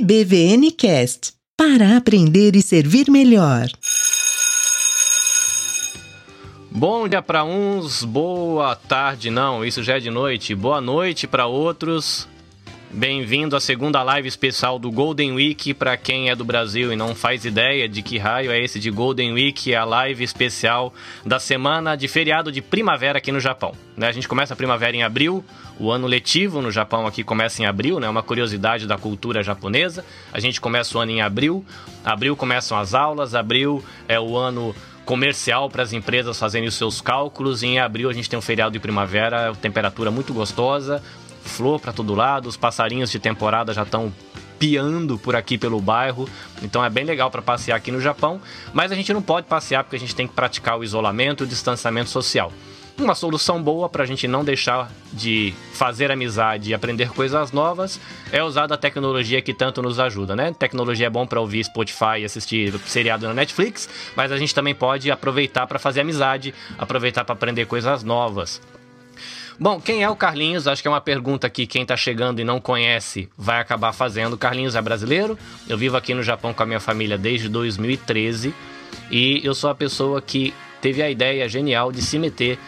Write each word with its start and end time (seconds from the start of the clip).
EBVNcast 0.00 1.34
para 1.54 1.94
aprender 1.94 2.56
e 2.56 2.62
servir 2.62 3.10
melhor. 3.10 3.68
Bom 6.70 7.06
dia 7.06 7.20
para 7.20 7.44
uns, 7.44 8.02
boa 8.02 8.74
tarde, 8.74 9.28
não, 9.28 9.62
isso 9.62 9.82
já 9.82 9.98
é 9.98 10.00
de 10.00 10.08
noite. 10.08 10.54
Boa 10.54 10.80
noite 10.80 11.26
para 11.26 11.46
outros. 11.46 12.26
Bem-vindo 12.92 13.54
à 13.54 13.60
segunda 13.60 14.02
live 14.02 14.26
especial 14.26 14.76
do 14.76 14.90
Golden 14.90 15.34
Week. 15.34 15.72
Para 15.74 15.96
quem 15.96 16.28
é 16.28 16.34
do 16.34 16.44
Brasil 16.44 16.92
e 16.92 16.96
não 16.96 17.14
faz 17.14 17.44
ideia 17.44 17.88
de 17.88 18.02
que 18.02 18.18
raio 18.18 18.50
é 18.50 18.60
esse 18.60 18.80
de 18.80 18.90
Golden 18.90 19.32
Week, 19.32 19.72
é 19.72 19.76
a 19.76 19.84
live 19.84 20.24
especial 20.24 20.92
da 21.24 21.38
semana 21.38 21.94
de 21.94 22.08
feriado 22.08 22.50
de 22.50 22.60
primavera 22.60 23.18
aqui 23.18 23.30
no 23.30 23.38
Japão. 23.38 23.74
Né? 23.96 24.08
A 24.08 24.12
gente 24.12 24.26
começa 24.26 24.54
a 24.54 24.56
primavera 24.56 24.96
em 24.96 25.04
abril, 25.04 25.44
o 25.78 25.88
ano 25.92 26.08
letivo 26.08 26.60
no 26.60 26.72
Japão 26.72 27.06
aqui 27.06 27.22
começa 27.22 27.62
em 27.62 27.64
abril, 27.64 28.00
né? 28.00 28.08
Uma 28.08 28.24
curiosidade 28.24 28.88
da 28.88 28.98
cultura 28.98 29.40
japonesa. 29.40 30.04
A 30.32 30.40
gente 30.40 30.60
começa 30.60 30.98
o 30.98 31.00
ano 31.00 31.12
em 31.12 31.22
abril, 31.22 31.64
abril 32.04 32.34
começam 32.34 32.76
as 32.76 32.92
aulas, 32.92 33.36
abril 33.36 33.84
é 34.08 34.18
o 34.18 34.36
ano 34.36 34.74
comercial 35.04 35.70
para 35.70 35.84
as 35.84 35.92
empresas 35.92 36.38
fazerem 36.38 36.66
os 36.66 36.74
seus 36.74 37.00
cálculos. 37.00 37.62
E 37.62 37.68
em 37.68 37.78
abril 37.78 38.10
a 38.10 38.12
gente 38.12 38.28
tem 38.28 38.36
um 38.36 38.42
feriado 38.42 38.72
de 38.72 38.80
primavera, 38.80 39.54
temperatura 39.54 40.10
muito 40.10 40.34
gostosa, 40.34 41.00
flor 41.42 41.80
para 41.80 41.92
todo 41.92 42.14
lado, 42.14 42.48
os 42.48 42.56
passarinhos 42.56 43.10
de 43.10 43.18
temporada 43.18 43.72
já 43.72 43.82
estão 43.82 44.12
piando 44.58 45.18
por 45.18 45.34
aqui 45.34 45.56
pelo 45.56 45.80
bairro, 45.80 46.28
então 46.62 46.84
é 46.84 46.90
bem 46.90 47.04
legal 47.04 47.30
para 47.30 47.40
passear 47.40 47.76
aqui 47.76 47.90
no 47.90 48.00
Japão, 48.00 48.40
mas 48.74 48.92
a 48.92 48.94
gente 48.94 49.10
não 49.12 49.22
pode 49.22 49.46
passear 49.46 49.82
porque 49.82 49.96
a 49.96 49.98
gente 49.98 50.14
tem 50.14 50.28
que 50.28 50.34
praticar 50.34 50.78
o 50.78 50.84
isolamento 50.84 51.42
e 51.42 51.46
o 51.46 51.48
distanciamento 51.48 52.10
social. 52.10 52.52
Uma 52.98 53.14
solução 53.14 53.62
boa 53.62 53.88
para 53.88 54.02
a 54.02 54.06
gente 54.06 54.28
não 54.28 54.44
deixar 54.44 54.92
de 55.10 55.54
fazer 55.72 56.12
amizade 56.12 56.70
e 56.70 56.74
aprender 56.74 57.08
coisas 57.08 57.50
novas 57.50 57.98
é 58.30 58.44
usar 58.44 58.70
a 58.70 58.76
tecnologia 58.76 59.40
que 59.40 59.54
tanto 59.54 59.80
nos 59.80 59.98
ajuda, 59.98 60.36
né? 60.36 60.52
Tecnologia 60.52 61.06
é 61.06 61.10
bom 61.10 61.26
para 61.26 61.40
ouvir 61.40 61.64
Spotify 61.64 62.18
e 62.20 62.24
assistir 62.26 62.78
seriado 62.80 63.26
na 63.26 63.32
Netflix, 63.32 63.88
mas 64.14 64.30
a 64.30 64.36
gente 64.36 64.54
também 64.54 64.74
pode 64.74 65.10
aproveitar 65.10 65.66
para 65.66 65.78
fazer 65.78 66.02
amizade, 66.02 66.52
aproveitar 66.76 67.24
para 67.24 67.32
aprender 67.32 67.64
coisas 67.64 68.04
novas. 68.04 68.60
Bom, 69.58 69.80
quem 69.80 70.02
é 70.02 70.08
o 70.08 70.16
Carlinhos? 70.16 70.66
Acho 70.66 70.82
que 70.82 70.88
é 70.88 70.90
uma 70.90 71.00
pergunta 71.00 71.48
que 71.50 71.66
quem 71.66 71.82
está 71.82 71.96
chegando 71.96 72.40
e 72.40 72.44
não 72.44 72.60
conhece 72.60 73.28
vai 73.36 73.60
acabar 73.60 73.92
fazendo. 73.92 74.36
Carlinhos 74.36 74.74
é 74.74 74.82
brasileiro. 74.82 75.38
Eu 75.68 75.76
vivo 75.76 75.96
aqui 75.96 76.14
no 76.14 76.22
Japão 76.22 76.54
com 76.54 76.62
a 76.62 76.66
minha 76.66 76.80
família 76.80 77.18
desde 77.18 77.48
2013 77.48 78.54
e 79.10 79.40
eu 79.44 79.54
sou 79.54 79.70
a 79.70 79.74
pessoa 79.74 80.20
que 80.22 80.54
teve 80.80 81.02
a 81.02 81.10
ideia 81.10 81.48
genial 81.48 81.92
de 81.92 82.02
se 82.02 82.18
meter 82.18 82.58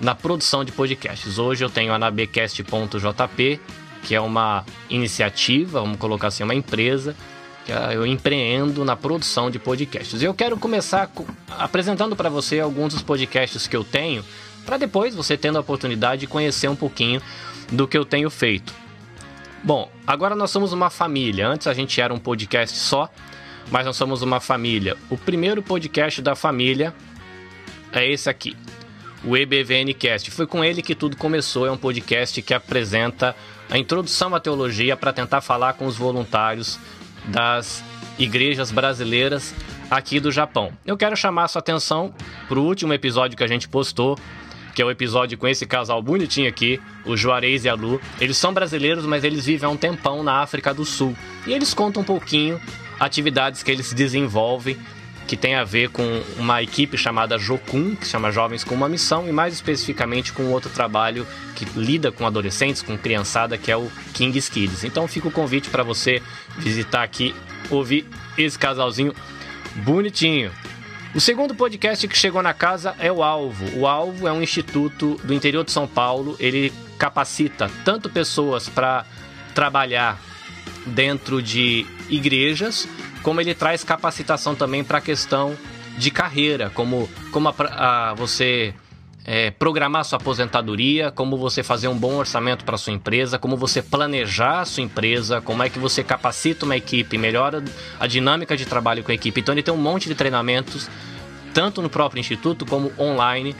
na 0.00 0.14
produção 0.14 0.64
de 0.64 0.72
podcasts. 0.72 1.38
Hoje 1.38 1.64
eu 1.64 1.70
tenho 1.70 1.92
a 1.92 1.98
nabcast.jp, 1.98 3.60
que 4.02 4.14
é 4.14 4.20
uma 4.20 4.64
iniciativa, 4.90 5.80
vamos 5.80 5.98
colocar 5.98 6.28
assim, 6.28 6.42
uma 6.42 6.54
empresa 6.54 7.16
que 7.64 7.72
eu 7.72 8.06
empreendo 8.06 8.84
na 8.84 8.94
produção 8.94 9.50
de 9.50 9.58
podcasts. 9.58 10.22
E 10.22 10.24
eu 10.24 10.32
quero 10.32 10.56
começar 10.56 11.10
apresentando 11.48 12.14
para 12.14 12.28
você 12.28 12.60
alguns 12.60 12.94
dos 12.94 13.02
podcasts 13.02 13.66
que 13.66 13.74
eu 13.74 13.82
tenho 13.82 14.24
para 14.66 14.76
depois 14.76 15.14
você 15.14 15.36
tendo 15.36 15.56
a 15.56 15.60
oportunidade 15.60 16.20
de 16.20 16.26
conhecer 16.26 16.68
um 16.68 16.76
pouquinho 16.76 17.22
do 17.70 17.86
que 17.88 17.96
eu 17.96 18.04
tenho 18.04 18.28
feito. 18.28 18.74
Bom, 19.62 19.90
agora 20.06 20.34
nós 20.34 20.50
somos 20.50 20.72
uma 20.72 20.90
família. 20.90 21.48
Antes 21.48 21.66
a 21.66 21.72
gente 21.74 22.00
era 22.00 22.12
um 22.12 22.18
podcast 22.18 22.76
só, 22.76 23.08
mas 23.70 23.86
nós 23.86 23.96
somos 23.96 24.22
uma 24.22 24.40
família. 24.40 24.96
O 25.08 25.16
primeiro 25.16 25.62
podcast 25.62 26.20
da 26.20 26.34
família 26.34 26.94
é 27.92 28.08
esse 28.08 28.28
aqui, 28.28 28.56
o 29.24 29.36
EBVNcast. 29.36 30.30
Foi 30.30 30.46
com 30.46 30.64
ele 30.64 30.82
que 30.82 30.94
tudo 30.94 31.16
começou. 31.16 31.66
É 31.66 31.70
um 31.70 31.76
podcast 31.76 32.42
que 32.42 32.52
apresenta 32.52 33.34
a 33.70 33.78
introdução 33.78 34.34
à 34.34 34.40
teologia 34.40 34.96
para 34.96 35.12
tentar 35.12 35.40
falar 35.40 35.74
com 35.74 35.86
os 35.86 35.96
voluntários 35.96 36.78
das 37.24 37.82
igrejas 38.18 38.70
brasileiras 38.70 39.54
aqui 39.90 40.20
do 40.20 40.30
Japão. 40.30 40.72
Eu 40.84 40.96
quero 40.96 41.16
chamar 41.16 41.44
a 41.44 41.48
sua 41.48 41.60
atenção 41.60 42.14
para 42.48 42.58
o 42.58 42.64
último 42.64 42.92
episódio 42.92 43.36
que 43.36 43.44
a 43.44 43.48
gente 43.48 43.68
postou, 43.68 44.18
que 44.76 44.82
é 44.82 44.84
o 44.84 44.90
episódio 44.90 45.38
com 45.38 45.48
esse 45.48 45.64
casal 45.64 46.02
bonitinho 46.02 46.50
aqui, 46.50 46.78
o 47.06 47.16
Juarez 47.16 47.64
e 47.64 47.68
a 47.68 47.72
Lu. 47.72 47.98
Eles 48.20 48.36
são 48.36 48.52
brasileiros, 48.52 49.06
mas 49.06 49.24
eles 49.24 49.46
vivem 49.46 49.66
há 49.66 49.70
um 49.72 49.76
tempão 49.76 50.22
na 50.22 50.42
África 50.42 50.74
do 50.74 50.84
Sul. 50.84 51.16
E 51.46 51.54
eles 51.54 51.72
contam 51.72 52.02
um 52.02 52.04
pouquinho 52.04 52.60
atividades 53.00 53.62
que 53.62 53.70
eles 53.70 53.94
desenvolvem 53.94 54.76
que 55.26 55.36
tem 55.36 55.54
a 55.56 55.64
ver 55.64 55.88
com 55.88 56.22
uma 56.38 56.62
equipe 56.62 56.96
chamada 56.96 57.38
Jokun, 57.38 57.96
que 57.96 58.06
chama 58.06 58.30
Jovens 58.30 58.62
com 58.62 58.74
uma 58.74 58.88
Missão, 58.88 59.26
e 59.26 59.32
mais 59.32 59.54
especificamente 59.54 60.32
com 60.32 60.44
outro 60.52 60.70
trabalho 60.70 61.26
que 61.56 61.64
lida 61.74 62.12
com 62.12 62.26
adolescentes, 62.26 62.82
com 62.82 62.96
criançada, 62.96 63.58
que 63.58 63.72
é 63.72 63.76
o 63.76 63.90
King's 64.12 64.48
Kids. 64.48 64.84
Então 64.84 65.08
fica 65.08 65.26
o 65.26 65.32
convite 65.32 65.68
para 65.68 65.82
você 65.82 66.22
visitar 66.58 67.02
aqui, 67.02 67.34
ouvir 67.70 68.06
esse 68.38 68.56
casalzinho 68.56 69.12
bonitinho. 69.74 70.52
O 71.16 71.20
segundo 71.20 71.54
podcast 71.54 72.06
que 72.06 72.14
chegou 72.14 72.42
na 72.42 72.52
casa 72.52 72.94
é 72.98 73.10
o 73.10 73.22
Alvo. 73.22 73.78
O 73.78 73.86
Alvo 73.86 74.28
é 74.28 74.32
um 74.32 74.42
instituto 74.42 75.18
do 75.24 75.32
interior 75.32 75.64
de 75.64 75.72
São 75.72 75.88
Paulo. 75.88 76.36
Ele 76.38 76.70
capacita 76.98 77.70
tanto 77.86 78.10
pessoas 78.10 78.68
para 78.68 79.06
trabalhar 79.54 80.20
dentro 80.84 81.40
de 81.40 81.86
igrejas, 82.10 82.86
como 83.22 83.40
ele 83.40 83.54
traz 83.54 83.82
capacitação 83.82 84.54
também 84.54 84.84
para 84.84 84.98
a 84.98 85.00
questão 85.00 85.56
de 85.96 86.10
carreira, 86.10 86.68
como, 86.74 87.08
como 87.32 87.48
a, 87.48 87.54
a, 88.10 88.14
você 88.14 88.74
é, 89.26 89.50
programar 89.50 90.04
sua 90.04 90.18
aposentadoria, 90.18 91.10
como 91.10 91.36
você 91.36 91.64
fazer 91.64 91.88
um 91.88 91.98
bom 91.98 92.14
orçamento 92.14 92.64
para 92.64 92.78
sua 92.78 92.92
empresa, 92.92 93.40
como 93.40 93.56
você 93.56 93.82
planejar 93.82 94.60
a 94.60 94.64
sua 94.64 94.84
empresa, 94.84 95.40
como 95.40 95.64
é 95.64 95.68
que 95.68 95.80
você 95.80 96.04
capacita 96.04 96.64
uma 96.64 96.76
equipe, 96.76 97.18
melhora 97.18 97.62
a 97.98 98.06
dinâmica 98.06 98.56
de 98.56 98.64
trabalho 98.64 99.02
com 99.02 99.10
a 99.10 99.14
equipe. 99.14 99.40
Então 99.40 99.52
ele 99.52 99.64
tem 99.64 99.74
um 99.74 99.78
monte 99.78 100.08
de 100.08 100.14
treinamentos, 100.14 100.88
tanto 101.52 101.82
no 101.82 101.90
próprio 101.90 102.20
instituto 102.20 102.64
como 102.64 102.92
online. 102.96 103.56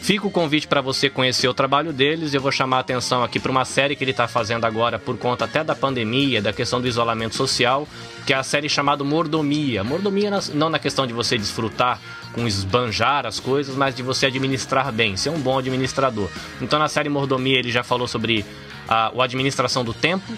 Fica 0.00 0.26
o 0.26 0.30
convite 0.30 0.68
para 0.68 0.80
você 0.80 1.10
conhecer 1.10 1.48
o 1.48 1.52
trabalho 1.52 1.92
deles. 1.92 2.32
Eu 2.32 2.40
vou 2.40 2.52
chamar 2.52 2.76
a 2.76 2.80
atenção 2.80 3.22
aqui 3.24 3.40
para 3.40 3.50
uma 3.50 3.64
série 3.64 3.96
que 3.96 4.04
ele 4.04 4.12
está 4.12 4.28
fazendo 4.28 4.64
agora 4.64 5.00
por 5.00 5.18
conta 5.18 5.44
até 5.44 5.64
da 5.64 5.74
pandemia, 5.74 6.40
da 6.40 6.52
questão 6.52 6.80
do 6.80 6.86
isolamento 6.86 7.34
social, 7.34 7.88
que 8.24 8.32
é 8.32 8.36
a 8.36 8.42
série 8.44 8.68
chamada 8.68 9.02
Mordomia. 9.02 9.82
Mordomia 9.82 10.30
não 10.54 10.70
na 10.70 10.78
questão 10.78 11.06
de 11.08 11.12
você 11.12 11.36
desfrutar 11.36 12.00
com 12.36 12.46
esbanjar 12.46 13.24
as 13.24 13.40
coisas, 13.40 13.74
mas 13.74 13.96
de 13.96 14.02
você 14.02 14.26
administrar 14.26 14.92
bem, 14.92 15.16
ser 15.16 15.30
um 15.30 15.40
bom 15.40 15.58
administrador. 15.58 16.28
Então 16.60 16.78
na 16.78 16.86
série 16.86 17.08
Mordomia 17.08 17.58
ele 17.58 17.72
já 17.72 17.82
falou 17.82 18.06
sobre 18.06 18.44
a, 18.86 19.06
a 19.06 19.24
administração 19.24 19.82
do 19.82 19.94
tempo, 19.94 20.30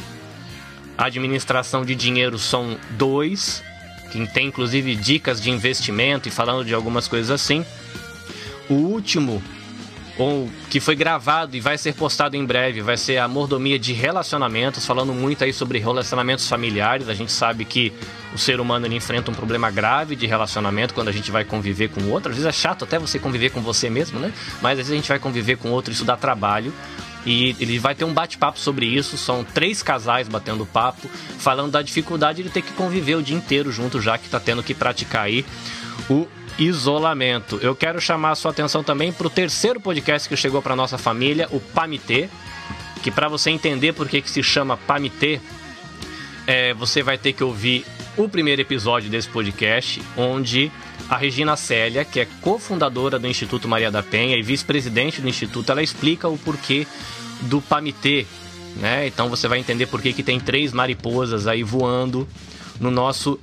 a 0.96 1.06
administração 1.06 1.84
de 1.84 1.96
dinheiro 1.96 2.38
são 2.38 2.78
dois, 2.90 3.64
que 4.12 4.24
tem 4.28 4.46
inclusive 4.46 4.94
dicas 4.94 5.42
de 5.42 5.50
investimento 5.50 6.28
e 6.28 6.30
falando 6.30 6.64
de 6.64 6.72
algumas 6.72 7.08
coisas 7.08 7.32
assim. 7.32 7.66
O 8.70 8.74
último 8.74 9.42
ou 10.18 10.50
que 10.68 10.80
foi 10.80 10.96
gravado 10.96 11.56
e 11.56 11.60
vai 11.60 11.78
ser 11.78 11.94
postado 11.94 12.36
em 12.36 12.44
breve, 12.44 12.82
vai 12.82 12.96
ser 12.96 13.18
a 13.18 13.28
mordomia 13.28 13.78
de 13.78 13.92
relacionamentos, 13.92 14.84
falando 14.84 15.14
muito 15.14 15.44
aí 15.44 15.52
sobre 15.52 15.78
relacionamentos 15.78 16.48
familiares. 16.48 17.08
A 17.08 17.14
gente 17.14 17.30
sabe 17.30 17.64
que 17.64 17.92
o 18.34 18.38
ser 18.38 18.60
humano 18.60 18.92
enfrenta 18.92 19.30
um 19.30 19.34
problema 19.34 19.70
grave 19.70 20.16
de 20.16 20.26
relacionamento 20.26 20.92
quando 20.92 21.08
a 21.08 21.12
gente 21.12 21.30
vai 21.30 21.44
conviver 21.44 21.88
com 21.90 22.10
outro. 22.10 22.30
Às 22.30 22.36
vezes 22.36 22.48
é 22.48 22.52
chato 22.52 22.84
até 22.84 22.98
você 22.98 23.18
conviver 23.18 23.50
com 23.50 23.62
você 23.62 23.88
mesmo, 23.88 24.18
né? 24.18 24.32
Mas 24.60 24.72
às 24.72 24.78
vezes 24.78 24.92
a 24.92 24.96
gente 24.96 25.08
vai 25.08 25.20
conviver 25.20 25.56
com 25.56 25.70
outro, 25.70 25.92
isso 25.92 26.04
dá 26.04 26.16
trabalho. 26.16 26.74
E 27.24 27.54
ele 27.60 27.78
vai 27.78 27.94
ter 27.94 28.04
um 28.04 28.12
bate-papo 28.12 28.58
sobre 28.58 28.86
isso. 28.86 29.16
São 29.18 29.44
três 29.44 29.82
casais 29.82 30.28
batendo 30.28 30.64
papo, 30.64 31.08
falando 31.38 31.70
da 31.70 31.82
dificuldade 31.82 32.42
de 32.42 32.48
ter 32.48 32.62
que 32.62 32.72
conviver 32.72 33.16
o 33.16 33.22
dia 33.22 33.36
inteiro 33.36 33.70
junto, 33.70 34.00
já 34.00 34.16
que 34.16 34.26
está 34.26 34.40
tendo 34.40 34.62
que 34.62 34.74
praticar 34.74 35.24
aí 35.24 35.44
o 36.08 36.26
isolamento. 36.58 37.58
Eu 37.62 37.74
quero 37.74 38.00
chamar 38.00 38.32
a 38.32 38.34
sua 38.34 38.50
atenção 38.50 38.82
também 38.82 39.12
para 39.12 39.26
o 39.26 39.30
terceiro 39.30 39.80
podcast 39.80 40.28
que 40.28 40.36
chegou 40.36 40.60
para 40.60 40.74
nossa 40.74 40.98
família, 40.98 41.48
o 41.52 41.60
Pamitê, 41.60 42.28
que 43.02 43.10
para 43.10 43.28
você 43.28 43.50
entender 43.50 43.92
por 43.92 44.08
que, 44.08 44.20
que 44.20 44.30
se 44.30 44.42
chama 44.42 44.76
Pamitê, 44.76 45.40
é, 46.46 46.74
você 46.74 47.02
vai 47.02 47.16
ter 47.16 47.32
que 47.32 47.44
ouvir 47.44 47.84
o 48.16 48.28
primeiro 48.28 48.60
episódio 48.60 49.08
desse 49.08 49.28
podcast, 49.28 50.02
onde 50.16 50.72
a 51.08 51.16
Regina 51.16 51.56
Célia, 51.56 52.04
que 52.04 52.18
é 52.18 52.26
cofundadora 52.40 53.18
do 53.18 53.28
Instituto 53.28 53.68
Maria 53.68 53.90
da 53.90 54.02
Penha 54.02 54.36
e 54.36 54.42
vice-presidente 54.42 55.20
do 55.20 55.28
Instituto, 55.28 55.70
ela 55.70 55.82
explica 55.82 56.28
o 56.28 56.36
porquê 56.36 56.86
do 57.42 57.60
Pamitê, 57.60 58.26
né? 58.76 59.06
Então 59.06 59.28
você 59.28 59.46
vai 59.46 59.58
entender 59.60 59.86
por 59.86 60.02
que, 60.02 60.12
que 60.12 60.22
tem 60.22 60.40
três 60.40 60.72
mariposas 60.72 61.46
aí 61.46 61.62
voando 61.62 62.26
no 62.80 62.90
nosso 62.90 63.38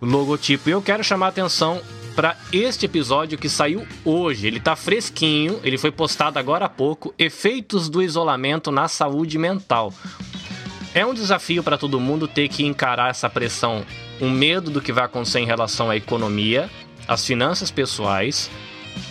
logotipo. 0.00 0.68
E 0.68 0.72
eu 0.72 0.82
quero 0.82 1.04
chamar 1.04 1.26
a 1.26 1.28
atenção 1.30 1.80
para 2.14 2.36
este 2.52 2.86
episódio 2.86 3.38
que 3.38 3.48
saiu 3.48 3.86
hoje. 4.04 4.46
Ele 4.46 4.60
tá 4.60 4.76
fresquinho, 4.76 5.60
ele 5.62 5.78
foi 5.78 5.90
postado 5.90 6.38
agora 6.38 6.66
há 6.66 6.68
pouco. 6.68 7.14
Efeitos 7.18 7.88
do 7.88 8.02
isolamento 8.02 8.70
na 8.70 8.88
saúde 8.88 9.38
mental. 9.38 9.92
É 10.92 11.06
um 11.06 11.14
desafio 11.14 11.62
para 11.62 11.78
todo 11.78 12.00
mundo 12.00 12.26
ter 12.26 12.48
que 12.48 12.64
encarar 12.64 13.10
essa 13.10 13.30
pressão, 13.30 13.84
um 14.20 14.28
medo 14.28 14.70
do 14.70 14.80
que 14.80 14.92
vai 14.92 15.04
acontecer 15.04 15.38
em 15.38 15.46
relação 15.46 15.88
à 15.88 15.96
economia, 15.96 16.68
às 17.06 17.24
finanças 17.24 17.70
pessoais, 17.70 18.50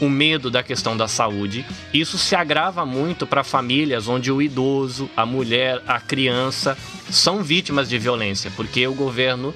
o 0.01 0.09
medo 0.09 0.51
da 0.51 0.62
questão 0.62 0.97
da 0.97 1.07
saúde. 1.07 1.65
Isso 1.94 2.18
se 2.18 2.35
agrava 2.35 2.85
muito 2.85 3.25
para 3.25 3.45
famílias 3.45 4.09
onde 4.09 4.30
o 4.30 4.42
idoso, 4.42 5.09
a 5.15 5.25
mulher, 5.25 5.81
a 5.88 6.01
criança 6.01 6.77
são 7.09 7.42
vítimas 7.44 7.88
de 7.88 7.97
violência, 7.97 8.51
porque 8.57 8.85
o 8.85 8.94
governo 8.94 9.53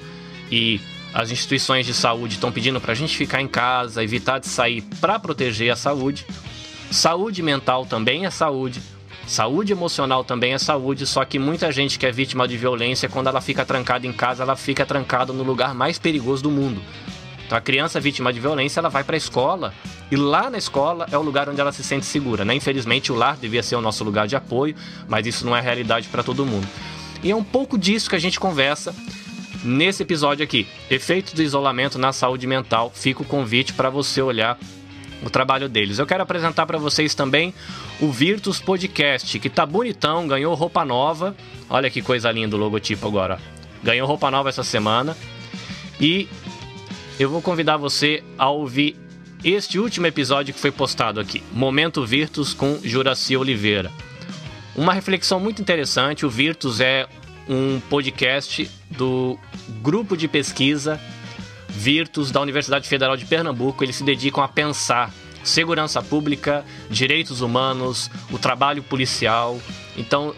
e 0.50 0.80
as 1.14 1.30
instituições 1.30 1.86
de 1.86 1.94
saúde 1.94 2.34
estão 2.34 2.50
pedindo 2.50 2.80
para 2.80 2.90
a 2.90 2.94
gente 2.94 3.16
ficar 3.16 3.40
em 3.40 3.46
casa, 3.46 4.02
evitar 4.02 4.40
de 4.40 4.48
sair 4.48 4.82
para 5.00 5.16
proteger 5.16 5.72
a 5.72 5.76
saúde. 5.76 6.26
Saúde 6.90 7.40
mental 7.40 7.86
também 7.86 8.26
é 8.26 8.30
saúde. 8.30 8.82
Saúde 9.24 9.72
emocional 9.72 10.24
também 10.24 10.54
é 10.54 10.58
saúde, 10.58 11.06
só 11.06 11.24
que 11.24 11.38
muita 11.38 11.70
gente 11.70 12.00
que 12.00 12.04
é 12.04 12.10
vítima 12.10 12.48
de 12.48 12.56
violência, 12.56 13.08
quando 13.08 13.28
ela 13.28 13.40
fica 13.40 13.64
trancada 13.64 14.06
em 14.06 14.12
casa, 14.12 14.42
ela 14.42 14.56
fica 14.56 14.84
trancada 14.84 15.32
no 15.32 15.44
lugar 15.44 15.72
mais 15.72 16.00
perigoso 16.00 16.42
do 16.42 16.50
mundo. 16.50 16.82
Então 17.46 17.56
a 17.56 17.60
criança 17.60 18.00
vítima 18.00 18.32
de 18.32 18.40
violência, 18.40 18.80
ela 18.80 18.88
vai 18.88 19.04
para 19.04 19.14
a 19.14 19.16
escola 19.16 19.72
e 20.10 20.16
lá 20.16 20.50
na 20.50 20.58
escola 20.58 21.06
é 21.12 21.16
o 21.16 21.22
lugar 21.22 21.48
onde 21.48 21.60
ela 21.60 21.72
se 21.72 21.84
sente 21.84 22.06
segura, 22.06 22.44
né? 22.44 22.54
Infelizmente 22.54 23.12
o 23.12 23.14
lar 23.14 23.36
devia 23.36 23.62
ser 23.62 23.76
o 23.76 23.80
nosso 23.80 24.02
lugar 24.02 24.26
de 24.26 24.34
apoio, 24.34 24.74
mas 25.08 25.26
isso 25.26 25.46
não 25.46 25.56
é 25.56 25.60
realidade 25.60 26.08
para 26.08 26.24
todo 26.24 26.44
mundo. 26.44 26.66
E 27.22 27.30
é 27.30 27.36
um 27.36 27.44
pouco 27.44 27.78
disso 27.78 28.10
que 28.10 28.16
a 28.16 28.20
gente 28.20 28.40
conversa 28.40 28.94
nesse 29.64 30.02
episódio 30.02 30.44
aqui. 30.44 30.66
Efeitos 30.90 31.32
do 31.32 31.42
isolamento 31.42 31.98
na 31.98 32.12
saúde 32.12 32.46
mental. 32.46 32.92
Fica 32.94 33.22
o 33.22 33.24
convite 33.24 33.72
para 33.72 33.90
você 33.90 34.20
olhar 34.20 34.58
o 35.22 35.30
trabalho 35.30 35.68
deles. 35.68 35.98
Eu 35.98 36.06
quero 36.06 36.22
apresentar 36.22 36.66
para 36.66 36.78
vocês 36.78 37.14
também 37.14 37.54
o 38.00 38.12
Virtus 38.12 38.60
Podcast, 38.60 39.38
que 39.38 39.48
tá 39.48 39.64
bonitão, 39.64 40.28
ganhou 40.28 40.54
roupa 40.54 40.84
nova. 40.84 41.34
Olha 41.68 41.90
que 41.90 42.02
coisa 42.02 42.30
linda 42.30 42.54
o 42.54 42.58
logotipo 42.58 43.06
agora. 43.06 43.40
Ganhou 43.82 44.06
roupa 44.06 44.30
nova 44.30 44.50
essa 44.50 44.62
semana. 44.62 45.16
E 46.00 46.28
eu 47.18 47.30
vou 47.30 47.40
convidar 47.40 47.76
você 47.76 48.22
a 48.36 48.50
ouvir 48.50 48.96
este 49.42 49.78
último 49.78 50.06
episódio 50.06 50.54
que 50.54 50.60
foi 50.60 50.72
postado 50.72 51.20
aqui, 51.20 51.42
Momento 51.52 52.04
Virtus 52.04 52.54
com 52.54 52.78
Juraci 52.82 53.36
Oliveira. 53.36 53.92
Uma 54.74 54.92
reflexão 54.92 55.38
muito 55.38 55.62
interessante. 55.62 56.26
O 56.26 56.30
Virtus 56.30 56.80
é 56.80 57.06
um 57.48 57.80
podcast 57.80 58.70
do 58.90 59.38
grupo 59.82 60.16
de 60.16 60.28
pesquisa 60.28 61.00
Virtus 61.68 62.30
da 62.30 62.40
Universidade 62.40 62.88
Federal 62.88 63.16
de 63.16 63.24
Pernambuco. 63.24 63.84
Eles 63.84 63.96
se 63.96 64.04
dedicam 64.04 64.42
a 64.42 64.48
pensar 64.48 65.12
segurança 65.42 66.02
pública, 66.02 66.64
direitos 66.88 67.40
humanos, 67.40 68.10
o 68.30 68.38
trabalho 68.38 68.82
policial. 68.82 69.60
Então, 69.96 70.34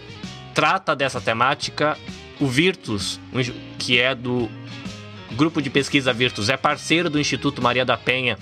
trata 0.54 0.96
dessa 0.96 1.20
temática. 1.20 1.96
O 2.40 2.46
Virtus, 2.46 3.20
que 3.78 3.98
é 3.98 4.14
do 4.14 4.48
grupo 5.32 5.62
de 5.62 5.70
pesquisa 5.70 6.12
Virtus, 6.12 6.48
é 6.48 6.56
parceiro 6.56 7.08
do 7.08 7.20
Instituto 7.20 7.62
Maria 7.62 7.84
da 7.84 7.96
Penha 7.96 8.38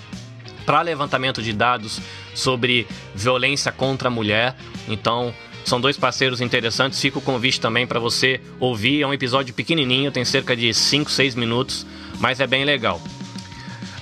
para 0.65 0.81
levantamento 0.81 1.41
de 1.41 1.53
dados 1.53 2.01
sobre 2.33 2.87
violência 3.13 3.71
contra 3.71 4.07
a 4.07 4.11
mulher. 4.11 4.55
Então, 4.87 5.33
são 5.65 5.81
dois 5.81 5.97
parceiros 5.97 6.41
interessantes. 6.41 7.01
Fica 7.01 7.19
o 7.19 7.21
convite 7.21 7.59
também 7.59 7.87
para 7.87 7.99
você 7.99 8.39
ouvir. 8.59 9.01
É 9.01 9.07
um 9.07 9.13
episódio 9.13 9.53
pequenininho, 9.53 10.11
tem 10.11 10.23
cerca 10.23 10.55
de 10.55 10.73
5, 10.73 11.09
6 11.11 11.35
minutos, 11.35 11.85
mas 12.19 12.39
é 12.39 12.47
bem 12.47 12.63
legal. 12.63 13.01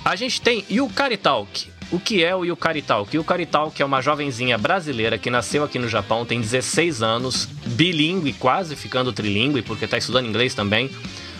A 0.04 0.14
gente 0.16 0.40
tem 0.40 0.64
Yukari 0.70 1.16
Talk. 1.16 1.72
O 1.90 1.98
que 1.98 2.24
é 2.24 2.34
o 2.34 2.44
Yukari 2.44 2.82
Talk? 2.82 3.16
Yukari 3.16 3.46
Talk 3.46 3.80
é 3.80 3.84
uma 3.84 4.00
jovenzinha 4.02 4.58
brasileira 4.58 5.16
que 5.16 5.30
nasceu 5.30 5.64
aqui 5.64 5.78
no 5.78 5.88
Japão, 5.88 6.26
tem 6.26 6.40
16 6.40 7.02
anos, 7.02 7.46
bilíngue, 7.66 8.32
quase 8.32 8.74
ficando 8.74 9.12
trilingue, 9.12 9.62
porque 9.62 9.84
está 9.84 9.96
estudando 9.96 10.26
inglês 10.26 10.54
também. 10.54 10.90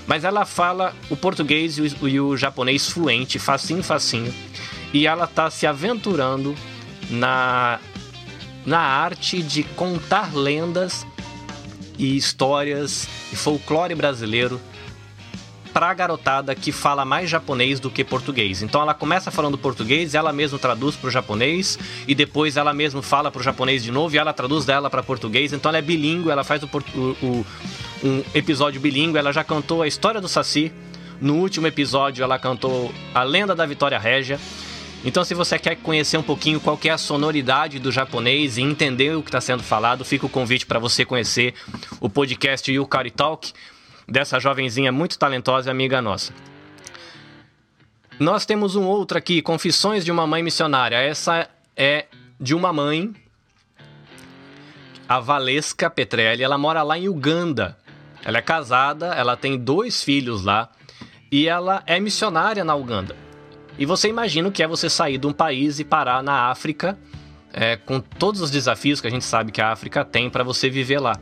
Mas 0.07 0.23
ela 0.23 0.45
fala 0.45 0.95
o 1.11 1.17
português 1.17 1.79
e 1.79 1.83
o, 1.83 2.09
e 2.09 2.21
o 2.21 2.37
japonês 2.37 2.89
fluente, 2.89 3.39
facinho, 3.39 3.83
facinho. 3.83 4.33
E 4.93 5.07
ela 5.07 5.25
está 5.25 5.51
se 5.51 5.67
aventurando 5.67 6.55
na 7.11 7.81
na 8.67 8.81
arte 8.81 9.43
de 9.43 9.63
contar 9.63 10.35
lendas 10.35 11.07
e 11.99 12.17
histórias 12.17 13.09
e 13.33 13.37
folclore 13.37 13.95
brasileiro 13.95 14.61
para 15.75 15.91
a 15.91 15.95
garotada 15.95 16.55
que 16.55 16.71
fala 16.71 17.05
mais 17.05 17.29
japonês 17.29 17.81
do 17.81 17.91
que 17.91 18.05
português. 18.05 18.63
Então 18.63 18.81
ela 18.81 18.95
começa 18.95 19.33
falando 19.33 19.59
português, 19.59 20.15
ela 20.15 20.33
mesma 20.33 20.57
traduz 20.57 20.95
para 20.95 21.09
o 21.09 21.11
japonês 21.11 21.77
e 22.07 22.15
depois 22.15 22.57
ela 22.57 22.73
mesma 22.73 23.03
fala 23.03 23.29
para 23.29 23.41
o 23.41 23.43
japonês 23.43 23.83
de 23.83 23.91
novo 23.91 24.15
e 24.15 24.19
ela 24.19 24.33
traduz 24.33 24.65
dela 24.65 24.89
para 24.89 25.03
português. 25.03 25.53
Então 25.53 25.71
ela 25.71 25.79
é 25.79 25.83
bilíngue, 25.83 26.31
ela 26.31 26.45
faz 26.45 26.63
o, 26.63 26.67
o, 26.67 27.47
um 28.05 28.23
episódio 28.33 28.81
bilíngue. 28.81 29.19
Ela 29.19 29.33
já 29.33 29.43
cantou 29.43 29.83
a 29.83 29.89
história 29.89 30.21
do 30.21 30.29
Saci. 30.29 30.73
No 31.21 31.35
último 31.39 31.67
episódio 31.67 32.23
ela 32.23 32.39
cantou 32.39 32.95
a 33.13 33.25
lenda 33.25 33.53
da 33.53 33.67
Vitória 33.67 33.99
Régia. 33.99 34.39
Então, 35.05 35.23
se 35.23 35.35
você 35.35 35.59
quer 35.59 35.77
conhecer 35.77 36.17
um 36.17 36.23
pouquinho 36.23 36.59
qual 36.59 36.79
é 36.83 36.89
a 36.89 36.97
sonoridade 36.97 37.79
do 37.79 37.93
japonês 37.93 38.57
e 38.57 38.63
entender 38.63 39.15
o 39.15 39.23
que 39.23 39.29
está 39.29 39.41
sendo 39.41 39.63
falado, 39.63 40.03
fica 40.03 40.25
o 40.25 40.31
convite 40.31 40.65
para 40.65 40.79
você 40.79 41.05
conhecer 41.05 41.55
o 42.01 42.09
podcast 42.09 42.73
Yukari 42.73 43.11
Talk 43.11 43.53
dessa 44.09 44.41
jovenzinha 44.41 44.91
muito 44.91 45.19
talentosa 45.19 45.69
e 45.69 45.71
amiga 45.71 46.01
nossa. 46.01 46.33
Nós 48.19 48.47
temos 48.47 48.77
um 48.77 48.85
outro 48.85 49.19
aqui, 49.19 49.43
Confissões 49.43 50.05
de 50.05 50.11
uma 50.11 50.27
Mãe 50.27 50.43
Missionária. 50.43 50.97
Essa 50.97 51.51
é 51.77 52.07
de 52.41 52.55
uma 52.55 52.73
mãe, 52.73 53.13
a 55.07 55.21
Valesca 55.21 55.91
Petrelli. 55.91 56.43
Ela 56.43 56.57
mora 56.57 56.83
lá 56.83 56.97
em 56.97 57.09
Uganda. 57.09 57.77
Ela 58.25 58.39
é 58.39 58.43
casada, 58.43 59.09
ela 59.09 59.37
tem 59.37 59.59
dois 59.59 60.03
filhos 60.03 60.45
lá 60.45 60.71
e 61.31 61.47
ela 61.47 61.83
é 61.87 62.01
missionária 62.01 62.65
na 62.65 62.75
Uganda. 62.75 63.24
E 63.79 63.85
você 63.85 64.09
imagina 64.09 64.49
o 64.49 64.53
que 64.53 64.63
é 64.63 64.67
você 64.67 64.89
sair 64.89 65.19
de 65.19 65.27
um 65.27 65.33
país 65.33 65.79
e 65.79 65.85
parar 65.85 66.23
na 66.23 66.51
África, 66.51 66.99
é, 67.53 67.77
com 67.77 68.01
todos 68.01 68.41
os 68.41 68.51
desafios 68.51 69.01
que 69.01 69.07
a 69.07 69.11
gente 69.11 69.25
sabe 69.25 69.53
que 69.53 69.61
a 69.61 69.71
África 69.73 70.05
tem 70.05 70.31
para 70.31 70.45
você 70.45 70.69
viver 70.71 70.99
lá. 71.01 71.19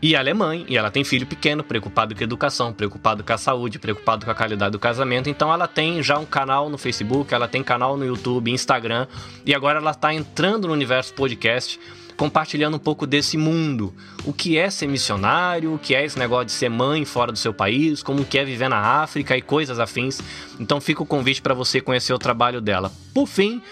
E 0.00 0.14
ela 0.14 0.30
é 0.30 0.34
mãe, 0.34 0.64
e 0.68 0.76
ela 0.76 0.92
tem 0.92 1.02
filho 1.02 1.26
pequeno, 1.26 1.64
preocupado 1.64 2.14
com 2.14 2.20
a 2.20 2.24
educação, 2.24 2.72
preocupado 2.72 3.24
com 3.24 3.32
a 3.32 3.38
saúde, 3.38 3.80
preocupado 3.80 4.24
com 4.24 4.30
a 4.30 4.34
qualidade 4.34 4.70
do 4.70 4.78
casamento. 4.78 5.28
Então 5.28 5.52
ela 5.52 5.66
tem 5.66 6.00
já 6.02 6.16
um 6.18 6.24
canal 6.24 6.70
no 6.70 6.78
Facebook, 6.78 7.34
ela 7.34 7.48
tem 7.48 7.64
canal 7.64 7.96
no 7.96 8.06
YouTube, 8.06 8.50
Instagram, 8.50 9.08
e 9.44 9.52
agora 9.52 9.80
ela 9.80 9.90
está 9.90 10.14
entrando 10.14 10.68
no 10.68 10.72
universo 10.72 11.12
podcast 11.14 11.80
compartilhando 12.18 12.76
um 12.76 12.80
pouco 12.80 13.06
desse 13.06 13.38
mundo. 13.38 13.94
O 14.26 14.32
que 14.32 14.58
é 14.58 14.68
ser 14.68 14.88
missionário, 14.88 15.72
o 15.72 15.78
que 15.78 15.94
é 15.94 16.04
esse 16.04 16.18
negócio 16.18 16.46
de 16.46 16.52
ser 16.52 16.68
mãe 16.68 17.04
fora 17.04 17.30
do 17.30 17.38
seu 17.38 17.54
país, 17.54 18.02
como 18.02 18.24
que 18.24 18.36
é 18.36 18.44
viver 18.44 18.68
na 18.68 18.78
África 18.78 19.36
e 19.36 19.40
coisas 19.40 19.78
afins. 19.78 20.20
Então 20.58 20.80
fica 20.80 21.02
o 21.02 21.06
convite 21.06 21.40
para 21.40 21.54
você 21.54 21.80
conhecer 21.80 22.12
o 22.12 22.18
trabalho 22.18 22.60
dela. 22.60 22.92
Por 23.14 23.26
fim, 23.26 23.62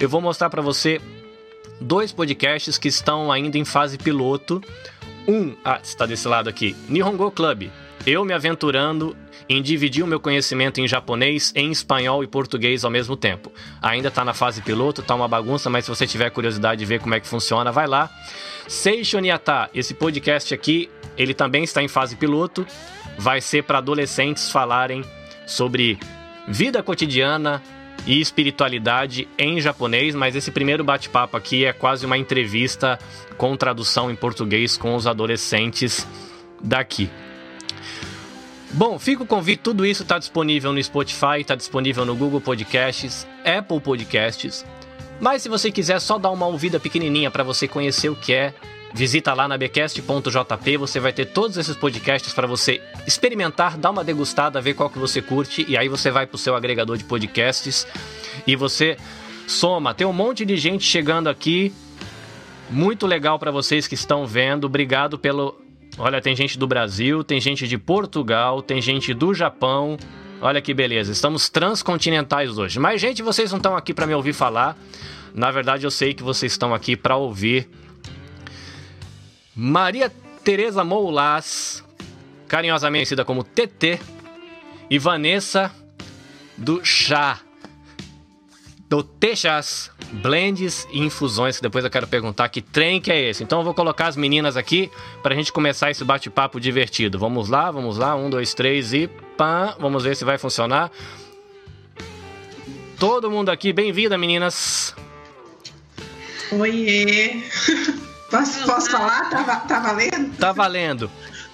eu 0.00 0.08
vou 0.08 0.20
mostrar 0.20 0.50
para 0.50 0.60
você 0.60 1.00
dois 1.80 2.12
podcasts 2.12 2.76
que 2.76 2.88
estão 2.88 3.30
ainda 3.30 3.56
em 3.56 3.64
fase 3.64 3.96
piloto. 3.96 4.60
Um, 5.26 5.54
ah, 5.64 5.78
está 5.80 6.04
desse 6.04 6.26
lado 6.26 6.48
aqui, 6.48 6.74
Nihongo 6.88 7.30
Club. 7.30 7.70
Eu 8.04 8.24
me 8.24 8.34
aventurando 8.34 9.16
em 9.48 9.62
dividir 9.62 10.02
o 10.02 10.06
meu 10.06 10.18
conhecimento 10.18 10.80
em 10.80 10.88
japonês, 10.88 11.52
em 11.54 11.70
espanhol 11.70 12.24
e 12.24 12.26
português 12.26 12.84
ao 12.84 12.90
mesmo 12.90 13.16
tempo. 13.16 13.52
Ainda 13.80 14.08
está 14.08 14.24
na 14.24 14.34
fase 14.34 14.60
piloto, 14.60 15.02
está 15.02 15.14
uma 15.14 15.28
bagunça, 15.28 15.70
mas 15.70 15.84
se 15.84 15.90
você 15.90 16.04
tiver 16.04 16.30
curiosidade 16.30 16.80
de 16.80 16.84
ver 16.84 17.00
como 17.00 17.14
é 17.14 17.20
que 17.20 17.28
funciona, 17.28 17.70
vai 17.70 17.86
lá. 17.86 18.10
Seishon 18.66 19.20
Yata, 19.20 19.70
esse 19.72 19.94
podcast 19.94 20.52
aqui, 20.52 20.90
ele 21.16 21.32
também 21.32 21.62
está 21.62 21.80
em 21.80 21.86
fase 21.86 22.16
piloto, 22.16 22.66
vai 23.16 23.40
ser 23.40 23.62
para 23.62 23.78
adolescentes 23.78 24.50
falarem 24.50 25.04
sobre 25.46 25.96
vida 26.48 26.82
cotidiana 26.82 27.62
e 28.04 28.20
espiritualidade 28.20 29.28
em 29.38 29.60
japonês, 29.60 30.12
mas 30.12 30.34
esse 30.34 30.50
primeiro 30.50 30.82
bate-papo 30.82 31.36
aqui 31.36 31.64
é 31.64 31.72
quase 31.72 32.04
uma 32.04 32.18
entrevista 32.18 32.98
com 33.36 33.56
tradução 33.56 34.10
em 34.10 34.16
português 34.16 34.76
com 34.76 34.96
os 34.96 35.06
adolescentes 35.06 36.04
daqui. 36.60 37.08
Bom, 38.74 38.98
fica 38.98 39.22
o 39.22 39.26
convite, 39.26 39.60
tudo 39.60 39.84
isso 39.84 40.02
está 40.02 40.18
disponível 40.18 40.72
no 40.72 40.82
Spotify, 40.82 41.40
está 41.40 41.54
disponível 41.54 42.06
no 42.06 42.16
Google 42.16 42.40
Podcasts, 42.40 43.26
Apple 43.44 43.80
Podcasts. 43.80 44.64
Mas 45.20 45.42
se 45.42 45.48
você 45.50 45.70
quiser 45.70 46.00
só 46.00 46.18
dar 46.18 46.30
uma 46.30 46.46
ouvida 46.46 46.80
pequenininha 46.80 47.30
para 47.30 47.44
você 47.44 47.68
conhecer 47.68 48.08
o 48.08 48.16
que 48.16 48.32
é, 48.32 48.54
visita 48.94 49.34
lá 49.34 49.46
na 49.46 49.58
bcast.jp, 49.58 50.76
você 50.78 50.98
vai 50.98 51.12
ter 51.12 51.26
todos 51.26 51.58
esses 51.58 51.76
podcasts 51.76 52.32
para 52.32 52.46
você 52.46 52.80
experimentar, 53.06 53.76
dar 53.76 53.90
uma 53.90 54.02
degustada, 54.02 54.58
ver 54.58 54.72
qual 54.72 54.88
que 54.88 54.98
você 54.98 55.20
curte 55.20 55.66
e 55.68 55.76
aí 55.76 55.88
você 55.88 56.10
vai 56.10 56.26
para 56.26 56.36
o 56.36 56.38
seu 56.38 56.56
agregador 56.56 56.96
de 56.96 57.04
podcasts 57.04 57.86
e 58.46 58.56
você 58.56 58.96
soma. 59.46 59.94
Tem 59.94 60.06
um 60.06 60.14
monte 60.14 60.46
de 60.46 60.56
gente 60.56 60.84
chegando 60.84 61.28
aqui. 61.28 61.74
Muito 62.70 63.06
legal 63.06 63.38
para 63.38 63.50
vocês 63.50 63.86
que 63.86 63.94
estão 63.94 64.26
vendo. 64.26 64.64
Obrigado 64.64 65.18
pelo 65.18 65.61
Olha, 65.98 66.20
tem 66.20 66.34
gente 66.34 66.58
do 66.58 66.66
Brasil, 66.66 67.22
tem 67.22 67.40
gente 67.40 67.68
de 67.68 67.76
Portugal, 67.76 68.62
tem 68.62 68.80
gente 68.80 69.12
do 69.12 69.34
Japão. 69.34 69.96
Olha 70.40 70.60
que 70.60 70.72
beleza, 70.72 71.12
estamos 71.12 71.48
transcontinentais 71.48 72.58
hoje. 72.58 72.78
Mas, 72.78 73.00
gente, 73.00 73.22
vocês 73.22 73.50
não 73.50 73.58
estão 73.58 73.76
aqui 73.76 73.92
para 73.92 74.06
me 74.06 74.14
ouvir 74.14 74.32
falar. 74.32 74.76
Na 75.34 75.50
verdade, 75.50 75.86
eu 75.86 75.90
sei 75.90 76.14
que 76.14 76.22
vocês 76.22 76.52
estão 76.52 76.74
aqui 76.74 76.96
para 76.96 77.16
ouvir 77.16 77.68
Maria 79.54 80.10
Tereza 80.42 80.82
Moulas, 80.82 81.84
carinhosamente 82.48 83.00
conhecida 83.00 83.24
como 83.24 83.44
TT, 83.44 84.00
e 84.90 84.98
Vanessa 84.98 85.70
do 86.56 86.84
Chá. 86.84 87.40
Do 88.92 89.02
Texas 89.02 89.90
Blends 90.12 90.86
e 90.92 91.00
Infusões, 91.00 91.56
que 91.56 91.62
depois 91.62 91.82
eu 91.82 91.90
quero 91.90 92.06
perguntar 92.06 92.50
que 92.50 92.60
trem 92.60 93.00
que 93.00 93.10
é 93.10 93.30
esse. 93.30 93.42
Então 93.42 93.60
eu 93.60 93.64
vou 93.64 93.72
colocar 93.72 94.06
as 94.06 94.18
meninas 94.18 94.54
aqui 94.54 94.90
para 95.22 95.32
a 95.32 95.36
gente 95.36 95.50
começar 95.50 95.90
esse 95.90 96.04
bate-papo 96.04 96.60
divertido. 96.60 97.18
Vamos 97.18 97.48
lá, 97.48 97.70
vamos 97.70 97.96
lá, 97.96 98.14
um, 98.14 98.28
dois, 98.28 98.52
três 98.52 98.92
e 98.92 99.08
pá, 99.08 99.74
vamos 99.80 100.04
ver 100.04 100.14
se 100.14 100.26
vai 100.26 100.36
funcionar. 100.36 100.90
Todo 102.98 103.30
mundo 103.30 103.48
aqui, 103.48 103.72
bem-vinda, 103.72 104.18
meninas. 104.18 104.94
Oiê! 106.52 107.42
Posso, 108.30 108.64
posso 108.64 108.90
falar? 108.90 109.28
Tá, 109.28 109.56
tá 109.56 109.78
valendo? 109.80 110.36
Tá 110.38 110.52
valendo. 110.52 111.10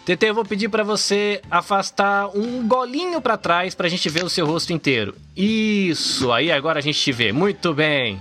TT, 0.08 0.30
eu 0.30 0.34
vou 0.34 0.44
pedir 0.44 0.70
para 0.70 0.82
você 0.82 1.42
afastar 1.50 2.34
um 2.34 2.66
golinho 2.66 3.20
para 3.20 3.36
trás 3.36 3.74
para 3.74 3.88
a 3.88 3.90
gente 3.90 4.08
ver 4.08 4.24
o 4.24 4.30
seu 4.30 4.46
rosto 4.46 4.72
inteiro. 4.72 5.14
Isso, 5.36 6.32
aí 6.32 6.50
agora 6.50 6.78
a 6.78 6.82
gente 6.82 6.98
te 6.98 7.12
vê. 7.12 7.30
Muito 7.30 7.74
bem. 7.74 8.18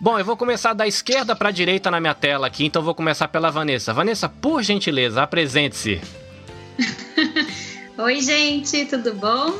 Bom, 0.00 0.16
eu 0.20 0.24
vou 0.24 0.36
começar 0.36 0.72
da 0.72 0.86
esquerda 0.86 1.34
para 1.34 1.48
a 1.48 1.52
direita 1.52 1.90
na 1.90 2.00
minha 2.00 2.14
tela 2.14 2.46
aqui, 2.46 2.64
então 2.64 2.80
vou 2.80 2.94
começar 2.94 3.26
pela 3.26 3.50
Vanessa. 3.50 3.92
Vanessa, 3.92 4.28
por 4.28 4.62
gentileza, 4.62 5.20
apresente-se. 5.20 6.00
Oi, 7.98 8.20
gente, 8.20 8.84
tudo 8.84 9.12
bom? 9.12 9.52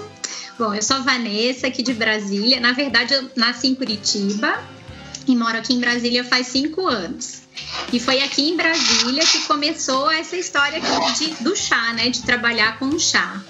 Bom, 0.56 0.72
eu 0.72 0.82
sou 0.82 0.98
a 0.98 1.00
Vanessa, 1.00 1.66
aqui 1.66 1.82
de 1.82 1.92
Brasília. 1.92 2.60
Na 2.60 2.74
verdade, 2.74 3.12
eu 3.12 3.28
nasci 3.34 3.66
em 3.66 3.74
Curitiba 3.74 4.56
e 5.26 5.34
moro 5.34 5.58
aqui 5.58 5.74
em 5.74 5.80
Brasília 5.80 6.22
faz 6.22 6.46
cinco 6.46 6.86
anos. 6.86 7.39
E 7.92 7.98
foi 7.98 8.22
aqui 8.22 8.48
em 8.48 8.56
Brasília 8.56 9.24
que 9.24 9.40
começou 9.46 10.10
essa 10.10 10.36
história 10.36 10.80
de, 11.18 11.42
do 11.42 11.56
chá, 11.56 11.92
né? 11.92 12.08
De 12.08 12.22
trabalhar 12.22 12.78
com 12.78 12.98
chá. 12.98 13.40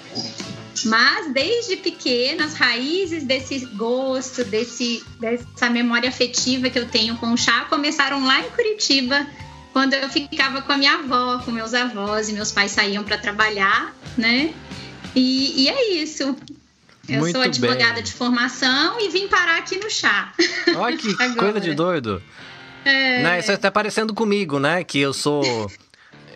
Mas 0.85 1.31
desde 1.31 1.77
pequena, 1.77 2.45
as 2.45 2.53
raízes 2.55 3.23
desse 3.23 3.59
gosto, 3.75 4.43
desse, 4.45 5.03
dessa 5.19 5.69
memória 5.69 6.09
afetiva 6.09 6.69
que 6.69 6.79
eu 6.79 6.87
tenho 6.87 7.17
com 7.17 7.33
o 7.33 7.37
chá 7.37 7.65
começaram 7.65 8.25
lá 8.25 8.39
em 8.39 8.49
Curitiba, 8.49 9.27
quando 9.73 9.93
eu 9.93 10.09
ficava 10.09 10.61
com 10.61 10.71
a 10.71 10.77
minha 10.77 10.95
avó, 10.95 11.39
com 11.39 11.51
meus 11.51 11.73
avós 11.73 12.29
e 12.29 12.33
meus 12.33 12.51
pais 12.51 12.71
saíam 12.71 13.03
para 13.03 13.17
trabalhar, 13.17 13.95
né? 14.17 14.53
E, 15.15 15.63
e, 15.63 15.69
é 15.69 15.93
isso. 15.95 16.35
Eu 17.07 17.19
Muito 17.19 17.33
sou 17.33 17.41
advogada 17.41 17.95
bem. 17.95 18.03
de 18.03 18.13
formação 18.13 18.99
e 18.99 19.09
vim 19.09 19.27
parar 19.27 19.57
aqui 19.57 19.77
no 19.77 19.89
chá. 19.89 20.33
Olha 20.75 20.97
que 20.97 21.13
coisa 21.35 21.59
de 21.59 21.73
doido. 21.73 22.21
É... 22.85 23.23
Né? 23.23 23.39
Isso 23.39 23.51
está 23.51 23.71
parecendo 23.71 24.13
comigo, 24.13 24.59
né? 24.59 24.83
Que 24.83 24.99
eu 24.99 25.13
sou. 25.13 25.69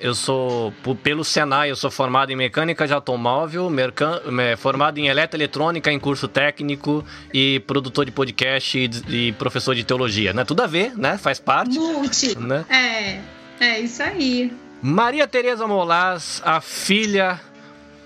Eu 0.02 0.14
sou, 0.14 0.74
pelo 1.02 1.24
Senai, 1.24 1.72
eu 1.72 1.75
sou 1.75 1.90
formado 1.90 2.30
em 2.30 2.36
mecânica 2.36 2.86
de 2.86 2.94
automóvel, 2.94 3.70
mercan, 3.70 4.22
formado 4.58 4.98
em 4.98 5.08
eletroeletrônica 5.08 5.90
em 5.90 5.98
curso 5.98 6.28
técnico 6.28 7.04
e 7.34 7.62
produtor 7.62 8.06
de 8.06 8.12
podcast 8.12 8.78
e, 8.78 8.90
e, 9.08 9.32
professor 9.32 9.74
de 9.74 9.86
teologia, 9.86 10.34
né? 10.34 10.44
Tudo 10.44 10.64
a 10.64 10.68
ver, 10.68 10.96
né? 10.98 11.18
Faz 11.18 11.40
parte. 11.40 11.80
Multi. 11.80 12.38
Né? 12.38 12.66
É, 12.70 13.66
é 13.66 13.80
isso 13.80 14.04
aí. 14.04 14.54
Maria 14.82 15.25
Tereza 15.25 15.66
Molas, 15.66 16.42
a 16.46 16.60
filha 16.60 17.40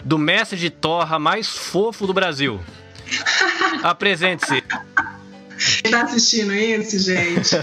do 0.05 0.17
mestre 0.17 0.57
de 0.57 0.69
torra 0.69 1.17
mais 1.17 1.47
fofo 1.49 2.05
do 2.05 2.13
Brasil. 2.13 2.59
Apresente-se. 3.83 4.63
Tá 5.89 6.03
assistindo 6.03 6.53
isso, 6.53 6.99
gente? 6.99 7.55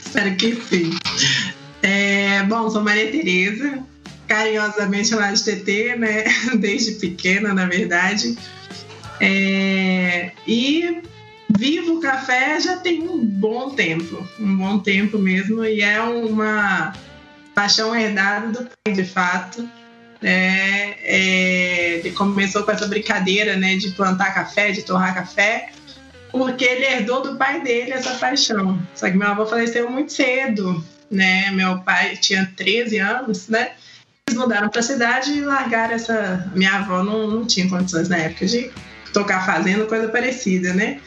Espero 0.00 0.36
que 0.36 0.54
sim. 0.62 0.90
É, 1.82 2.42
bom, 2.44 2.70
sou 2.70 2.82
Maria 2.82 3.10
Tereza, 3.10 3.80
carinhosamente 4.26 5.08
chamada 5.08 5.34
de 5.34 5.44
TT, 5.44 5.96
né? 5.96 6.24
Desde 6.58 6.92
pequena, 6.92 7.52
na 7.52 7.66
verdade. 7.66 8.38
É, 9.20 10.32
e 10.46 11.02
vivo 11.48 11.94
o 11.94 12.00
café 12.00 12.60
já 12.60 12.76
tem 12.76 13.02
um 13.02 13.24
bom 13.24 13.70
tempo, 13.70 14.26
um 14.38 14.56
bom 14.56 14.78
tempo 14.78 15.18
mesmo, 15.18 15.64
e 15.64 15.80
é 15.80 16.00
uma 16.00 16.92
paixão 17.54 17.96
herdada 17.96 18.48
do 18.48 18.68
pai, 18.84 18.94
de 18.94 19.04
fato 19.04 19.66
né? 20.26 20.96
É, 21.04 22.00
ele 22.00 22.10
começou 22.10 22.64
com 22.64 22.72
essa 22.72 22.88
brincadeira, 22.88 23.56
né, 23.56 23.76
de 23.76 23.92
plantar 23.92 24.34
café, 24.34 24.72
de 24.72 24.82
torrar 24.82 25.14
café, 25.14 25.68
porque 26.32 26.64
ele 26.64 26.84
herdou 26.84 27.22
do 27.22 27.36
pai 27.36 27.60
dele 27.62 27.92
essa 27.92 28.10
paixão. 28.14 28.76
Só 28.92 29.08
que 29.08 29.16
meu 29.16 29.28
avô 29.28 29.46
faleceu 29.46 29.88
muito 29.88 30.12
cedo, 30.12 30.84
né? 31.08 31.52
Meu 31.52 31.78
pai 31.78 32.16
tinha 32.16 32.52
13 32.56 32.98
anos, 32.98 33.46
né? 33.46 33.70
Eles 34.28 34.36
mudaram 34.36 34.68
para 34.68 34.80
a 34.80 34.82
cidade 34.82 35.30
e 35.30 35.42
largaram 35.42 35.94
essa. 35.94 36.50
Minha 36.56 36.74
avó 36.74 37.04
não, 37.04 37.28
não 37.28 37.46
tinha 37.46 37.68
condições 37.68 38.08
na 38.08 38.16
época 38.16 38.46
de 38.46 38.72
tocar 39.12 39.46
fazenda, 39.46 39.86
coisa 39.86 40.08
parecida, 40.08 40.74
né? 40.74 41.00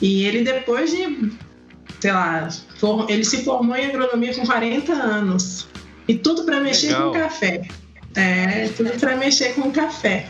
E 0.00 0.24
ele 0.24 0.42
depois 0.42 0.90
de, 0.90 1.30
sei 2.00 2.12
lá, 2.12 2.48
ele 3.06 3.22
se 3.22 3.44
formou 3.44 3.76
em 3.76 3.86
agronomia 3.86 4.34
com 4.34 4.46
40 4.46 4.92
anos. 4.94 5.68
E 6.08 6.14
tudo 6.14 6.44
para 6.44 6.58
mexer 6.60 6.88
Legal. 6.88 7.12
com 7.12 7.18
café. 7.18 7.68
É, 8.16 8.70
tudo 8.74 8.98
para 8.98 9.14
mexer 9.14 9.54
com 9.54 9.70
café. 9.70 10.26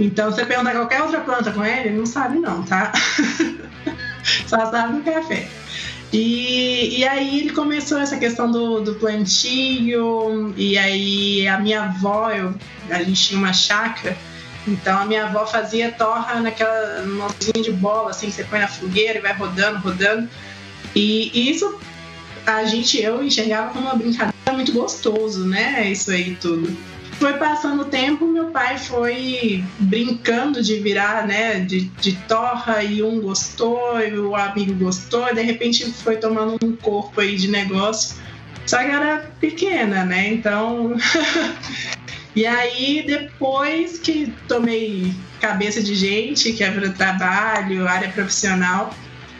Então, 0.00 0.30
você 0.30 0.46
perguntar 0.46 0.72
qualquer 0.72 1.02
outra 1.02 1.20
planta 1.20 1.52
com 1.52 1.64
ele, 1.64 1.90
ele 1.90 1.98
não 1.98 2.06
sabe 2.06 2.38
não, 2.38 2.62
tá? 2.62 2.90
Só 4.48 4.70
sabe 4.70 4.96
do 4.96 5.02
café. 5.02 5.46
E, 6.10 6.98
e 6.98 7.04
aí 7.06 7.40
ele 7.40 7.50
começou 7.50 7.98
essa 7.98 8.16
questão 8.16 8.50
do, 8.50 8.80
do 8.80 8.94
plantio, 8.96 10.52
e 10.56 10.76
aí 10.76 11.46
a 11.46 11.58
minha 11.58 11.84
avó, 11.84 12.30
eu, 12.30 12.54
a 12.90 13.02
gente 13.02 13.28
tinha 13.28 13.38
uma 13.38 13.52
chácara, 13.52 14.16
então 14.66 14.98
a 14.98 15.04
minha 15.04 15.24
avó 15.24 15.46
fazia 15.46 15.90
torra 15.90 16.40
naquela 16.40 17.04
mocinha 17.06 17.62
de 17.62 17.72
bola, 17.72 18.10
assim, 18.10 18.26
que 18.26 18.32
você 18.32 18.44
põe 18.44 18.60
na 18.60 18.68
fogueira 18.68 19.18
e 19.18 19.22
vai 19.22 19.32
rodando, 19.32 19.78
rodando. 19.78 20.28
E 20.94 21.50
isso 21.50 21.78
a 22.46 22.64
gente, 22.64 23.00
eu 23.00 23.22
enxergava 23.22 23.70
como 23.70 23.86
uma 23.86 23.94
brincadeira 23.94 24.52
muito 24.52 24.72
gostoso, 24.72 25.46
né? 25.46 25.90
Isso 25.90 26.10
aí 26.10 26.36
tudo 26.36 26.76
foi 27.22 27.34
passando 27.34 27.82
o 27.82 27.84
tempo, 27.84 28.26
meu 28.26 28.46
pai 28.46 28.76
foi 28.76 29.62
brincando 29.78 30.60
de 30.60 30.80
virar, 30.80 31.24
né, 31.24 31.60
de, 31.60 31.82
de 31.82 32.16
torra 32.26 32.82
e 32.82 33.00
um 33.00 33.20
gostou 33.20 34.00
e 34.00 34.18
o 34.18 34.34
amigo 34.34 34.74
gostou, 34.74 35.28
e 35.28 35.34
de 35.34 35.40
repente 35.42 35.88
foi 35.92 36.16
tomando 36.16 36.58
um 36.60 36.74
corpo 36.74 37.20
aí 37.20 37.36
de 37.36 37.46
negócio. 37.46 38.16
Só 38.66 38.78
que 38.78 38.90
era 38.90 39.30
pequena, 39.38 40.04
né? 40.04 40.30
Então. 40.32 40.96
e 42.34 42.44
aí, 42.44 43.04
depois 43.06 44.00
que 44.00 44.32
tomei 44.48 45.14
cabeça 45.40 45.80
de 45.80 45.94
gente, 45.94 46.52
que 46.52 46.64
é 46.64 46.72
para 46.72 46.90
trabalho, 46.90 47.86
área 47.86 48.08
profissional, 48.08 48.92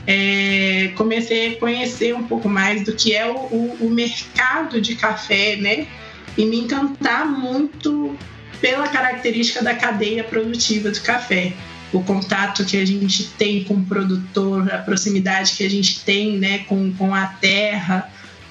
é, 0.06 0.92
comecei 0.94 1.54
a 1.54 1.58
conhecer 1.58 2.14
um 2.14 2.22
pouco 2.22 2.48
mais 2.48 2.84
do 2.84 2.92
que 2.92 3.12
é 3.12 3.26
o, 3.26 3.34
o, 3.34 3.76
o 3.80 3.90
mercado 3.90 4.80
de 4.80 4.94
café, 4.94 5.56
né? 5.56 5.88
E 6.36 6.44
me 6.44 6.60
encantar 6.60 7.26
muito 7.26 8.16
pela 8.60 8.88
característica 8.88 9.62
da 9.62 9.74
cadeia 9.74 10.24
produtiva 10.24 10.90
do 10.90 11.00
café. 11.00 11.52
O 11.92 12.02
contato 12.02 12.64
que 12.64 12.76
a 12.78 12.86
gente 12.86 13.28
tem 13.30 13.64
com 13.64 13.74
o 13.74 13.84
produtor, 13.84 14.72
a 14.72 14.78
proximidade 14.78 15.52
que 15.52 15.64
a 15.64 15.68
gente 15.68 16.00
tem 16.00 16.38
né, 16.38 16.58
com, 16.60 16.92
com 16.94 17.14
a 17.14 17.26
terra. 17.26 18.10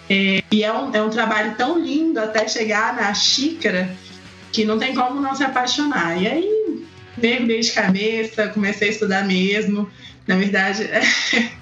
É, 0.10 0.44
e 0.52 0.64
é 0.64 0.72
um, 0.72 0.94
é 0.94 1.02
um 1.02 1.10
trabalho 1.10 1.56
tão 1.56 1.80
lindo 1.80 2.20
até 2.20 2.48
chegar 2.48 2.96
na 2.96 3.14
xícara 3.14 3.90
que 4.52 4.66
não 4.66 4.78
tem 4.78 4.94
como 4.94 5.22
não 5.22 5.34
se 5.34 5.44
apaixonar. 5.44 6.22
E 6.22 6.28
aí, 6.28 6.86
mergulhei 7.18 7.62
de 7.62 7.72
cabeça, 7.72 8.50
comecei 8.50 8.90
a 8.90 8.92
estudar 8.92 9.26
mesmo. 9.26 9.90
Na 10.28 10.36
verdade, 10.36 10.88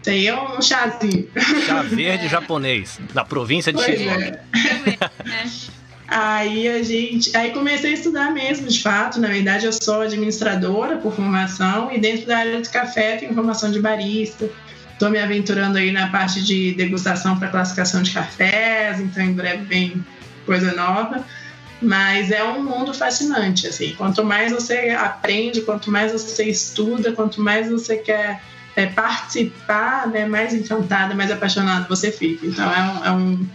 Isso 0.00 0.10
aí 0.10 0.26
é 0.26 0.42
um 0.42 0.62
chazinho. 0.62 1.28
Chá 1.66 1.82
verde 1.82 2.28
japonês, 2.28 2.98
da 3.12 3.24
província 3.24 3.72
de 3.72 3.82
Shizuoka. 3.82 4.24
É. 4.24 5.70
Aí 6.10 6.66
a 6.66 6.82
gente, 6.82 7.36
aí 7.36 7.52
comecei 7.52 7.92
a 7.92 7.94
estudar 7.94 8.32
mesmo, 8.32 8.66
de 8.66 8.82
fato. 8.82 9.20
Na 9.20 9.28
verdade, 9.28 9.64
eu 9.64 9.72
sou 9.72 10.00
administradora 10.00 10.96
por 10.96 11.14
formação 11.14 11.88
e 11.92 12.00
dentro 12.00 12.26
da 12.26 12.38
área 12.38 12.60
de 12.60 12.68
café 12.68 13.16
tenho 13.16 13.32
formação 13.32 13.70
de 13.70 13.78
barista. 13.78 14.50
Estou 14.92 15.08
me 15.08 15.20
aventurando 15.20 15.78
aí 15.78 15.92
na 15.92 16.08
parte 16.08 16.42
de 16.42 16.74
degustação 16.74 17.38
para 17.38 17.46
classificação 17.46 18.02
de 18.02 18.10
cafés, 18.10 18.98
então 18.98 19.22
em 19.22 19.32
breve 19.32 19.62
vem 19.66 20.04
coisa 20.44 20.72
nova. 20.72 21.24
Mas 21.80 22.32
é 22.32 22.42
um 22.42 22.64
mundo 22.64 22.92
fascinante, 22.92 23.68
assim. 23.68 23.94
Quanto 23.96 24.24
mais 24.24 24.50
você 24.50 24.90
aprende, 24.90 25.60
quanto 25.60 25.92
mais 25.92 26.10
você 26.10 26.42
estuda, 26.42 27.12
quanto 27.12 27.40
mais 27.40 27.70
você 27.70 27.96
quer 27.96 28.42
é, 28.80 28.86
participar, 28.86 30.08
né, 30.08 30.26
mais 30.26 30.54
encantada, 30.54 31.14
mais 31.14 31.30
apaixonada 31.30 31.86
você 31.88 32.10
fica. 32.10 32.46
Então 32.46 32.72
é, 32.72 32.82
um, 32.82 33.04
é, 33.04 33.10
um, 33.10 33.48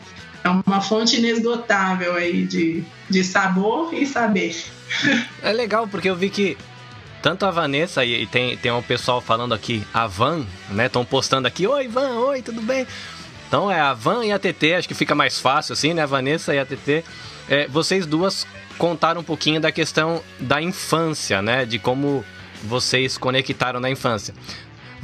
é 0.43 0.49
uma 0.49 0.81
fonte 0.81 1.17
inesgotável 1.17 2.15
aí 2.15 2.45
de, 2.45 2.83
de 3.09 3.23
sabor 3.23 3.93
e 3.93 4.05
saber. 4.05 4.55
É 5.41 5.51
legal, 5.51 5.87
porque 5.87 6.09
eu 6.09 6.15
vi 6.15 6.29
que 6.29 6.55
tanto 7.23 7.43
a 7.43 7.49
Vanessa 7.49 8.05
e, 8.05 8.27
tem, 8.27 8.55
tem 8.55 8.71
um 8.71 8.83
pessoal 8.83 9.19
falando 9.19 9.53
aqui, 9.53 9.83
a 9.91 10.05
Van, 10.05 10.45
né? 10.69 10.85
Estão 10.85 11.03
postando 11.03 11.47
aqui, 11.47 11.65
oi 11.65 11.87
Van, 11.87 12.19
oi, 12.19 12.43
tudo 12.43 12.61
bem? 12.61 12.85
Então 13.47 13.71
é 13.71 13.79
a 13.79 13.93
Van 13.93 14.23
e 14.23 14.31
a 14.31 14.37
TT, 14.37 14.75
acho 14.75 14.87
que 14.87 14.93
fica 14.93 15.15
mais 15.15 15.39
fácil 15.39 15.73
assim, 15.73 15.93
né? 15.93 16.03
A 16.03 16.05
Vanessa 16.05 16.53
e 16.53 16.59
a 16.59 16.65
TT. 16.65 17.03
É, 17.49 17.67
vocês 17.67 18.05
duas 18.05 18.45
contaram 18.77 19.21
um 19.21 19.23
pouquinho 19.23 19.59
da 19.59 19.71
questão 19.71 20.21
da 20.39 20.61
infância, 20.61 21.41
né? 21.41 21.65
De 21.65 21.79
como 21.79 22.23
vocês 22.63 23.17
conectaram 23.17 23.79
na 23.79 23.89
infância. 23.89 24.33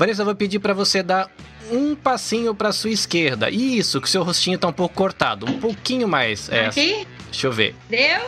Vanessa, 0.01 0.23
eu 0.23 0.25
vou 0.25 0.33
pedir 0.33 0.57
para 0.57 0.73
você 0.73 1.03
dar 1.03 1.29
um 1.71 1.93
passinho 1.93 2.55
para 2.55 2.71
sua 2.71 2.89
esquerda. 2.89 3.51
Isso, 3.51 4.01
que 4.01 4.09
seu 4.09 4.23
rostinho 4.23 4.57
tá 4.57 4.67
um 4.67 4.73
pouco 4.73 4.95
cortado, 4.95 5.45
um 5.45 5.59
pouquinho 5.59 6.07
mais. 6.07 6.49
É, 6.49 6.65
Aqui? 6.65 7.05
Deixa 7.29 7.45
eu 7.45 7.51
ver. 7.51 7.75
Deu? 7.87 8.19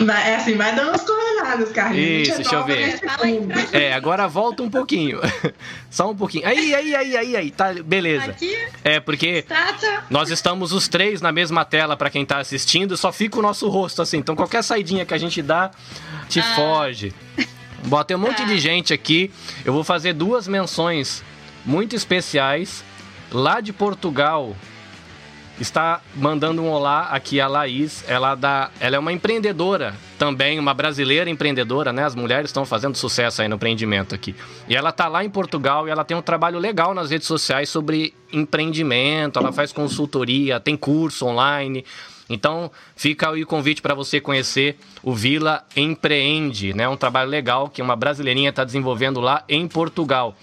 Vai, 0.00 0.30
é 0.32 0.34
assim, 0.34 0.56
vai 0.56 0.74
dando 0.74 0.88
umas 0.88 1.02
coordenadas, 1.02 1.70
Carlinhos. 1.70 2.26
Isso, 2.26 2.36
deixa 2.38 2.56
eu 2.56 2.64
ver. 2.64 3.00
É, 3.72 3.92
agora 3.92 4.26
volta 4.26 4.64
um 4.64 4.68
pouquinho. 4.68 5.20
Só 5.88 6.10
um 6.10 6.16
pouquinho. 6.16 6.48
Aí, 6.48 6.74
aí, 6.74 6.96
aí, 6.96 7.16
aí, 7.16 7.36
aí. 7.36 7.50
Tá, 7.52 7.72
beleza. 7.72 8.32
Aqui? 8.32 8.56
É, 8.82 8.98
porque 8.98 9.42
Tata. 9.42 10.02
nós 10.10 10.30
estamos 10.30 10.72
os 10.72 10.88
três 10.88 11.20
na 11.22 11.30
mesma 11.30 11.64
tela 11.64 11.96
para 11.96 12.10
quem 12.10 12.26
tá 12.26 12.38
assistindo, 12.38 12.96
só 12.96 13.12
fica 13.12 13.38
o 13.38 13.42
nosso 13.42 13.68
rosto 13.68 14.02
assim. 14.02 14.16
Então 14.18 14.34
qualquer 14.34 14.64
saidinha 14.64 15.06
que 15.06 15.14
a 15.14 15.18
gente 15.18 15.40
dá 15.40 15.70
te 16.28 16.40
Ah. 16.40 16.54
foge. 16.56 17.14
Bom, 17.86 18.02
tem 18.02 18.16
um 18.16 18.20
monte 18.20 18.44
de 18.46 18.58
gente 18.58 18.94
aqui. 18.94 19.30
Eu 19.64 19.72
vou 19.72 19.84
fazer 19.84 20.14
duas 20.14 20.48
menções 20.48 21.22
muito 21.66 21.94
especiais. 21.94 22.82
Lá 23.30 23.60
de 23.60 23.72
Portugal, 23.72 24.56
está 25.60 26.00
mandando 26.14 26.62
um 26.62 26.68
olá 26.68 27.08
aqui 27.10 27.40
a 27.40 27.46
Laís. 27.46 28.04
Ela, 28.08 28.34
dá, 28.34 28.70
ela 28.80 28.96
é 28.96 28.98
uma 28.98 29.12
empreendedora 29.12 29.94
também, 30.18 30.58
uma 30.58 30.74
brasileira 30.74 31.28
empreendedora, 31.30 31.92
né? 31.92 32.04
As 32.04 32.14
mulheres 32.14 32.50
estão 32.50 32.64
fazendo 32.64 32.96
sucesso 32.96 33.42
aí 33.42 33.48
no 33.48 33.56
empreendimento 33.56 34.14
aqui. 34.14 34.34
E 34.68 34.74
ela 34.74 34.92
tá 34.92 35.08
lá 35.08 35.24
em 35.24 35.30
Portugal 35.30 35.86
e 35.86 35.90
ela 35.90 36.04
tem 36.04 36.16
um 36.16 36.22
trabalho 36.22 36.58
legal 36.58 36.94
nas 36.94 37.10
redes 37.10 37.26
sociais 37.26 37.68
sobre 37.68 38.14
empreendimento. 38.32 39.38
Ela 39.38 39.52
faz 39.52 39.72
consultoria, 39.72 40.58
tem 40.58 40.76
curso 40.76 41.26
online. 41.26 41.84
Então, 42.28 42.70
fica 42.96 43.30
aí 43.30 43.42
o 43.42 43.46
convite 43.46 43.82
para 43.82 43.94
você 43.94 44.20
conhecer 44.20 44.78
o 45.02 45.12
Vila 45.12 45.62
Empreende, 45.76 46.72
né? 46.72 46.88
Um 46.88 46.96
trabalho 46.96 47.28
legal 47.28 47.68
que 47.68 47.82
uma 47.82 47.94
brasileirinha 47.94 48.50
está 48.50 48.64
desenvolvendo 48.64 49.20
lá 49.20 49.44
em 49.48 49.68
Portugal. 49.68 50.34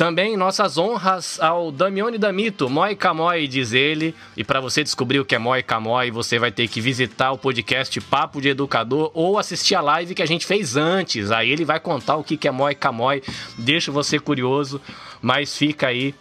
Também 0.00 0.34
nossas 0.34 0.78
honras 0.78 1.38
ao 1.42 1.70
Damione 1.70 2.16
Damito, 2.16 2.70
Moi 2.70 2.96
Camoi, 2.96 3.46
diz 3.46 3.74
ele. 3.74 4.14
E 4.34 4.42
para 4.42 4.58
você 4.58 4.82
descobrir 4.82 5.20
o 5.20 5.26
que 5.26 5.34
é 5.34 5.38
Moi 5.38 5.62
Camoi, 5.62 6.10
você 6.10 6.38
vai 6.38 6.50
ter 6.50 6.66
que 6.68 6.80
visitar 6.80 7.32
o 7.32 7.36
podcast 7.36 8.00
Papo 8.00 8.40
de 8.40 8.48
Educador 8.48 9.10
ou 9.12 9.38
assistir 9.38 9.74
a 9.74 9.82
live 9.82 10.14
que 10.14 10.22
a 10.22 10.26
gente 10.26 10.46
fez 10.46 10.74
antes. 10.74 11.30
Aí 11.30 11.50
ele 11.50 11.66
vai 11.66 11.78
contar 11.78 12.16
o 12.16 12.24
que 12.24 12.48
é 12.48 12.50
Moi 12.50 12.74
Camoi. 12.74 13.22
Deixa 13.58 13.92
você 13.92 14.18
curioso, 14.18 14.80
mas 15.20 15.54
fica 15.54 15.88
aí 15.88 16.14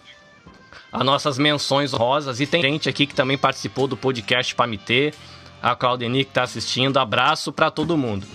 as 0.91 1.05
nossas 1.05 1.37
menções 1.37 1.93
rosas. 1.93 2.41
E 2.41 2.45
tem 2.45 2.61
gente 2.61 2.89
aqui 2.89 3.07
que 3.07 3.15
também 3.15 3.37
participou 3.37 3.87
do 3.87 3.95
podcast 3.95 4.53
Pamitê. 4.55 5.13
A 5.61 5.73
Claudeni 5.73 6.25
que 6.25 6.31
está 6.31 6.43
assistindo. 6.43 6.97
Abraço 6.97 7.49
para 7.53 7.71
todo 7.71 7.97
mundo. 7.97 8.27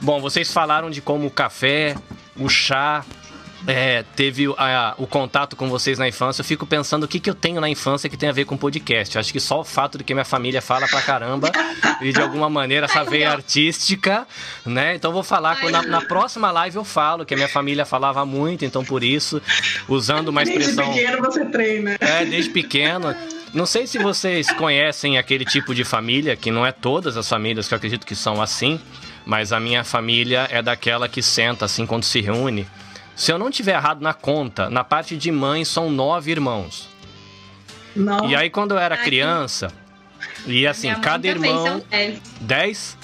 Bom, 0.00 0.20
vocês 0.20 0.52
falaram 0.52 0.90
de 0.90 1.00
como 1.00 1.26
o 1.26 1.30
café, 1.30 1.96
o 2.36 2.48
chá, 2.48 3.04
é, 3.66 4.04
teve 4.16 4.46
a- 4.58 4.94
o 4.98 5.06
contato 5.06 5.54
com 5.56 5.68
vocês 5.68 5.98
na 5.98 6.08
infância, 6.08 6.40
eu 6.40 6.44
fico 6.44 6.66
pensando 6.66 7.04
o 7.04 7.08
que, 7.08 7.20
que 7.20 7.30
eu 7.30 7.34
tenho 7.34 7.60
na 7.60 7.68
infância 7.68 8.08
que 8.08 8.16
tem 8.16 8.28
a 8.28 8.32
ver 8.32 8.44
com 8.44 8.56
podcast. 8.56 9.18
Acho 9.18 9.32
que 9.32 9.40
só 9.40 9.60
o 9.60 9.64
fato 9.64 9.98
de 9.98 10.04
que 10.04 10.12
minha 10.14 10.24
família 10.24 10.60
fala 10.60 10.88
pra 10.88 11.00
caramba 11.02 11.50
e 12.00 12.12
de 12.12 12.20
alguma 12.20 12.48
maneira 12.50 12.86
essa 12.86 13.04
veia 13.04 13.30
artística, 13.30 14.26
né? 14.66 14.94
Então 14.96 15.10
eu 15.10 15.14
vou 15.14 15.22
falar, 15.22 15.60
quando 15.60 15.72
na, 15.72 15.82
na 15.82 16.00
próxima 16.00 16.50
live 16.50 16.76
eu 16.76 16.84
falo 16.84 17.24
que 17.24 17.34
a 17.34 17.36
minha 17.36 17.48
família 17.48 17.84
falava 17.84 18.24
muito, 18.26 18.64
então 18.64 18.84
por 18.84 19.04
isso, 19.04 19.40
usando 19.88 20.28
uma 20.28 20.44
Desde 20.44 20.62
expressão. 20.70 20.92
pequeno 20.92 21.18
você 21.22 21.44
treina. 21.44 21.96
É, 22.00 22.24
desde 22.24 22.50
pequeno. 22.50 23.14
Não 23.54 23.66
sei 23.66 23.86
se 23.86 23.98
vocês 23.98 24.50
conhecem 24.52 25.18
aquele 25.18 25.44
tipo 25.44 25.74
de 25.74 25.84
família, 25.84 26.34
que 26.34 26.50
não 26.50 26.64
é 26.66 26.72
todas 26.72 27.16
as 27.18 27.28
famílias 27.28 27.68
que 27.68 27.74
eu 27.74 27.76
acredito 27.76 28.06
que 28.06 28.14
são 28.14 28.40
assim, 28.40 28.80
mas 29.26 29.52
a 29.52 29.60
minha 29.60 29.84
família 29.84 30.48
é 30.50 30.62
daquela 30.62 31.06
que 31.08 31.22
senta 31.22 31.66
assim 31.66 31.84
quando 31.86 32.04
se 32.04 32.20
reúne. 32.20 32.66
Se 33.14 33.32
eu 33.32 33.38
não 33.38 33.50
tiver 33.50 33.74
errado 33.74 34.00
na 34.00 34.14
conta, 34.14 34.70
na 34.70 34.82
parte 34.82 35.16
de 35.16 35.30
mãe 35.30 35.64
são 35.64 35.90
nove 35.90 36.30
irmãos. 36.30 36.88
Não. 37.94 38.28
E 38.28 38.34
aí 38.34 38.48
quando 38.50 38.72
eu 38.72 38.78
era 38.78 38.96
Ai, 38.96 39.04
criança, 39.04 39.72
e 40.46 40.66
assim, 40.66 40.92
cada 40.94 41.26
irmão. 41.26 41.66
São 41.66 41.84
dez. 41.90 42.20
Dez? 42.40 42.96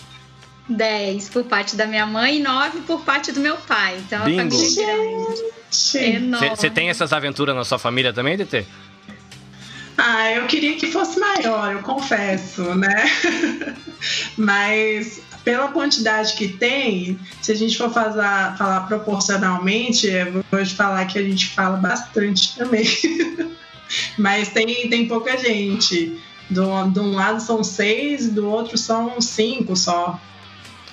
10 0.68 1.30
por 1.30 1.44
parte 1.44 1.76
da 1.76 1.86
minha 1.86 2.04
mãe 2.06 2.36
e 2.36 2.42
9 2.42 2.80
por 2.80 3.00
parte 3.00 3.32
do 3.32 3.40
meu 3.40 3.56
pai. 3.56 3.96
Então 3.98 4.24
Bingo. 4.24 4.40
a 4.40 4.50
família 4.50 4.82
é 4.82 4.96
grande. 4.96 5.42
Gente. 5.70 6.16
Enorme. 6.16 6.48
Você 6.50 6.70
tem 6.70 6.90
essas 6.90 7.12
aventuras 7.12 7.54
na 7.54 7.64
sua 7.64 7.78
família 7.78 8.12
também, 8.12 8.36
DT? 8.36 8.66
Ah, 9.96 10.30
eu 10.30 10.46
queria 10.46 10.76
que 10.76 10.86
fosse 10.86 11.18
maior, 11.18 11.72
eu 11.72 11.82
confesso, 11.82 12.62
né? 12.74 13.04
Mas 14.38 15.20
pela 15.44 15.68
quantidade 15.68 16.34
que 16.34 16.48
tem, 16.48 17.18
se 17.40 17.52
a 17.52 17.54
gente 17.54 17.76
for 17.76 17.90
fazer, 17.92 18.22
falar 18.56 18.86
proporcionalmente, 18.86 20.06
eu 20.06 20.44
vou 20.50 20.64
te 20.64 20.74
falar 20.74 21.04
que 21.06 21.18
a 21.18 21.22
gente 21.22 21.48
fala 21.48 21.76
bastante 21.76 22.56
também. 22.56 22.86
Mas 24.18 24.48
tem, 24.48 24.88
tem 24.88 25.08
pouca 25.08 25.36
gente. 25.36 26.18
Do, 26.50 26.88
de 26.90 27.00
um 27.00 27.14
lado 27.14 27.40
são 27.40 27.62
seis, 27.62 28.28
do 28.30 28.48
outro 28.48 28.76
são 28.78 29.20
cinco 29.20 29.76
só. 29.76 30.18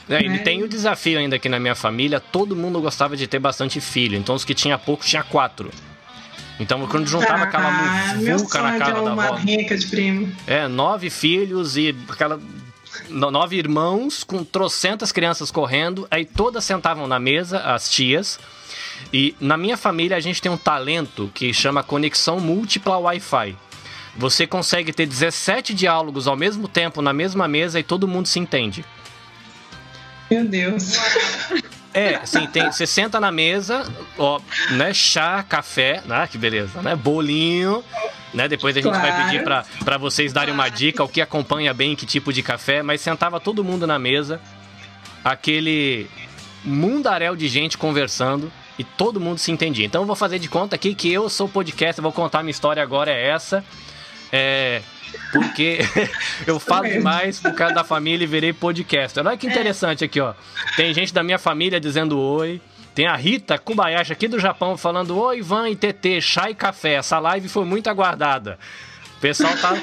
É, 0.09 0.21
e 0.21 0.29
Né? 0.29 0.37
tem 0.39 0.61
o 0.63 0.67
desafio 0.67 1.17
ainda 1.17 1.35
aqui 1.35 1.49
na 1.49 1.59
minha 1.59 1.75
família, 1.75 2.19
todo 2.19 2.55
mundo 2.55 2.79
gostava 2.79 3.17
de 3.17 3.27
ter 3.27 3.39
bastante 3.39 3.81
filho. 3.81 4.17
Então 4.17 4.35
os 4.35 4.45
que 4.45 4.53
tinha 4.53 4.77
pouco, 4.77 5.03
tinha 5.05 5.23
quatro. 5.23 5.71
Então 6.59 6.85
quando 6.87 7.07
juntava 7.07 7.43
aquela 7.43 7.67
ah, 7.67 8.13
meu 8.15 8.37
muvuca 8.37 8.61
na 8.61 8.77
cara 8.77 9.01
da 9.01 9.11
avó. 9.11 9.33
renca 9.35 9.77
de 9.77 9.87
primo. 9.87 10.31
É, 10.47 10.67
nove 10.67 11.09
filhos 11.09 11.75
e 11.75 11.95
aquela. 12.07 12.39
No- 13.09 13.31
Nove 13.31 13.57
irmãos 13.57 14.23
com 14.23 14.43
trocentas 14.43 15.11
crianças 15.11 15.51
correndo, 15.51 16.07
aí 16.09 16.25
todas 16.25 16.63
sentavam 16.63 17.07
na 17.07 17.19
mesa, 17.19 17.59
as 17.59 17.89
tias. 17.89 18.39
E 19.13 19.35
na 19.39 19.57
minha 19.57 19.77
família 19.77 20.15
a 20.17 20.19
gente 20.19 20.41
tem 20.41 20.51
um 20.51 20.57
talento 20.57 21.29
que 21.33 21.53
chama 21.53 21.83
conexão 21.83 22.39
múltipla 22.39 22.97
Wi-Fi. 22.97 23.55
Você 24.17 24.47
consegue 24.47 24.93
ter 24.93 25.05
17 25.05 25.73
diálogos 25.73 26.27
ao 26.27 26.37
mesmo 26.37 26.67
tempo 26.67 27.01
na 27.01 27.11
mesma 27.11 27.47
mesa 27.47 27.79
e 27.79 27.83
todo 27.83 28.07
mundo 28.07 28.27
se 28.27 28.39
entende. 28.39 28.85
Meu 30.31 30.45
Deus. 30.45 30.93
É, 31.93 32.25
sim, 32.25 32.45
tem, 32.47 32.69
você 32.71 32.85
senta 32.85 33.19
na 33.21 33.31
mesa, 33.31 33.85
ó, 34.17 34.39
né, 34.71 34.93
chá, 34.93 35.43
café, 35.43 36.01
né, 36.05 36.27
que 36.29 36.37
beleza, 36.37 36.81
né, 36.81 36.93
bolinho, 36.95 37.83
né, 38.35 38.47
depois 38.47 38.75
a 38.77 38.81
gente 38.81 38.91
vai 38.91 39.11
Claro. 39.11 39.25
pedir 39.25 39.43
pra, 39.43 39.63
pra 39.83 39.97
vocês 39.97 40.31
darem 40.33 40.53
uma 40.53 40.69
dica, 40.69 41.03
o 41.03 41.07
que 41.09 41.21
acompanha 41.21 41.73
bem, 41.73 41.95
que 41.95 42.05
tipo 42.05 42.31
de 42.31 42.43
café, 42.43 42.83
mas 42.83 43.01
sentava 43.01 43.39
todo 43.39 43.63
mundo 43.63 43.87
na 43.87 43.97
mesa, 43.97 44.39
aquele 45.23 46.07
mundaréu 46.63 47.35
de 47.35 47.47
gente 47.47 47.77
conversando 47.77 48.51
e 48.77 48.83
todo 48.83 49.19
mundo 49.19 49.37
se 49.37 49.51
entendia. 49.51 49.85
Então 49.85 50.01
eu 50.01 50.05
vou 50.07 50.15
fazer 50.15 50.39
de 50.39 50.49
conta 50.49 50.75
aqui 50.75 50.93
que 50.93 51.11
eu 51.11 51.29
sou 51.29 51.47
podcast, 51.47 51.99
eu 51.99 52.03
vou 52.03 52.11
contar 52.11 52.43
minha 52.43 52.51
história 52.51 52.81
agora 52.83 53.11
é 53.11 53.29
essa, 53.29 53.63
é... 54.31 54.81
Porque 55.31 55.79
eu 56.45 56.59
falo 56.59 56.89
demais 56.89 57.39
por 57.39 57.53
causa 57.53 57.73
da 57.73 57.85
família 57.85 58.25
e 58.25 58.27
virei 58.27 58.51
podcast. 58.51 59.17
Olha 59.17 59.37
que 59.37 59.47
interessante 59.47 60.03
aqui, 60.03 60.19
ó. 60.19 60.33
Tem 60.75 60.93
gente 60.93 61.13
da 61.13 61.23
minha 61.23 61.39
família 61.39 61.79
dizendo 61.79 62.19
oi. 62.19 62.59
Tem 62.95 63.07
a 63.07 63.15
Rita 63.17 63.57
Kubayashi 63.57 64.13
aqui 64.13 64.25
do 64.25 64.39
Japão 64.39 64.77
falando 64.77 65.19
oi, 65.19 65.39
Ivan 65.39 65.69
e 65.69 65.75
TT, 65.75 66.21
chá 66.21 66.49
e 66.49 66.55
café. 66.55 66.93
Essa 66.93 67.19
live 67.19 67.49
foi 67.49 67.65
muito 67.65 67.89
aguardada. 67.89 68.57
O 69.17 69.19
pessoal 69.19 69.51
tá, 69.57 69.73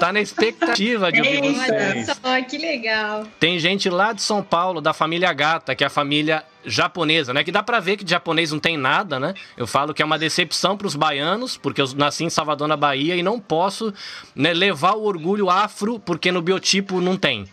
tá 0.00 0.12
na 0.12 0.20
expectativa 0.20 1.12
de 1.12 1.20
ouvir 1.20 1.44
Eita. 1.44 1.60
Olha 1.60 1.92
vocês. 1.92 2.20
só, 2.20 2.42
que 2.42 2.58
legal. 2.58 3.24
Tem 3.38 3.56
gente 3.60 3.88
lá 3.88 4.12
de 4.12 4.20
São 4.20 4.42
Paulo, 4.42 4.80
da 4.80 4.92
família 4.92 5.32
Gata, 5.32 5.76
que 5.76 5.84
é 5.84 5.86
a 5.86 5.90
família 5.90 6.42
japonesa, 6.64 7.32
né? 7.32 7.44
Que 7.44 7.52
dá 7.52 7.62
pra 7.62 7.78
ver 7.78 7.98
que 7.98 8.04
de 8.04 8.10
japonês 8.10 8.50
não 8.50 8.58
tem 8.58 8.76
nada, 8.76 9.20
né? 9.20 9.34
Eu 9.56 9.68
falo 9.68 9.94
que 9.94 10.02
é 10.02 10.04
uma 10.04 10.18
decepção 10.18 10.76
pros 10.76 10.96
baianos, 10.96 11.56
porque 11.56 11.80
eu 11.80 11.86
nasci 11.94 12.24
em 12.24 12.30
Salvador, 12.30 12.66
na 12.66 12.76
Bahia, 12.76 13.14
e 13.14 13.22
não 13.22 13.38
posso 13.38 13.94
né, 14.34 14.52
levar 14.52 14.94
o 14.94 15.04
orgulho 15.04 15.48
afro, 15.48 16.00
porque 16.00 16.32
no 16.32 16.42
biotipo 16.42 17.00
não 17.00 17.16
tem. 17.16 17.46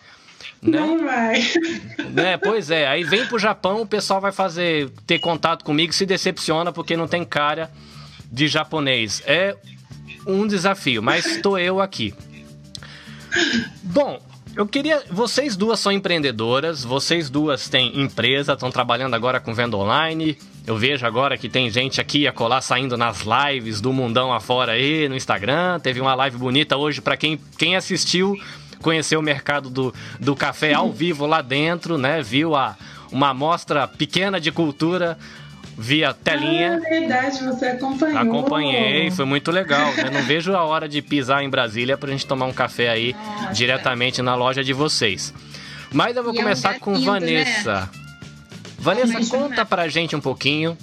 Né? 0.64 0.80
Não 0.80 1.04
vai. 1.04 1.42
né? 2.12 2.38
Pois 2.38 2.72
é, 2.72 2.88
aí 2.88 3.04
vem 3.04 3.26
pro 3.26 3.38
Japão, 3.38 3.82
o 3.82 3.86
pessoal 3.86 4.22
vai 4.22 4.32
fazer 4.32 4.90
ter 5.06 5.20
contato 5.20 5.64
comigo, 5.64 5.94
se 5.94 6.06
decepciona 6.06 6.72
porque 6.72 6.96
não 6.96 7.08
tem 7.08 7.26
cara 7.26 7.70
de 8.32 8.48
japonês. 8.48 9.22
É 9.26 9.56
um 10.26 10.48
desafio, 10.48 11.04
mas 11.04 11.26
estou 11.26 11.60
eu 11.60 11.82
aqui. 11.82 12.14
Bom, 13.84 14.20
eu 14.56 14.68
queria. 14.68 15.04
Vocês 15.10 15.56
duas 15.56 15.80
são 15.80 15.92
empreendedoras, 15.92 16.84
vocês 16.84 17.30
duas 17.30 17.68
têm 17.68 18.00
empresa, 18.00 18.54
estão 18.54 18.72
trabalhando 18.72 19.16
agora 19.16 19.40
com 19.40 19.54
venda 19.54 19.76
online. 19.78 20.38
Eu 20.66 20.78
vejo 20.78 21.06
agora 21.06 21.38
que 21.38 21.50
tem 21.50 21.70
gente 21.70 22.00
aqui 22.00 22.28
a 22.28 22.32
colar 22.32 22.62
saindo 22.62 22.96
nas 22.96 23.24
lives 23.24 23.82
do 23.82 23.92
mundão 23.92 24.32
afora 24.32 24.74
aí 24.74 25.10
no 25.10 25.16
Instagram. 25.16 25.80
Teve 25.80 26.00
uma 26.00 26.16
live 26.16 26.38
bonita 26.38 26.78
hoje 26.78 27.02
para 27.02 27.18
quem, 27.18 27.38
quem 27.58 27.76
assistiu, 27.76 28.38
conheceu 28.84 29.20
o 29.20 29.24
mercado 29.24 29.70
do, 29.70 29.92
do 30.20 30.36
café 30.36 30.74
ao 30.74 30.92
vivo 30.92 31.26
lá 31.26 31.42
dentro, 31.42 31.98
né? 31.98 32.22
Viu 32.22 32.56
a, 32.56 32.76
uma 33.12 33.30
amostra 33.30 33.88
pequena 33.88 34.40
de 34.40 34.52
cultura 34.52 35.18
via 35.76 36.10
Ah, 36.10 36.14
telinha. 36.14 36.80
é 36.86 37.00
verdade, 37.00 37.44
você 37.44 37.66
acompanhou. 37.66 38.20
Acompanhei, 38.20 39.10
foi 39.10 39.26
muito 39.26 39.50
legal. 39.50 39.92
Eu 39.98 40.12
não 40.12 40.22
vejo 40.22 40.54
a 40.56 40.64
hora 40.64 40.88
de 40.88 41.02
pisar 41.02 41.44
em 41.44 41.50
Brasília 41.50 41.98
pra 41.98 42.12
gente 42.12 42.28
tomar 42.28 42.46
um 42.46 42.54
café 42.54 42.90
aí 42.90 43.14
Nossa. 43.14 43.54
diretamente 43.54 44.22
na 44.22 44.36
loja 44.36 44.64
de 44.64 44.72
vocês. 44.74 45.34
Mas 45.92 46.16
eu 46.16 46.24
vou 46.24 46.34
E 46.34 46.38
é 46.38 46.42
um 46.42 46.44
começar 46.44 46.80
com 46.80 46.94
Vanessa. 47.00 47.90
Vanessa, 48.78 49.20
conta 49.36 49.66
pra 49.66 49.88
gente 49.88 50.16
um 50.16 50.20
pouquinho. 50.22 50.78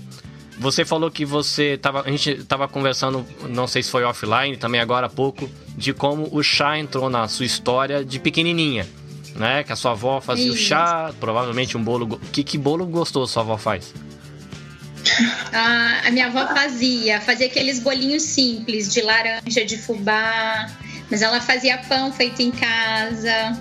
Você 0.61 0.85
falou 0.85 1.11
que 1.11 1.25
você 1.25 1.79
tava. 1.79 2.03
A 2.03 2.11
gente 2.11 2.45
tava 2.45 2.69
conversando, 2.69 3.27
não 3.49 3.67
sei 3.67 3.83
se 3.83 3.91
foi 3.91 4.05
offline, 4.05 4.59
também 4.59 4.79
agora 4.79 5.07
há 5.07 5.11
pouco, 5.11 5.51
de 5.75 5.95
como 5.95 6.29
o 6.31 6.43
chá 6.43 6.79
entrou 6.79 7.09
na 7.09 7.27
sua 7.29 7.47
história 7.47 8.05
de 8.05 8.19
pequenininha. 8.21 8.87
Né? 9.35 9.65
Que 9.65 9.73
a 9.73 9.77
sua 9.77 9.93
avó 9.93 10.21
fazia 10.21 10.45
Isso. 10.45 10.55
o 10.55 10.59
chá, 10.59 11.15
provavelmente 11.19 11.79
um 11.79 11.83
bolo. 11.83 12.21
Que, 12.31 12.45
que 12.45 12.59
bolo 12.59 12.85
gostoso 12.85 13.33
sua 13.33 13.43
avó 13.43 13.57
faz? 13.57 13.95
Ah, 15.53 16.03
a 16.07 16.11
minha 16.13 16.27
avó 16.27 16.47
fazia, 16.47 17.21
fazia 17.21 17.47
aqueles 17.47 17.81
bolinhos 17.81 18.23
simples 18.23 18.93
de 18.93 19.01
laranja, 19.01 19.65
de 19.65 19.77
fubá, 19.77 20.71
mas 21.11 21.23
ela 21.23 21.41
fazia 21.41 21.79
pão 21.79 22.13
feito 22.13 22.41
em 22.41 22.53
casa. 22.53 23.61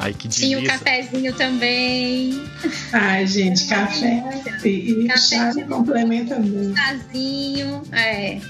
Ai, 0.00 0.14
que 0.14 0.28
Tinha 0.28 0.58
o 0.58 0.62
um 0.62 0.64
cafezinho 0.64 1.30
também. 1.34 2.42
Ai, 2.90 3.26
gente, 3.26 3.66
café 3.66 4.24
e, 4.64 5.04
café 5.06 5.18
chá 5.18 5.52
complementa 5.68 6.38
muito. 6.38 6.74
Chazinho, 6.74 7.82
é. 7.92 8.40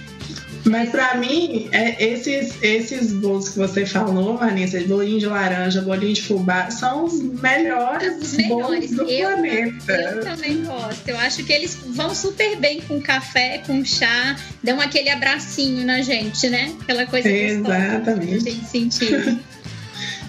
Mas 0.65 0.91
para 0.91 1.17
mim, 1.17 1.69
é, 1.73 2.05
esses, 2.05 2.55
esses 2.63 3.13
bolos 3.15 3.49
que 3.49 3.59
você 3.59 3.85
falou, 3.85 4.37
Vanessa, 4.37 4.81
bolinho 4.83 5.19
de 5.19 5.27
laranja, 5.27 5.81
bolinho 5.83 6.13
de 6.13 6.23
fubá, 6.23 6.71
são 6.71 7.07
os 7.07 7.21
melhores, 7.21 8.17
os 8.23 8.33
melhores. 8.35 8.91
bolos 8.95 9.09
do 9.09 9.11
eu, 9.11 9.31
planeta. 9.31 9.93
Eu 9.93 10.21
também 10.23 10.63
gosto. 10.63 11.09
Eu 11.09 11.19
acho 11.19 11.43
que 11.43 11.53
eles 11.53 11.77
vão 11.89 12.15
super 12.15 12.57
bem 12.59 12.81
com 12.83 13.01
café, 13.01 13.63
com 13.67 13.85
chá, 13.85 14.37
dão 14.63 14.81
aquele 14.81 15.11
abracinho 15.11 15.85
na 15.85 16.01
gente, 16.03 16.49
né? 16.49 16.73
Aquela 16.83 17.07
coisa 17.07 17.29
Exatamente. 17.29 18.35
gostosa 18.35 18.45
que 18.45 18.77
a 18.77 18.81
gente 18.81 19.41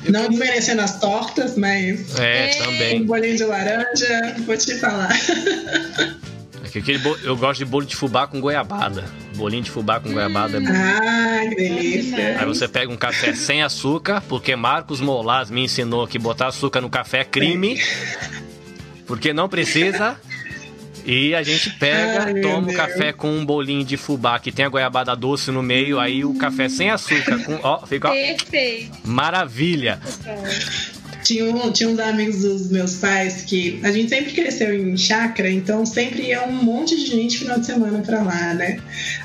sentir. 0.01 0.11
Não 0.11 0.29
desmerecendo 0.29 0.81
as 0.81 0.99
tortas, 0.99 1.57
mas. 1.57 2.17
É, 2.19 2.51
é, 2.51 2.63
também. 2.63 3.01
Um 3.01 3.05
bolinho 3.05 3.37
de 3.37 3.43
laranja, 3.45 4.35
vou 4.45 4.57
te 4.57 4.75
falar. 4.75 5.09
Aquele 6.63 6.99
bolo, 6.99 7.19
eu 7.23 7.35
gosto 7.35 7.59
de 7.59 7.65
bolo 7.65 7.85
de 7.85 7.95
fubá 7.95 8.27
com 8.27 8.39
goiabada. 8.39 9.03
Bolinho 9.35 9.63
de 9.63 9.69
fubá 9.69 9.99
com 9.99 10.11
goiabada 10.11 10.57
é 10.57 10.59
bom. 10.61 10.67
Ah, 10.69 11.41
que 11.49 11.55
delícia. 11.55 12.39
Aí 12.39 12.45
você 12.45 12.67
pega 12.67 12.89
um 12.91 12.95
café 12.95 13.33
sem 13.35 13.61
açúcar, 13.61 14.21
porque 14.29 14.55
Marcos 14.55 15.01
Molas 15.01 15.49
me 15.49 15.65
ensinou 15.65 16.07
que 16.07 16.17
botar 16.17 16.47
açúcar 16.47 16.79
no 16.79 16.89
café 16.89 17.19
é 17.19 17.25
crime. 17.25 17.77
Porque 19.05 19.33
não 19.33 19.49
precisa. 19.49 20.17
E 21.05 21.33
a 21.33 21.43
gente 21.43 21.69
pega, 21.71 22.23
Ai, 22.25 22.41
toma 22.41 22.69
o 22.69 22.73
café 22.73 23.11
com 23.11 23.29
um 23.29 23.45
bolinho 23.45 23.83
de 23.83 23.97
fubá 23.97 24.39
que 24.39 24.51
tem 24.51 24.65
a 24.65 24.69
goiabada 24.69 25.15
doce 25.15 25.51
no 25.51 25.63
meio, 25.63 25.99
aí 25.99 26.23
o 26.23 26.33
café 26.35 26.69
sem 26.69 26.89
açúcar, 26.89 27.39
com, 27.39 27.59
ó, 27.63 27.85
fica 27.85 28.09
ó, 28.09 28.11
Perfeito. 28.11 28.91
maravilha. 29.03 29.99
Tinha, 31.23 31.45
um, 31.45 31.71
tinha 31.71 31.87
uns 31.87 31.99
amigos 31.99 32.41
dos 32.41 32.71
meus 32.71 32.95
pais 32.95 33.43
que 33.43 33.79
a 33.83 33.91
gente 33.91 34.09
sempre 34.09 34.33
cresceu 34.33 34.73
em 34.75 34.97
chácara, 34.97 35.49
então 35.49 35.85
sempre 35.85 36.23
ia 36.23 36.43
um 36.43 36.51
monte 36.51 36.95
de 36.95 37.05
gente 37.05 37.37
final 37.37 37.59
de 37.59 37.65
semana 37.65 37.99
pra 37.99 38.21
lá, 38.23 38.53
né? 38.53 38.79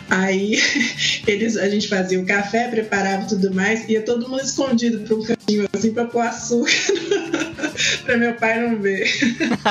Aí 0.08 0.60
eles, 1.26 1.56
a 1.56 1.68
gente 1.68 1.88
fazia 1.88 2.20
o 2.20 2.26
café, 2.26 2.68
preparava 2.68 3.26
tudo 3.26 3.52
mais, 3.54 3.88
ia 3.88 4.02
todo 4.02 4.28
mundo 4.28 4.42
escondido 4.42 5.00
pra 5.00 5.16
um 5.16 5.22
cantinho 5.22 5.66
assim 5.72 5.92
pra 5.92 6.04
pôr 6.04 6.20
açúcar 6.20 6.70
pra 8.04 8.16
meu 8.16 8.34
pai 8.34 8.60
não 8.60 8.76
ver. 8.76 9.10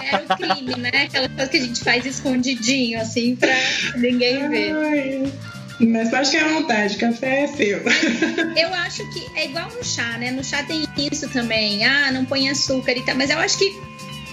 Era 0.04 0.24
o 0.24 0.38
crime, 0.38 0.76
né? 0.78 1.04
Aquela 1.06 1.30
coisa 1.30 1.50
que 1.50 1.58
a 1.58 1.62
gente 1.62 1.84
faz 1.84 2.06
escondidinho, 2.06 3.00
assim, 3.00 3.36
pra 3.36 3.54
ninguém 3.98 4.48
ver. 4.50 4.74
Ai. 4.74 5.34
Mas 5.80 6.10
pode 6.10 6.32
ficar 6.32 6.46
à 6.46 6.50
vontade, 6.50 6.96
café 6.98 7.44
é 7.44 7.48
seu. 7.48 7.82
Eu 8.56 8.74
acho 8.74 9.04
que 9.12 9.26
é 9.38 9.46
igual 9.46 9.70
no 9.70 9.84
chá, 9.84 10.18
né? 10.18 10.32
No 10.32 10.44
chá 10.44 10.64
tem 10.64 10.86
isso 11.12 11.28
também. 11.30 11.84
Ah, 11.86 12.12
não 12.12 12.24
põe 12.24 12.50
açúcar 12.50 12.94
e 12.94 13.04
tal. 13.04 13.16
Mas 13.16 13.30
eu 13.30 13.38
acho 13.40 13.58
que 13.58 13.78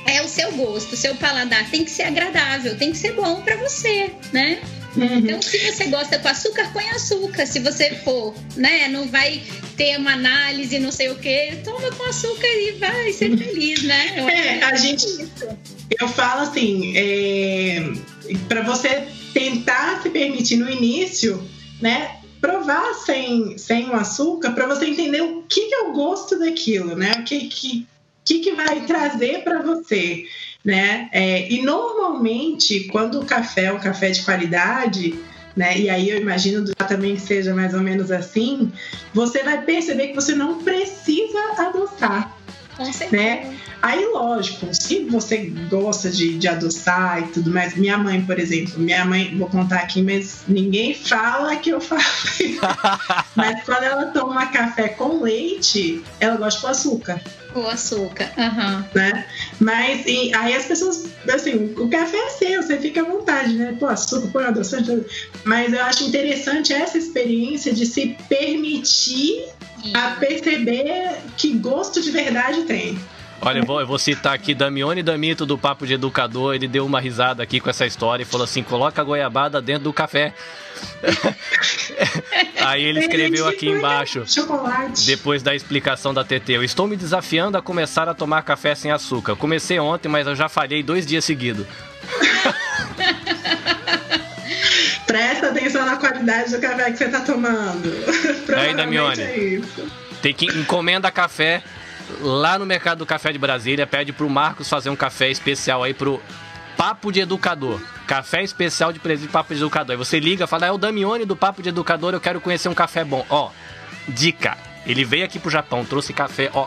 é 0.07 0.23
o 0.23 0.29
seu 0.29 0.53
gosto, 0.53 0.93
o 0.93 0.97
seu 0.97 1.17
paladar. 1.17 1.69
Tem 1.69 1.85
que 1.85 1.91
ser 1.91 2.05
agradável, 2.05 2.77
tem 2.77 2.93
que 2.93 2.99
ser 2.99 3.13
bom 3.15 3.43
para 3.43 3.57
você, 3.57 4.13
né? 4.33 4.61
Uhum. 4.97 5.19
Então, 5.19 5.41
se 5.41 5.59
você 5.59 5.87
gosta 5.87 6.19
com 6.19 6.29
açúcar, 6.29 6.71
põe 6.73 6.89
açúcar. 6.91 7.47
Se 7.47 7.61
você 7.61 7.95
for, 7.97 8.35
né, 8.57 8.89
não 8.89 9.09
vai 9.09 9.43
ter 9.77 9.97
uma 9.99 10.13
análise, 10.13 10.79
não 10.79 10.93
sei 10.93 11.11
o 11.11 11.17
que, 11.17 11.57
toma 11.65 11.91
com 11.93 12.05
açúcar 12.05 12.47
e 12.47 12.73
vai 12.73 13.13
ser 13.13 13.37
feliz, 13.37 13.83
né? 13.83 14.15
Eu 14.17 14.29
é, 14.29 14.63
a 14.65 14.77
gente. 14.77 15.07
Eu 15.99 16.09
falo 16.09 16.43
assim, 16.43 16.97
é, 16.97 17.83
para 18.49 18.63
você 18.63 19.07
tentar 19.33 20.03
se 20.03 20.11
permitir 20.11 20.57
no 20.57 20.71
início, 20.71 21.43
né? 21.81 22.17
Provar 22.41 22.95
sem, 22.95 23.57
sem 23.57 23.89
o 23.89 23.95
açúcar 23.95 24.51
para 24.53 24.67
você 24.67 24.87
entender 24.87 25.23
o 25.23 25.43
que, 25.43 25.69
que 25.69 25.75
é 25.75 25.81
o 25.83 25.93
gosto 25.93 26.39
daquilo, 26.39 26.97
né? 26.97 27.13
O 27.19 27.25
que, 27.25 27.47
que, 27.49 27.87
que, 28.25 28.39
que 28.41 28.53
vai 28.53 28.85
trazer 28.85 29.43
para 29.45 29.63
você, 29.63 30.25
né? 30.65 31.09
É, 31.13 31.51
e 31.51 31.63
normalmente, 31.63 32.85
quando 32.85 33.21
o 33.21 33.25
café 33.25 33.65
é 33.65 33.73
um 33.73 33.79
café 33.79 34.11
de 34.11 34.23
qualidade, 34.23 35.19
né? 35.57 35.79
E 35.79 35.91
aí 35.91 36.09
eu 36.09 36.19
imagino 36.19 36.65
também 36.75 37.15
que 37.15 37.21
seja 37.21 37.55
mais 37.55 37.75
ou 37.75 37.81
menos 37.81 38.11
assim, 38.11 38.73
você 39.13 39.43
vai 39.43 39.63
perceber 39.63 40.09
que 40.09 40.15
você 40.15 40.35
não 40.35 40.63
precisa 40.63 41.39
adoçar. 41.59 42.35
Com 42.77 42.93
certeza. 42.93 43.23
Né? 43.23 43.57
Aí, 43.83 44.07
lógico, 44.07 44.69
se 44.73 45.01
você 45.07 45.53
gosta 45.69 46.09
de, 46.09 46.39
de 46.39 46.47
adoçar 46.47 47.19
e 47.21 47.27
tudo 47.33 47.51
mais, 47.51 47.75
minha 47.75 47.99
mãe, 47.99 48.25
por 48.25 48.39
exemplo, 48.39 48.79
minha 48.79 49.05
mãe, 49.05 49.37
vou 49.37 49.49
contar 49.49 49.81
aqui, 49.81 50.01
mas 50.01 50.45
ninguém 50.47 50.95
fala 50.95 51.57
que 51.57 51.71
eu 51.71 51.81
faço. 51.83 52.45
mas 53.35 53.65
quando 53.65 53.83
ela 53.83 54.07
toma 54.07 54.47
café 54.47 54.89
com 54.89 55.21
leite, 55.21 56.01
ela 56.21 56.37
gosta 56.37 56.61
com 56.61 56.69
açúcar. 56.69 57.21
Com 57.53 57.67
açúcar, 57.67 58.33
uhum. 58.39 58.85
né? 58.95 59.27
Mas 59.59 60.07
e, 60.07 60.33
aí 60.33 60.55
as 60.55 60.67
pessoas, 60.67 61.09
assim, 61.29 61.75
o 61.77 61.89
café 61.89 62.17
é 62.17 62.31
seu, 62.31 62.63
você 62.63 62.79
fica 62.79 63.01
à 63.01 63.05
vontade, 63.05 63.55
né? 63.55 63.77
Pô, 63.81 63.87
açúcar, 63.87 64.29
põe 64.29 64.45
adoçante. 64.45 65.05
Mas 65.43 65.73
eu 65.73 65.83
acho 65.83 66.05
interessante 66.05 66.73
essa 66.73 66.97
experiência 66.97 67.73
de 67.75 67.85
se 67.85 68.17
permitir 68.29 69.45
a 69.93 70.13
perceber 70.13 71.17
que 71.37 71.55
gosto 71.55 72.01
de 72.01 72.13
verdade 72.13 72.63
tem. 72.63 72.97
Olha, 73.45 73.59
eu 73.59 73.65
vou, 73.65 73.81
eu 73.81 73.87
vou 73.87 73.99
citar 73.99 74.35
aqui 74.35 74.55
Damione 74.55 75.03
Damito 75.03 75.45
do 75.45 75.59
Papo 75.59 75.85
de 75.85 75.95
Educador. 75.95 76.55
Ele 76.55 76.69
deu 76.69 76.87
uma 76.87 77.01
risada 77.01 77.43
aqui 77.43 77.59
com 77.59 77.69
essa 77.69 77.85
história 77.85 78.23
e 78.23 78.25
falou 78.25 78.45
assim: 78.45 78.63
coloca 78.63 79.01
a 79.01 79.05
goiabada 79.05 79.61
dentro 79.61 79.83
do 79.85 79.93
café. 79.93 80.33
Aí 82.65 82.85
ele 82.85 83.01
escreveu 83.01 83.49
aqui 83.49 83.69
embaixo, 83.69 84.25
chocolate. 84.27 85.05
depois 85.07 85.43
da 85.43 85.57
explicação 85.57 86.15
da 86.15 86.23
TT: 86.23 86.53
Eu 86.53 86.63
estou 86.63 86.87
me 86.87 86.97
desafiando 86.97 87.59
a 87.59 87.63
começar 87.63 88.09
a 88.09 88.15
tomar 88.15 88.43
café 88.43 88.77
sem 88.77 88.93
açúcar. 88.93 89.35
Comecei 89.35 89.81
ontem, 89.81 90.09
mas 90.09 90.25
eu 90.25 90.37
já 90.37 90.49
falhei 90.49 90.81
dois 90.81 91.05
dias 91.05 91.25
seguidos. 91.25 91.67
Presta 95.05 95.49
atenção 95.49 95.85
na 95.85 95.97
qualidade 95.97 96.53
do 96.53 96.61
café 96.61 96.93
que 96.93 96.97
você 96.97 97.07
está 97.07 97.21
tomando. 97.21 97.93
Aí, 98.57 98.73
Damione. 98.75 99.21
É 99.21 99.61
tem 100.23 100.33
que 100.33 100.47
encomenda 100.47 101.11
café 101.11 101.63
lá 102.21 102.59
no 102.59 102.67
Mercado 102.67 102.99
do 102.99 103.07
Café 103.07 103.33
de 103.33 103.39
Brasília, 103.39 103.87
pede 103.87 104.13
pro 104.13 104.29
Marcos 104.29 104.69
fazer 104.69 104.91
um 104.91 104.97
café 104.97 105.31
especial 105.31 105.83
aí 105.83 105.95
pro 105.95 106.21
Papo 106.77 107.13
de 107.13 107.21
Educador. 107.21 107.81
Café 108.07 108.43
especial 108.43 108.93
de 108.93 108.99
presente 108.99 109.31
Papo 109.31 109.55
de 109.55 109.61
Educador. 109.61 109.93
Aí 109.93 109.97
você 109.97 110.19
liga, 110.19 110.47
fala, 110.47 110.67
é 110.67 110.73
o 110.73 110.79
Damione 110.79 111.25
do 111.25 111.37
Papo 111.37 111.63
de 111.63 111.69
Educador, 111.69 112.15
eu 112.15 112.21
quero 112.21 112.41
conhecer 112.41 112.69
um 112.69 112.75
café 112.75 113.05
bom. 113.05 113.25
Ó, 113.29 113.51
dica. 114.09 114.57
Ele 114.85 115.05
veio 115.05 115.25
aqui 115.25 115.39
pro 115.39 115.51
Japão, 115.51 115.85
trouxe 115.85 116.13
café, 116.13 116.51
ó. 116.53 116.67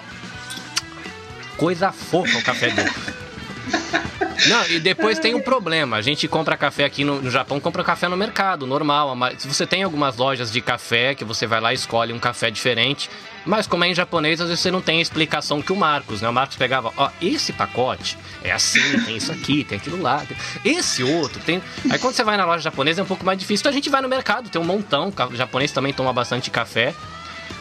Coisa 1.58 1.92
fofa 1.92 2.38
o 2.38 2.44
café 2.44 2.70
dele. 2.70 2.92
Não, 4.48 4.68
e 4.68 4.80
depois 4.80 5.20
tem 5.20 5.34
um 5.34 5.42
problema. 5.42 5.98
A 5.98 6.02
gente 6.02 6.28
compra 6.28 6.58
café 6.58 6.86
aqui 6.86 7.04
no, 7.04 7.22
no, 7.22 7.32
Japão, 7.32 7.60
compra 7.60 7.84
café 7.84 8.08
no 8.08 8.18
mercado, 8.18 8.66
normal. 8.66 9.16
Se 9.38 9.48
você 9.48 9.66
tem 9.66 9.84
algumas 9.84 10.18
lojas 10.18 10.52
de 10.52 10.62
café 10.62 11.16
que 11.16 11.24
você 11.24 11.46
vai 11.48 11.62
lá 11.62 11.72
e 11.72 11.76
escolhe 11.76 12.14
um 12.14 12.20
café 12.20 12.50
diferente. 12.52 13.10
Mas 13.46 13.68
como 13.68 13.84
é 13.84 13.90
em 13.90 13.94
japonês, 13.94 14.42
às 14.42 14.48
vezes 14.48 14.62
você 14.62 14.72
não 14.72 14.82
tem 14.82 14.98
a 14.98 15.02
explicação 15.02 15.62
que 15.62 15.72
o 15.72 15.76
Marcos, 15.76 16.22
né? 16.22 16.28
O 16.28 16.34
Marcos 16.34 16.58
pegava, 16.58 16.92
ó, 16.98 17.12
esse 17.22 17.54
pacote 17.54 18.18
é 18.44 18.52
assim, 18.52 19.00
tem 19.06 19.18
isso 19.18 19.32
aqui, 19.32 19.64
tem 19.64 19.78
aquilo 19.78 20.02
lá. 20.02 20.24
Esse 20.64 21.04
outro 21.04 21.40
tem. 21.42 21.62
Aí 21.90 22.00
quando 22.00 22.16
você 22.16 22.24
vai 22.24 22.38
na 22.38 22.46
loja 22.46 22.64
japonesa 22.64 23.02
é 23.02 23.04
um 23.04 23.08
pouco 23.08 23.24
mais 23.24 23.38
difícil. 23.38 23.62
Então 23.62 23.72
a 23.72 23.74
gente 23.74 23.90
vai 23.90 24.02
no 24.02 24.10
mercado, 24.10 24.50
tem 24.50 24.60
um 24.60 24.66
montão. 24.66 25.14
O 25.32 25.36
japonês 25.36 25.72
também 25.72 25.94
toma 25.94 26.12
bastante 26.12 26.50
café. 26.50 26.94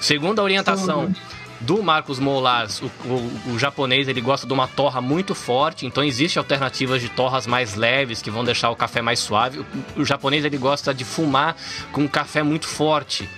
Segundo 0.00 0.38
a 0.38 0.42
orientação 0.42 1.12
do 1.60 1.82
Marcos 1.82 2.18
Molas, 2.18 2.82
o, 2.82 2.86
o, 3.06 3.52
o, 3.54 3.58
japonês 3.58 4.08
ele 4.08 4.20
gosta 4.20 4.46
de 4.46 4.52
uma 4.52 4.66
torra 4.66 5.00
muito 5.00 5.34
forte, 5.34 5.86
então 5.86 6.02
existe 6.02 6.38
alternativas 6.38 7.00
de 7.00 7.08
torras 7.08 7.46
mais 7.46 7.74
leves 7.74 8.20
que 8.20 8.30
vão 8.30 8.44
deixar 8.44 8.70
o 8.70 8.76
café 8.76 9.00
mais 9.00 9.18
suave. 9.18 9.60
O, 9.60 10.02
o 10.02 10.04
japonês 10.04 10.44
ele 10.44 10.58
gosta 10.58 10.92
de 10.92 11.04
fumar 11.04 11.56
com 11.92 12.02
um 12.02 12.08
café 12.08 12.42
muito 12.42 12.66
forte. 12.66 13.28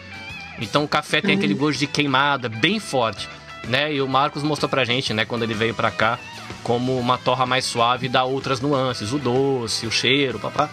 Então 0.59 0.85
o 0.85 0.88
café 0.88 1.20
tem 1.20 1.37
aquele 1.37 1.55
gosto 1.55 1.79
de 1.79 1.87
queimada 1.87 2.48
bem 2.48 2.81
forte, 2.81 3.29
né? 3.64 3.92
E 3.92 4.00
o 4.00 4.09
Marcos 4.09 4.42
mostrou 4.42 4.68
pra 4.68 4.85
gente, 4.85 5.12
né, 5.12 5.24
quando 5.24 5.42
ele 5.42 5.55
veio 5.55 5.74
pra 5.74 5.90
cá, 5.90 6.18
como 6.62 6.98
uma 6.98 7.18
torra 7.18 7.44
mais 7.44 7.64
suave 7.64 8.09
dá 8.09 8.24
outras 8.24 8.61
nuances, 8.61 9.12
o 9.12 9.18
doce, 9.18 9.87
o 9.87 9.90
cheiro, 9.90 10.38
papá. 10.38 10.70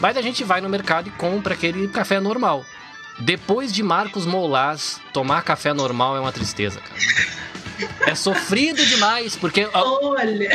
Mas 0.00 0.16
a 0.16 0.22
gente 0.22 0.42
vai 0.42 0.60
no 0.60 0.68
mercado 0.68 1.08
e 1.08 1.10
compra 1.12 1.54
aquele 1.54 1.86
café 1.88 2.18
normal. 2.18 2.64
Depois 3.18 3.72
de 3.72 3.82
Marcos 3.82 4.26
Molas, 4.26 5.00
tomar 5.12 5.42
café 5.42 5.72
normal 5.72 6.16
é 6.16 6.20
uma 6.20 6.32
tristeza, 6.32 6.80
cara. 6.80 7.00
É 8.06 8.14
sofrido 8.14 8.84
demais, 8.84 9.36
porque. 9.36 9.68
Olha! 9.72 10.50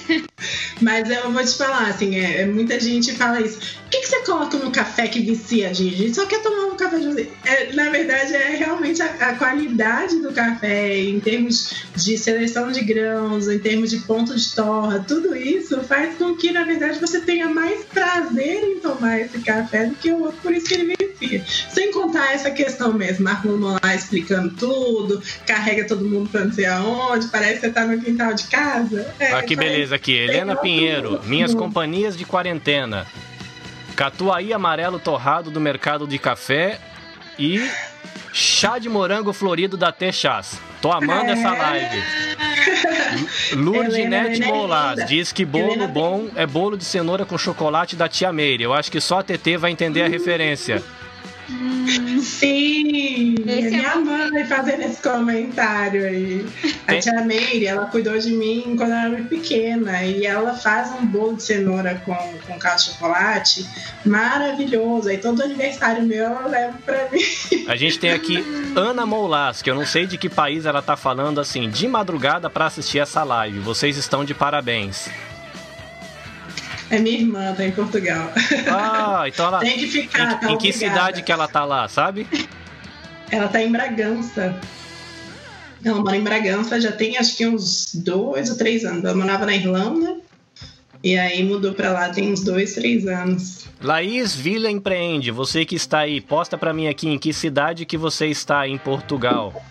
Mas 0.80 1.10
eu 1.10 1.30
vou 1.30 1.44
te 1.44 1.54
falar, 1.54 1.88
assim, 1.88 2.16
é, 2.16 2.42
é 2.42 2.46
muita 2.46 2.80
gente 2.80 3.12
fala 3.14 3.40
isso. 3.40 3.79
O 3.90 3.92
que, 3.92 4.02
que, 4.02 4.06
você 4.06 4.20
coloca 4.20 4.56
no 4.56 4.70
café 4.70 5.08
que 5.08 5.18
vicia, 5.18 5.74
Gigi? 5.74 5.96
Gente 5.96 6.14
só 6.14 6.24
quer 6.24 6.40
tomar 6.40 6.66
um 6.66 6.76
café 6.76 6.96
de 7.00 7.28
é, 7.44 7.72
Na 7.72 7.90
verdade, 7.90 8.32
é 8.36 8.50
realmente 8.50 9.02
a, 9.02 9.06
a, 9.06 9.34
qualidade 9.34 10.20
do 10.20 10.32
café, 10.32 10.96
em 10.96 11.18
termos 11.18 11.74
de 11.96 12.16
seleção 12.16 12.70
de 12.70 12.82
grãos, 12.84 13.48
em 13.48 13.58
termos 13.58 13.90
de 13.90 13.98
ponto 13.98 14.36
de 14.36 14.54
torra, 14.54 15.04
tudo 15.08 15.34
isso 15.34 15.80
faz 15.82 16.16
com 16.16 16.36
que, 16.36 16.52
na 16.52 16.62
verdade, 16.62 17.00
você 17.00 17.20
tenha 17.20 17.48
mais 17.48 17.84
prazer 17.86 18.62
em 18.62 18.78
tomar 18.78 19.18
esse 19.22 19.40
café 19.40 19.86
do 19.86 19.96
que 19.96 20.12
o 20.12 20.22
outro, 20.22 20.38
por 20.40 20.52
isso 20.52 20.66
que 20.66 20.74
ele 20.74 20.94
vicia. 20.96 21.44
Sem 21.68 21.90
contar 21.90 22.32
essa 22.32 22.52
questão 22.52 22.92
mesmo, 22.92 23.24
Marco 23.24 23.48
lá 23.48 23.92
explicando 23.92 24.54
tudo, 24.54 25.20
carrega 25.44 25.84
todo 25.88 26.04
mundo 26.04 26.30
pra 26.30 26.44
não 26.44 26.52
sei 26.52 26.66
aonde, 26.66 27.26
parece 27.26 27.54
que 27.54 27.60
você 27.62 27.70
tá 27.70 27.84
no 27.84 28.00
quintal 28.00 28.34
de 28.34 28.44
casa. 28.44 29.12
É, 29.18 29.32
ah, 29.32 29.42
que 29.42 29.56
beleza 29.56 29.96
aqui. 29.96 30.12
Helena 30.12 30.54
Pinheiro, 30.54 31.20
minhas 31.24 31.52
companhias 31.52 32.16
de 32.16 32.24
quarentena. 32.24 33.04
Catuai 34.00 34.50
amarelo 34.50 34.98
torrado 34.98 35.50
do 35.50 35.60
mercado 35.60 36.06
de 36.06 36.18
café 36.18 36.80
e 37.38 37.70
chá 38.32 38.78
de 38.78 38.88
morango 38.88 39.30
florido 39.30 39.76
da 39.76 39.92
T-Chás. 39.92 40.58
Tô 40.80 40.90
amando 40.90 41.28
é. 41.28 41.32
essa 41.32 41.50
live. 41.50 42.02
Lurdinete 43.56 44.40
Molas 44.40 45.04
diz 45.06 45.32
que 45.32 45.44
bolo 45.44 45.72
Helena 45.72 45.86
bom 45.86 46.30
é 46.34 46.46
bolo 46.46 46.78
de 46.78 46.84
cenoura 46.86 47.26
com 47.26 47.36
chocolate 47.36 47.94
da 47.94 48.08
tia 48.08 48.32
Meire. 48.32 48.62
Eu 48.62 48.72
acho 48.72 48.90
que 48.90 49.02
só 49.02 49.18
a 49.18 49.22
TT 49.22 49.58
vai 49.58 49.70
entender 49.70 50.00
a 50.00 50.08
referência. 50.08 50.82
Sim! 52.22 53.34
Esse 53.46 53.70
minha 53.70 53.92
é 53.92 53.96
mãe 53.96 54.46
fazendo 54.46 54.82
esse 54.82 55.02
comentário 55.02 56.04
aí. 56.04 56.46
A 56.86 56.96
tia 56.96 57.22
Meire, 57.22 57.66
ela 57.66 57.86
cuidou 57.86 58.18
de 58.18 58.30
mim 58.32 58.74
quando 58.76 58.90
eu 58.90 58.96
era 58.96 59.08
muito 59.08 59.28
pequena 59.28 60.02
e 60.02 60.26
ela 60.26 60.54
faz 60.54 60.92
um 60.92 61.06
bolo 61.06 61.36
de 61.36 61.42
cenoura 61.42 62.00
com, 62.04 62.14
com 62.14 62.58
caldo 62.58 62.78
de 62.78 62.84
chocolate 62.84 63.66
maravilhoso. 64.04 65.08
Aí 65.08 65.18
todo 65.18 65.42
aniversário 65.42 66.02
meu 66.02 66.24
ela 66.24 66.46
leva 66.46 66.78
pra 66.84 67.08
mim. 67.10 67.66
A 67.66 67.76
gente 67.76 67.98
tem 67.98 68.10
aqui 68.10 68.44
Ana 68.76 69.04
Moulas, 69.04 69.62
que 69.62 69.70
eu 69.70 69.74
não 69.74 69.86
sei 69.86 70.06
de 70.06 70.16
que 70.18 70.28
país 70.28 70.66
ela 70.66 70.82
tá 70.82 70.96
falando 70.96 71.40
assim, 71.40 71.68
de 71.68 71.86
madrugada 71.88 72.48
para 72.48 72.66
assistir 72.66 72.98
essa 72.98 73.24
live. 73.24 73.58
Vocês 73.60 73.96
estão 73.96 74.24
de 74.24 74.34
parabéns. 74.34 75.08
É 76.90 76.98
minha 76.98 77.18
irmã, 77.18 77.54
tá 77.54 77.64
em 77.64 77.70
Portugal. 77.70 78.32
Ah, 78.68 79.24
então 79.26 79.46
ela. 79.46 79.60
Tem 79.62 79.78
que 79.78 79.86
ficar. 79.86 80.34
Em, 80.34 80.38
tá 80.38 80.52
em 80.52 80.58
que 80.58 80.72
cidade 80.72 81.22
que 81.22 81.30
ela 81.30 81.46
tá 81.46 81.64
lá, 81.64 81.86
sabe? 81.88 82.26
Ela 83.30 83.48
tá 83.48 83.62
em 83.62 83.70
Bragança. 83.70 84.58
Ela 85.84 86.00
mora 86.00 86.16
em 86.16 86.22
Bragança 86.22 86.80
já 86.80 86.92
tem 86.92 87.16
acho 87.16 87.36
que 87.36 87.46
uns 87.46 87.94
dois 87.94 88.50
ou 88.50 88.56
três 88.56 88.84
anos. 88.84 89.04
Ela 89.04 89.14
morava 89.14 89.46
na 89.46 89.54
Irlanda 89.54 90.18
e 91.02 91.16
aí 91.16 91.42
mudou 91.42 91.72
pra 91.72 91.90
lá 91.92 92.10
tem 92.10 92.30
uns 92.30 92.42
dois, 92.42 92.74
três 92.74 93.06
anos. 93.06 93.64
Laís 93.82 94.34
Vila 94.34 94.70
Empreende, 94.70 95.30
você 95.30 95.64
que 95.64 95.74
está 95.74 96.00
aí, 96.00 96.20
posta 96.20 96.58
pra 96.58 96.74
mim 96.74 96.86
aqui 96.86 97.08
em 97.08 97.18
que 97.18 97.32
cidade 97.32 97.86
que 97.86 97.96
você 97.96 98.26
está 98.26 98.68
em 98.68 98.76
Portugal. 98.76 99.64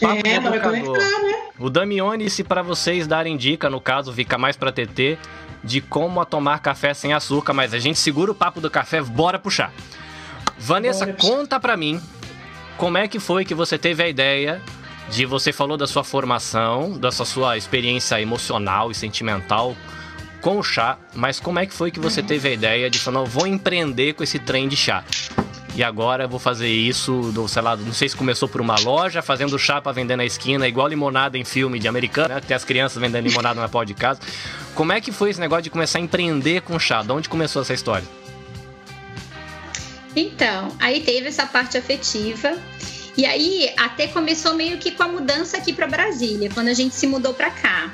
Papo 0.00 0.26
é, 0.26 0.40
bora 0.40 0.60
conectar, 0.60 1.22
né? 1.22 1.50
O 1.58 1.68
Damione, 1.68 2.30
se 2.30 2.42
para 2.42 2.62
vocês 2.62 3.06
darem 3.06 3.36
dica, 3.36 3.68
no 3.68 3.80
caso, 3.80 4.12
fica 4.12 4.38
mais 4.38 4.56
pra 4.56 4.72
TT, 4.72 5.18
de 5.62 5.80
como 5.80 6.20
a 6.20 6.24
tomar 6.24 6.60
café 6.60 6.94
sem 6.94 7.12
açúcar, 7.12 7.52
mas 7.52 7.74
a 7.74 7.78
gente 7.78 7.98
segura 7.98 8.32
o 8.32 8.34
papo 8.34 8.60
do 8.60 8.70
café, 8.70 9.02
bora 9.02 9.38
puxar. 9.38 9.72
Vanessa, 10.58 11.04
bora 11.04 11.18
conta 11.20 11.60
pra 11.60 11.76
mim 11.76 12.00
como 12.76 12.96
é 12.96 13.06
que 13.06 13.18
foi 13.18 13.44
que 13.44 13.54
você 13.54 13.76
teve 13.76 14.02
a 14.02 14.08
ideia 14.08 14.60
de 15.10 15.26
você 15.26 15.52
falou 15.52 15.76
da 15.76 15.86
sua 15.86 16.04
formação, 16.04 16.92
dessa 16.92 17.24
sua 17.24 17.58
experiência 17.58 18.20
emocional 18.20 18.90
e 18.90 18.94
sentimental 18.94 19.76
com 20.40 20.58
o 20.58 20.62
chá, 20.62 20.96
mas 21.14 21.38
como 21.38 21.58
é 21.58 21.66
que 21.66 21.74
foi 21.74 21.90
que 21.90 22.00
você 22.00 22.22
teve 22.22 22.48
a 22.48 22.52
ideia 22.52 22.88
de 22.88 22.98
falar, 22.98 23.24
vou 23.24 23.46
empreender 23.46 24.14
com 24.14 24.22
esse 24.22 24.38
trem 24.38 24.68
de 24.68 24.76
chá? 24.76 25.04
E 25.74 25.84
agora 25.84 26.24
eu 26.24 26.28
vou 26.28 26.40
fazer 26.40 26.68
isso, 26.68 27.30
do, 27.32 27.46
sei 27.46 27.62
lá, 27.62 27.76
não 27.76 27.92
sei 27.92 28.08
se 28.08 28.16
começou 28.16 28.48
por 28.48 28.60
uma 28.60 28.78
loja, 28.80 29.22
fazendo 29.22 29.58
chá 29.58 29.80
pra 29.80 29.92
vender 29.92 30.16
na 30.16 30.24
esquina, 30.24 30.66
igual 30.66 30.88
limonada 30.88 31.38
em 31.38 31.44
filme 31.44 31.78
de 31.78 31.86
americano, 31.86 32.34
né? 32.34 32.40
Tem 32.40 32.56
as 32.56 32.64
crianças 32.64 33.00
vendendo 33.00 33.26
limonada 33.26 33.60
na 33.60 33.68
pó 33.68 33.84
de 33.84 33.94
casa. 33.94 34.20
Como 34.74 34.92
é 34.92 35.00
que 35.00 35.12
foi 35.12 35.30
esse 35.30 35.40
negócio 35.40 35.62
de 35.62 35.70
começar 35.70 35.98
a 35.98 36.02
empreender 36.02 36.62
com 36.62 36.78
chá? 36.78 37.02
De 37.02 37.12
onde 37.12 37.28
começou 37.28 37.62
essa 37.62 37.72
história? 37.72 38.06
Então, 40.14 40.72
aí 40.80 41.00
teve 41.00 41.28
essa 41.28 41.46
parte 41.46 41.78
afetiva. 41.78 42.52
E 43.16 43.24
aí 43.24 43.72
até 43.76 44.08
começou 44.08 44.54
meio 44.54 44.78
que 44.78 44.90
com 44.90 45.02
a 45.04 45.08
mudança 45.08 45.56
aqui 45.56 45.72
para 45.72 45.86
Brasília, 45.86 46.50
quando 46.52 46.68
a 46.68 46.74
gente 46.74 46.94
se 46.94 47.06
mudou 47.06 47.32
para 47.32 47.50
cá 47.50 47.90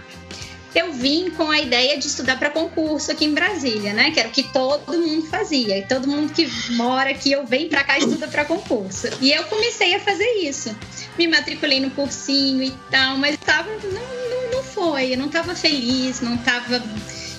eu 0.79 0.93
vim 0.93 1.31
com 1.31 1.51
a 1.51 1.59
ideia 1.59 1.99
de 1.99 2.07
estudar 2.07 2.39
para 2.39 2.51
concurso 2.51 3.11
aqui 3.11 3.25
em 3.25 3.33
Brasília, 3.33 3.93
né? 3.93 4.11
Que 4.11 4.21
era 4.21 4.29
o 4.29 4.33
que 4.33 4.43
todo 4.43 4.93
mundo 4.93 5.27
fazia. 5.27 5.79
E 5.79 5.83
todo 5.83 6.07
mundo 6.07 6.33
que 6.33 6.47
mora 6.73 7.11
aqui, 7.11 7.33
eu 7.33 7.47
venho 7.47 7.69
para 7.69 7.83
cá 7.83 7.99
e 7.99 8.01
estuda 8.01 8.29
para 8.29 8.45
concurso. 8.45 9.09
E 9.21 9.33
eu 9.33 9.45
comecei 9.45 9.95
a 9.95 10.01
fazer 10.01 10.29
isso. 10.43 10.77
Me 11.19 11.27
matriculei 11.27 11.81
no 11.81 11.91
cursinho 11.91 12.63
e 12.63 12.73
tal, 12.91 13.17
mas 13.17 13.37
tava, 13.39 13.71
não, 13.71 13.91
não, 13.91 14.51
não 14.53 14.63
foi. 14.63 15.15
Eu 15.15 15.19
não 15.19 15.27
estava 15.27 15.55
feliz, 15.55 16.21
não 16.21 16.35
estava 16.35 16.83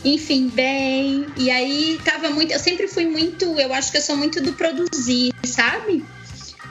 enfim, 0.03 0.47
bem. 0.47 1.25
E 1.37 1.51
aí 1.51 1.99
tava 2.03 2.29
muito. 2.29 2.51
Eu 2.51 2.59
sempre 2.59 2.87
fui 2.87 3.05
muito. 3.05 3.45
Eu 3.59 3.73
acho 3.73 3.91
que 3.91 3.97
eu 3.97 4.01
sou 4.01 4.17
muito 4.17 4.41
do 4.41 4.53
produzir, 4.53 5.33
sabe? 5.45 6.03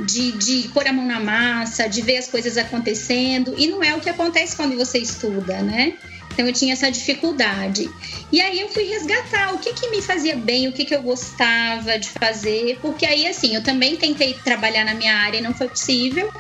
De, 0.01 0.33
de 0.33 0.69
pôr 0.69 0.87
a 0.87 0.93
mão 0.93 1.07
na 1.07 1.21
massa, 1.21 1.89
de 1.89 2.03
ver 2.03 2.19
as 2.19 2.29
coisas 2.29 2.57
acontecendo. 2.57 3.55
E 3.57 3.67
não 3.69 3.83
é 3.83 3.95
o 3.95 4.01
que 4.01 4.11
acontece 4.11 4.57
quando 4.57 4.77
você 4.77 4.99
estuda, 4.99 5.63
né? 5.63 5.95
Então 6.37 6.47
eu 6.47 6.53
tinha 6.53 6.75
essa 6.75 6.91
dificuldade. 6.91 7.91
E 8.31 8.43
aí 8.43 8.61
eu 8.61 8.69
fui 8.69 8.83
resgatar 8.83 9.55
o 9.55 9.59
que, 9.59 9.73
que 9.73 9.89
me 9.89 10.03
fazia 10.03 10.37
bem, 10.37 10.69
o 10.69 10.73
que, 10.73 10.85
que 10.85 10.95
eu 10.95 11.01
gostava 11.01 11.99
de 11.99 12.11
fazer, 12.11 12.79
porque 12.83 13.07
aí 13.07 13.27
assim, 13.27 13.55
eu 13.55 13.63
também 13.63 13.97
tentei 13.97 14.35
trabalhar 14.35 14.85
na 14.85 14.93
minha 14.93 15.17
área 15.17 15.39
e 15.39 15.41
não 15.41 15.55
foi 15.55 15.67
possível. 15.67 16.31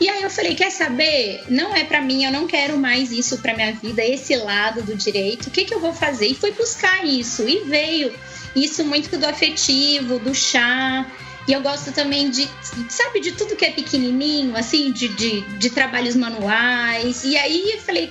E 0.00 0.08
aí 0.08 0.22
eu 0.22 0.30
falei, 0.30 0.54
quer 0.54 0.70
saber? 0.70 1.44
Não 1.50 1.76
é 1.76 1.84
para 1.84 2.00
mim, 2.00 2.24
eu 2.24 2.32
não 2.32 2.46
quero 2.46 2.78
mais 2.78 3.12
isso 3.12 3.36
para 3.38 3.54
minha 3.54 3.72
vida, 3.74 4.02
esse 4.02 4.34
lado 4.36 4.82
do 4.82 4.96
direito. 4.96 5.48
O 5.48 5.50
que 5.50 5.66
que 5.66 5.74
eu 5.74 5.80
vou 5.80 5.92
fazer? 5.92 6.28
E 6.28 6.34
fui 6.34 6.50
buscar 6.52 7.04
isso 7.04 7.46
e 7.46 7.60
veio 7.64 8.10
isso 8.56 8.82
muito 8.86 9.18
do 9.18 9.26
afetivo, 9.26 10.18
do 10.18 10.34
chá. 10.34 11.06
E 11.46 11.52
eu 11.52 11.60
gosto 11.60 11.92
também 11.92 12.30
de, 12.30 12.48
sabe, 12.88 13.20
de 13.20 13.32
tudo 13.32 13.54
que 13.54 13.66
é 13.66 13.70
pequenininho, 13.70 14.56
assim, 14.56 14.90
de, 14.90 15.08
de, 15.08 15.42
de 15.58 15.70
trabalhos 15.70 16.16
manuais. 16.16 17.22
E 17.24 17.36
aí 17.36 17.72
eu 17.72 17.80
falei, 17.80 18.10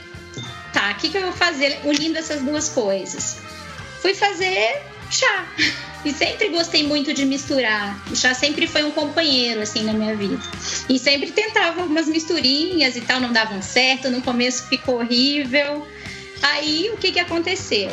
tá, 0.74 0.92
o 0.92 0.96
que, 0.96 1.10
que 1.10 1.18
eu 1.18 1.24
vou 1.24 1.34
fazer 1.34 1.80
unindo 1.84 2.18
essas 2.18 2.42
duas 2.42 2.70
coisas? 2.70 3.38
Fui 4.02 4.14
fazer 4.14 4.82
chá. 5.10 5.46
E 6.04 6.12
sempre 6.12 6.50
gostei 6.50 6.84
muito 6.84 7.14
de 7.14 7.26
misturar. 7.26 7.96
O 8.10 8.16
chá 8.16 8.34
sempre 8.34 8.66
foi 8.66 8.84
um 8.84 8.92
companheiro, 8.92 9.62
assim, 9.62 9.84
na 9.84 9.94
minha 9.94 10.16
vida. 10.16 10.40
E 10.90 10.98
sempre 10.98 11.32
tentava 11.32 11.84
umas 11.84 12.08
misturinhas 12.08 12.96
e 12.96 13.02
tal, 13.02 13.20
não 13.20 13.32
davam 13.32 13.62
certo. 13.62 14.10
No 14.10 14.22
começo 14.22 14.68
ficou 14.68 15.00
horrível. 15.00 15.88
Aí, 16.42 16.90
o 16.92 16.98
que, 16.98 17.12
que 17.12 17.20
aconteceu? 17.20 17.92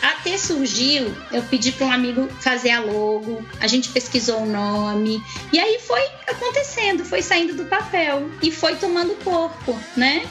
Até 0.00 0.38
surgiu, 0.38 1.14
eu 1.32 1.42
pedi 1.42 1.72
para 1.72 1.86
um 1.86 1.92
amigo 1.92 2.28
fazer 2.40 2.70
a 2.70 2.80
logo, 2.80 3.44
a 3.60 3.66
gente 3.66 3.88
pesquisou 3.88 4.42
o 4.42 4.46
nome, 4.46 5.22
e 5.52 5.58
aí 5.58 5.80
foi 5.80 6.02
acontecendo, 6.28 7.04
foi 7.04 7.22
saindo 7.22 7.54
do 7.54 7.64
papel 7.64 8.30
e 8.42 8.52
foi 8.52 8.76
tomando 8.76 9.14
corpo, 9.24 9.78
né? 9.96 10.24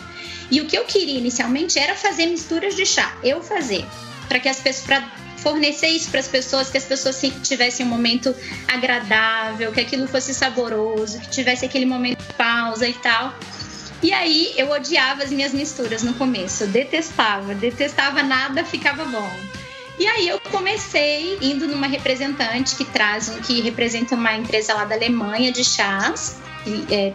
E 0.52 0.62
o 0.62 0.66
que 0.66 0.78
eu 0.78 0.86
queria 0.86 1.18
inicialmente 1.18 1.80
era 1.80 1.96
fazer 1.96 2.28
misturas 2.28 2.76
de 2.76 2.86
chá, 2.86 3.18
eu 3.24 3.42
fazer, 3.42 3.86
para 4.28 4.40
que 4.40 4.48
as 4.48 4.60
pessoas 4.60 4.86
pra 4.86 5.26
fornecer 5.46 5.90
isso 5.90 6.10
para 6.10 6.20
as 6.20 6.28
pessoas, 6.28 6.72
que 6.72 6.78
as 6.78 6.86
pessoas 6.86 7.22
tivessem 7.44 7.86
um 7.86 7.90
momento 7.90 8.36
agradável, 8.68 9.72
que 9.72 9.80
aquilo 9.80 10.08
fosse 10.08 10.34
saboroso, 10.34 11.20
que 11.20 11.30
tivesse 11.30 11.64
aquele 11.64 11.86
momento 11.86 12.18
de 12.18 12.34
pausa 12.34 12.88
e 12.88 12.94
tal. 12.94 13.32
E 14.02 14.12
aí 14.12 14.54
eu 14.58 14.72
odiava 14.72 15.24
as 15.24 15.30
minhas 15.30 15.54
misturas 15.54 16.02
no 16.02 16.16
começo, 16.16 16.66
detestava, 16.66 17.54
detestava 17.54 18.24
nada, 18.24 18.66
ficava 18.66 19.06
bom. 19.06 19.32
E 20.00 20.08
aí 20.08 20.28
eu 20.28 20.40
comecei 20.52 21.38
indo 21.40 21.68
numa 21.68 21.88
representante 21.88 22.76
que 22.76 22.84
traz, 22.84 23.30
que 23.46 23.62
representa 23.62 24.16
uma 24.16 24.36
empresa 24.36 24.74
lá 24.74 24.84
da 24.84 24.96
Alemanha 24.96 25.52
de 25.52 25.64
chás, 25.64 26.38
é, 26.92 27.14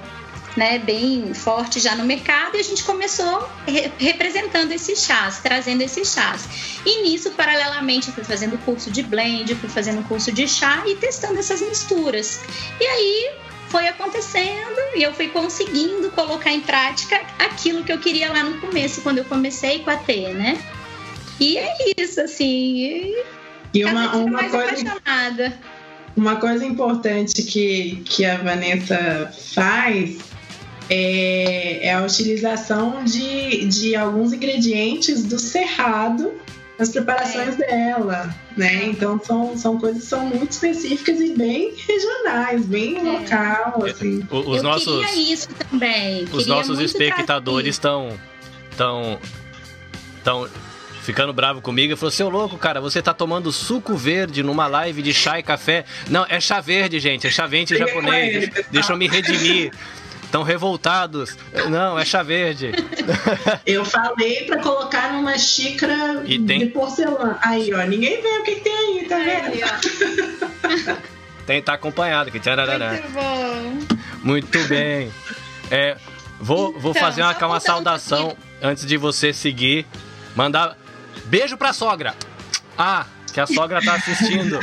né, 0.56 0.78
bem 0.78 1.32
forte 1.32 1.78
já 1.78 1.94
no 1.94 2.04
mercado 2.04 2.56
e 2.56 2.60
a 2.60 2.64
gente 2.64 2.82
começou 2.84 3.48
re 3.66 3.90
representando 3.98 4.72
esses 4.72 5.02
chás, 5.02 5.38
trazendo 5.38 5.82
esses 5.82 6.12
chás. 6.12 6.80
E 6.84 7.02
nisso, 7.02 7.30
paralelamente, 7.32 8.08
eu 8.08 8.14
fui 8.14 8.24
fazendo 8.24 8.58
curso 8.58 8.90
de 8.90 9.02
blend, 9.02 9.54
fui 9.54 9.68
fazendo 9.68 10.06
curso 10.08 10.32
de 10.32 10.48
chá 10.48 10.82
e 10.86 10.96
testando 10.96 11.38
essas 11.38 11.60
misturas. 11.60 12.40
E 12.80 12.84
aí 12.84 13.30
foi 13.68 13.86
acontecendo 13.86 14.96
e 14.96 15.02
eu 15.02 15.14
fui 15.14 15.28
conseguindo 15.28 16.10
colocar 16.10 16.52
em 16.52 16.60
prática 16.60 17.20
aquilo 17.38 17.84
que 17.84 17.92
eu 17.92 17.98
queria 17.98 18.32
lá 18.32 18.42
no 18.42 18.60
começo, 18.60 19.00
quando 19.02 19.18
eu 19.18 19.24
comecei 19.24 19.80
com 19.80 19.90
a 19.90 19.96
T, 19.96 20.32
né? 20.32 20.60
E 21.38 21.56
é 21.56 21.74
isso, 21.96 22.20
assim. 22.20 23.14
E 23.72 23.84
uma, 23.84 24.16
uma 24.16 24.40
coisa. 24.40 24.64
Apaixonada. 24.64 25.58
Uma 26.16 26.36
coisa 26.36 26.66
importante 26.66 27.42
que, 27.44 28.02
que 28.04 28.24
a 28.26 28.36
Vanessa 28.38 29.32
faz 29.54 30.18
é, 30.90 31.86
é 31.86 31.94
a 31.94 32.02
utilização 32.02 33.04
de, 33.04 33.64
de 33.66 33.94
alguns 33.94 34.32
ingredientes 34.32 35.22
do 35.22 35.38
cerrado 35.38 36.32
nas 36.76 36.88
preparações 36.88 37.60
é. 37.60 37.66
dela, 37.66 38.34
né? 38.56 38.86
Então 38.86 39.20
são, 39.22 39.56
são 39.56 39.78
coisas 39.78 40.02
que 40.02 40.08
são 40.08 40.26
muito 40.26 40.50
específicas 40.50 41.20
e 41.20 41.36
bem 41.36 41.74
regionais, 41.76 42.64
bem 42.64 42.96
é. 42.98 43.02
local, 43.02 43.84
assim. 43.84 44.26
Os 44.30 44.56
Eu 44.56 44.62
nossos, 44.62 45.06
queria 45.06 45.32
isso 45.32 45.48
também. 45.70 46.24
Os 46.24 46.30
queria 46.30 46.54
nossos 46.54 46.80
espectadores 46.80 47.68
estão 47.76 48.18
tão, 48.76 49.18
tão 50.24 50.48
ficando 51.02 51.32
bravo 51.32 51.60
comigo 51.60 51.92
e 51.92 51.96
falou: 51.96 52.10
Seu 52.10 52.28
louco, 52.28 52.56
cara, 52.56 52.80
você 52.80 53.00
tá 53.00 53.12
tomando 53.14 53.52
suco 53.52 53.94
verde 53.94 54.42
numa 54.42 54.66
live 54.66 55.02
de 55.02 55.12
chá 55.12 55.38
e 55.38 55.42
café. 55.42 55.84
Não, 56.08 56.24
é 56.28 56.40
chá 56.40 56.60
verde, 56.60 56.98
gente, 56.98 57.26
é 57.26 57.30
chá 57.30 57.46
verde 57.46 57.76
japonês. 57.76 58.50
Deixa 58.70 58.92
eu 58.92 58.96
me 58.96 59.06
redimir. 59.06 59.70
Estão 60.30 60.44
revoltados. 60.44 61.36
Não, 61.68 61.98
é 61.98 62.04
chá 62.04 62.22
verde. 62.22 62.70
Eu 63.66 63.84
falei 63.84 64.44
para 64.44 64.58
colocar 64.62 65.12
numa 65.12 65.36
xícara 65.36 66.22
tem... 66.24 66.60
de 66.60 66.66
porcelana. 66.66 67.36
Aí, 67.42 67.74
ó, 67.74 67.82
ninguém 67.82 68.22
vê 68.22 68.28
o 68.28 68.44
que, 68.44 68.54
que 68.54 68.60
tem 68.60 68.72
aí, 68.72 69.08
tá 69.08 69.18
vendo? 69.18 70.98
tem 71.44 71.60
tá 71.60 71.72
acompanhado 71.72 72.28
aqui. 72.28 72.38
Muito 72.38 73.12
bom. 73.12 73.96
Muito 74.22 74.68
bem. 74.68 75.12
É, 75.68 75.96
vou 76.38 76.78
vou 76.78 76.92
então, 76.92 77.02
fazer 77.02 77.22
uma, 77.22 77.36
uma 77.48 77.58
saudação 77.58 78.36
antes 78.62 78.86
de 78.86 78.96
você 78.96 79.32
seguir. 79.32 79.84
Mandar 80.36 80.78
beijo 81.24 81.56
pra 81.56 81.72
sogra. 81.72 82.14
Ah, 82.78 83.04
que 83.32 83.40
a 83.40 83.48
sogra 83.48 83.82
tá 83.82 83.94
assistindo. 83.94 84.60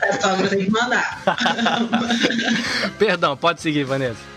a 0.00 0.12
sogra 0.18 0.48
tem 0.48 0.64
que 0.64 0.70
mandar. 0.70 1.20
Perdão, 2.98 3.36
pode 3.36 3.60
seguir, 3.60 3.84
Vanessa. 3.84 4.33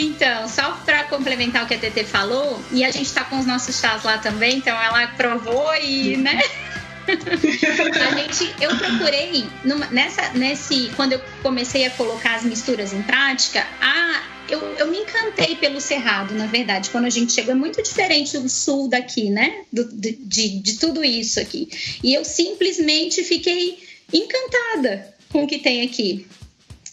Então, 0.00 0.48
só 0.48 0.72
para 0.84 1.04
complementar 1.04 1.64
o 1.64 1.66
que 1.68 1.74
a 1.74 1.78
TT 1.78 2.04
falou, 2.04 2.62
e 2.72 2.84
a 2.84 2.90
gente 2.90 3.06
está 3.06 3.24
com 3.24 3.38
os 3.38 3.46
nossos 3.46 3.78
chás 3.78 4.02
lá 4.02 4.18
também, 4.18 4.56
então 4.56 4.76
ela 4.76 5.06
provou 5.08 5.74
e, 5.76 6.16
né? 6.16 6.40
a 7.06 8.16
gente, 8.16 8.54
eu 8.60 8.76
procurei 8.76 9.46
numa, 9.64 9.86
nessa, 9.86 10.30
nesse, 10.30 10.90
quando 10.96 11.12
eu 11.12 11.20
comecei 11.42 11.84
a 11.86 11.90
colocar 11.90 12.34
as 12.34 12.44
misturas 12.44 12.92
em 12.92 13.02
prática, 13.02 13.66
a, 13.80 14.22
eu, 14.48 14.60
eu 14.78 14.90
me 14.90 14.98
encantei 14.98 15.54
pelo 15.56 15.80
cerrado, 15.80 16.34
na 16.34 16.46
verdade. 16.46 16.90
Quando 16.90 17.04
a 17.04 17.10
gente 17.10 17.32
chega, 17.32 17.52
é 17.52 17.54
muito 17.54 17.82
diferente 17.82 18.38
do 18.38 18.48
sul 18.48 18.88
daqui, 18.88 19.30
né? 19.30 19.64
Do, 19.72 19.84
de, 19.84 20.60
de, 20.60 20.78
tudo 20.78 21.04
isso 21.04 21.40
aqui. 21.40 21.68
E 22.02 22.14
eu 22.14 22.24
simplesmente 22.24 23.22
fiquei 23.22 23.78
encantada 24.12 25.14
com 25.30 25.44
o 25.44 25.46
que 25.46 25.58
tem 25.58 25.82
aqui. 25.82 26.26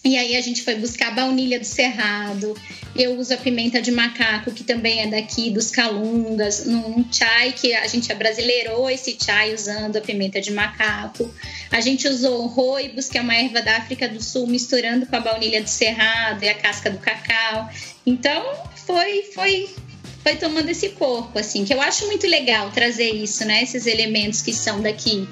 E 0.03 0.17
aí 0.17 0.35
a 0.35 0.41
gente 0.41 0.63
foi 0.63 0.75
buscar 0.75 1.13
baunilha 1.13 1.59
do 1.59 1.65
cerrado. 1.65 2.55
Eu 2.93 3.17
uso 3.17 3.34
a 3.34 3.38
pimenta 3.38 3.82
de 3.82 3.91
macaco, 3.91 4.51
que 4.51 4.63
também 4.63 5.01
é 5.01 5.08
daqui, 5.08 5.49
dos 5.49 5.71
calungas, 5.71 6.65
num 6.65 7.06
chai 7.12 7.54
que 7.54 7.73
a 7.73 7.88
gente 7.88 8.12
abrasileirou 8.12 8.89
esse 8.89 9.17
chai 9.19 9.54
usando 9.54 9.95
a 9.95 10.01
pimenta 10.01 10.41
de 10.41 10.51
macaco. 10.51 11.34
A 11.71 11.80
gente 11.80 12.08
usou 12.08 12.47
roibos, 12.47 13.08
que 13.08 13.17
é 13.17 13.21
uma 13.21 13.34
erva 13.34 13.62
da 13.62 13.77
África 13.77 14.10
do 14.10 14.21
Sul, 14.21 14.45
misturando 14.45 15.06
com 15.06 15.15
a 15.15 15.21
baunilha 15.21 15.62
do 15.62 15.69
cerrado 15.69 16.43
e 16.43 16.49
a 16.49 16.54
casca 16.54 16.89
do 16.89 16.97
cacau. 16.97 17.69
Então 18.06 18.43
foi, 18.86 19.23
foi, 19.34 19.69
foi 20.21 20.36
tomando 20.36 20.67
esse 20.67 20.89
corpo, 20.89 21.39
assim, 21.39 21.63
que 21.63 21.73
eu 21.73 21.82
acho 21.82 22.06
muito 22.08 22.27
legal 22.27 22.71
trazer 22.71 23.10
isso, 23.10 23.45
né? 23.45 23.63
Esses 23.63 23.86
elementos 23.86 24.41
que 24.41 24.54
são 24.54 24.82
daqui. 24.82 25.27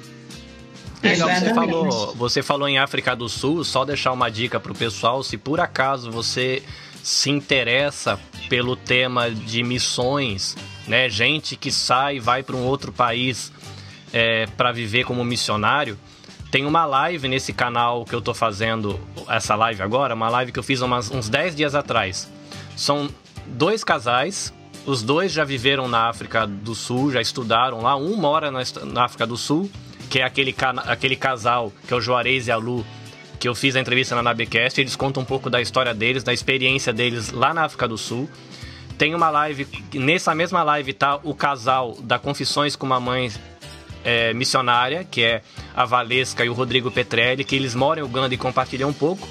Legal, 1.02 1.28
você 1.28 1.54
falou, 1.54 2.14
você 2.14 2.42
falou 2.42 2.68
em 2.68 2.78
África 2.78 3.16
do 3.16 3.28
Sul, 3.28 3.64
só 3.64 3.84
deixar 3.84 4.12
uma 4.12 4.30
dica 4.30 4.60
pro 4.60 4.74
pessoal, 4.74 5.22
se 5.22 5.38
por 5.38 5.58
acaso 5.58 6.10
você 6.10 6.62
se 7.02 7.30
interessa 7.30 8.18
pelo 8.48 8.76
tema 8.76 9.30
de 9.30 9.62
missões, 9.62 10.56
né, 10.86 11.08
gente 11.08 11.56
que 11.56 11.70
sai 11.70 12.16
e 12.16 12.20
vai 12.20 12.42
para 12.42 12.56
um 12.56 12.64
outro 12.64 12.92
país 12.92 13.52
é, 14.12 14.46
para 14.56 14.72
viver 14.72 15.04
como 15.04 15.24
missionário, 15.24 15.98
tem 16.50 16.66
uma 16.66 16.84
live 16.84 17.28
nesse 17.28 17.52
canal 17.52 18.04
que 18.04 18.14
eu 18.14 18.20
tô 18.20 18.34
fazendo, 18.34 18.98
essa 19.28 19.54
live 19.54 19.82
agora, 19.82 20.14
uma 20.14 20.28
live 20.28 20.50
que 20.50 20.58
eu 20.58 20.64
fiz 20.64 20.80
umas, 20.80 21.10
uns 21.10 21.28
10 21.28 21.54
dias 21.54 21.74
atrás. 21.76 22.28
São 22.76 23.08
dois 23.46 23.84
casais, 23.84 24.52
os 24.84 25.02
dois 25.02 25.30
já 25.30 25.44
viveram 25.44 25.86
na 25.86 26.08
África 26.08 26.46
do 26.46 26.74
Sul, 26.74 27.12
já 27.12 27.20
estudaram 27.20 27.82
lá, 27.82 27.96
um 27.96 28.16
mora 28.16 28.50
na, 28.50 28.62
na 28.84 29.04
África 29.04 29.26
do 29.26 29.36
Sul 29.36 29.70
que 30.10 30.18
é 30.18 30.24
aquele, 30.24 30.54
aquele 30.86 31.14
casal, 31.14 31.72
que 31.86 31.94
é 31.94 31.96
o 31.96 32.00
Juarez 32.00 32.48
e 32.48 32.50
a 32.50 32.56
Lu, 32.56 32.84
que 33.40 33.48
eu 33.48 33.54
fiz 33.54 33.74
a 33.74 33.80
entrevista 33.80 34.14
na 34.14 34.22
Nabecast, 34.22 34.78
eles 34.78 34.94
contam 34.94 35.22
um 35.22 35.26
pouco 35.26 35.48
da 35.48 35.62
história 35.62 35.94
deles, 35.94 36.22
da 36.22 36.32
experiência 36.32 36.92
deles 36.92 37.32
lá 37.32 37.54
na 37.54 37.64
África 37.64 37.88
do 37.88 37.96
Sul. 37.96 38.28
Tem 38.98 39.14
uma 39.14 39.30
live, 39.30 39.66
nessa 39.94 40.34
mesma 40.34 40.62
live 40.62 40.92
tá 40.92 41.18
o 41.24 41.34
casal 41.34 41.96
da 42.02 42.18
Confissões 42.18 42.76
com 42.76 42.84
uma 42.84 43.00
Mãe 43.00 43.32
é, 44.04 44.34
Missionária, 44.34 45.04
que 45.10 45.22
é 45.22 45.42
a 45.74 45.86
Valesca 45.86 46.44
e 46.44 46.50
o 46.50 46.52
Rodrigo 46.52 46.90
Petrelli, 46.90 47.42
que 47.42 47.56
eles 47.56 47.74
moram 47.74 48.02
em 48.02 48.04
Uganda 48.04 48.34
e 48.34 48.36
compartilham 48.36 48.90
um 48.90 48.92
pouco. 48.92 49.26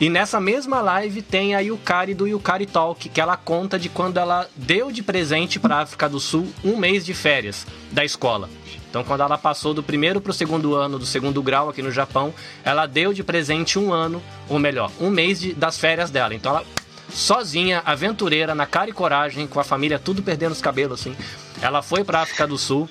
E 0.00 0.10
nessa 0.10 0.40
mesma 0.40 0.80
live 0.80 1.22
tem 1.22 1.54
a 1.54 1.60
Yukari 1.60 2.14
do 2.14 2.26
Yukari 2.26 2.66
Talk, 2.66 3.08
que 3.08 3.20
ela 3.20 3.36
conta 3.36 3.78
de 3.78 3.88
quando 3.88 4.18
ela 4.18 4.48
deu 4.54 4.90
de 4.92 5.02
presente 5.02 5.58
para 5.58 5.80
África 5.80 6.08
do 6.08 6.20
Sul 6.20 6.46
um 6.64 6.76
mês 6.76 7.04
de 7.04 7.14
férias 7.14 7.66
da 7.90 8.04
escola. 8.04 8.48
Então, 8.88 9.04
quando 9.04 9.22
ela 9.22 9.36
passou 9.36 9.74
do 9.74 9.82
primeiro 9.82 10.20
para 10.20 10.30
o 10.30 10.34
segundo 10.34 10.74
ano 10.74 10.98
do 10.98 11.04
segundo 11.04 11.42
grau 11.42 11.68
aqui 11.68 11.82
no 11.82 11.90
Japão, 11.90 12.32
ela 12.64 12.86
deu 12.86 13.12
de 13.12 13.22
presente 13.22 13.78
um 13.78 13.92
ano, 13.92 14.22
ou 14.48 14.58
melhor, 14.58 14.90
um 15.00 15.10
mês 15.10 15.40
de, 15.40 15.52
das 15.52 15.78
férias 15.78 16.10
dela. 16.10 16.34
Então, 16.34 16.52
ela 16.52 16.64
sozinha, 17.10 17.82
aventureira, 17.84 18.54
na 18.54 18.66
cara 18.66 18.90
e 18.90 18.92
coragem, 18.92 19.46
com 19.46 19.60
a 19.60 19.64
família 19.64 19.98
tudo 19.98 20.22
perdendo 20.22 20.52
os 20.52 20.60
cabelos, 20.60 21.00
assim. 21.00 21.16
Ela 21.60 21.82
foi 21.82 22.04
para 22.04 22.22
África 22.22 22.46
do 22.46 22.58
Sul 22.58 22.88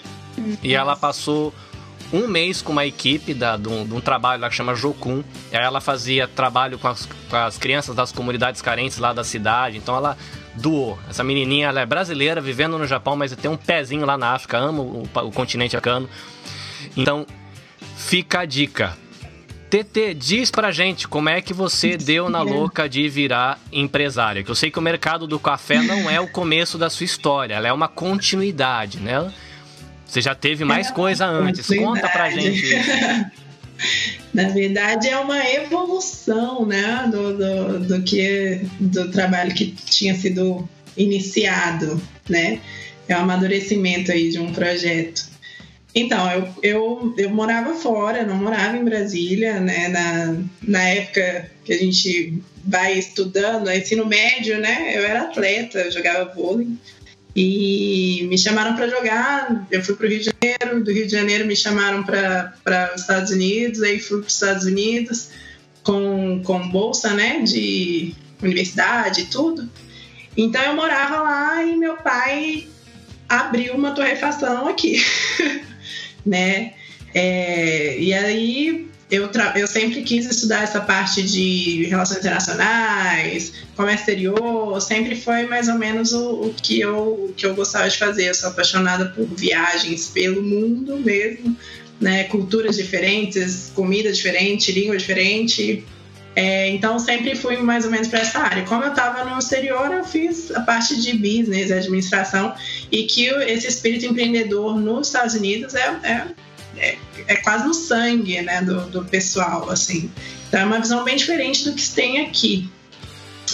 e 0.62 0.74
ela 0.74 0.96
passou 0.96 1.54
um 2.14 2.28
mês 2.28 2.62
com 2.62 2.72
uma 2.72 2.86
equipe 2.86 3.34
da, 3.34 3.58
de, 3.58 3.68
um, 3.68 3.86
de 3.86 3.94
um 3.94 4.02
trabalho 4.02 4.42
lá 4.42 4.50
que 4.50 4.56
chama 4.56 4.76
Jokun. 4.76 5.24
Aí 5.52 5.60
ela 5.60 5.82
fazia 5.82 6.28
trabalho 6.28 6.78
com 6.78 6.88
as, 6.88 7.06
com 7.06 7.36
as 7.36 7.58
crianças 7.58 7.96
das 7.96 8.12
comunidades 8.12 8.62
carentes 8.62 8.98
lá 8.98 9.14
da 9.14 9.24
cidade. 9.24 9.78
Então 9.78 9.96
ela 9.96 10.18
doou. 10.56 10.98
Essa 11.10 11.24
menininha 11.24 11.68
ela 11.68 11.82
é 11.82 11.86
brasileira, 11.86 12.40
vivendo 12.40 12.78
no 12.78 12.88
Japão, 12.88 13.16
mas 13.16 13.36
tem 13.36 13.50
um 13.50 13.58
pezinho 13.58 14.06
lá 14.06 14.18
na 14.18 14.34
África, 14.34 14.58
ama 14.58 14.82
o, 14.82 15.04
o 15.04 15.32
continente 15.32 15.76
africano. 15.76 16.10
Então, 16.96 17.26
fica 17.98 18.42
a 18.42 18.46
dica. 18.46 18.98
TT, 19.70 20.14
diz 20.14 20.52
pra 20.52 20.72
gente 20.72 21.08
como 21.08 21.28
é 21.28 21.42
que 21.42 21.54
você 21.54 21.98
deu 21.98 22.30
na 22.30 22.42
louca 22.42 22.88
de 22.88 23.10
virar 23.10 23.60
empresária. 23.72 24.44
Que 24.44 24.52
eu 24.52 24.56
sei 24.56 24.72
que 24.72 24.80
o 24.80 24.82
mercado 24.82 25.28
do 25.28 25.40
café 25.40 25.82
não 25.82 26.10
é 26.10 26.20
o 26.20 26.28
começo 26.28 26.78
da 26.78 26.90
sua 26.90 27.04
história, 27.04 27.56
ela 27.56 27.68
é 27.68 27.74
uma 27.74 27.88
continuidade, 27.88 29.00
né? 29.00 29.32
Você 30.06 30.22
já 30.22 30.36
teve 30.36 30.64
mais 30.64 30.88
é 30.88 30.92
coisa 30.92 31.26
antes. 31.26 31.68
Conta 31.68 32.08
pra 32.10 32.30
gente 32.30 32.64
isso. 32.64 32.90
Na 34.34 34.50
verdade, 34.50 35.08
é 35.10 35.18
uma 35.18 35.50
evolução 35.50 36.66
né, 36.66 37.10
do, 37.12 37.38
do, 37.38 37.80
do, 37.80 38.04
que, 38.04 38.62
do 38.80 39.10
trabalho 39.10 39.54
que 39.54 39.72
tinha 39.72 40.16
sido 40.16 40.68
iniciado, 40.98 42.02
né? 42.30 42.60
É 43.08 43.16
um 43.16 43.22
amadurecimento 43.22 44.12
aí 44.12 44.30
de 44.30 44.40
um 44.40 44.52
projeto. 44.52 45.26
Então, 45.94 46.30
eu, 46.30 46.48
eu, 46.62 47.16
eu 47.18 47.30
morava 47.30 47.74
fora, 47.76 48.26
não 48.26 48.36
morava 48.36 48.76
em 48.76 48.84
Brasília, 48.84 49.60
né? 49.62 49.88
Na, 49.88 50.38
na 50.62 50.84
época 50.90 51.50
que 51.64 51.72
a 51.72 51.78
gente 51.78 52.42
vai 52.66 53.00
estudando, 53.00 53.72
ensino 53.72 54.06
médio, 54.06 54.60
né? 54.60 54.98
Eu 54.98 55.06
era 55.06 55.22
atleta, 55.22 55.80
eu 55.80 55.92
jogava 55.92 56.34
vôlei. 56.34 56.68
E 57.36 58.26
me 58.30 58.38
chamaram 58.38 58.76
para 58.76 58.88
jogar. 58.88 59.68
Eu 59.70 59.84
fui 59.84 59.96
para 59.96 60.06
o 60.06 60.10
Rio 60.10 60.20
de 60.20 60.26
Janeiro, 60.26 60.84
do 60.84 60.92
Rio 60.92 61.06
de 61.06 61.12
Janeiro 61.12 61.46
me 61.46 61.56
chamaram 61.56 62.04
para 62.04 62.94
os 62.96 63.02
Estados 63.02 63.32
Unidos, 63.32 63.84
aí 63.84 64.00
fui 64.00 64.20
para 64.20 64.28
os 64.28 64.34
Estados 64.34 64.66
Unidos 64.66 65.30
com, 65.84 66.42
com 66.44 66.70
bolsa 66.70 67.14
né, 67.14 67.42
de 67.42 68.16
universidade 68.42 69.22
e 69.22 69.26
tudo. 69.26 69.70
Então 70.38 70.62
eu 70.62 70.76
morava 70.76 71.22
lá 71.22 71.64
e 71.64 71.76
meu 71.76 71.98
pai 71.98 72.68
abriu 73.28 73.74
uma 73.74 73.92
torrefação 73.92 74.68
aqui, 74.68 75.04
né? 76.26 76.74
É, 77.14 77.98
e 78.00 78.14
aí 78.14 78.90
eu, 79.10 79.30
eu 79.56 79.68
sempre 79.68 80.02
quis 80.02 80.26
estudar 80.26 80.64
essa 80.64 80.82
parte 80.82 81.22
de 81.22 81.86
relações 81.86 82.20
internacionais, 82.20 83.54
comércio 83.76 84.02
exterior, 84.02 84.82
sempre 84.82 85.16
foi 85.16 85.46
mais 85.46 85.68
ou 85.68 85.76
menos 85.76 86.12
o, 86.12 86.48
o, 86.48 86.54
que, 86.54 86.80
eu, 86.80 87.28
o 87.30 87.34
que 87.36 87.46
eu 87.46 87.54
gostava 87.54 87.88
de 87.88 87.98
fazer. 87.98 88.30
Eu 88.30 88.34
sou 88.34 88.50
apaixonada 88.50 89.06
por 89.06 89.28
viagens 89.28 90.08
pelo 90.08 90.42
mundo 90.42 90.98
mesmo, 90.98 91.56
né? 92.02 92.24
culturas 92.26 92.78
diferentes, 92.78 93.72
comida 93.76 94.12
diferente, 94.12 94.72
língua 94.72 94.98
diferente. 94.98 95.84
É, 96.36 96.68
então 96.70 97.00
sempre 97.00 97.34
fui 97.36 97.58
mais 97.58 97.86
ou 97.86 97.92
menos 97.92 98.08
para 98.08 98.20
essa 98.20 98.40
área. 98.40 98.64
Como 98.64 98.84
eu 98.84 98.90
estava 98.90 99.24
no 99.24 99.38
exterior, 99.38 99.94
eu 99.94 100.04
fiz 100.04 100.52
a 100.52 100.62
parte 100.62 101.00
de 101.00 101.14
business, 101.14 101.72
administração, 101.72 102.54
e 102.92 103.04
que 103.04 103.28
esse 103.28 103.68
espírito 103.68 104.06
empreendedor 104.06 104.78
nos 104.78 105.08
Estados 105.08 105.36
Unidos 105.36 105.76
é, 105.76 105.88
é 106.04 106.26
é, 106.78 106.98
é 107.28 107.36
quase 107.38 107.68
no 107.68 107.74
sangue 107.74 108.42
né, 108.42 108.62
do, 108.62 108.88
do 108.88 109.06
pessoal, 109.06 109.70
assim. 109.70 110.12
Então 110.48 110.60
é 110.60 110.66
uma 110.66 110.80
visão 110.80 111.04
bem 111.04 111.16
diferente 111.16 111.64
do 111.66 111.74
que 111.74 111.82
se 111.82 111.96
tem 111.96 112.22
aqui. 112.22 112.70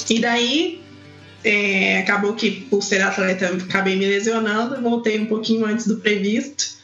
E 0.10 0.20
daí 0.20 0.82
É, 1.44 1.98
acabou 1.98 2.36
que, 2.36 2.52
por 2.70 2.84
ser 2.84 3.02
atleta, 3.02 3.48
acabei 3.48 3.96
me 3.96 4.06
lesionando, 4.06 4.80
voltei 4.80 5.20
um 5.20 5.26
pouquinho 5.26 5.66
antes 5.66 5.88
do 5.88 5.98
previsto. 5.98 6.78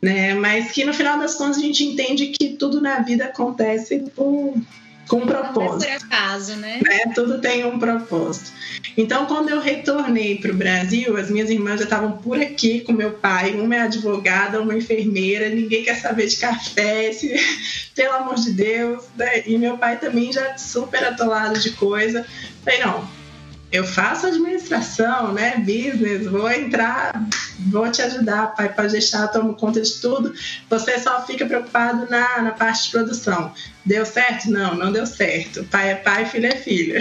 Né? 0.00 0.34
Mas 0.34 0.70
que 0.70 0.84
no 0.84 0.94
final 0.94 1.18
das 1.18 1.34
contas 1.34 1.56
a 1.56 1.60
gente 1.60 1.82
entende 1.82 2.28
que 2.28 2.50
tudo 2.50 2.80
na 2.80 3.00
vida 3.00 3.24
acontece 3.24 4.04
por, 4.14 4.54
com 5.08 5.18
um 5.18 5.26
propósito. 5.26 5.88
Não 5.88 5.96
é 5.96 5.98
por 5.98 6.06
acaso, 6.06 6.56
né? 6.56 6.80
né? 6.82 7.12
Tudo 7.14 7.40
tem 7.40 7.64
um 7.64 7.78
propósito. 7.78 8.52
Então, 8.96 9.26
quando 9.26 9.48
eu 9.48 9.60
retornei 9.60 10.38
para 10.38 10.52
o 10.52 10.54
Brasil, 10.54 11.16
as 11.16 11.30
minhas 11.30 11.50
irmãs 11.50 11.78
já 11.78 11.84
estavam 11.84 12.12
por 12.12 12.40
aqui 12.40 12.80
com 12.80 12.92
meu 12.92 13.12
pai. 13.12 13.52
Uma 13.52 13.76
é 13.76 13.80
advogada, 13.80 14.60
uma 14.60 14.76
enfermeira, 14.76 15.48
ninguém 15.48 15.84
quer 15.84 15.96
saber 15.96 16.26
de 16.26 16.36
café, 16.36 17.12
se... 17.12 17.34
pelo 17.94 18.14
amor 18.14 18.36
de 18.36 18.52
Deus. 18.52 19.04
Né? 19.16 19.42
E 19.46 19.58
meu 19.58 19.76
pai 19.78 19.98
também 19.98 20.32
já 20.32 20.56
super 20.56 21.02
atolado 21.04 21.58
de 21.58 21.70
coisa. 21.72 22.24
Falei, 22.64 22.80
não, 22.80 23.08
eu 23.74 23.84
faço 23.84 24.28
administração, 24.28 25.32
né? 25.32 25.56
Business, 25.56 26.28
vou 26.28 26.48
entrar, 26.48 27.12
vou 27.58 27.90
te 27.90 28.02
ajudar, 28.02 28.54
pai, 28.54 28.72
pode 28.72 28.92
deixar, 28.92 29.26
tomo 29.26 29.54
conta 29.54 29.80
de 29.80 29.94
tudo. 29.94 30.32
Você 30.70 30.96
só 31.00 31.26
fica 31.26 31.44
preocupado 31.44 32.08
na, 32.08 32.40
na 32.40 32.52
parte 32.52 32.84
de 32.84 32.90
produção. 32.92 33.52
Deu 33.84 34.06
certo? 34.06 34.48
Não, 34.48 34.76
não 34.76 34.92
deu 34.92 35.04
certo. 35.04 35.64
Pai 35.64 35.90
é 35.90 35.96
pai, 35.96 36.24
filho 36.24 36.46
é 36.46 36.54
filha. 36.54 37.00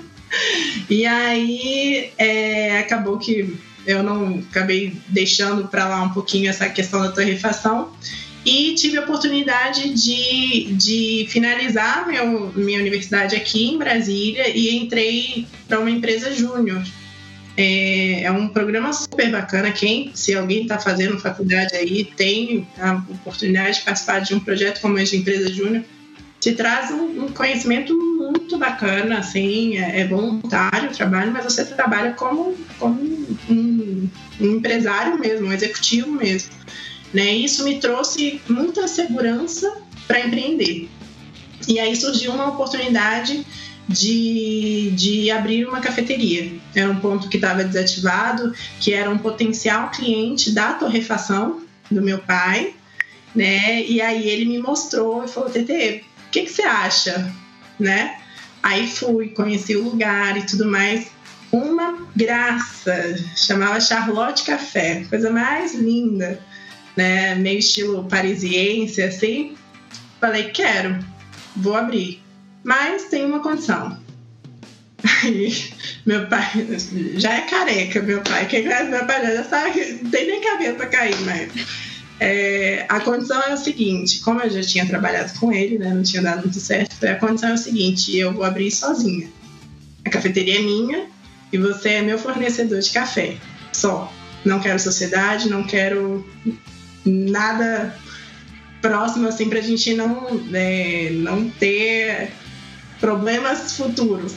e 0.88 1.04
aí 1.04 2.10
é, 2.16 2.78
acabou 2.78 3.18
que 3.18 3.54
eu 3.86 4.02
não 4.02 4.42
acabei 4.50 4.96
deixando 5.08 5.68
para 5.68 5.86
lá 5.86 6.02
um 6.02 6.08
pouquinho 6.08 6.48
essa 6.48 6.70
questão 6.70 7.02
da 7.02 7.12
torrefação 7.12 7.92
e 8.44 8.74
tive 8.74 8.98
a 8.98 9.02
oportunidade 9.02 9.94
de, 9.94 10.72
de 10.74 11.26
finalizar 11.28 12.06
meu, 12.06 12.52
minha 12.56 12.80
universidade 12.80 13.36
aqui 13.36 13.68
em 13.68 13.78
Brasília 13.78 14.48
e 14.48 14.76
entrei 14.76 15.46
para 15.68 15.78
uma 15.78 15.90
empresa 15.90 16.32
júnior. 16.32 16.82
É, 17.56 18.22
é, 18.22 18.32
um 18.32 18.48
programa 18.48 18.92
super 18.92 19.30
bacana. 19.30 19.70
Quem, 19.70 20.10
se 20.14 20.34
alguém 20.34 20.62
está 20.62 20.78
fazendo 20.78 21.20
faculdade 21.20 21.76
aí, 21.76 22.04
tem 22.04 22.66
a 22.78 22.94
oportunidade 22.94 23.78
de 23.78 23.84
participar 23.84 24.20
de 24.20 24.34
um 24.34 24.40
projeto 24.40 24.80
como 24.80 24.98
esse 24.98 25.12
de 25.12 25.18
empresa 25.18 25.52
júnior, 25.52 25.84
te 26.40 26.52
traz 26.52 26.90
um, 26.90 27.24
um, 27.24 27.28
conhecimento 27.28 27.94
muito 27.94 28.58
bacana, 28.58 29.18
assim, 29.18 29.76
é, 29.76 30.00
é, 30.00 30.08
voluntário 30.08 30.90
o 30.90 30.92
trabalho, 30.92 31.30
mas 31.30 31.44
você 31.44 31.64
trabalha 31.64 32.14
como, 32.14 32.56
como 32.80 33.00
um, 33.48 34.08
um 34.40 34.46
empresário 34.46 35.20
mesmo, 35.20 35.46
um 35.46 35.52
executivo 35.52 36.10
mesmo. 36.10 36.50
Né? 37.12 37.32
Isso 37.32 37.64
me 37.64 37.78
trouxe 37.78 38.40
muita 38.48 38.88
segurança 38.88 39.72
para 40.06 40.20
empreender. 40.20 40.88
E 41.68 41.78
aí 41.78 41.94
surgiu 41.94 42.32
uma 42.32 42.48
oportunidade 42.48 43.46
de, 43.88 44.92
de 44.96 45.30
abrir 45.30 45.66
uma 45.66 45.80
cafeteria. 45.80 46.52
Era 46.74 46.90
um 46.90 47.00
ponto 47.00 47.28
que 47.28 47.36
estava 47.36 47.64
desativado, 47.64 48.54
que 48.80 48.92
era 48.92 49.10
um 49.10 49.18
potencial 49.18 49.90
cliente 49.90 50.52
da 50.52 50.72
torrefação 50.72 51.62
do 51.90 52.00
meu 52.00 52.18
pai, 52.18 52.74
né? 53.34 53.82
E 53.82 54.00
aí 54.00 54.28
ele 54.28 54.44
me 54.46 54.58
mostrou 54.58 55.24
e 55.24 55.28
falou: 55.28 55.50
TT, 55.50 56.04
o 56.28 56.30
que, 56.30 56.42
que 56.42 56.52
você 56.52 56.62
acha? 56.62 57.32
Né? 57.78 58.16
Aí 58.62 58.86
fui, 58.86 59.28
conheci 59.28 59.76
o 59.76 59.84
lugar 59.84 60.36
e 60.36 60.46
tudo 60.46 60.66
mais. 60.66 61.08
Uma 61.50 62.06
graça, 62.16 63.16
chamava 63.36 63.78
Charlotte 63.78 64.42
Café, 64.42 65.04
coisa 65.10 65.30
mais 65.30 65.74
linda 65.74 66.40
né? 66.96 67.34
Meio 67.34 67.58
estilo 67.58 68.04
parisiense, 68.04 69.02
assim. 69.02 69.54
Falei, 70.20 70.50
quero, 70.50 70.98
vou 71.56 71.76
abrir. 71.76 72.22
Mas 72.62 73.04
tem 73.04 73.24
uma 73.24 73.40
condição. 73.40 73.98
Aí, 75.24 75.52
meu 76.06 76.26
pai 76.28 76.48
já 77.16 77.34
é 77.34 77.40
careca, 77.42 78.00
meu 78.00 78.20
pai. 78.20 78.46
Quem 78.46 78.62
conhece 78.62 78.90
meu 78.90 79.04
pai 79.04 79.24
já 79.34 79.44
sabe 79.44 79.72
que 79.72 80.04
não 80.04 80.10
tem 80.10 80.26
nem 80.26 80.40
cabelo 80.40 80.76
pra 80.76 80.86
cair, 80.86 81.20
mas. 81.22 81.50
É, 82.20 82.86
a 82.88 83.00
condição 83.00 83.40
é 83.42 83.52
o 83.52 83.56
seguinte: 83.56 84.20
como 84.20 84.40
eu 84.40 84.48
já 84.48 84.62
tinha 84.62 84.86
trabalhado 84.86 85.36
com 85.40 85.52
ele, 85.52 85.78
né, 85.78 85.92
não 85.92 86.04
tinha 86.04 86.22
dado 86.22 86.42
muito 86.42 86.60
certo, 86.60 87.04
a 87.04 87.16
condição 87.16 87.50
é 87.50 87.54
o 87.54 87.58
seguinte: 87.58 88.16
eu 88.16 88.32
vou 88.32 88.44
abrir 88.44 88.70
sozinha. 88.70 89.28
A 90.04 90.10
cafeteria 90.10 90.58
é 90.58 90.62
minha 90.62 91.06
e 91.52 91.58
você 91.58 91.90
é 91.90 92.02
meu 92.02 92.18
fornecedor 92.18 92.80
de 92.80 92.90
café. 92.90 93.36
Só. 93.72 94.12
Não 94.44 94.58
quero 94.60 94.78
sociedade, 94.78 95.48
não 95.48 95.62
quero 95.62 96.26
nada 97.04 97.94
próximo 98.80 99.28
assim 99.28 99.48
para 99.48 99.60
a 99.60 99.62
gente 99.62 99.94
não 99.94 100.44
é, 100.52 101.10
não 101.12 101.48
ter 101.48 102.32
problemas 103.00 103.76
futuros, 103.76 104.34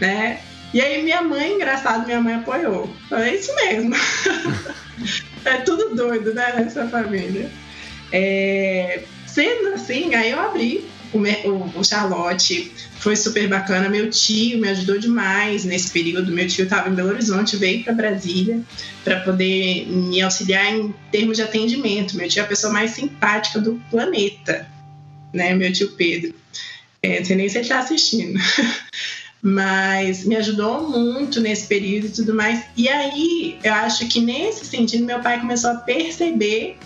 né? 0.00 0.40
E 0.72 0.80
aí 0.80 1.02
minha 1.02 1.22
mãe, 1.22 1.54
engraçado, 1.54 2.06
minha 2.06 2.20
mãe 2.20 2.34
apoiou. 2.34 2.92
É 3.10 3.34
isso 3.34 3.54
mesmo. 3.54 3.94
é 5.44 5.56
tudo 5.58 5.94
doido, 5.94 6.34
né, 6.34 6.52
nessa 6.56 6.86
família. 6.88 7.50
É, 8.12 9.02
sendo 9.26 9.74
assim, 9.74 10.14
aí 10.14 10.30
eu 10.30 10.40
abri 10.40 10.86
o, 11.12 11.18
o, 11.18 11.80
o 11.80 11.84
Charlotte 11.84 12.72
foi 12.98 13.16
super 13.16 13.48
bacana. 13.48 13.88
Meu 13.88 14.10
tio 14.10 14.58
me 14.58 14.68
ajudou 14.68 14.98
demais 14.98 15.64
nesse 15.64 15.90
período. 15.90 16.32
Meu 16.32 16.46
tio 16.46 16.64
estava 16.64 16.88
em 16.88 16.94
Belo 16.94 17.10
Horizonte, 17.10 17.56
veio 17.56 17.84
para 17.84 17.92
Brasília 17.92 18.60
para 19.04 19.20
poder 19.20 19.86
me 19.86 20.20
auxiliar 20.20 20.72
em 20.74 20.94
termos 21.10 21.36
de 21.36 21.42
atendimento. 21.42 22.16
Meu 22.16 22.28
tio 22.28 22.40
é 22.40 22.44
a 22.44 22.48
pessoa 22.48 22.72
mais 22.72 22.92
simpática 22.92 23.60
do 23.60 23.80
planeta, 23.90 24.66
né? 25.32 25.54
Meu 25.54 25.72
tio 25.72 25.92
Pedro. 25.92 26.34
É, 27.02 27.18
não 27.18 27.24
sei 27.24 27.36
nem 27.36 27.48
se 27.48 27.58
ele 27.58 27.62
está 27.62 27.78
assistindo. 27.78 28.38
Mas 29.40 30.24
me 30.24 30.34
ajudou 30.34 30.90
muito 30.90 31.40
nesse 31.40 31.66
período 31.68 32.06
e 32.06 32.10
tudo 32.10 32.34
mais. 32.34 32.64
E 32.76 32.88
aí, 32.88 33.56
eu 33.62 33.72
acho 33.72 34.08
que 34.08 34.20
nesse 34.20 34.66
sentido, 34.66 35.04
meu 35.04 35.20
pai 35.20 35.38
começou 35.38 35.70
a 35.70 35.76
perceber 35.76 36.76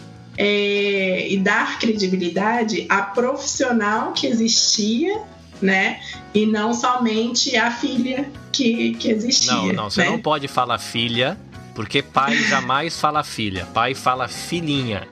é, 0.43 1.29
e 1.29 1.37
dar 1.39 1.79
credibilidade 1.79 2.87
à 2.89 3.03
profissional 3.03 4.13
que 4.13 4.27
existia 4.27 5.23
né? 5.61 6.01
E 6.35 6.45
não 6.45 6.75
somente 6.75 7.57
a 7.57 7.71
filha 7.71 8.29
que, 8.51 8.95
que 8.95 9.11
existia. 9.13 9.53
Não, 9.53 9.73
não, 9.73 9.91
você 9.91 10.03
né? 10.03 10.11
não 10.11 10.19
pode 10.19 10.49
falar 10.49 10.77
filha, 10.79 11.39
porque 11.73 12.03
pai 12.03 12.37
jamais 12.49 12.99
fala 12.99 13.23
filha, 13.23 13.65
pai 13.73 13.95
fala 13.95 14.27
filhinha. 14.27 15.07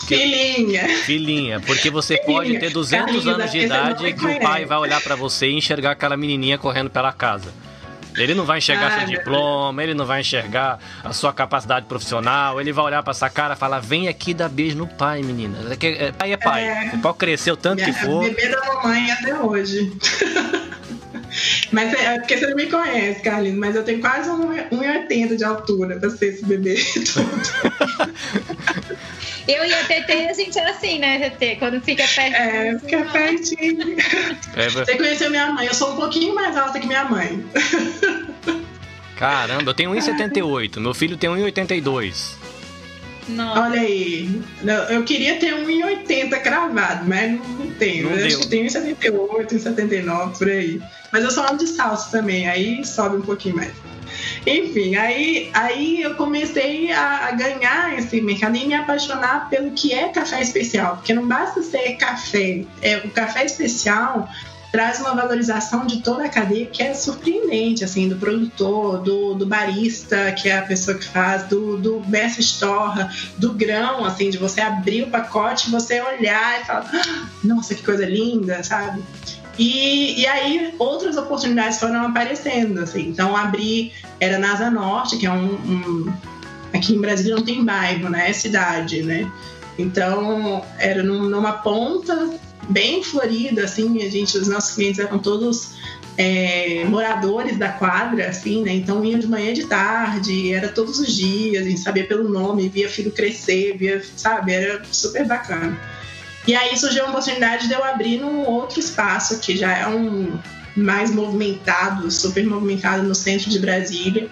Porque, 0.00 0.16
filhinha. 0.16 0.88
Filhinha, 1.04 1.60
porque 1.60 1.88
você 1.88 2.16
filhinha. 2.16 2.36
pode 2.36 2.58
ter 2.58 2.70
200 2.70 3.04
Carlinhos, 3.04 3.26
anos 3.28 3.50
de 3.52 3.58
idade 3.58 4.12
que 4.12 4.26
o 4.26 4.40
pai 4.40 4.64
vai 4.64 4.78
olhar 4.78 5.00
para 5.00 5.14
você 5.14 5.48
e 5.48 5.54
enxergar 5.54 5.92
aquela 5.92 6.16
menininha 6.16 6.58
correndo 6.58 6.90
pela 6.90 7.12
casa. 7.12 7.52
Ele 8.16 8.34
não 8.34 8.44
vai 8.44 8.58
enxergar 8.58 8.88
ah, 8.88 8.98
seu 8.98 9.08
diploma, 9.08 9.82
ele 9.82 9.94
não 9.94 10.04
vai 10.04 10.20
enxergar 10.20 10.78
a 11.04 11.12
sua 11.12 11.32
capacidade 11.32 11.86
profissional, 11.86 12.60
ele 12.60 12.72
vai 12.72 12.84
olhar 12.84 13.02
pra 13.02 13.12
essa 13.12 13.30
cara 13.30 13.54
e 13.54 13.56
falar: 13.56 13.80
vem 13.80 14.08
aqui 14.08 14.34
dar 14.34 14.48
beijo 14.48 14.76
no 14.76 14.86
pai, 14.86 15.22
menina. 15.22 15.58
É, 15.80 16.12
pai 16.12 16.32
é 16.32 16.36
pai. 16.36 16.64
É, 16.64 16.90
você 16.90 16.96
pode 16.98 17.18
crescer 17.18 17.52
o 17.52 17.56
tanto 17.56 17.84
que 17.84 17.92
for. 17.92 18.22
Bebê 18.22 18.48
da 18.48 18.60
mamãe 18.74 19.10
até 19.10 19.34
hoje. 19.34 19.92
Mas 21.72 21.94
é, 21.94 22.14
é 22.14 22.18
porque 22.18 22.36
você 22.36 22.46
não 22.46 22.56
me 22.56 22.66
conhece, 22.66 23.20
Carlinhos, 23.22 23.58
mas 23.58 23.76
eu 23.76 23.84
tenho 23.84 24.00
quase 24.00 24.28
1,80 24.30 25.36
de 25.36 25.44
altura 25.44 25.98
pra 25.98 26.10
ser 26.10 26.34
esse 26.34 26.44
bebê 26.44 26.76
todo. 27.12 27.30
Eu 29.48 29.64
e 29.64 29.74
a 29.74 29.84
TT, 29.84 30.12
a 30.12 30.32
gente 30.32 30.58
é 30.58 30.70
assim, 30.70 30.98
né, 31.00 31.30
TT? 31.30 31.56
Quando 31.56 31.80
fica 31.80 32.04
perto. 32.06 32.36
É, 32.36 32.78
fica 32.78 33.04
pertinho. 33.06 33.96
É, 34.54 34.68
Você 34.70 34.96
conheceu 34.96 35.30
minha 35.30 35.50
mãe, 35.50 35.66
eu 35.66 35.74
sou 35.74 35.92
um 35.92 35.96
pouquinho 35.96 36.34
mais 36.34 36.56
alta 36.56 36.78
que 36.78 36.86
minha 36.86 37.04
mãe. 37.04 37.44
Caramba, 39.16 39.70
eu 39.70 39.74
tenho 39.74 39.90
1,78, 39.90 40.78
meu 40.78 40.94
filho 40.94 41.16
tem 41.16 41.28
1,82. 41.28 42.39
Nossa. 43.28 43.60
Olha 43.60 43.80
aí, 43.80 44.42
eu 44.90 45.04
queria 45.04 45.38
ter 45.38 45.54
1,80 45.54 46.40
cravado, 46.40 47.08
mas 47.08 47.32
não 47.32 47.70
tenho. 47.78 48.10
Não 48.10 48.16
eu 48.16 48.26
acho 48.26 48.38
que 48.40 48.48
tenho 48.48 48.66
1,78, 48.66 49.48
1,79 49.48 50.38
por 50.38 50.48
aí. 50.48 50.80
Mas 51.12 51.24
eu 51.24 51.30
sou 51.30 51.44
ando 51.44 51.58
de 51.58 51.66
salsa 51.66 52.10
também, 52.10 52.48
aí 52.48 52.84
sobe 52.84 53.16
um 53.16 53.22
pouquinho 53.22 53.56
mais. 53.56 53.72
Enfim, 54.46 54.96
aí, 54.96 55.50
aí 55.52 56.02
eu 56.02 56.14
comecei 56.14 56.90
a, 56.90 57.28
a, 57.28 57.30
ganhar 57.32 57.98
esse 57.98 58.20
mercado 58.20 58.56
e 58.56 58.66
me 58.66 58.74
apaixonar 58.74 59.48
pelo 59.48 59.70
que 59.72 59.92
é 59.92 60.08
café 60.08 60.40
especial, 60.40 60.96
porque 60.96 61.14
não 61.14 61.26
basta 61.26 61.62
ser 61.62 61.96
café, 61.96 62.64
é, 62.82 62.98
o 62.98 63.10
café 63.10 63.44
especial 63.44 64.28
traz 64.70 65.00
uma 65.00 65.14
valorização 65.14 65.86
de 65.86 66.00
toda 66.00 66.24
a 66.24 66.28
cadeia 66.28 66.66
que 66.66 66.82
é 66.82 66.94
surpreendente, 66.94 67.82
assim, 67.84 68.08
do 68.08 68.16
produtor, 68.16 69.02
do, 69.02 69.34
do 69.34 69.46
barista, 69.46 70.32
que 70.32 70.48
é 70.48 70.58
a 70.58 70.62
pessoa 70.62 70.96
que 70.96 71.04
faz, 71.04 71.44
do, 71.44 71.76
do 71.76 72.02
mestre 72.06 72.40
estorra, 72.40 73.10
do 73.36 73.52
grão, 73.52 74.04
assim, 74.04 74.30
de 74.30 74.38
você 74.38 74.60
abrir 74.60 75.02
o 75.02 75.10
pacote, 75.10 75.70
você 75.70 76.00
olhar 76.00 76.60
e 76.60 76.64
falar, 76.64 76.90
ah, 76.92 77.26
nossa, 77.42 77.74
que 77.74 77.82
coisa 77.82 78.06
linda, 78.06 78.62
sabe? 78.62 79.02
E, 79.58 80.20
e 80.20 80.26
aí 80.26 80.74
outras 80.78 81.16
oportunidades 81.16 81.78
foram 81.78 82.06
aparecendo, 82.06 82.80
assim. 82.80 83.08
Então 83.08 83.36
abri, 83.36 83.92
era 84.18 84.38
na 84.38 84.52
Asa 84.52 84.70
Norte, 84.70 85.18
que 85.18 85.26
é 85.26 85.30
um, 85.30 85.54
um 85.54 86.12
aqui 86.72 86.94
em 86.94 87.00
Brasília 87.00 87.34
não 87.34 87.42
tem 87.42 87.64
bairro, 87.64 88.08
né? 88.08 88.30
É 88.30 88.32
cidade, 88.32 89.02
né? 89.02 89.30
Então 89.78 90.64
era 90.78 91.02
numa 91.02 91.52
ponta 91.54 92.30
bem 92.68 93.02
florida, 93.02 93.64
assim, 93.64 94.02
a 94.02 94.10
gente, 94.10 94.36
os 94.36 94.48
nossos 94.48 94.74
clientes 94.74 95.00
eram 95.00 95.18
todos 95.18 95.74
é, 96.16 96.84
moradores 96.84 97.56
da 97.56 97.68
quadra, 97.68 98.28
assim, 98.28 98.62
né? 98.62 98.72
Então 98.72 99.04
iam 99.04 99.18
de 99.18 99.26
manhã 99.26 99.50
e 99.50 99.54
de 99.54 99.66
tarde, 99.66 100.52
era 100.52 100.68
todos 100.68 100.98
os 100.98 101.14
dias, 101.14 101.64
a 101.64 101.68
gente 101.68 101.80
sabia 101.80 102.06
pelo 102.06 102.28
nome, 102.28 102.68
via 102.68 102.88
filho 102.88 103.10
crescer, 103.10 103.76
via, 103.76 104.02
sabe? 104.16 104.52
Era 104.52 104.82
super 104.90 105.26
bacana. 105.26 105.78
E 106.46 106.54
aí 106.54 106.76
surgiu 106.76 107.06
a 107.06 107.08
oportunidade 107.08 107.68
de 107.68 107.74
eu 107.74 107.84
abrir 107.84 108.18
num 108.18 108.46
outro 108.46 108.80
espaço 108.80 109.38
que 109.40 109.56
já 109.56 109.76
é 109.76 109.86
um 109.86 110.38
mais 110.76 111.10
movimentado, 111.10 112.10
super 112.10 112.44
movimentado 112.46 113.02
no 113.02 113.14
centro 113.14 113.50
de 113.50 113.58
Brasília. 113.58 114.28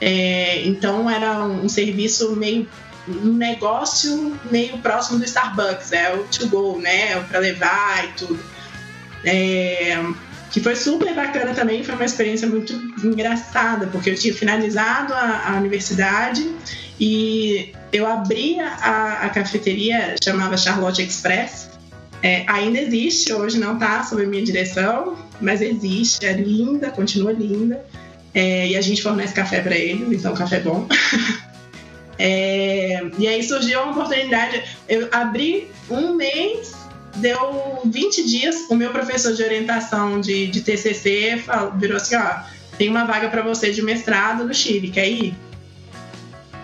É, 0.00 0.62
então 0.66 1.10
era 1.10 1.44
um 1.44 1.68
serviço 1.68 2.36
meio 2.36 2.68
um 3.08 3.32
negócio 3.32 4.38
meio 4.50 4.78
próximo 4.78 5.18
do 5.18 5.24
Starbucks, 5.24 5.92
é 5.92 6.14
o 6.14 6.24
to 6.24 6.48
go, 6.48 6.78
né? 6.78 7.12
É 7.12 7.20
para 7.20 7.38
levar 7.38 8.04
e 8.04 8.08
tudo. 8.12 8.40
É, 9.24 9.98
que 10.50 10.60
foi 10.60 10.76
super 10.76 11.14
bacana 11.14 11.52
também, 11.54 11.84
foi 11.84 11.94
uma 11.94 12.04
experiência 12.04 12.48
muito 12.48 12.72
engraçada, 13.04 13.86
porque 13.86 14.10
eu 14.10 14.14
tinha 14.14 14.32
finalizado 14.32 15.12
a, 15.12 15.50
a 15.50 15.56
universidade 15.58 16.48
e 16.98 17.72
eu 17.92 18.06
abri 18.06 18.58
a, 18.60 19.20
a 19.24 19.28
cafeteria, 19.28 20.16
chamava 20.22 20.56
Charlotte 20.56 21.02
Express. 21.02 21.70
É, 22.22 22.44
ainda 22.48 22.80
existe, 22.80 23.32
hoje 23.32 23.58
não 23.58 23.74
está 23.74 24.02
sob 24.02 24.26
minha 24.26 24.42
direção, 24.42 25.16
mas 25.40 25.60
existe, 25.60 26.26
é 26.26 26.32
linda, 26.32 26.90
continua 26.90 27.32
linda. 27.32 27.84
É, 28.34 28.68
e 28.68 28.76
a 28.76 28.80
gente 28.80 29.02
fornece 29.02 29.32
café 29.32 29.60
para 29.60 29.76
eles, 29.76 30.20
então 30.20 30.34
café 30.34 30.56
é 30.56 30.60
bom. 30.60 30.86
é, 32.18 33.00
e 33.18 33.28
aí 33.28 33.42
surgiu 33.42 33.82
uma 33.82 33.92
oportunidade. 33.92 34.64
Eu 34.88 35.08
abri 35.12 35.70
um 35.88 36.14
mês, 36.14 36.74
deu 37.16 37.80
20 37.84 38.24
dias. 38.26 38.56
O 38.68 38.74
meu 38.74 38.90
professor 38.90 39.32
de 39.32 39.42
orientação 39.42 40.20
de, 40.20 40.48
de 40.48 40.60
TCC 40.62 41.42
falou, 41.44 41.72
virou 41.72 41.96
assim: 41.96 42.16
ó, 42.16 42.40
tem 42.76 42.88
uma 42.88 43.04
vaga 43.04 43.28
para 43.28 43.42
você 43.42 43.70
de 43.70 43.82
mestrado 43.82 44.44
no 44.44 44.52
Chile, 44.52 44.90
quer 44.90 45.08
ir? 45.08 45.34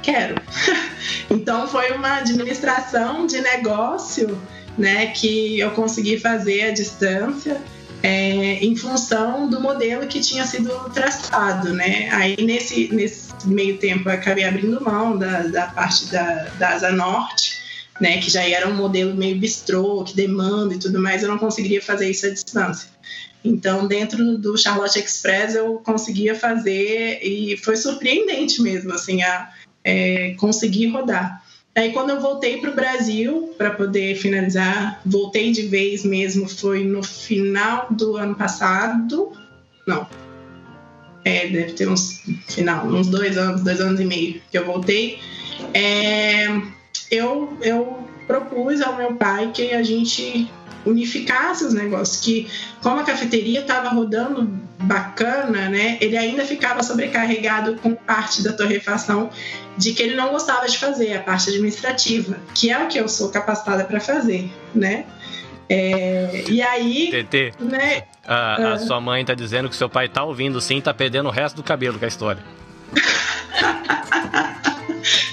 Quero. 0.02 0.34
então 1.30 1.68
foi 1.68 1.92
uma 1.92 2.16
administração 2.16 3.26
de 3.26 3.40
negócio 3.40 4.38
né, 4.76 5.06
que 5.08 5.60
eu 5.60 5.70
consegui 5.70 6.18
fazer 6.18 6.62
à 6.64 6.70
distância 6.72 7.60
é, 8.04 8.62
em 8.62 8.76
função 8.76 9.48
do 9.48 9.58
modelo 9.58 10.06
que 10.06 10.20
tinha 10.20 10.44
sido 10.44 10.68
traçado, 10.90 11.72
né? 11.72 12.10
Aí 12.10 12.36
nesse, 12.44 12.92
nesse 12.92 13.32
meio 13.46 13.78
tempo 13.78 14.10
eu 14.10 14.12
acabei 14.12 14.44
abrindo 14.44 14.78
mão 14.84 15.16
da, 15.16 15.44
da 15.44 15.68
parte 15.68 16.04
da, 16.12 16.44
da 16.58 16.74
Asa 16.74 16.92
Norte, 16.92 17.56
né? 17.98 18.18
Que 18.18 18.30
já 18.30 18.46
era 18.46 18.68
um 18.68 18.74
modelo 18.74 19.14
meio 19.14 19.38
bistrô, 19.38 20.04
que 20.04 20.14
demanda 20.14 20.74
e 20.74 20.78
tudo 20.78 21.00
mais, 21.00 21.22
eu 21.22 21.30
não 21.30 21.38
conseguiria 21.38 21.80
fazer 21.80 22.10
isso 22.10 22.26
à 22.26 22.28
distância. 22.28 22.90
Então, 23.42 23.88
dentro 23.88 24.36
do 24.36 24.54
Charlotte 24.54 24.98
Express, 24.98 25.54
eu 25.54 25.76
conseguia 25.76 26.34
fazer 26.34 27.20
e 27.22 27.56
foi 27.56 27.74
surpreendente 27.74 28.60
mesmo, 28.60 28.92
assim, 28.92 29.22
a 29.22 29.50
é, 29.82 30.34
conseguir 30.38 30.88
rodar. 30.88 31.42
Aí 31.76 31.92
quando 31.92 32.10
eu 32.10 32.20
voltei 32.20 32.58
para 32.58 32.70
o 32.70 32.74
Brasil 32.74 33.52
para 33.58 33.70
poder 33.70 34.14
finalizar, 34.16 35.00
voltei 35.04 35.50
de 35.50 35.62
vez 35.62 36.04
mesmo, 36.04 36.48
foi 36.48 36.84
no 36.84 37.02
final 37.02 37.88
do 37.90 38.16
ano 38.16 38.34
passado. 38.36 39.32
Não. 39.86 40.06
É, 41.24 41.48
deve 41.48 41.72
ter 41.72 41.88
uns 41.88 42.22
final, 42.46 42.86
uns 42.86 43.08
dois 43.08 43.36
anos, 43.36 43.62
dois 43.62 43.80
anos 43.80 43.98
e 43.98 44.04
meio 44.04 44.40
que 44.50 44.56
eu 44.56 44.64
voltei. 44.64 45.18
É, 45.72 46.46
eu, 47.10 47.56
eu 47.60 48.06
propus 48.26 48.80
ao 48.80 48.96
meu 48.96 49.14
pai 49.14 49.50
que 49.52 49.72
a 49.72 49.82
gente 49.82 50.48
unificasse 50.86 51.64
os 51.64 51.72
negócios, 51.72 52.22
que 52.22 52.46
como 52.82 53.00
a 53.00 53.04
cafeteria 53.04 53.60
estava 53.60 53.88
rodando 53.88 54.60
bacana, 54.84 55.68
né, 55.68 55.98
ele 56.00 56.16
ainda 56.16 56.44
ficava 56.44 56.82
sobrecarregado 56.82 57.76
com 57.76 57.94
parte 57.94 58.42
da 58.42 58.52
torrefação 58.52 59.30
de 59.76 59.92
que 59.92 60.02
ele 60.02 60.14
não 60.14 60.30
gostava 60.30 60.66
de 60.66 60.78
fazer, 60.78 61.14
a 61.14 61.20
parte 61.20 61.50
administrativa, 61.50 62.38
que 62.54 62.70
é 62.70 62.78
o 62.78 62.86
que 62.88 62.98
eu 62.98 63.08
sou 63.08 63.30
capacitada 63.30 63.84
para 63.84 64.00
fazer, 64.00 64.52
né? 64.74 65.04
É, 65.68 66.44
e 66.48 66.60
aí. 66.62 67.10
TT, 67.10 67.54
né, 67.58 68.04
a, 68.26 68.34
a, 68.34 68.72
ah. 68.74 68.78
sua 68.78 69.00
mãe 69.00 69.24
tá 69.24 69.34
dizendo 69.34 69.68
que 69.68 69.76
seu 69.76 69.88
pai 69.88 70.08
tá 70.08 70.22
ouvindo 70.22 70.60
sim, 70.60 70.80
tá 70.80 70.92
perdendo 70.92 71.28
o 71.28 71.32
resto 71.32 71.56
do 71.56 71.62
cabelo 71.62 71.98
com 71.98 72.04
a 72.04 72.08
história. 72.08 72.42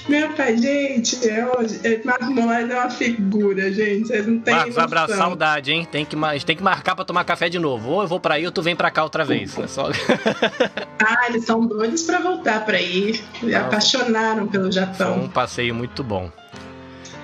Meu 0.07 0.33
pai, 0.33 0.57
gente, 0.57 1.27
é 1.27 1.45
hoje. 1.45 1.79
É, 1.83 2.01
Marmolez 2.03 2.69
é 2.69 2.75
uma 2.75 2.89
figura, 2.89 3.71
gente. 3.71 4.07
Vocês 4.07 4.27
não 4.27 4.39
têm. 4.39 4.53
Marcos, 4.53 4.77
abraço, 4.77 5.15
saudade, 5.15 5.71
hein? 5.71 5.87
Tem 5.89 6.05
que, 6.05 6.15
tem 6.45 6.55
que 6.55 6.63
marcar 6.63 6.95
pra 6.95 7.05
tomar 7.05 7.23
café 7.23 7.49
de 7.49 7.59
novo. 7.59 7.91
Ou 7.91 8.01
eu 8.01 8.07
vou 8.07 8.19
pra 8.19 8.35
aí 8.35 8.45
ou 8.45 8.51
tu 8.51 8.61
vem 8.61 8.75
pra 8.75 8.91
cá 8.91 9.03
outra 9.03 9.23
vez. 9.23 9.57
É 9.57 9.67
só... 9.67 9.89
ah, 10.99 11.27
eles 11.29 11.45
são 11.45 11.65
doidos 11.65 12.03
pra 12.03 12.19
voltar 12.19 12.65
pra 12.65 12.77
aí. 12.77 13.21
Apaixonaram 13.55 14.47
pelo 14.47 14.71
Japão. 14.71 15.15
Foi 15.15 15.23
um 15.23 15.29
passeio 15.29 15.75
muito 15.75 16.03
bom. 16.03 16.31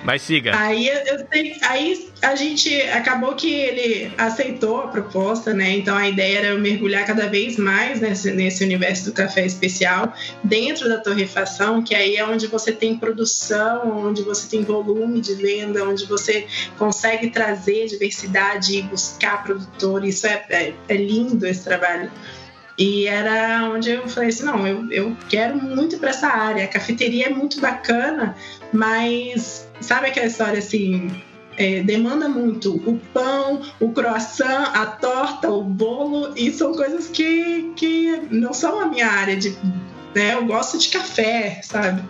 Mas 0.04 0.22
siga. 0.22 0.58
Aí, 0.58 0.88
eu, 0.88 1.26
aí 1.62 2.10
a 2.22 2.34
gente 2.34 2.80
acabou 2.82 3.34
que 3.34 3.52
ele 3.52 4.12
aceitou 4.16 4.80
a 4.80 4.88
proposta, 4.88 5.52
né? 5.52 5.76
Então 5.76 5.96
a 5.96 6.08
ideia 6.08 6.38
era 6.38 6.46
eu 6.48 6.58
mergulhar 6.58 7.04
cada 7.04 7.28
vez 7.28 7.56
mais 7.56 8.00
nesse, 8.00 8.30
nesse 8.32 8.64
universo 8.64 9.06
do 9.06 9.12
café 9.12 9.44
especial 9.44 10.12
dentro 10.42 10.88
da 10.88 10.98
torrefação, 10.98 11.82
que 11.82 11.94
aí 11.94 12.16
é 12.16 12.24
onde 12.24 12.46
você 12.46 12.72
tem 12.72 12.96
produção, 12.96 14.06
onde 14.06 14.22
você 14.22 14.48
tem 14.48 14.62
volume 14.62 15.20
de 15.20 15.34
venda, 15.34 15.84
onde 15.84 16.06
você 16.06 16.46
consegue 16.76 17.30
trazer 17.30 17.86
diversidade 17.86 18.78
e 18.78 18.82
buscar 18.82 19.42
produtores. 19.42 20.16
Isso 20.16 20.26
é, 20.26 20.44
é, 20.48 20.74
é 20.88 20.96
lindo 20.96 21.46
esse 21.46 21.64
trabalho. 21.64 22.10
E 22.78 23.08
era 23.08 23.68
onde 23.74 23.90
eu 23.90 24.08
falei 24.08 24.28
assim: 24.28 24.44
não, 24.44 24.66
eu, 24.66 24.90
eu 24.92 25.16
quero 25.28 25.56
muito 25.56 25.98
para 25.98 26.10
essa 26.10 26.28
área. 26.28 26.64
A 26.64 26.68
cafeteria 26.68 27.26
é 27.26 27.30
muito 27.30 27.60
bacana, 27.60 28.36
mas 28.72 29.68
sabe 29.80 30.06
aquela 30.06 30.26
história 30.26 30.60
assim? 30.60 31.10
É, 31.56 31.82
demanda 31.82 32.28
muito 32.28 32.76
o 32.88 33.00
pão, 33.12 33.62
o 33.80 33.90
croissant, 33.90 34.70
a 34.74 34.86
torta, 34.86 35.50
o 35.50 35.64
bolo, 35.64 36.32
e 36.36 36.52
são 36.52 36.72
coisas 36.72 37.08
que, 37.08 37.72
que 37.74 38.28
não 38.30 38.52
são 38.52 38.80
a 38.80 38.86
minha 38.86 39.08
área 39.08 39.36
de. 39.36 39.56
Né, 40.14 40.34
eu 40.34 40.46
gosto 40.46 40.78
de 40.78 40.88
café, 40.88 41.60
sabe? 41.64 42.02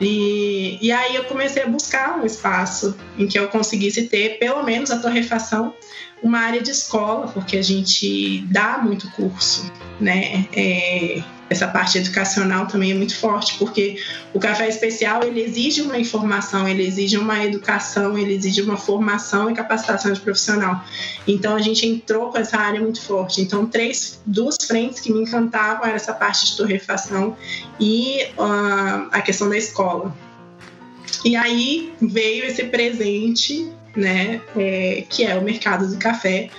E, 0.00 0.78
e 0.80 0.92
aí 0.92 1.14
eu 1.14 1.24
comecei 1.24 1.62
a 1.62 1.68
buscar 1.68 2.18
um 2.18 2.26
espaço 2.26 2.96
em 3.18 3.26
que 3.26 3.38
eu 3.38 3.48
conseguisse 3.48 4.08
ter 4.08 4.38
pelo 4.38 4.62
menos 4.62 4.90
a 4.90 4.98
torrefação 4.98 5.74
uma 6.22 6.38
área 6.38 6.62
de 6.62 6.70
escola, 6.70 7.28
porque 7.28 7.56
a 7.56 7.62
gente 7.62 8.40
dá 8.46 8.78
muito 8.78 9.10
curso, 9.10 9.70
né? 10.00 10.48
É, 10.54 11.22
essa 11.54 11.68
parte 11.68 11.98
educacional 11.98 12.66
também 12.66 12.90
é 12.90 12.94
muito 12.94 13.16
forte, 13.16 13.56
porque 13.58 13.96
o 14.32 14.38
café 14.38 14.68
especial 14.68 15.22
ele 15.22 15.40
exige 15.40 15.82
uma 15.82 15.98
informação, 15.98 16.68
ele 16.68 16.86
exige 16.86 17.16
uma 17.16 17.44
educação, 17.44 18.18
ele 18.18 18.34
exige 18.34 18.60
uma 18.60 18.76
formação 18.76 19.50
e 19.50 19.54
capacitação 19.54 20.12
de 20.12 20.20
profissional. 20.20 20.84
Então 21.26 21.56
a 21.56 21.60
gente 21.60 21.86
entrou 21.86 22.30
com 22.30 22.38
essa 22.38 22.58
área 22.58 22.80
muito 22.80 23.00
forte. 23.00 23.40
Então 23.40 23.66
três, 23.66 24.20
duas 24.26 24.56
frentes 24.66 25.00
que 25.00 25.12
me 25.12 25.22
encantavam 25.22 25.86
era 25.86 25.96
essa 25.96 26.12
parte 26.12 26.46
de 26.46 26.56
torrefação 26.56 27.36
e 27.80 28.24
uh, 28.36 29.08
a 29.10 29.20
questão 29.22 29.48
da 29.48 29.56
escola. 29.56 30.14
E 31.24 31.36
aí 31.36 31.92
veio 32.02 32.44
esse 32.44 32.64
presente 32.64 33.72
né, 33.96 34.40
é, 34.56 35.04
que 35.08 35.24
é 35.24 35.36
o 35.36 35.42
mercado 35.42 35.88
do 35.88 35.96
café, 35.96 36.50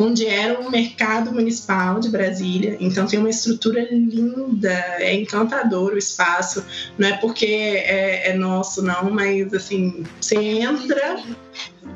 onde 0.00 0.26
era 0.26 0.58
um 0.58 0.70
mercado 0.70 1.30
municipal 1.30 2.00
de 2.00 2.08
Brasília. 2.08 2.78
Então 2.80 3.06
tem 3.06 3.18
uma 3.18 3.28
estrutura 3.28 3.86
linda, 3.90 4.72
é 4.98 5.14
encantador 5.14 5.92
o 5.92 5.98
espaço. 5.98 6.64
Não 6.96 7.06
é 7.06 7.16
porque 7.18 7.44
é, 7.46 8.30
é 8.30 8.32
nosso, 8.32 8.82
não, 8.82 9.10
mas 9.10 9.52
assim, 9.52 10.04
você 10.18 10.36
entra, 10.36 11.22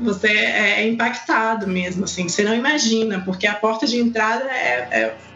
você 0.02 0.28
é 0.28 0.86
impactado 0.86 1.66
mesmo, 1.66 2.04
assim, 2.04 2.28
você 2.28 2.42
não 2.42 2.54
imagina, 2.54 3.22
porque 3.24 3.46
a 3.46 3.54
porta 3.54 3.86
de 3.86 3.98
entrada 3.98 4.50
é, 4.50 4.88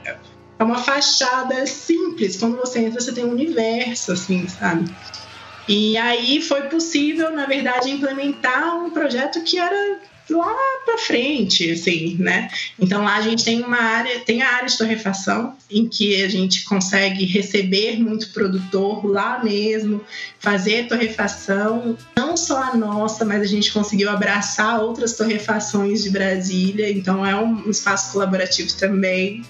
é, 0.05 0.17
é 0.59 0.63
uma 0.63 0.79
fachada 0.79 1.67
simples. 1.67 2.37
Quando 2.37 2.59
você 2.59 2.81
entra, 2.81 3.01
você 3.01 3.13
tem 3.13 3.25
um 3.25 3.31
universo, 3.31 4.13
assim, 4.13 4.47
sabe? 4.47 4.95
E 5.67 5.97
aí 5.97 6.43
foi 6.43 6.63
possível, 6.63 7.31
na 7.31 7.47
verdade, 7.47 7.91
implementar 7.91 8.77
um 8.77 8.91
projeto 8.91 9.43
que 9.43 9.59
era 9.59 10.01
lá 10.31 10.55
para 10.85 10.99
frente, 10.99 11.71
assim, 11.71 12.17
né? 12.19 12.51
Então 12.79 13.05
lá 13.05 13.17
a 13.17 13.23
gente 13.23 13.45
tem 13.45 13.63
uma 13.63 13.79
área, 13.79 14.21
tem 14.21 14.43
a 14.43 14.55
área 14.55 14.69
de 14.69 14.77
torrefação, 14.77 15.57
em 15.71 15.89
que 15.89 16.23
a 16.23 16.29
gente 16.29 16.65
consegue 16.65 17.25
receber 17.25 17.99
muito 17.99 18.31
produtor 18.31 19.05
lá 19.07 19.43
mesmo, 19.43 20.01
fazer 20.39 20.87
torrefação, 20.87 21.97
não 22.17 22.37
só 22.37 22.63
a 22.63 22.77
nossa, 22.77 23.25
mas 23.25 23.43
a 23.43 23.47
gente 23.47 23.73
conseguiu 23.73 24.11
abraçar 24.11 24.81
outras 24.81 25.17
torrefações 25.17 26.03
de 26.03 26.11
Brasília, 26.11 26.91
então 26.91 27.25
é 27.25 27.35
um 27.37 27.71
espaço 27.71 28.13
colaborativo 28.13 28.73
também. 28.75 29.43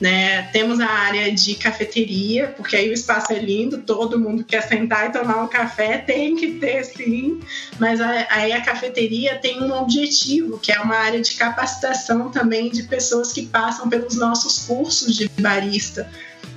Né? 0.00 0.42
Temos 0.52 0.78
a 0.78 0.86
área 0.86 1.32
de 1.32 1.56
cafeteria, 1.56 2.54
porque 2.56 2.76
aí 2.76 2.88
o 2.88 2.92
espaço 2.92 3.32
é 3.32 3.38
lindo, 3.38 3.78
todo 3.78 4.18
mundo 4.18 4.44
quer 4.44 4.62
sentar 4.62 5.08
e 5.08 5.12
tomar 5.12 5.42
um 5.42 5.48
café, 5.48 5.98
tem 5.98 6.36
que 6.36 6.52
ter 6.52 6.84
sim, 6.84 7.40
mas 7.80 8.00
aí 8.00 8.52
a 8.52 8.60
cafeteria 8.60 9.36
tem 9.36 9.60
um 9.60 9.72
objetivo, 9.72 10.58
que 10.58 10.70
é 10.70 10.80
uma 10.80 10.94
área 10.94 11.20
de 11.20 11.34
capacitação 11.34 12.30
também 12.30 12.70
de 12.70 12.84
pessoas 12.84 13.32
que 13.32 13.46
passam 13.46 13.88
pelos 13.88 14.14
nossos 14.14 14.60
cursos 14.60 15.16
de 15.16 15.28
barista. 15.40 16.08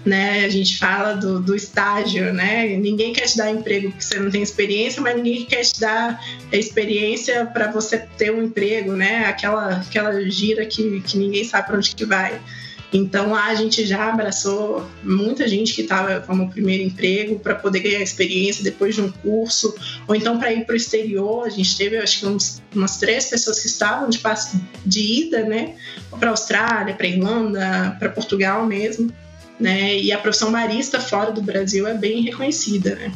Né? 0.06 0.46
A 0.46 0.50
gente 0.50 0.80
fala 0.80 1.14
do, 1.14 1.40
do 1.40 1.56
estágio, 1.56 2.34
né? 2.34 2.66
Ninguém 2.76 3.14
quer 3.14 3.28
te 3.28 3.38
dar 3.38 3.52
emprego 3.52 3.90
porque 3.92 4.04
você 4.04 4.20
não 4.20 4.32
tem 4.32 4.42
experiência, 4.42 5.00
mas 5.00 5.16
ninguém 5.16 5.46
quer 5.46 5.62
te 5.62 5.80
dar 5.80 6.20
experiência 6.52 7.46
para 7.46 7.72
você 7.72 8.00
ter 8.18 8.32
um 8.32 8.42
emprego, 8.42 8.94
né? 8.94 9.26
Aquela, 9.26 9.76
aquela 9.76 10.28
gira 10.28 10.66
que, 10.66 11.02
que 11.02 11.20
ninguém 11.20 11.44
sabe 11.44 11.68
para 11.68 11.78
onde 11.78 11.96
que 11.96 12.04
vai. 12.04 12.42
Então 12.94 13.32
lá 13.32 13.48
a 13.48 13.56
gente 13.56 13.86
já 13.86 14.10
abraçou 14.10 14.86
muita 15.02 15.48
gente 15.48 15.74
que 15.74 15.82
estava 15.82 16.20
como 16.22 16.50
primeiro 16.50 16.84
emprego 16.84 17.40
para 17.40 17.56
poder 17.56 17.80
ganhar 17.80 18.02
experiência 18.02 18.64
depois 18.64 18.96
de 18.96 19.02
um 19.02 19.10
curso, 19.10 19.74
ou 20.08 20.14
então 20.14 20.38
para 20.38 20.52
ir 20.52 20.66
para 20.66 20.74
o 20.74 20.76
exterior. 20.76 21.46
A 21.46 21.50
gente 21.50 21.78
teve, 21.78 21.98
acho 21.98 22.20
que 22.20 22.26
uns, 22.26 22.62
umas 22.76 22.98
três 22.98 23.26
pessoas 23.28 23.60
que 23.60 23.68
estavam 23.68 24.10
de 24.10 24.20
passo 24.20 24.60
de 24.86 25.00
ida, 25.00 25.44
né, 25.44 25.76
para 26.20 26.30
a 26.30 26.32
Austrália, 26.32 26.94
para 26.94 27.08
Irlanda, 27.08 27.96
para 27.98 28.10
Portugal 28.10 28.66
mesmo, 28.66 29.10
né. 29.58 29.98
E 29.98 30.12
a 30.12 30.18
profissão 30.18 30.52
barista 30.52 31.00
fora 31.00 31.32
do 31.32 31.42
Brasil 31.42 31.88
é 31.88 31.94
bem 31.94 32.22
reconhecida, 32.22 32.96
né. 32.96 33.12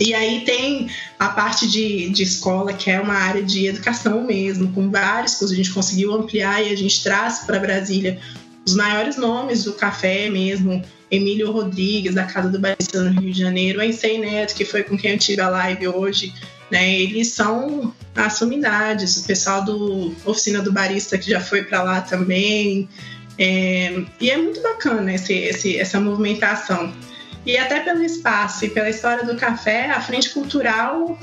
E 0.00 0.14
aí 0.14 0.40
tem 0.44 0.88
a 1.18 1.28
parte 1.28 1.68
de, 1.68 2.08
de 2.10 2.22
escola, 2.22 2.72
que 2.72 2.90
é 2.90 2.98
uma 2.98 3.14
área 3.14 3.42
de 3.42 3.66
educação 3.66 4.24
mesmo, 4.24 4.72
com 4.72 4.90
vários 4.90 5.34
cursos. 5.34 5.52
A 5.52 5.56
gente 5.56 5.70
conseguiu 5.70 6.12
ampliar 6.14 6.64
e 6.64 6.72
a 6.72 6.76
gente 6.76 7.02
traz 7.02 7.40
para 7.40 7.60
Brasília 7.60 8.18
os 8.66 8.74
maiores 8.74 9.16
nomes 9.16 9.64
do 9.64 9.72
café 9.72 10.30
mesmo, 10.30 10.82
Emílio 11.10 11.50
Rodrigues, 11.50 12.14
da 12.14 12.24
Casa 12.24 12.48
do 12.48 12.58
Barista 12.58 13.02
no 13.02 13.20
Rio 13.20 13.32
de 13.32 13.38
Janeiro, 13.38 13.80
a 13.80 13.86
Ensei 13.86 14.18
Neto, 14.18 14.54
que 14.54 14.64
foi 14.64 14.82
com 14.82 14.96
quem 14.96 15.12
eu 15.12 15.18
tive 15.18 15.40
a 15.40 15.48
live 15.48 15.88
hoje, 15.88 16.32
né? 16.70 16.90
Eles 16.90 17.28
são 17.28 17.94
as 18.14 18.34
sumidades, 18.34 19.16
o 19.16 19.24
pessoal 19.26 19.64
do 19.64 20.14
Oficina 20.24 20.62
do 20.62 20.72
Barista 20.72 21.18
que 21.18 21.30
já 21.30 21.40
foi 21.40 21.64
para 21.64 21.82
lá 21.82 22.00
também. 22.00 22.88
É, 23.38 24.02
e 24.20 24.30
é 24.30 24.36
muito 24.36 24.62
bacana 24.62 25.12
esse, 25.12 25.34
esse, 25.34 25.78
essa 25.78 26.00
movimentação. 26.00 26.92
E 27.44 27.56
até 27.56 27.80
pelo 27.80 28.02
espaço 28.02 28.64
e 28.64 28.70
pela 28.70 28.88
história 28.88 29.24
do 29.24 29.36
café, 29.36 29.90
a 29.90 30.00
Frente 30.00 30.30
Cultural 30.30 31.18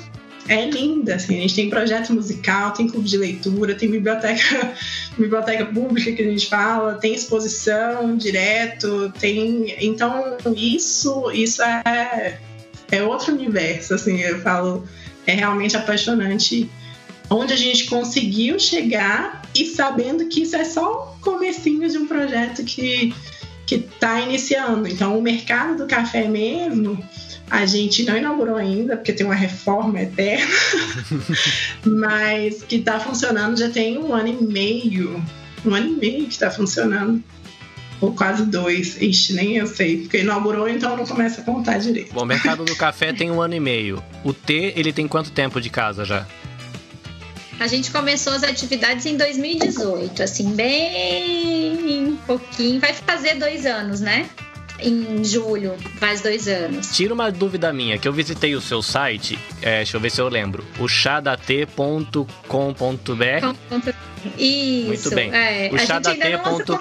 é 0.50 0.66
linda, 0.66 1.16
assim, 1.16 1.38
a 1.38 1.41
gente 1.41 1.54
tem 1.54 1.70
projeto 1.70 2.12
musical, 2.12 2.72
tem 2.72 2.88
clube 2.88 3.08
de 3.08 3.18
leitura, 3.18 3.76
tem 3.76 3.89
biblioteca, 3.89 4.74
biblioteca 5.16 5.66
pública 5.68 6.12
que 6.12 6.22
a 6.24 6.26
gente 6.26 6.47
fala, 6.47 6.95
tem 6.95 7.14
exposição 7.14 8.18
direto, 8.18 9.14
tem, 9.20 9.76
então 9.80 10.38
isso, 10.56 11.30
isso 11.32 11.62
é, 11.62 12.39
é 12.91 13.04
outro 13.04 13.32
universo, 13.32 13.93
assim, 13.93 14.20
eu 14.20 14.41
falo, 14.41 14.88
é 15.28 15.34
realmente 15.36 15.78
apaixonante 15.78 16.68
onde 17.30 17.54
a 17.54 17.58
gente 17.58 17.86
conseguiu 17.86 18.60
chegar 18.60 19.43
e 19.54 19.68
sabendo 19.68 20.26
que 20.30 20.41
isso 20.41 20.56
é 20.56 20.66
só 20.66 21.16
o 21.16 21.22
comecinho 21.22 21.88
de 21.88 22.00
um 22.00 22.08
projeto 22.08 22.64
que 22.64 23.14
que 23.68 23.76
está 23.76 24.20
iniciando. 24.20 24.88
Então, 24.88 25.16
o 25.16 25.22
mercado 25.22 25.78
do 25.78 25.86
café 25.86 26.28
mesmo, 26.28 26.97
a 27.50 27.66
gente 27.66 28.04
não 28.04 28.18
inaugurou 28.18 28.56
ainda, 28.56 28.95
porque 28.95 29.12
tem 29.12 29.26
uma 29.26 29.36
reforma 29.36 30.02
eterna, 30.02 30.45
mas 31.86 32.64
que 32.64 32.76
está 32.76 33.00
funcionando 33.00 33.58
já 33.58 33.70
tem 33.70 33.97
um 33.97 34.14
ano 34.14 34.28
e 34.28 34.43
meio. 34.43 35.24
Um 35.66 35.74
ano 35.74 35.88
e 35.88 35.95
meio 35.95 36.24
que 36.26 36.34
está 36.34 36.52
funcionando. 36.52 37.24
Ou 38.00 38.14
quase 38.14 38.45
dois. 38.45 39.02
Ixi, 39.02 39.34
nem 39.34 39.58
eu 39.58 39.68
sei. 39.68 39.97
Porque 40.02 40.20
inaugurou, 40.20 40.70
então 40.70 40.95
não 40.95 41.06
começa 41.06 41.41
a 41.41 41.43
contar 41.43 41.80
direito. 41.80 42.14
Bom, 42.14 42.22
o 42.22 42.26
mercado 42.26 42.64
do 42.64 42.76
café 42.76 43.12
tem 43.14 43.30
um 43.30 43.41
ano 43.41 43.56
e 43.56 43.60
meio. 43.60 44.02
O 44.24 44.34
T, 44.34 44.74
ele 44.76 44.93
tem 44.93 45.08
quanto 45.08 45.32
tempo 45.32 45.60
de 45.60 45.70
casa 45.70 46.06
já? 46.06 46.26
A 47.60 47.68
gente 47.68 47.91
começou 47.91 48.32
as 48.32 48.43
atividades 48.43 49.06
em 49.06 49.18
2018, 49.18 50.24
assim, 50.24 50.56
bem 50.56 52.18
pouquinho. 52.26 52.80
Vai 52.80 52.93
fazer 52.93 53.36
dois 53.36 53.66
anos, 53.66 54.00
né? 54.00 54.30
Em 54.82 55.23
julho, 55.23 55.75
faz 55.97 56.21
dois 56.21 56.47
anos. 56.47 56.95
Tira 56.95 57.13
uma 57.13 57.32
dúvida 57.32 57.71
minha, 57.73 57.97
que 57.97 58.07
eu 58.07 58.13
visitei 58.13 58.55
o 58.55 58.61
seu 58.61 58.82
site, 58.82 59.38
é, 59.61 59.77
deixa 59.77 59.97
eu 59.97 60.01
ver 60.01 60.09
se 60.09 60.21
eu 60.21 60.27
lembro, 60.27 60.63
o 60.80 60.88
chadat.com.br. 60.88 62.25
Isso. 64.38 64.88
Muito 64.88 65.15
bem. 65.15 65.34
É, 65.34 65.69
o 65.71 65.77
chadat.com.br 65.77 66.77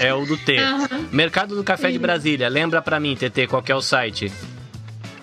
é 0.00 0.14
o 0.14 0.26
do 0.26 0.36
T. 0.36 0.58
Uhum. 0.58 1.06
Mercado 1.10 1.56
do 1.56 1.64
Café 1.64 1.88
Sim. 1.88 1.94
de 1.94 1.98
Brasília, 1.98 2.48
lembra 2.48 2.82
para 2.82 3.00
mim, 3.00 3.16
TT, 3.16 3.46
qual 3.46 3.64
é 3.66 3.74
o 3.74 3.80
site? 3.80 4.30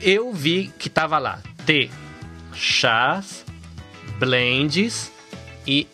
eu 0.00 0.32
vi 0.32 0.72
que 0.78 0.88
tava 0.90 1.18
lá 1.18 1.40
T, 1.64 1.90
chás, 2.52 3.44
blends 4.18 5.10
e 5.66 5.86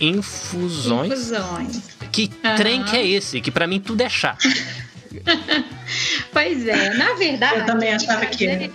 infusões. 0.00 1.12
Infusões. 1.12 1.82
Que 2.10 2.30
uhum. 2.44 2.56
trem 2.56 2.82
que 2.82 2.96
é 2.96 3.06
esse? 3.06 3.40
Que 3.40 3.50
para 3.50 3.66
mim 3.66 3.80
tudo 3.80 4.00
é 4.00 4.08
chá. 4.08 4.36
pois 6.32 6.66
é, 6.66 6.94
na 6.94 7.14
verdade. 7.14 7.60
Eu 7.60 7.66
também 7.66 7.92
achava 7.92 8.26
que 8.26 8.46
era. 8.46 8.70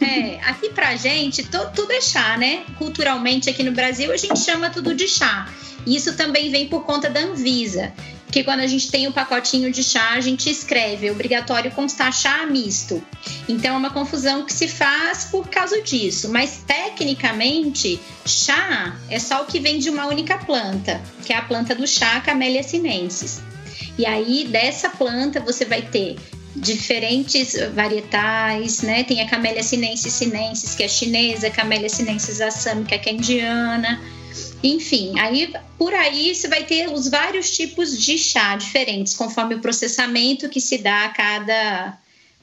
É, 0.00 0.40
aqui 0.44 0.70
pra 0.70 0.96
gente, 0.96 1.44
tudo 1.44 1.92
é 1.92 2.00
chá, 2.00 2.36
né? 2.36 2.64
Culturalmente 2.78 3.50
aqui 3.50 3.62
no 3.62 3.72
Brasil 3.72 4.10
a 4.12 4.16
gente 4.16 4.38
chama 4.40 4.70
tudo 4.70 4.94
de 4.94 5.06
chá. 5.06 5.46
Isso 5.86 6.16
também 6.16 6.50
vem 6.50 6.68
por 6.68 6.84
conta 6.84 7.08
da 7.08 7.20
Anvisa, 7.20 7.92
que 8.30 8.44
quando 8.44 8.60
a 8.60 8.66
gente 8.66 8.90
tem 8.90 9.08
o 9.08 9.12
pacotinho 9.12 9.70
de 9.72 9.82
chá, 9.82 10.10
a 10.12 10.20
gente 10.20 10.48
escreve 10.48 11.08
é 11.08 11.12
obrigatório 11.12 11.70
constar 11.70 12.12
chá 12.12 12.46
misto. 12.46 13.02
Então 13.48 13.74
é 13.74 13.78
uma 13.78 13.90
confusão 13.90 14.44
que 14.44 14.52
se 14.52 14.68
faz 14.68 15.24
por 15.24 15.48
causa 15.48 15.82
disso, 15.82 16.30
mas 16.30 16.62
tecnicamente 16.66 18.00
chá 18.24 18.96
é 19.08 19.18
só 19.18 19.42
o 19.42 19.46
que 19.46 19.60
vem 19.60 19.78
de 19.78 19.90
uma 19.90 20.06
única 20.06 20.38
planta, 20.38 21.00
que 21.24 21.32
é 21.32 21.36
a 21.36 21.42
planta 21.42 21.74
do 21.74 21.86
chá 21.86 22.20
Camellia 22.20 22.62
sinensis. 22.62 23.42
E 23.98 24.06
aí 24.06 24.44
dessa 24.44 24.88
planta 24.88 25.40
você 25.40 25.64
vai 25.64 25.82
ter 25.82 26.16
diferentes 26.56 27.54
varietais, 27.74 28.82
né? 28.82 29.04
Tem 29.04 29.20
a 29.20 29.28
Camellia 29.28 29.62
sinensis 29.62 30.12
sinensis, 30.12 30.74
que 30.74 30.82
é 30.82 30.88
chinesa, 30.88 31.50
Camellia 31.50 31.88
sinensis 31.88 32.40
assâmica, 32.40 32.98
que 32.98 33.08
é 33.08 33.12
indiana 33.12 34.00
enfim, 34.62 35.18
aí 35.18 35.52
por 35.78 35.94
aí 35.94 36.34
você 36.34 36.46
vai 36.46 36.64
ter 36.64 36.88
os 36.88 37.08
vários 37.08 37.50
tipos 37.56 37.98
de 37.98 38.18
chá 38.18 38.56
diferentes, 38.56 39.14
conforme 39.14 39.54
o 39.54 39.60
processamento 39.60 40.48
que 40.48 40.60
se 40.60 40.78
dá 40.78 41.06
a 41.06 41.08
cada. 41.10 41.98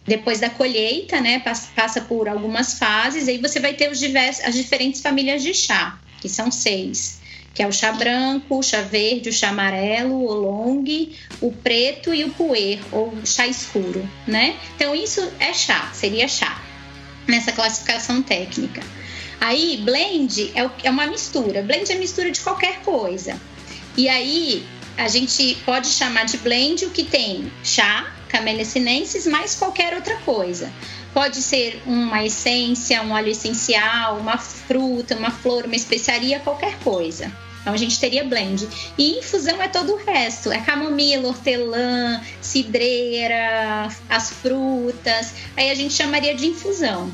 Depois 0.06 0.40
da 0.40 0.50
colheita, 0.50 1.20
né? 1.20 1.40
Passa 1.76 2.00
por 2.02 2.30
algumas 2.30 2.80
fases, 2.80 3.28
aí 3.28 3.38
você 3.40 3.60
vai 3.60 3.74
ter 3.74 3.92
os 3.92 4.00
diversos, 4.00 4.44
as 4.46 4.56
diferentes 4.56 5.02
famílias 5.02 5.44
de 5.44 5.54
chá, 5.54 6.00
que 6.22 6.30
são 6.30 6.50
seis. 6.50 7.20
Que 7.58 7.64
é 7.64 7.68
o 7.68 7.72
chá 7.72 7.92
branco, 7.92 8.60
o 8.60 8.62
chá 8.62 8.82
verde, 8.82 9.30
o 9.30 9.34
chá 9.34 9.50
amarelo, 9.50 10.14
o 10.14 10.32
long, 10.32 10.84
o 11.42 11.52
preto 11.52 12.14
e 12.14 12.24
o 12.24 12.30
puer, 12.30 12.78
ou 12.92 13.12
chá 13.26 13.48
escuro, 13.48 14.08
né? 14.28 14.56
Então, 14.76 14.94
isso 14.94 15.28
é 15.40 15.52
chá, 15.54 15.90
seria 15.92 16.28
chá, 16.28 16.62
nessa 17.26 17.52
classificação 17.52 18.22
técnica. 18.22 18.84
Aí, 19.42 19.82
blend 19.84 20.52
é, 20.54 20.70
é 20.84 20.92
uma 20.92 21.08
mistura. 21.08 21.64
Blend 21.64 21.92
é 21.92 21.96
mistura 21.96 22.30
de 22.30 22.40
qualquer 22.42 22.82
coisa. 22.82 23.42
E 23.98 24.08
aí, 24.08 24.64
a 24.96 25.08
gente 25.08 25.58
pode 25.66 25.88
chamar 25.88 26.26
de 26.26 26.38
blend 26.38 26.86
o 26.86 26.92
que 26.92 27.06
tem 27.06 27.52
chá, 27.64 28.14
camellia 28.30 28.66
sinensis, 28.66 29.26
mais 29.26 29.56
qualquer 29.56 29.96
outra 29.96 30.18
coisa. 30.18 30.72
Pode 31.12 31.38
ser 31.38 31.82
uma 31.88 32.24
essência, 32.24 33.02
um 33.02 33.14
óleo 33.14 33.32
essencial, 33.32 34.18
uma 34.20 34.38
fruta, 34.38 35.16
uma 35.16 35.32
flor, 35.32 35.66
uma 35.66 35.76
especiaria, 35.76 36.40
qualquer 36.40 36.78
coisa. 36.84 37.32
Então 37.68 37.76
a 37.76 37.78
gente 37.78 38.00
teria 38.00 38.24
blend. 38.24 38.66
E 38.98 39.20
infusão 39.20 39.62
é 39.62 39.68
todo 39.68 39.92
o 39.92 39.98
resto: 39.98 40.50
é 40.50 40.62
camomila, 40.62 41.28
hortelã, 41.28 42.22
cidreira, 42.40 43.90
as 44.08 44.30
frutas. 44.30 45.34
Aí 45.58 45.70
a 45.70 45.76
gente 45.76 45.94
chamaria 45.94 46.34
de 46.34 46.48
infusão 46.48 47.12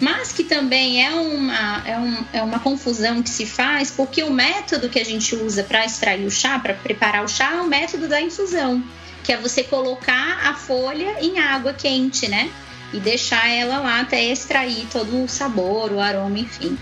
mas 0.00 0.30
que 0.30 0.44
também 0.44 1.04
é 1.04 1.10
uma, 1.10 1.82
é, 1.84 1.98
um, 1.98 2.24
é 2.32 2.40
uma 2.40 2.60
confusão 2.60 3.20
que 3.20 3.28
se 3.28 3.44
faz 3.44 3.90
porque 3.90 4.22
o 4.22 4.30
método 4.30 4.88
que 4.88 5.00
a 5.00 5.04
gente 5.04 5.34
usa 5.34 5.64
para 5.64 5.84
extrair 5.84 6.24
o 6.24 6.30
chá, 6.30 6.56
para 6.56 6.72
preparar 6.72 7.24
o 7.24 7.28
chá, 7.28 7.54
é 7.54 7.60
o 7.60 7.66
método 7.66 8.06
da 8.06 8.20
infusão, 8.20 8.80
que 9.24 9.32
é 9.32 9.36
você 9.36 9.64
colocar 9.64 10.46
a 10.46 10.54
folha 10.54 11.16
em 11.20 11.40
água 11.40 11.72
quente, 11.72 12.28
né? 12.28 12.48
E 12.92 13.00
deixar 13.00 13.48
ela 13.48 13.80
lá 13.80 14.02
até 14.02 14.24
extrair 14.24 14.86
todo 14.92 15.24
o 15.24 15.28
sabor, 15.28 15.90
o 15.90 15.98
aroma, 15.98 16.38
enfim. 16.38 16.78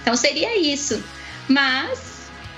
Então 0.00 0.16
seria 0.16 0.58
isso. 0.58 1.04
Mas 1.46 2.13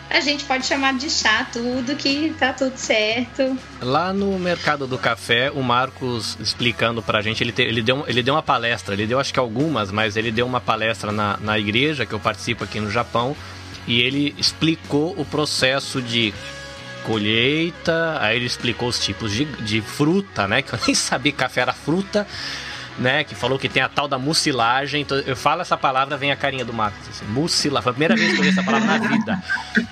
a 0.08 0.20
gente 0.20 0.44
pode 0.44 0.66
chamar 0.66 0.94
de 0.94 1.10
chá 1.10 1.46
tudo, 1.52 1.96
que 1.96 2.34
tá 2.38 2.52
tudo 2.52 2.76
certo. 2.76 3.58
Lá 3.80 4.12
no 4.12 4.38
mercado 4.38 4.86
do 4.86 4.96
café, 4.96 5.50
o 5.50 5.62
Marcos 5.62 6.36
explicando 6.40 7.02
pra 7.02 7.20
gente, 7.20 7.42
ele, 7.42 7.52
te, 7.52 7.62
ele, 7.62 7.82
deu, 7.82 8.04
ele 8.06 8.22
deu 8.22 8.34
uma 8.34 8.42
palestra, 8.42 8.94
ele 8.94 9.06
deu 9.06 9.18
acho 9.18 9.32
que 9.32 9.38
algumas, 9.38 9.90
mas 9.90 10.16
ele 10.16 10.30
deu 10.30 10.46
uma 10.46 10.60
palestra 10.60 11.10
na, 11.10 11.36
na 11.38 11.58
igreja 11.58 12.06
que 12.06 12.12
eu 12.12 12.20
participo 12.20 12.64
aqui 12.64 12.80
no 12.80 12.90
Japão 12.90 13.36
e 13.86 14.00
ele 14.00 14.34
explicou 14.38 15.14
o 15.18 15.24
processo 15.24 16.00
de 16.00 16.32
colheita, 17.04 18.18
aí 18.20 18.36
ele 18.36 18.46
explicou 18.46 18.88
os 18.88 18.98
tipos 18.98 19.32
de, 19.32 19.44
de 19.44 19.80
fruta, 19.80 20.48
né? 20.48 20.62
Que 20.62 20.72
eu 20.72 20.78
nem 20.86 20.94
sabia 20.94 21.32
que 21.32 21.38
café 21.38 21.60
era 21.60 21.72
fruta 21.72 22.26
né? 22.98 23.24
Que 23.24 23.34
falou 23.34 23.58
que 23.58 23.68
tem 23.68 23.82
a 23.82 23.88
tal 23.88 24.08
da 24.08 24.18
mucilagem. 24.18 25.02
Então, 25.02 25.18
eu 25.18 25.36
falo 25.36 25.62
essa 25.62 25.76
palavra, 25.76 26.16
vem 26.16 26.32
a 26.32 26.36
carinha 26.36 26.64
do 26.64 26.72
Marcos. 26.72 27.08
Assim, 27.08 27.24
mucilagem. 27.26 27.82
Foi 27.82 27.90
a 27.90 27.94
primeira 27.94 28.16
vez 28.16 28.28
que 28.28 28.34
eu 28.34 28.38
ouvi 28.38 28.48
essa 28.50 28.62
palavra 28.62 28.86
na 28.86 28.98
vida. 28.98 29.42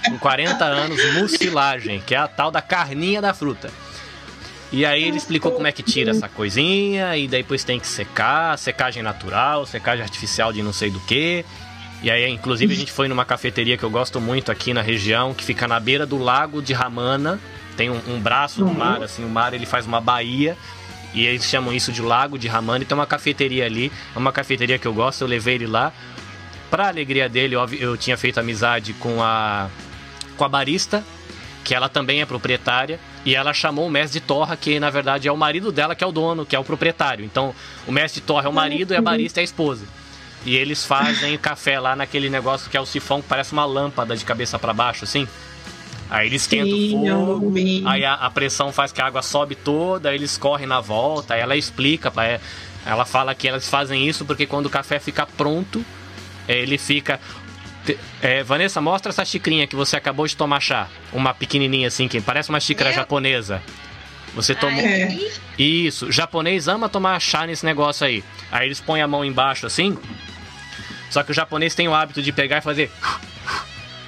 Com 0.08 0.18
40 0.18 0.64
anos, 0.64 1.14
mucilagem, 1.14 2.00
que 2.00 2.14
é 2.14 2.18
a 2.18 2.28
tal 2.28 2.50
da 2.50 2.62
carninha 2.62 3.20
da 3.20 3.34
fruta. 3.34 3.70
E 4.72 4.84
aí 4.84 5.04
ele 5.04 5.16
explicou 5.16 5.52
como 5.52 5.66
é 5.66 5.72
que 5.72 5.84
tira 5.84 6.10
essa 6.10 6.28
coisinha, 6.28 7.16
e 7.16 7.28
depois 7.28 7.62
tem 7.62 7.78
que 7.78 7.86
secar, 7.86 8.58
secagem 8.58 9.04
natural, 9.04 9.64
secagem 9.66 10.02
artificial 10.02 10.52
de 10.52 10.62
não 10.62 10.72
sei 10.72 10.90
do 10.90 10.98
que. 11.00 11.44
E 12.02 12.10
aí, 12.10 12.28
inclusive, 12.28 12.74
a 12.74 12.76
gente 12.76 12.90
foi 12.90 13.06
numa 13.06 13.24
cafeteria 13.24 13.78
que 13.78 13.84
eu 13.84 13.90
gosto 13.90 14.20
muito 14.20 14.50
aqui 14.50 14.74
na 14.74 14.82
região, 14.82 15.32
que 15.32 15.44
fica 15.44 15.68
na 15.68 15.78
beira 15.78 16.04
do 16.04 16.18
lago 16.18 16.60
de 16.60 16.72
Ramana. 16.72 17.38
Tem 17.76 17.88
um, 17.88 18.00
um 18.08 18.20
braço 18.20 18.64
no 18.64 18.74
mar, 18.74 19.02
assim, 19.02 19.24
o 19.24 19.28
mar 19.28 19.54
ele 19.54 19.64
faz 19.64 19.86
uma 19.86 20.00
baía 20.00 20.56
e 21.14 21.24
eles 21.24 21.44
chamam 21.44 21.72
isso 21.72 21.92
de 21.92 22.02
Lago 22.02 22.36
de 22.36 22.48
Ramani. 22.48 22.84
Tem 22.84 22.96
uma 22.96 23.06
cafeteria 23.06 23.64
ali, 23.64 23.90
é 24.14 24.18
uma 24.18 24.32
cafeteria 24.32 24.78
que 24.78 24.86
eu 24.86 24.92
gosto, 24.92 25.22
eu 25.22 25.28
levei 25.28 25.54
ele 25.54 25.66
lá. 25.66 25.92
Pra 26.70 26.88
alegria 26.88 27.28
dele, 27.28 27.54
eu, 27.54 27.64
eu 27.74 27.96
tinha 27.96 28.16
feito 28.16 28.38
amizade 28.38 28.92
com 28.94 29.22
a, 29.22 29.68
com 30.36 30.44
a 30.44 30.48
barista, 30.48 31.04
que 31.62 31.72
ela 31.74 31.88
também 31.88 32.20
é 32.20 32.26
proprietária. 32.26 32.98
E 33.24 33.34
ela 33.34 33.54
chamou 33.54 33.86
o 33.86 33.90
mestre 33.90 34.20
de 34.20 34.26
Torra, 34.26 34.56
que 34.56 34.78
na 34.80 34.90
verdade 34.90 35.28
é 35.28 35.32
o 35.32 35.36
marido 35.36 35.70
dela, 35.70 35.94
que 35.94 36.02
é 36.02 36.06
o 36.06 36.12
dono, 36.12 36.44
que 36.44 36.56
é 36.56 36.58
o 36.58 36.64
proprietário. 36.64 37.24
Então, 37.24 37.54
o 37.86 37.92
mestre 37.92 38.20
de 38.20 38.26
Torra 38.26 38.46
é 38.46 38.48
o 38.48 38.52
marido 38.52 38.92
e 38.92 38.96
a 38.96 39.00
barista 39.00 39.40
é 39.40 39.42
a 39.42 39.44
esposa. 39.44 39.86
E 40.44 40.56
eles 40.56 40.84
fazem 40.84 41.38
café 41.38 41.80
lá 41.80 41.96
naquele 41.96 42.28
negócio 42.28 42.68
que 42.70 42.76
é 42.76 42.80
o 42.80 42.84
sifão 42.84 43.22
que 43.22 43.28
parece 43.28 43.52
uma 43.52 43.64
lâmpada 43.64 44.14
de 44.16 44.24
cabeça 44.24 44.58
para 44.58 44.74
baixo, 44.74 45.04
assim. 45.04 45.26
Aí 46.14 46.28
eles 46.28 46.42
esquentam 46.42 46.78
o 46.78 46.90
fogo, 46.90 47.54
aí 47.88 48.04
a, 48.04 48.14
a, 48.14 48.30
pressão 48.30 48.72
faz 48.72 48.92
que 48.92 49.02
a 49.02 49.06
água 49.06 49.20
sobe 49.20 49.56
toda, 49.56 50.10
aí 50.10 50.14
eles 50.14 50.38
correm 50.38 50.64
na 50.64 50.80
volta, 50.80 51.34
aí 51.34 51.40
ela 51.40 51.56
explica, 51.56 52.12
é, 52.22 52.38
ela 52.86 53.04
fala 53.04 53.34
que 53.34 53.48
elas 53.48 53.68
fazem 53.68 54.06
isso 54.08 54.24
porque 54.24 54.46
quando 54.46 54.66
o 54.66 54.70
café 54.70 55.00
fica 55.00 55.26
pronto, 55.26 55.84
é, 56.46 56.56
ele 56.56 56.78
fica. 56.78 57.18
É, 58.22 58.44
Vanessa, 58.44 58.80
mostra 58.80 59.10
essa 59.10 59.24
xicrinha 59.24 59.66
que 59.66 59.74
você 59.74 59.96
acabou 59.96 60.24
de 60.24 60.36
tomar 60.36 60.60
chá. 60.60 60.86
Uma 61.12 61.34
pequenininha 61.34 61.88
assim, 61.88 62.06
que 62.06 62.20
parece 62.20 62.48
uma 62.48 62.60
xícara 62.60 62.90
Meu? 62.90 63.00
japonesa. 63.00 63.60
Você 64.36 64.54
tomou. 64.54 64.80
É. 64.80 65.18
Isso, 65.58 66.12
japonês 66.12 66.68
ama 66.68 66.88
tomar 66.88 67.18
chá 67.18 67.44
nesse 67.44 67.66
negócio 67.66 68.06
aí. 68.06 68.22
Aí 68.52 68.68
eles 68.68 68.80
põem 68.80 69.02
a 69.02 69.08
mão 69.08 69.24
embaixo 69.24 69.66
assim. 69.66 69.98
Só 71.10 71.24
que 71.24 71.32
o 71.32 71.34
japonês 71.34 71.74
tem 71.74 71.88
o 71.88 71.94
hábito 71.94 72.22
de 72.22 72.30
pegar 72.30 72.58
e 72.58 72.62
fazer 72.62 72.88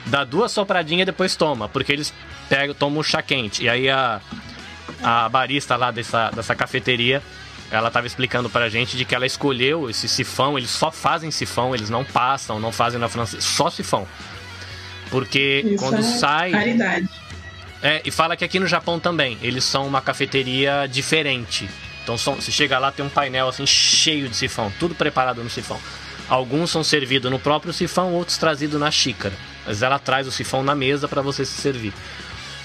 dá 0.07 0.25
duas 0.25 0.53
sopradinhas 0.53 1.03
e 1.03 1.07
depois 1.07 1.37
toma, 1.37 1.69
porque 1.69 1.93
eles 1.93 2.13
pegam, 2.49 2.75
tomam 2.75 3.01
o 3.01 3.05
chá 3.05 3.23
quente. 3.23 3.65
E 3.65 3.69
aí 3.69 3.91
a, 3.91 4.21
a 5.03 5.29
barista 5.29 5.77
lá 5.77 5.91
dessa, 5.91 6.31
dessa 6.31 6.55
cafeteria, 6.55 7.23
ela 7.71 7.89
estava 7.89 8.07
explicando 8.07 8.49
pra 8.49 8.69
gente 8.69 8.97
de 8.97 9.05
que 9.05 9.15
ela 9.15 9.27
escolheu 9.27 9.91
esse 9.91 10.09
sifão, 10.09 10.57
eles 10.57 10.71
só 10.71 10.91
fazem 10.91 11.31
sifão, 11.31 11.75
eles 11.75 11.91
não 11.91 12.05
passam, 12.05 12.61
não 12.61 12.73
fazem 12.73 13.01
na 13.01 13.09
francesa, 13.09 13.43
só 13.43 13.69
sifão. 13.69 14.07
Porque 15.11 15.63
Isso 15.65 15.77
quando 15.77 15.99
é 15.99 16.03
sai. 16.03 16.51
Caridade. 16.51 17.09
É, 17.83 18.03
e 18.05 18.11
fala 18.11 18.37
que 18.37 18.45
aqui 18.45 18.59
no 18.59 18.67
Japão 18.67 18.99
também, 18.99 19.39
eles 19.43 19.65
são 19.65 19.87
uma 19.87 20.01
cafeteria 20.01 20.87
diferente. 20.91 21.69
Então 22.03 22.17
são, 22.17 22.37
você 22.37 22.51
chega 22.51 22.79
lá, 22.79 22.91
tem 22.91 23.05
um 23.05 23.09
painel 23.09 23.49
assim 23.49 23.67
cheio 23.67 24.29
de 24.29 24.37
sifão, 24.37 24.73
tudo 24.79 24.95
preparado 24.95 25.43
no 25.43 25.51
sifão. 25.51 25.81
Alguns 26.29 26.71
são 26.71 26.83
servidos 26.83 27.31
no 27.31 27.39
próprio 27.39 27.73
sifão, 27.73 28.13
outros 28.13 28.37
trazidos 28.37 28.81
na 28.81 28.91
xícara. 28.91 29.35
Mas 29.65 29.83
ela 29.83 29.99
traz 29.99 30.27
o 30.27 30.33
sifão 30.33 30.63
na 30.63 30.75
mesa 30.75 31.07
para 31.07 31.23
você 31.23 31.45
se 31.45 31.61
servir. 31.61 31.93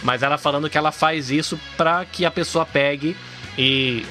Mas 0.04 0.24
ela 0.24 0.38
falando 0.38 0.70
que 0.70 0.78
ela 0.78 0.92
faz 0.92 1.30
isso 1.30 1.60
para 1.78 2.04
que 2.06 2.26
a 2.26 2.32
pessoa 2.32 2.66
pegue 2.66 3.16
e 3.58 4.06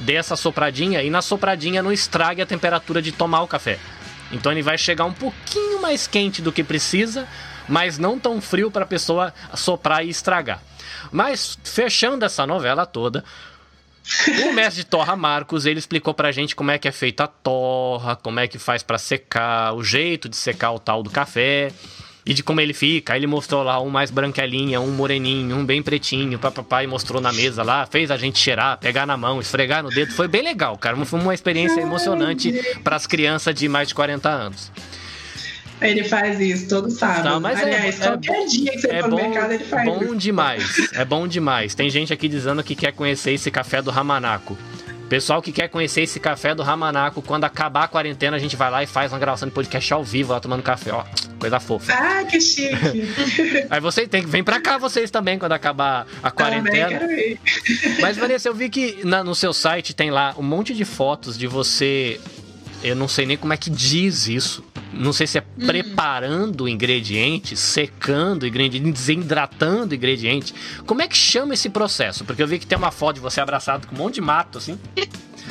dê 0.00 0.14
essa 0.14 0.36
sopradinha 0.36 1.02
e 1.02 1.10
na 1.10 1.20
sopradinha 1.20 1.82
não 1.82 1.92
estrague 1.92 2.40
a 2.40 2.46
temperatura 2.46 3.02
de 3.02 3.10
tomar 3.10 3.42
o 3.42 3.48
café. 3.48 3.78
Então 4.30 4.52
ele 4.52 4.62
vai 4.62 4.78
chegar 4.78 5.04
um 5.04 5.12
pouquinho 5.12 5.80
mais 5.80 6.06
quente 6.06 6.40
do 6.40 6.52
que 6.52 6.62
precisa, 6.62 7.26
mas 7.68 7.98
não 7.98 8.18
tão 8.18 8.40
frio 8.40 8.70
para 8.70 8.84
a 8.84 8.88
pessoa 8.88 9.34
soprar 9.54 10.04
e 10.04 10.08
estragar. 10.08 10.62
Mas 11.10 11.58
fechando 11.64 12.24
essa 12.24 12.46
novela 12.46 12.86
toda, 12.86 13.24
o 14.46 14.52
mestre 14.52 14.82
de 14.82 14.86
torra 14.86 15.16
Marcos, 15.16 15.66
ele 15.66 15.78
explicou 15.78 16.12
pra 16.12 16.30
gente 16.30 16.54
como 16.54 16.70
é 16.70 16.78
que 16.78 16.86
é 16.86 16.92
feita 16.92 17.24
a 17.24 17.26
torra, 17.26 18.16
como 18.16 18.38
é 18.38 18.46
que 18.46 18.58
faz 18.58 18.82
para 18.82 18.98
secar, 18.98 19.74
o 19.74 19.82
jeito 19.82 20.28
de 20.28 20.36
secar 20.36 20.72
o 20.72 20.78
tal 20.78 21.02
do 21.02 21.10
café 21.10 21.72
e 22.26 22.32
de 22.32 22.42
como 22.42 22.60
ele 22.60 22.72
fica. 22.72 23.14
Aí 23.14 23.20
ele 23.20 23.26
mostrou 23.26 23.62
lá 23.62 23.80
um 23.80 23.88
mais 23.88 24.10
branquelinha, 24.10 24.80
um 24.80 24.90
moreninho, 24.90 25.56
um 25.56 25.64
bem 25.64 25.82
pretinho, 25.82 26.38
papapá, 26.38 26.82
e 26.82 26.86
mostrou 26.86 27.20
na 27.20 27.32
mesa 27.32 27.62
lá, 27.62 27.86
fez 27.86 28.10
a 28.10 28.16
gente 28.16 28.38
cheirar, 28.38 28.78
pegar 28.78 29.06
na 29.06 29.16
mão, 29.16 29.40
esfregar 29.40 29.82
no 29.82 29.90
dedo. 29.90 30.12
Foi 30.12 30.28
bem 30.28 30.42
legal, 30.42 30.76
cara. 30.76 30.96
Foi 31.04 31.20
uma 31.20 31.34
experiência 31.34 31.80
emocionante 31.80 32.52
para 32.82 32.96
as 32.96 33.06
crianças 33.06 33.54
de 33.54 33.68
mais 33.68 33.88
de 33.88 33.94
40 33.94 34.28
anos. 34.28 34.70
Ele 35.80 36.04
faz 36.04 36.40
isso 36.40 36.68
todo 36.68 36.90
sábado. 36.90 37.28
Não, 37.28 37.40
mas 37.40 37.60
é 37.60 37.64
Aliás, 37.64 38.00
é, 38.00 38.06
qualquer 38.06 38.42
é, 38.42 38.46
dia 38.46 38.70
que 38.72 38.78
você 38.78 38.90
é 38.90 39.00
for 39.02 39.10
bom, 39.10 39.16
no 39.16 39.22
mercado, 39.22 39.52
ele 39.52 39.64
faz 39.64 39.84
bom 39.84 40.04
isso. 40.04 40.16
demais. 40.16 40.92
É 40.92 41.04
bom 41.04 41.26
demais. 41.26 41.74
Tem 41.74 41.90
gente 41.90 42.12
aqui 42.12 42.28
dizendo 42.28 42.62
que 42.62 42.74
quer 42.74 42.92
conhecer 42.92 43.32
esse 43.32 43.50
café 43.50 43.82
do 43.82 43.90
Ramanaco. 43.90 44.56
Pessoal 45.08 45.42
que 45.42 45.52
quer 45.52 45.68
conhecer 45.68 46.02
esse 46.02 46.18
café 46.18 46.54
do 46.54 46.62
Ramanaco, 46.62 47.20
quando 47.20 47.44
acabar 47.44 47.84
a 47.84 47.88
quarentena, 47.88 48.36
a 48.36 48.40
gente 48.40 48.56
vai 48.56 48.70
lá 48.70 48.82
e 48.82 48.86
faz 48.86 49.12
uma 49.12 49.18
gravação 49.18 49.46
de 49.46 49.54
podcast 49.54 49.92
ao 49.92 50.02
vivo 50.02 50.32
lá 50.32 50.40
tomando 50.40 50.62
café, 50.62 50.92
ó. 50.92 51.04
Coisa 51.38 51.60
fofa. 51.60 51.92
Ah, 51.92 52.24
que 52.24 52.40
chique. 52.40 52.74
Aí 53.68 53.80
você 53.80 54.06
tem 54.06 54.22
que 54.22 54.28
vem 54.28 54.42
pra 54.42 54.60
cá 54.60 54.78
vocês 54.78 55.10
também 55.10 55.38
quando 55.38 55.52
acabar 55.52 56.06
a 56.22 56.30
quarentena. 56.30 56.98
Também 56.98 56.98
quero 56.98 57.12
ir. 57.12 57.38
Mas 58.00 58.16
Vanessa, 58.16 58.48
eu 58.48 58.54
vi 58.54 58.70
que 58.70 59.04
na, 59.04 59.22
no 59.22 59.34
seu 59.34 59.52
site 59.52 59.94
tem 59.94 60.10
lá 60.10 60.34
um 60.38 60.42
monte 60.42 60.74
de 60.74 60.86
fotos 60.86 61.36
de 61.36 61.46
você 61.46 62.18
eu 62.84 62.94
não 62.94 63.08
sei 63.08 63.24
nem 63.24 63.36
como 63.36 63.52
é 63.52 63.56
que 63.56 63.70
diz 63.70 64.28
isso. 64.28 64.62
Não 64.98 65.12
sei 65.12 65.26
se 65.26 65.38
é 65.38 65.42
hum. 65.42 65.66
preparando 65.66 66.68
ingredientes, 66.68 67.58
secando 67.58 68.46
ingredientes, 68.46 68.92
desidratando 68.92 69.94
ingredientes. 69.94 70.54
Como 70.86 71.02
é 71.02 71.08
que 71.08 71.16
chama 71.16 71.54
esse 71.54 71.68
processo? 71.68 72.24
Porque 72.24 72.42
eu 72.42 72.46
vi 72.46 72.58
que 72.58 72.66
tem 72.66 72.78
uma 72.78 72.90
foto 72.90 73.16
de 73.16 73.20
você 73.20 73.40
abraçado 73.40 73.86
com 73.86 73.94
um 73.94 73.98
monte 73.98 74.14
de 74.14 74.20
mato, 74.20 74.58
assim. 74.58 74.78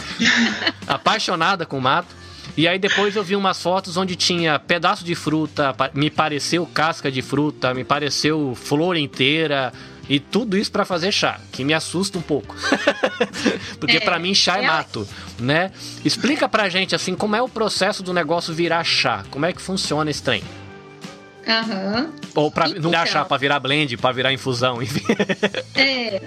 apaixonada 0.88 1.66
com 1.66 1.80
mato. 1.80 2.24
E 2.56 2.68
aí 2.68 2.78
depois 2.78 3.16
eu 3.16 3.24
vi 3.24 3.36
umas 3.36 3.62
fotos 3.62 3.98
onde 3.98 4.16
tinha 4.16 4.60
pedaço 4.60 5.04
de 5.04 5.16
fruta, 5.16 5.76
me 5.94 6.12
pareceu 6.12 6.66
casca 6.68 7.12
de 7.12 7.22
fruta, 7.22 7.74
me 7.74 7.84
pareceu 7.84 8.54
flor 8.56 8.96
inteira, 8.96 9.74
e 10.10 10.20
tudo 10.20 10.58
isso 10.58 10.72
para 10.72 10.84
fazer 10.84 11.12
chá, 11.12 11.40
que 11.52 11.64
me 11.64 11.74
assusta 11.74 12.18
um 12.18 12.22
pouco. 12.22 12.56
Porque 13.80 13.98
é, 13.98 14.00
para 14.00 14.20
mim 14.20 14.34
chá 14.34 14.58
é, 14.58 14.64
é 14.64 14.68
mato, 14.68 15.08
né? 15.40 15.72
Explica 16.04 16.48
pra 16.50 16.68
gente 16.70 16.94
assim 16.94 17.16
como 17.16 17.36
é 17.36 17.42
o 17.42 17.48
processo 17.48 18.04
do 18.04 18.14
negócio 18.14 18.54
virar 18.54 18.84
chá. 18.84 19.24
Como 19.30 19.46
é 19.46 19.54
que 19.54 19.62
funciona 19.62 20.12
esse 20.12 20.22
trem? 20.22 20.44
Aham. 21.48 22.02
Uhum. 22.02 22.12
Ou 22.36 22.52
para 22.52 22.70
então, 22.70 22.82
não 22.82 22.90
virar 22.90 23.06
chá, 23.06 23.26
para 23.26 23.38
virar 23.38 23.60
blend, 23.60 23.98
para 23.98 24.12
virar 24.14 24.34
infusão, 24.34 24.82
enfim. 24.82 25.04
é. 25.76 26.22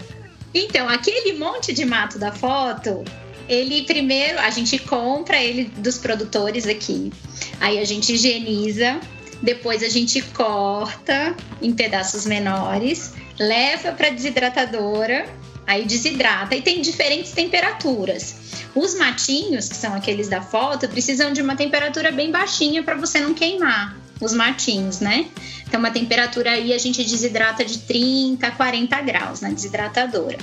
Então, 0.55 0.89
aquele 0.89 1.35
monte 1.35 1.73
de 1.73 1.85
mato 1.85 2.19
da 2.19 2.33
foto, 2.33 3.05
ele 3.49 3.83
primeiro 3.83 4.39
a 4.39 4.51
gente 4.51 4.79
compra 4.79 5.37
ele 5.43 5.65
dos 5.77 5.99
produtores 5.99 6.67
aqui. 6.67 7.13
Aí 7.61 7.79
a 7.79 7.85
gente 7.85 8.13
higieniza, 8.13 9.01
depois 9.43 9.83
a 9.83 9.89
gente 9.89 10.23
corta 10.23 11.35
em 11.61 11.73
pedaços 11.73 12.27
menores 12.27 13.13
leva 13.39 13.93
para 13.93 14.11
desidratadora, 14.11 15.29
aí 15.67 15.85
desidrata 15.85 16.55
e 16.55 16.63
tem 16.63 16.81
diferentes 16.81 17.33
temperaturas. 17.33 18.37
Os 18.75 18.95
matinhos, 18.95 19.69
que 19.69 19.77
são 19.77 19.95
aqueles 19.95 20.29
da 20.29 20.41
foto, 20.41 20.89
precisam 20.89 21.33
de 21.33 21.41
uma 21.41 21.57
temperatura 21.57 22.11
bem 22.13 22.31
baixinha 22.31 22.83
para 22.83 22.95
você 22.95 23.21
não 23.21 23.35
queimar 23.35 23.97
os 24.21 24.33
matinhos, 24.33 25.01
né? 25.01 25.27
Então, 25.67 25.81
uma 25.81 25.91
temperatura 25.91 26.53
aí 26.53 26.73
a 26.73 26.79
gente 26.79 27.03
desidrata 27.03 27.65
de 27.65 27.79
30 27.79 28.47
a 28.47 28.51
40 28.51 29.01
graus 29.03 29.41
na 29.41 29.51
desidratadora. 29.51 30.39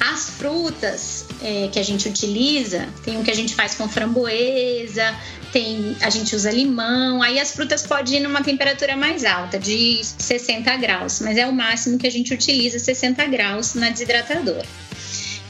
As 0.00 0.30
frutas 0.30 1.26
é, 1.42 1.68
que 1.68 1.78
a 1.78 1.82
gente 1.82 2.08
utiliza, 2.08 2.88
tem 3.04 3.16
um 3.16 3.22
que 3.22 3.30
a 3.30 3.34
gente 3.34 3.54
faz 3.54 3.74
com 3.74 3.88
framboesa, 3.88 5.14
tem 5.52 5.96
a 6.00 6.10
gente 6.10 6.34
usa 6.34 6.50
limão, 6.50 7.22
aí 7.22 7.38
as 7.38 7.52
frutas 7.52 7.86
podem 7.86 8.16
ir 8.16 8.20
numa 8.20 8.42
temperatura 8.42 8.96
mais 8.96 9.24
alta, 9.24 9.58
de 9.58 10.00
60 10.02 10.76
graus, 10.76 11.20
mas 11.20 11.36
é 11.36 11.46
o 11.46 11.52
máximo 11.52 11.98
que 11.98 12.06
a 12.06 12.10
gente 12.10 12.32
utiliza 12.32 12.78
60 12.78 13.24
graus 13.26 13.74
na 13.74 13.90
desidratadora. 13.90 14.66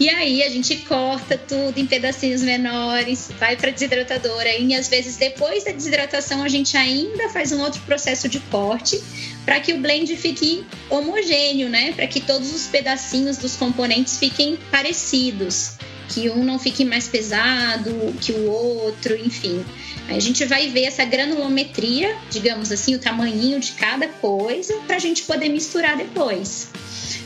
E 0.01 0.09
aí 0.09 0.45
a 0.45 0.49
gente 0.49 0.77
corta 0.77 1.37
tudo 1.37 1.77
em 1.77 1.85
pedacinhos 1.85 2.41
menores, 2.41 3.31
vai 3.37 3.57
para 3.57 3.73
desidratadora 3.73 4.57
e 4.57 4.73
às 4.73 4.87
vezes 4.87 5.17
depois 5.17 5.65
da 5.65 5.73
desidratação 5.73 6.45
a 6.45 6.49
gente 6.49 6.77
ainda 6.77 7.29
faz 7.31 7.51
um 7.51 7.61
outro 7.61 7.81
processo 7.81 8.29
de 8.29 8.39
corte 8.39 9.03
para 9.45 9.59
que 9.59 9.73
o 9.73 9.81
blend 9.81 10.15
fique 10.17 10.65
homogêneo, 10.89 11.69
né? 11.69 11.93
Para 11.95 12.07
que 12.07 12.21
todos 12.21 12.55
os 12.55 12.69
pedacinhos 12.69 13.39
dos 13.39 13.57
componentes 13.57 14.19
fiquem 14.19 14.57
parecidos, 14.71 15.73
que 16.09 16.31
um 16.31 16.45
não 16.45 16.59
fique 16.59 16.85
mais 16.85 17.07
pesado 17.07 18.15
que 18.21 18.33
o 18.33 18.51
outro, 18.51 19.17
enfim. 19.17 19.65
Aí 20.09 20.17
a 20.17 20.21
gente 20.21 20.45
vai 20.47 20.69
ver 20.69 20.85
essa 20.85 21.05
granulometria, 21.05 22.17
digamos 22.31 22.73
assim, 22.73 22.95
o 22.95 22.99
tamanho 22.99 23.61
de 23.61 23.73
cada 23.73 24.09
coisa, 24.09 24.75
para 24.87 24.97
a 24.97 24.99
gente 24.99 25.23
poder 25.23 25.49
misturar 25.49 25.97
depois. 25.97 26.71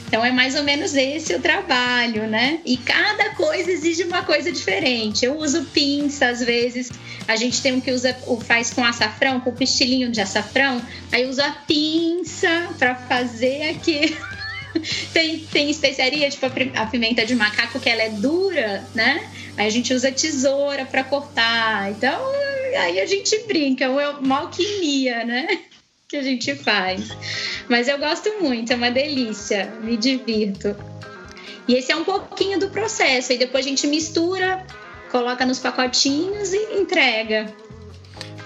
Então 0.06 0.22
é 0.22 0.30
mais 0.30 0.54
ou 0.56 0.62
menos 0.62 0.94
esse 0.94 1.34
o 1.34 1.40
trabalho, 1.40 2.26
né? 2.26 2.60
E 2.66 2.76
cada 2.76 3.30
coisa 3.30 3.70
exige 3.70 4.02
uma 4.02 4.22
coisa 4.22 4.52
diferente. 4.52 5.24
Eu 5.24 5.38
uso 5.38 5.64
pinça 5.72 6.26
às 6.26 6.40
vezes. 6.40 6.90
A 7.26 7.34
gente 7.36 7.62
tem 7.62 7.72
um 7.72 7.80
que 7.80 7.90
usa, 7.90 8.14
faz 8.46 8.74
com 8.74 8.84
açafrão, 8.84 9.40
com 9.40 9.52
pistilinho 9.52 10.10
de 10.10 10.20
açafrão. 10.20 10.82
Aí 11.10 11.26
uso 11.26 11.40
a 11.40 11.50
pinça 11.50 12.68
para 12.78 12.94
fazer 12.94 13.70
aqui. 13.70 14.14
tem, 15.12 15.38
tem 15.38 15.70
especiaria, 15.70 16.28
tipo 16.30 16.46
a 16.46 16.86
pimenta 16.86 17.24
de 17.24 17.34
macaco, 17.34 17.80
que 17.80 17.88
ela 17.88 18.02
é 18.02 18.10
dura, 18.10 18.86
né? 18.94 19.28
Aí 19.56 19.66
a 19.66 19.70
gente 19.70 19.92
usa 19.92 20.10
tesoura 20.10 20.84
para 20.84 21.04
cortar. 21.04 21.90
Então, 21.90 22.20
aí 22.78 23.00
a 23.00 23.06
gente 23.06 23.38
brinca, 23.46 23.84
é 23.84 24.08
uma 24.08 24.40
alquimia, 24.40 25.24
né? 25.24 25.46
que 26.08 26.16
a 26.16 26.22
gente 26.22 26.54
faz. 26.54 27.08
Mas 27.68 27.88
eu 27.88 27.98
gosto 27.98 28.30
muito, 28.40 28.72
é 28.72 28.76
uma 28.76 28.90
delícia, 28.90 29.72
me 29.82 29.96
divirto. 29.96 30.76
E 31.66 31.74
esse 31.74 31.92
é 31.92 31.96
um 31.96 32.04
pouquinho 32.04 32.58
do 32.58 32.68
processo, 32.68 33.32
e 33.32 33.38
depois 33.38 33.64
a 33.64 33.68
gente 33.68 33.86
mistura, 33.86 34.66
coloca 35.10 35.46
nos 35.46 35.58
pacotinhos 35.58 36.52
e 36.52 36.80
entrega. 36.80 37.46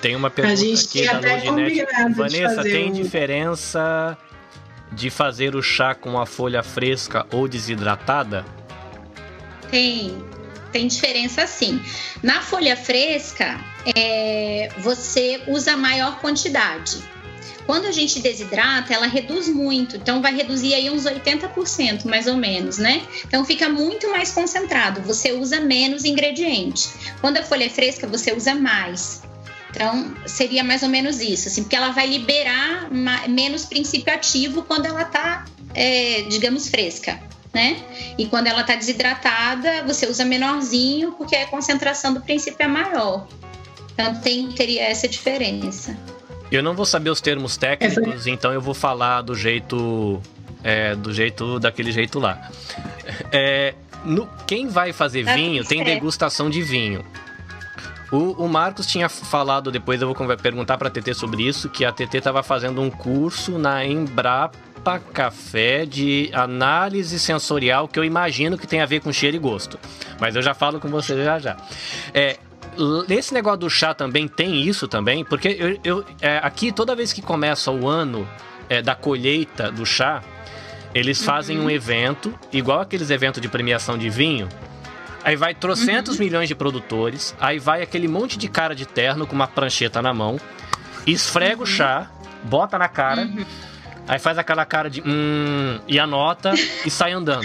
Tem 0.03 0.15
uma 0.15 0.31
pergunta 0.31 0.81
aqui 0.81 1.05
da 1.05 1.19
Loginete. 1.19 1.87
Vanessa, 2.15 2.63
tem 2.63 2.91
um... 2.91 2.93
diferença 2.93 4.17
de 4.97 5.11
fazer 5.11 5.55
o 5.55 5.63
chá 5.63 5.95
com 5.95 6.19
a 6.19 6.25
folha 6.25 6.63
fresca 6.63 7.27
ou 7.31 7.47
desidratada? 7.47 8.45
Tem, 9.71 10.17
tem 10.73 10.89
diferença 10.89 11.47
sim. 11.47 11.81
Na 12.23 12.41
folha 12.41 12.75
fresca, 12.77 13.61
é, 13.95 14.71
você 14.79 15.43
usa 15.47 15.77
maior 15.77 16.19
quantidade. 16.19 16.97
Quando 17.67 17.87
a 17.87 17.93
gente 17.93 18.21
desidrata, 18.21 18.95
ela 18.95 19.07
reduz 19.07 19.49
muito, 19.49 19.97
então 19.97 20.23
vai 20.23 20.35
reduzir 20.35 20.73
aí 20.73 20.89
uns 20.89 21.05
80% 21.05 22.07
mais 22.07 22.27
ou 22.29 22.37
menos, 22.37 22.79
né? 22.79 23.03
Então 23.27 23.45
fica 23.45 23.69
muito 23.69 24.09
mais 24.11 24.31
concentrado, 24.31 25.03
você 25.03 25.33
usa 25.33 25.61
menos 25.61 26.05
ingrediente. 26.05 26.89
Quando 27.21 27.39
a 27.39 27.43
folha 27.43 27.65
é 27.65 27.69
fresca, 27.69 28.07
você 28.07 28.33
usa 28.33 28.55
mais. 28.55 29.21
Então, 29.77 30.15
seria 30.25 30.65
mais 30.65 30.83
ou 30.83 30.89
menos 30.89 31.21
isso, 31.21 31.49
assim, 31.49 31.63
porque 31.63 31.77
ela 31.77 31.91
vai 31.91 32.07
liberar 32.07 32.89
menos 33.29 33.67
princípio 33.67 34.11
ativo 34.11 34.63
quando 34.63 34.87
ela 34.87 35.03
está, 35.03 35.45
é, 35.75 36.23
digamos, 36.23 36.69
fresca. 36.71 37.21
Né? 37.53 37.77
E 38.17 38.25
quando 38.27 38.47
ela 38.47 38.63
está 38.63 38.75
desidratada, 38.75 39.83
você 39.87 40.07
usa 40.07 40.25
menorzinho, 40.25 41.13
porque 41.13 41.37
a 41.37 41.47
concentração 41.47 42.15
do 42.15 42.23
princípio 42.23 42.65
é 42.65 42.67
maior. 42.67 43.29
Então, 43.93 44.15
tem, 44.23 44.51
teria 44.51 44.85
essa 44.85 45.07
diferença. 45.07 45.95
Eu 46.51 46.63
não 46.63 46.75
vou 46.75 46.87
saber 46.87 47.11
os 47.11 47.21
termos 47.21 47.59
técnicos, 47.59 48.27
então 48.27 48.55
eu 48.55 48.63
vou 48.63 48.75
falar 48.75 49.21
do 49.21 49.35
jeito. 49.35 50.23
É, 50.65 50.95
do 50.95 51.13
jeito. 51.13 51.59
daquele 51.61 51.93
jeito 51.93 52.19
lá. 52.19 52.51
É, 53.31 53.75
no, 54.05 54.27
quem 54.47 54.69
vai 54.69 54.95
fazer 54.95 55.23
vinho 55.23 55.65
tem 55.65 55.85
degustação 55.85 56.49
de 56.49 56.63
vinho. 56.63 57.05
O, 58.11 58.45
o, 58.45 58.49
Marcos 58.49 58.87
tinha 58.87 59.09
falado, 59.09 59.71
depois 59.71 60.01
eu 60.01 60.13
vou 60.13 60.37
perguntar 60.37 60.79
para 60.79 60.89
a 60.89 60.91
TT 60.91 61.13
sobre 61.15 61.43
isso, 61.43 61.69
que 61.69 61.85
a 61.85 61.91
TT 61.91 62.19
estava 62.19 62.43
fazendo 62.43 62.81
um 62.81 62.89
curso 62.89 63.59
na 63.59 63.85
Embrapa 63.85 65.01
Café 65.13 65.85
de 65.85 66.31
análise 66.33 67.19
sensorial, 67.19 67.89
que 67.89 67.99
eu 67.99 68.05
imagino 68.05 68.57
que 68.57 68.67
tem 68.67 68.81
a 68.81 68.87
ver 68.87 69.01
com 69.01 69.13
cheiro 69.13 69.37
e 69.37 69.41
gosto. 69.41 69.79
Mas 70.21 70.37
eu 70.37 70.43
já 70.43 70.55
falo 70.55 70.79
com 70.79 70.89
você 70.89 71.25
já 71.25 71.39
já. 71.41 71.57
É, 72.15 72.39
nesse 73.09 73.35
negócio 73.35 73.59
do 73.61 73.71
chá 73.71 73.93
também 73.93 74.29
tem 74.29 74.63
isso 74.63 74.87
também, 74.87 75.25
porque 75.25 75.49
eu, 75.59 75.81
eu 75.83 76.05
é, 76.21 76.39
aqui 76.39 76.71
toda 76.71 76.95
vez 76.95 77.13
que 77.13 77.21
começa 77.21 77.71
o 77.73 77.89
ano 77.89 78.29
é, 78.69 78.81
da 78.81 78.95
colheita 78.95 79.71
do 79.73 79.85
chá, 79.85 80.23
eles 80.95 81.23
fazem 81.23 81.59
uhum. 81.59 81.67
um 81.67 81.71
evento, 81.71 82.33
igual 82.53 82.81
aqueles 82.81 83.11
eventos 83.11 83.43
de 83.43 83.49
premiação 83.49 83.99
de 83.99 84.09
vinho. 84.09 84.49
Aí 85.27 85.35
vai 85.35 85.53
trocentos 85.57 86.15
uhum. 86.15 86.25
milhões 86.25 86.47
de 86.47 86.55
produtores, 86.55 87.35
aí 87.41 87.59
vai 87.59 87.83
aquele 87.83 88.07
monte 88.07 88.39
de 88.39 88.47
cara 88.47 88.77
de 88.77 88.87
terno 88.87 89.27
com 89.27 89.35
uma 89.35 89.49
prancheta 89.49 90.01
na 90.01 90.15
mão, 90.15 90.39
esfrega 91.05 91.57
uhum. 91.57 91.63
o 91.65 91.67
chá, 91.67 92.09
bota 92.45 92.79
na 92.79 92.87
cara, 92.87 93.23
uhum. 93.23 93.45
aí 94.07 94.21
faz 94.21 94.39
aquela 94.39 94.65
cara 94.65 94.89
de 94.89 95.03
hum, 95.05 95.81
e 95.89 95.99
anota 95.99 96.55
e 96.85 96.89
sai 96.89 97.11
andando. 97.11 97.45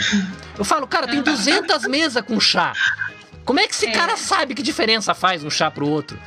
Eu 0.60 0.64
falo, 0.64 0.86
cara, 0.86 1.08
tem 1.08 1.24
200 1.24 1.88
mesas 1.88 2.24
com 2.24 2.40
chá. 2.40 2.74
Como 3.44 3.60
é 3.60 3.66
que 3.66 3.74
esse 3.74 3.88
é. 3.88 3.92
cara 3.92 4.16
sabe 4.16 4.54
que 4.54 4.62
diferença 4.62 5.16
faz 5.16 5.44
um 5.44 5.50
chá 5.50 5.72
pro 5.72 5.90
outro? 5.90 6.20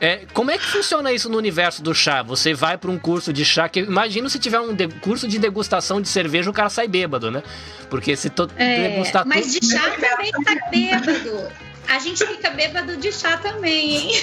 É, 0.00 0.22
como 0.32 0.50
é 0.50 0.58
que 0.58 0.66
funciona 0.66 1.12
isso 1.12 1.28
no 1.28 1.38
universo 1.38 1.82
do 1.82 1.94
chá? 1.94 2.22
Você 2.22 2.52
vai 2.52 2.76
para 2.76 2.90
um 2.90 2.98
curso 2.98 3.32
de 3.32 3.44
chá 3.44 3.68
que 3.68 3.80
imagino 3.80 4.28
se 4.28 4.38
tiver 4.38 4.60
um 4.60 4.74
de, 4.74 4.88
curso 4.88 5.26
de 5.26 5.38
degustação 5.38 6.00
de 6.00 6.08
cerveja 6.08 6.50
o 6.50 6.52
cara 6.52 6.68
sai 6.68 6.86
bêbado, 6.86 7.30
né? 7.30 7.42
Porque 7.88 8.14
se 8.16 8.28
to, 8.28 8.48
é, 8.56 8.90
degustar 8.90 9.26
mas 9.26 9.52
de 9.52 9.66
chá 9.66 9.90
também 9.90 10.32
tá 10.32 10.70
bêbado. 10.70 11.48
A 11.88 11.98
gente 11.98 12.26
fica 12.26 12.50
bêbado 12.50 12.96
de 12.96 13.12
chá 13.12 13.36
também, 13.36 13.96
hein? 13.96 14.22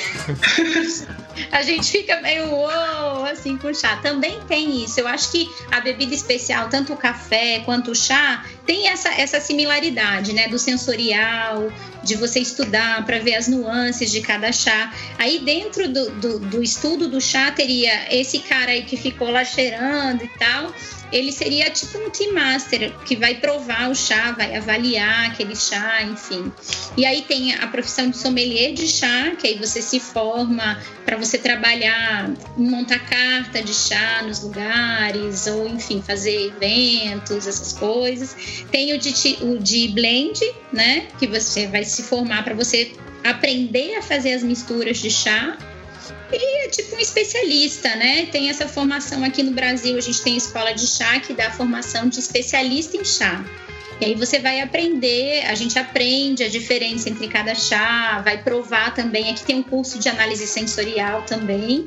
a 1.51 1.61
gente 1.61 1.91
fica 1.91 2.19
meio 2.21 2.45
uou, 2.47 3.25
assim, 3.25 3.57
com 3.57 3.73
chá. 3.73 3.97
Também 3.97 4.39
tem 4.47 4.83
isso. 4.83 4.99
Eu 4.99 5.07
acho 5.07 5.31
que 5.31 5.49
a 5.71 5.79
bebida 5.79 6.13
especial, 6.13 6.69
tanto 6.69 6.93
o 6.93 6.97
café 6.97 7.61
quanto 7.65 7.91
o 7.91 7.95
chá, 7.95 8.45
tem 8.65 8.87
essa, 8.87 9.09
essa 9.09 9.39
similaridade, 9.39 10.33
né? 10.33 10.47
Do 10.47 10.59
sensorial, 10.59 11.71
de 12.03 12.15
você 12.15 12.39
estudar 12.39 13.05
para 13.05 13.19
ver 13.19 13.35
as 13.35 13.47
nuances 13.47 14.11
de 14.11 14.21
cada 14.21 14.51
chá. 14.51 14.93
Aí 15.17 15.39
dentro 15.39 15.87
do, 15.87 16.09
do, 16.11 16.39
do 16.39 16.63
estudo 16.63 17.07
do 17.07 17.21
chá 17.21 17.51
teria 17.51 18.13
esse 18.13 18.39
cara 18.39 18.71
aí 18.71 18.83
que 18.83 18.97
ficou 18.97 19.31
lá 19.31 19.45
cheirando 19.45 20.23
e 20.23 20.27
tal 20.37 20.73
ele 21.13 21.31
seria 21.31 21.69
tipo 21.69 21.99
um 21.99 22.09
team 22.09 22.33
master 22.33 22.91
que 23.05 23.15
vai 23.15 23.35
provar 23.35 23.89
o 23.89 23.95
chá, 23.95 24.31
vai 24.31 24.55
avaliar 24.55 25.29
aquele 25.29 25.55
chá, 25.55 26.01
enfim. 26.01 26.51
E 26.97 27.05
aí 27.05 27.21
tem 27.21 27.53
a 27.53 27.67
profissão 27.67 28.09
de 28.09 28.17
sommelier 28.17 28.73
de 28.73 28.87
chá, 28.87 29.31
que 29.39 29.47
aí 29.47 29.57
você 29.59 29.79
se 29.79 29.99
forma 29.99 30.81
para 31.05 31.15
você 31.15 31.37
trabalhar, 31.37 32.31
montar 32.57 32.99
carta 32.99 33.61
de 33.61 33.73
chá 33.73 34.23
nos 34.25 34.41
lugares, 34.41 35.45
ou 35.45 35.67
enfim, 35.67 36.01
fazer 36.01 36.47
eventos, 36.47 37.45
essas 37.45 37.73
coisas. 37.73 38.35
Tem 38.71 38.91
o 38.93 38.97
de, 38.97 39.13
o 39.41 39.59
de 39.59 39.89
blend, 39.89 40.39
né? 40.71 41.07
Que 41.19 41.27
você 41.27 41.67
vai 41.67 41.83
se 41.83 42.01
formar 42.01 42.43
para 42.43 42.55
você 42.55 42.91
aprender 43.23 43.95
a 43.95 44.01
fazer 44.01 44.33
as 44.33 44.41
misturas 44.41 44.97
de 44.97 45.11
chá 45.11 45.57
e 46.35 46.65
é 46.65 46.67
tipo 46.69 46.95
um 46.95 46.99
especialista, 46.99 47.95
né? 47.95 48.25
Tem 48.27 48.49
essa 48.49 48.67
formação 48.67 49.23
aqui 49.23 49.43
no 49.43 49.51
Brasil, 49.51 49.97
a 49.97 50.01
gente 50.01 50.21
tem 50.21 50.33
a 50.33 50.37
escola 50.37 50.73
de 50.73 50.87
chá 50.87 51.19
que 51.19 51.33
dá 51.33 51.47
a 51.47 51.51
formação 51.51 52.09
de 52.09 52.19
especialista 52.19 52.97
em 52.97 53.05
chá. 53.05 53.43
E 54.01 54.05
aí 54.05 54.15
você 54.15 54.39
vai 54.39 54.59
aprender, 54.59 55.45
a 55.45 55.55
gente 55.55 55.77
aprende 55.77 56.43
a 56.43 56.49
diferença 56.49 57.09
entre 57.09 57.27
cada 57.27 57.53
chá, 57.55 58.21
vai 58.21 58.41
provar 58.41 58.93
também. 58.93 59.29
Aqui 59.29 59.43
tem 59.43 59.55
um 59.55 59.63
curso 59.63 59.99
de 59.99 60.09
análise 60.09 60.47
sensorial 60.47 61.21
também. 61.23 61.85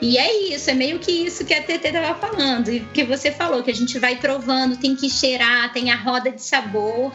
E 0.00 0.16
é 0.16 0.54
isso, 0.54 0.70
é 0.70 0.74
meio 0.74 0.98
que 0.98 1.10
isso 1.10 1.44
que 1.44 1.52
a 1.52 1.62
TT 1.62 1.88
estava 1.88 2.18
falando, 2.18 2.70
e 2.70 2.80
que 2.80 3.04
você 3.04 3.30
falou, 3.30 3.62
que 3.62 3.70
a 3.70 3.74
gente 3.74 3.98
vai 3.98 4.16
provando, 4.16 4.78
tem 4.78 4.96
que 4.96 5.10
cheirar, 5.10 5.70
tem 5.74 5.90
a 5.90 5.96
roda 5.96 6.30
de 6.30 6.42
sabor 6.42 7.12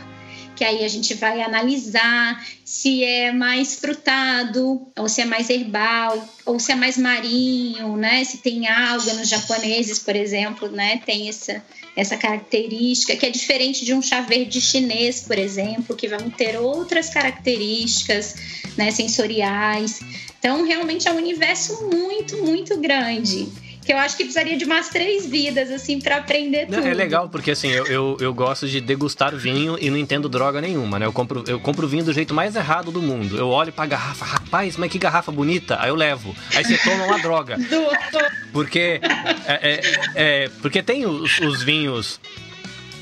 que 0.55 0.63
aí 0.63 0.83
a 0.83 0.87
gente 0.87 1.13
vai 1.13 1.41
analisar 1.41 2.45
se 2.63 3.03
é 3.03 3.31
mais 3.31 3.75
frutado, 3.75 4.87
ou 4.97 5.09
se 5.09 5.21
é 5.21 5.25
mais 5.25 5.49
herbal, 5.49 6.27
ou 6.45 6.59
se 6.59 6.71
é 6.71 6.75
mais 6.75 6.97
marinho, 6.97 7.95
né? 7.97 8.23
Se 8.23 8.37
tem 8.37 8.67
alga 8.67 9.13
nos 9.13 9.27
japoneses, 9.27 9.99
por 9.99 10.15
exemplo, 10.15 10.69
né? 10.69 11.01
Tem 11.05 11.27
essa, 11.27 11.63
essa 11.95 12.15
característica 12.17 13.15
que 13.15 13.25
é 13.25 13.29
diferente 13.29 13.83
de 13.83 13.93
um 13.93 14.01
chá 14.01 14.21
verde 14.21 14.61
chinês, 14.61 15.21
por 15.21 15.37
exemplo, 15.37 15.95
que 15.95 16.07
vão 16.07 16.29
ter 16.29 16.57
outras 16.57 17.09
características 17.09 18.35
né, 18.77 18.91
sensoriais. 18.91 19.99
Então, 20.39 20.65
realmente 20.65 21.07
é 21.07 21.11
um 21.11 21.17
universo 21.17 21.89
muito, 21.91 22.37
muito 22.43 22.79
grande 22.79 23.64
que 23.86 23.93
eu 23.93 23.97
acho 23.99 24.17
que 24.17 24.23
precisaria 24.23 24.57
de 24.57 24.65
umas 24.65 24.89
três 24.89 25.27
vidas, 25.27 25.69
assim, 25.69 25.99
para 25.99 26.17
aprender 26.17 26.65
tudo. 26.65 26.88
É 26.88 26.93
legal, 26.93 27.29
porque 27.29 27.51
assim, 27.51 27.69
eu, 27.69 27.86
eu, 27.86 28.17
eu, 28.19 28.33
gosto 28.33 28.67
de 28.67 28.81
degustar 28.81 29.36
vinho 29.36 29.77
e 29.79 29.91
não 29.91 29.97
entendo 29.97 30.27
droga 30.27 30.59
nenhuma, 30.59 30.97
né? 30.97 31.05
Eu 31.05 31.13
compro, 31.13 31.43
eu 31.47 31.59
compro 31.59 31.88
vinho 31.88 32.03
do 32.03 32.11
jeito 32.11 32.33
mais 32.33 32.55
errado 32.55 32.91
do 32.91 32.99
mundo. 32.99 33.38
Eu 33.38 33.47
olho 33.47 33.71
pra 33.71 33.86
garrafa, 33.86 34.25
rapaz, 34.25 34.75
mas 34.75 34.91
que 34.91 34.97
garrafa 34.97 35.31
bonita, 35.31 35.77
aí 35.79 35.89
eu 35.89 35.95
levo. 35.95 36.36
Aí 36.55 36.63
você 36.63 36.77
toma 36.79 37.05
uma 37.05 37.19
droga. 37.19 37.57
porque, 38.51 38.99
é, 39.45 39.53
é, 39.61 39.81
é, 40.15 40.49
porque 40.61 40.81
tem 40.81 41.05
os, 41.05 41.39
os 41.39 41.61
vinhos 41.61 42.19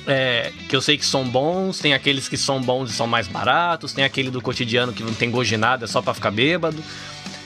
é, 0.05 0.51
que 0.67 0.75
eu 0.75 0.81
sei 0.81 0.97
que 0.97 1.05
são 1.05 1.23
bons, 1.23 1.79
tem 1.79 1.93
aqueles 1.93 2.27
que 2.27 2.36
são 2.36 2.61
bons 2.61 2.89
e 2.89 2.93
são 2.93 3.07
mais 3.07 3.27
baratos, 3.29 3.93
tem 3.93 4.03
aquele 4.03 4.29
do 4.29 4.41
cotidiano 4.41 4.91
que 4.91 5.01
não 5.01 5.13
tem 5.13 5.31
de 5.31 5.57
nada, 5.57 5.86
é 5.86 5.88
só 5.88 6.01
para 6.01 6.13
ficar 6.13 6.31
bêbado. 6.31 6.84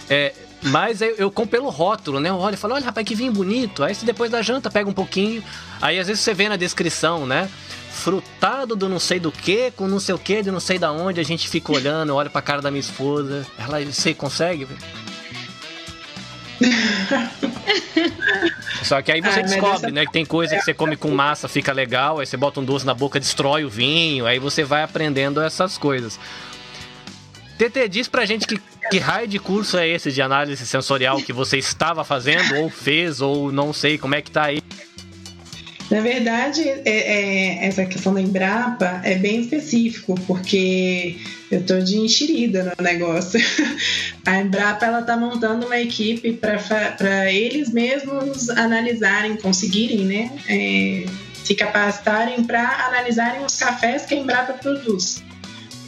É, 0.09 0.33
mas 0.67 1.01
eu, 1.01 1.15
eu 1.15 1.31
compro 1.31 1.51
pelo 1.51 1.69
rótulo, 1.69 2.19
né? 2.19 2.29
Eu 2.29 2.35
olho 2.35 2.53
e 2.53 2.57
falo, 2.57 2.73
olha, 2.75 2.85
rapaz, 2.85 3.05
que 3.05 3.15
vinho 3.15 3.31
bonito. 3.31 3.83
Aí 3.83 3.93
você 3.93 4.05
depois 4.05 4.31
da 4.31 4.41
janta 4.41 4.69
pega 4.69 4.89
um 4.89 4.93
pouquinho. 4.93 5.43
Aí 5.81 5.99
às 5.99 6.07
vezes 6.07 6.23
você 6.23 6.33
vê 6.33 6.49
na 6.49 6.55
descrição, 6.55 7.25
né? 7.25 7.49
Frutado 7.91 8.75
do 8.75 8.87
não 8.87 8.99
sei 8.99 9.19
do 9.19 9.31
que, 9.31 9.71
com 9.71 9.87
não 9.87 9.99
sei 9.99 10.13
o 10.13 10.19
que, 10.19 10.41
de 10.41 10.51
não 10.51 10.59
sei 10.59 10.77
da 10.77 10.91
onde. 10.91 11.19
A 11.19 11.23
gente 11.23 11.49
fica 11.49 11.71
olhando, 11.71 12.15
olha 12.15 12.29
pra 12.29 12.41
cara 12.41 12.61
da 12.61 12.69
minha 12.69 12.81
esposa. 12.81 13.45
Ela, 13.57 13.83
você 13.83 14.13
consegue? 14.13 14.67
Só 18.83 19.01
que 19.01 19.11
aí 19.11 19.21
você 19.21 19.39
ah, 19.39 19.43
descobre, 19.43 19.91
né? 19.91 20.05
Que 20.05 20.11
tem 20.11 20.25
coisa 20.25 20.55
que 20.55 20.61
você 20.61 20.73
come 20.73 20.95
com 20.95 21.11
massa, 21.11 21.47
fica 21.47 21.71
legal, 21.71 22.19
aí 22.19 22.25
você 22.25 22.37
bota 22.37 22.59
um 22.59 22.65
doce 22.65 22.85
na 22.85 22.93
boca, 22.93 23.19
destrói 23.19 23.63
o 23.65 23.69
vinho, 23.69 24.25
aí 24.25 24.39
você 24.39 24.63
vai 24.63 24.83
aprendendo 24.83 25.41
essas 25.41 25.77
coisas. 25.77 26.19
TT, 27.57 27.89
diz 27.89 28.07
pra 28.07 28.25
gente 28.25 28.45
que, 28.45 28.59
que 28.91 28.99
raio 28.99 29.27
de 29.27 29.39
curso 29.39 29.77
é 29.77 29.87
esse 29.87 30.11
de 30.11 30.21
análise 30.21 30.65
sensorial 30.65 31.17
que 31.21 31.33
você 31.33 31.57
estava 31.57 32.03
fazendo, 32.03 32.55
ou 32.57 32.69
fez, 32.69 33.19
ou 33.19 33.51
não 33.51 33.73
sei, 33.73 33.97
como 33.97 34.15
é 34.15 34.21
que 34.21 34.29
tá 34.29 34.43
aí? 34.43 34.61
Na 35.89 36.01
verdade, 36.01 36.61
é, 36.67 36.81
é, 36.85 37.65
essa 37.65 37.85
questão 37.85 38.13
da 38.13 38.21
Embrapa 38.21 39.01
é 39.03 39.15
bem 39.15 39.41
específico, 39.41 40.15
porque 40.27 41.17
eu 41.49 41.63
tô 41.63 41.79
de 41.79 41.97
enxerida 41.97 42.73
no 42.77 42.83
negócio. 42.83 43.39
A 44.25 44.41
Embrapa 44.41 44.85
ela 44.85 45.01
tá 45.01 45.15
montando 45.15 45.65
uma 45.65 45.79
equipe 45.79 46.33
para 46.33 47.31
eles 47.31 47.71
mesmos 47.71 48.49
analisarem, 48.49 49.37
conseguirem, 49.37 49.99
né, 49.99 50.31
é, 50.49 51.05
se 51.41 51.55
capacitarem 51.55 52.43
para 52.43 52.87
analisarem 52.87 53.45
os 53.45 53.55
cafés 53.55 54.05
que 54.05 54.13
a 54.13 54.17
Embrapa 54.17 54.53
produz. 54.53 55.23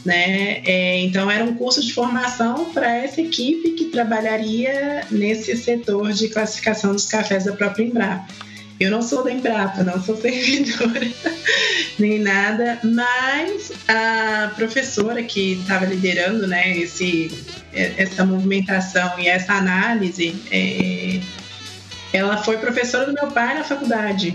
Né? 0.04 0.62
É, 0.64 1.00
então 1.00 1.30
era 1.30 1.44
um 1.44 1.54
curso 1.54 1.82
de 1.82 1.92
formação 1.92 2.72
para 2.72 2.96
essa 2.96 3.20
equipe 3.20 3.72
que 3.72 3.86
trabalharia 3.86 5.06
nesse 5.10 5.54
setor 5.56 6.12
de 6.12 6.28
classificação 6.28 6.92
dos 6.92 7.06
cafés 7.06 7.44
da 7.44 7.52
própria 7.52 7.84
Embrapa. 7.84 8.26
Eu 8.78 8.90
não 8.90 9.02
sou 9.02 9.22
da 9.22 9.30
Embrapa, 9.30 9.82
não 9.82 10.02
sou 10.02 10.16
servidora 10.20 11.06
nem 12.00 12.18
nada, 12.18 12.80
mas 12.82 13.70
a 13.86 14.52
professora 14.56 15.22
que 15.22 15.52
estava 15.52 15.84
liderando 15.84 16.46
né, 16.46 16.76
esse, 16.78 17.30
essa 17.74 18.24
movimentação 18.24 19.18
e 19.18 19.28
essa 19.28 19.52
análise, 19.52 20.34
é, 20.50 21.20
ela 22.12 22.42
foi 22.42 22.56
professora 22.56 23.04
do 23.04 23.12
meu 23.12 23.28
pai 23.28 23.54
na 23.54 23.64
faculdade. 23.64 24.34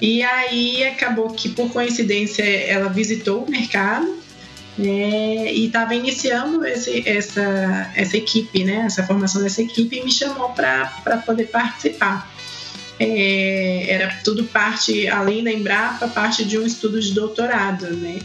E 0.00 0.22
aí 0.22 0.84
acabou 0.84 1.30
que, 1.30 1.48
por 1.48 1.70
coincidência, 1.70 2.42
ela 2.42 2.88
visitou 2.88 3.44
o 3.44 3.50
mercado 3.50 4.19
é, 4.78 5.52
e 5.52 5.66
estava 5.66 5.94
iniciando 5.94 6.64
esse, 6.64 7.08
essa, 7.08 7.90
essa 7.94 8.16
equipe, 8.16 8.64
né, 8.64 8.84
essa 8.86 9.02
formação 9.02 9.42
dessa 9.42 9.62
equipe, 9.62 9.98
e 9.98 10.04
me 10.04 10.12
chamou 10.12 10.50
para 10.50 11.22
poder 11.24 11.46
participar 11.46 12.30
é, 13.00 13.90
era 13.90 14.20
tudo 14.22 14.44
parte, 14.44 15.08
além 15.08 15.42
da 15.42 15.50
Embrapa, 15.50 16.06
parte 16.06 16.44
de 16.44 16.58
um 16.58 16.66
estudo 16.66 17.00
de 17.00 17.14
doutorado, 17.14 17.86
né? 17.96 18.18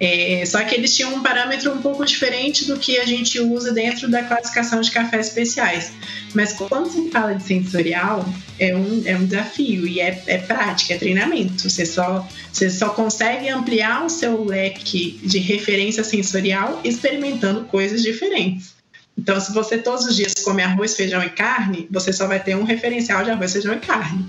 É, 0.00 0.44
só 0.46 0.62
que 0.62 0.74
eles 0.74 0.94
tinham 0.94 1.14
um 1.14 1.22
parâmetro 1.22 1.72
um 1.72 1.82
pouco 1.82 2.04
diferente 2.04 2.66
do 2.66 2.78
que 2.78 2.98
a 2.98 3.04
gente 3.04 3.40
usa 3.40 3.72
dentro 3.72 4.08
da 4.08 4.22
classificação 4.22 4.80
de 4.80 4.90
cafés 4.92 5.28
especiais. 5.28 5.92
Mas 6.34 6.52
quando 6.52 6.90
se 6.90 7.10
fala 7.10 7.34
de 7.34 7.42
sensorial, 7.42 8.24
é 8.60 8.76
um, 8.76 9.02
é 9.04 9.16
um 9.16 9.26
desafio 9.26 9.86
e 9.86 10.00
é, 10.00 10.22
é 10.26 10.38
prática, 10.38 10.94
é 10.94 10.98
treinamento. 10.98 11.68
Você 11.68 11.84
só, 11.84 12.26
você 12.52 12.70
só 12.70 12.90
consegue 12.90 13.48
ampliar 13.48 14.04
o 14.04 14.08
seu 14.08 14.44
leque 14.44 15.18
de 15.22 15.38
referência 15.38 16.04
sensorial 16.04 16.80
experimentando 16.84 17.64
coisas 17.64 18.02
diferentes. 18.02 18.78
Então, 19.16 19.40
se 19.40 19.52
você 19.52 19.78
todos 19.78 20.06
os 20.06 20.14
dias 20.14 20.32
come 20.44 20.62
arroz, 20.62 20.94
feijão 20.94 21.20
e 21.24 21.28
carne, 21.28 21.88
você 21.90 22.12
só 22.12 22.28
vai 22.28 22.40
ter 22.40 22.56
um 22.56 22.62
referencial 22.62 23.24
de 23.24 23.30
arroz, 23.30 23.52
feijão 23.52 23.74
e 23.74 23.80
carne. 23.80 24.24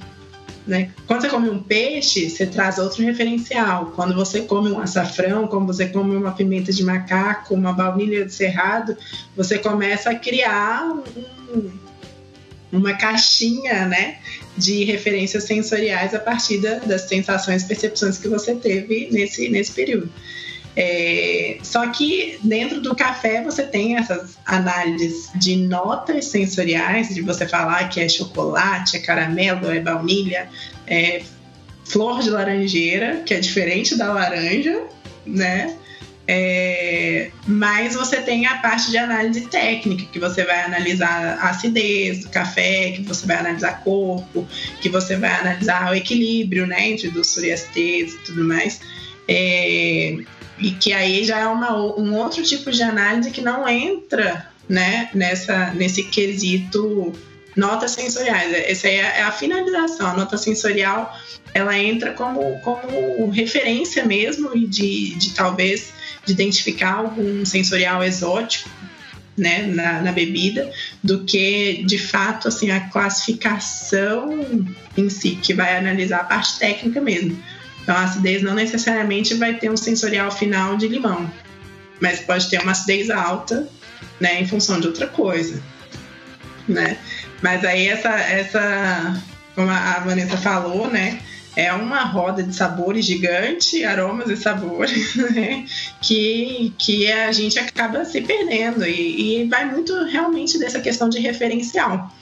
Né? 0.69 0.91
Quando 1.07 1.21
você 1.21 1.29
come 1.29 1.49
um 1.49 1.63
peixe, 1.63 2.29
você 2.29 2.45
traz 2.45 2.77
outro 2.77 3.03
referencial. 3.03 3.91
Quando 3.95 4.13
você 4.13 4.41
come 4.41 4.69
um 4.69 4.79
açafrão, 4.79 5.47
quando 5.47 5.65
você 5.65 5.87
come 5.87 6.15
uma 6.15 6.31
pimenta 6.31 6.71
de 6.71 6.83
macaco, 6.83 7.55
uma 7.55 7.73
baunilha 7.73 8.23
de 8.23 8.31
cerrado, 8.31 8.95
você 9.35 9.57
começa 9.57 10.11
a 10.11 10.15
criar 10.15 10.87
um, 10.87 11.71
uma 12.71 12.93
caixinha 12.93 13.87
né, 13.87 14.17
de 14.55 14.83
referências 14.83 15.43
sensoriais 15.45 16.13
a 16.13 16.19
partir 16.19 16.61
da, 16.61 16.75
das 16.75 17.01
sensações 17.01 17.63
e 17.63 17.67
percepções 17.67 18.19
que 18.19 18.27
você 18.27 18.53
teve 18.53 19.09
nesse, 19.11 19.49
nesse 19.49 19.71
período. 19.71 20.07
É, 20.81 21.57
só 21.61 21.85
que 21.87 22.39
dentro 22.41 22.79
do 22.79 22.95
café 22.95 23.43
você 23.43 23.63
tem 23.63 23.97
essas 23.97 24.37
análises 24.45 25.29
de 25.35 25.57
notas 25.57 26.27
sensoriais, 26.27 27.13
de 27.13 27.21
você 27.21 27.45
falar 27.45 27.89
que 27.89 27.99
é 27.99 28.07
chocolate, 28.07 28.95
é 28.95 28.99
caramelo, 29.01 29.69
é 29.69 29.81
baunilha, 29.81 30.47
é 30.87 31.21
flor 31.83 32.21
de 32.21 32.29
laranjeira, 32.29 33.23
que 33.25 33.33
é 33.33 33.39
diferente 33.41 33.97
da 33.97 34.13
laranja, 34.13 34.83
né? 35.25 35.75
É, 36.25 37.31
mas 37.45 37.95
você 37.95 38.21
tem 38.21 38.45
a 38.45 38.59
parte 38.59 38.89
de 38.89 38.97
análise 38.97 39.47
técnica, 39.47 40.05
que 40.05 40.19
você 40.19 40.45
vai 40.45 40.61
analisar 40.61 41.39
a 41.41 41.49
acidez 41.49 42.23
do 42.23 42.29
café, 42.29 42.91
que 42.91 43.01
você 43.01 43.25
vai 43.25 43.35
analisar 43.35 43.83
corpo, 43.83 44.47
que 44.79 44.87
você 44.87 45.17
vai 45.17 45.31
analisar 45.41 45.91
o 45.91 45.95
equilíbrio 45.95 46.65
né, 46.65 46.91
entre 46.91 47.09
doçura 47.09 47.47
e 47.47 47.51
acidez 47.51 48.13
e 48.13 48.17
tudo 48.19 48.45
mais. 48.45 48.79
É, 49.27 50.19
e 50.59 50.71
que 50.71 50.93
aí 50.93 51.23
já 51.23 51.39
é 51.39 51.47
uma, 51.47 51.75
um 51.75 52.15
outro 52.15 52.43
tipo 52.43 52.71
de 52.71 52.83
análise 52.83 53.31
que 53.31 53.41
não 53.41 53.67
entra 53.67 54.47
né, 54.67 55.09
nessa, 55.13 55.73
nesse 55.73 56.03
quesito 56.03 57.13
notas 57.55 57.91
sensoriais. 57.91 58.53
Essa 58.53 58.87
aí 58.87 58.95
é 58.95 59.23
a 59.23 59.31
finalização. 59.31 60.07
A 60.07 60.13
nota 60.13 60.37
sensorial 60.37 61.17
ela 61.53 61.77
entra 61.77 62.13
como, 62.13 62.59
como 62.59 63.29
referência 63.29 64.05
mesmo 64.05 64.55
e 64.55 64.67
de, 64.67 65.15
de 65.15 65.33
talvez 65.33 65.91
de 66.25 66.33
identificar 66.33 66.95
algum 66.95 67.45
sensorial 67.45 68.03
exótico 68.03 68.69
né, 69.35 69.63
na, 69.67 70.01
na, 70.01 70.11
bebida, 70.11 70.69
do 71.01 71.23
que 71.23 71.83
de 71.85 71.97
fato 71.97 72.49
assim 72.49 72.71
a 72.71 72.81
classificação 72.89 74.67
em 74.97 75.09
si, 75.09 75.39
que 75.41 75.53
vai 75.53 75.77
analisar 75.77 76.19
a 76.19 76.23
parte 76.25 76.59
técnica 76.59 76.99
mesmo. 76.99 77.41
Então, 77.81 77.95
a 77.95 78.03
acidez 78.03 78.41
não 78.41 78.53
necessariamente 78.53 79.33
vai 79.33 79.55
ter 79.55 79.69
um 79.69 79.77
sensorial 79.77 80.31
final 80.31 80.77
de 80.77 80.87
limão, 80.87 81.31
mas 81.99 82.19
pode 82.19 82.49
ter 82.49 82.61
uma 82.61 82.71
acidez 82.71 83.09
alta, 83.09 83.67
né, 84.19 84.41
em 84.41 84.47
função 84.47 84.79
de 84.79 84.87
outra 84.87 85.07
coisa, 85.07 85.61
né? 86.67 86.97
Mas 87.41 87.63
aí 87.63 87.87
essa, 87.87 88.09
essa 88.09 89.23
como 89.55 89.69
a 89.69 89.99
Vanessa 89.99 90.37
falou, 90.37 90.87
né, 90.87 91.19
é 91.55 91.73
uma 91.73 92.03
roda 92.03 92.41
de 92.41 92.55
sabores 92.55 93.05
gigante, 93.05 93.83
aromas 93.83 94.29
e 94.29 94.37
sabores, 94.37 95.15
né? 95.31 95.65
que, 96.01 96.73
que 96.77 97.11
a 97.11 97.31
gente 97.31 97.59
acaba 97.59 98.05
se 98.05 98.21
perdendo. 98.21 98.85
E, 98.85 99.41
e, 99.41 99.47
vai 99.49 99.65
muito 99.65 99.93
realmente 100.05 100.57
dessa 100.57 100.79
questão 100.79 101.09
de 101.09 101.19
referencial 101.19 102.13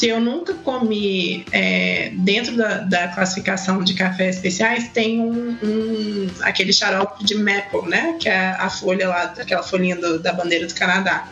se 0.00 0.08
eu 0.08 0.18
nunca 0.18 0.54
comi 0.54 1.44
é, 1.52 2.10
dentro 2.14 2.56
da, 2.56 2.78
da, 2.78 3.08
classificação 3.08 3.84
de 3.84 3.92
cafés 3.92 4.36
especiais, 4.36 4.88
tem 4.88 5.20
um, 5.20 5.54
um, 5.62 6.26
aquele 6.40 6.72
xarope 6.72 7.22
de 7.22 7.34
maple, 7.34 7.86
né? 7.86 8.16
Que 8.18 8.30
é 8.30 8.52
a 8.52 8.70
folha 8.70 9.10
lá, 9.10 9.24
aquela 9.24 9.62
folhinha 9.62 9.96
do, 9.96 10.18
da 10.18 10.32
bandeira 10.32 10.66
do 10.66 10.74
Canadá. 10.74 11.28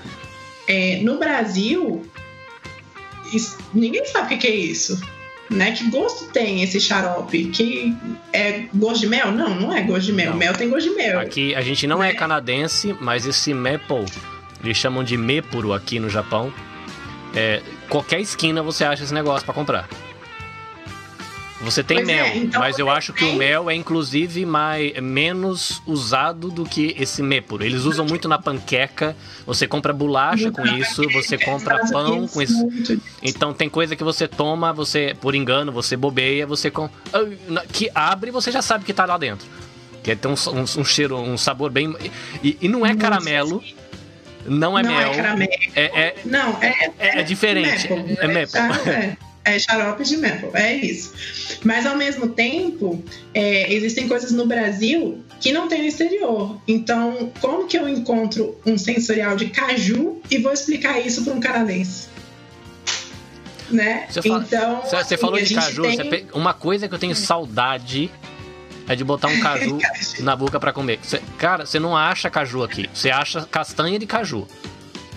É, 0.66 1.00
no 1.02 1.18
Brasil, 1.18 2.06
isso, 3.32 3.56
ninguém 3.72 4.04
sabe 4.04 4.34
o 4.34 4.38
que 4.38 4.46
é 4.46 4.54
isso. 4.54 5.00
Né? 5.48 5.72
Que 5.72 5.88
gosto 5.88 6.26
tem 6.26 6.62
esse 6.62 6.78
xarope? 6.78 7.46
Que 7.46 7.96
é 8.34 8.66
gosto 8.74 9.00
de 9.00 9.06
mel? 9.06 9.32
Não, 9.32 9.58
não 9.58 9.74
é 9.74 9.80
gosto 9.80 10.04
de 10.04 10.12
mel. 10.12 10.32
Não. 10.32 10.36
Mel 10.36 10.52
tem 10.52 10.68
gosto 10.68 10.90
de 10.90 10.94
mel. 10.94 11.18
Aqui 11.18 11.54
a 11.54 11.62
gente 11.62 11.86
não 11.86 12.04
é, 12.04 12.10
é 12.10 12.12
canadense, 12.12 12.94
mas 13.00 13.24
esse 13.24 13.54
maple, 13.54 14.04
eles 14.62 14.76
chamam 14.76 15.02
de 15.02 15.16
mepuro 15.16 15.72
aqui 15.72 15.98
no 15.98 16.10
Japão. 16.10 16.52
É, 17.34 17.62
qualquer 17.88 18.20
esquina 18.20 18.62
você 18.62 18.84
acha 18.84 19.04
esse 19.04 19.14
negócio 19.14 19.44
para 19.44 19.54
comprar. 19.54 19.88
Você 21.60 21.82
tem 21.82 21.96
pois 21.98 22.08
é, 22.08 22.12
mel, 22.12 22.26
é, 22.26 22.36
então 22.36 22.60
mas 22.60 22.78
eu 22.78 22.88
acho 22.88 23.12
que 23.12 23.24
o 23.24 23.34
mel 23.34 23.68
é 23.68 23.74
inclusive 23.74 24.46
mais, 24.46 24.92
menos 25.00 25.82
usado 25.86 26.50
do 26.50 26.64
que 26.64 26.94
esse 26.96 27.20
mépuro. 27.20 27.64
Eles 27.64 27.82
usam 27.82 28.06
muito 28.06 28.28
na 28.28 28.38
panqueca. 28.38 29.16
Você 29.44 29.66
compra 29.66 29.92
bolacha 29.92 30.52
com 30.52 30.64
isso, 30.64 31.02
você 31.10 31.36
compra 31.36 31.84
pão 31.90 32.28
com 32.28 32.40
isso. 32.40 32.68
Então 33.20 33.52
tem 33.52 33.68
coisa 33.68 33.96
que 33.96 34.04
você 34.04 34.28
toma, 34.28 34.72
você 34.72 35.16
por 35.20 35.34
engano, 35.34 35.72
você 35.72 35.96
bobeia, 35.96 36.46
você 36.46 36.70
com 36.70 36.88
que 37.72 37.90
abre, 37.92 38.30
você 38.30 38.52
já 38.52 38.62
sabe 38.62 38.84
que 38.84 38.92
tá 38.92 39.04
lá 39.04 39.18
dentro. 39.18 39.46
Que 40.04 40.14
tem 40.14 40.30
um, 40.30 40.34
um, 40.34 40.80
um 40.80 40.84
cheiro, 40.84 41.18
um 41.18 41.36
sabor 41.36 41.72
bem 41.72 41.92
e, 42.42 42.56
e 42.60 42.68
não 42.68 42.86
é 42.86 42.94
caramelo. 42.94 43.62
Não 44.46 44.78
é 44.78 44.82
não 44.82 44.90
é 44.92 45.02
mel. 45.02 45.12
É 45.12 45.16
caramelo. 45.16 45.50
É, 45.74 45.82
é, 45.84 46.14
não, 46.24 46.62
é, 46.62 46.90
é, 46.98 47.20
é 47.20 47.22
diferente. 47.22 47.88
Maple. 47.88 48.16
É 48.18 48.26
maple. 48.60 48.90
É, 48.90 49.16
É 49.44 49.58
xarope 49.58 50.04
de 50.04 50.16
maple, 50.18 50.50
é 50.54 50.74
isso. 50.76 51.58
Mas 51.64 51.86
ao 51.86 51.96
mesmo 51.96 52.28
tempo, 52.28 53.02
é, 53.32 53.72
existem 53.72 54.06
coisas 54.06 54.30
no 54.30 54.46
Brasil 54.46 55.22
que 55.40 55.52
não 55.52 55.68
tem 55.68 55.80
no 55.82 55.86
exterior. 55.88 56.60
Então, 56.68 57.32
como 57.40 57.66
que 57.66 57.78
eu 57.78 57.88
encontro 57.88 58.58
um 58.66 58.76
sensorial 58.76 59.36
de 59.36 59.46
caju 59.46 60.20
e 60.30 60.36
vou 60.38 60.52
explicar 60.52 60.98
isso 61.00 61.24
para 61.24 61.32
um 61.32 61.40
canadense? 61.40 62.08
Né? 63.70 64.06
Você, 64.08 64.22
fala, 64.22 64.44
então, 64.46 64.80
você, 64.80 64.88
você 64.88 64.96
assim, 64.96 65.16
falou 65.18 65.40
de 65.40 65.54
caju, 65.54 65.82
tem- 65.82 66.26
uma 66.32 66.54
coisa 66.54 66.88
que 66.88 66.94
eu 66.94 66.98
tenho 66.98 67.14
saudade 67.14 68.10
é 68.88 68.96
de 68.96 69.04
botar 69.04 69.28
um 69.28 69.38
caju 69.42 69.78
na 70.20 70.34
boca 70.34 70.58
pra 70.58 70.72
comer. 70.72 70.98
Você- 71.02 71.22
cara, 71.36 71.66
você 71.66 71.78
não 71.78 71.96
acha 71.96 72.28
caju 72.30 72.62
aqui, 72.62 72.88
você 72.92 73.10
acha 73.10 73.42
castanha 73.50 73.98
de 73.98 74.06
caju. 74.06 74.46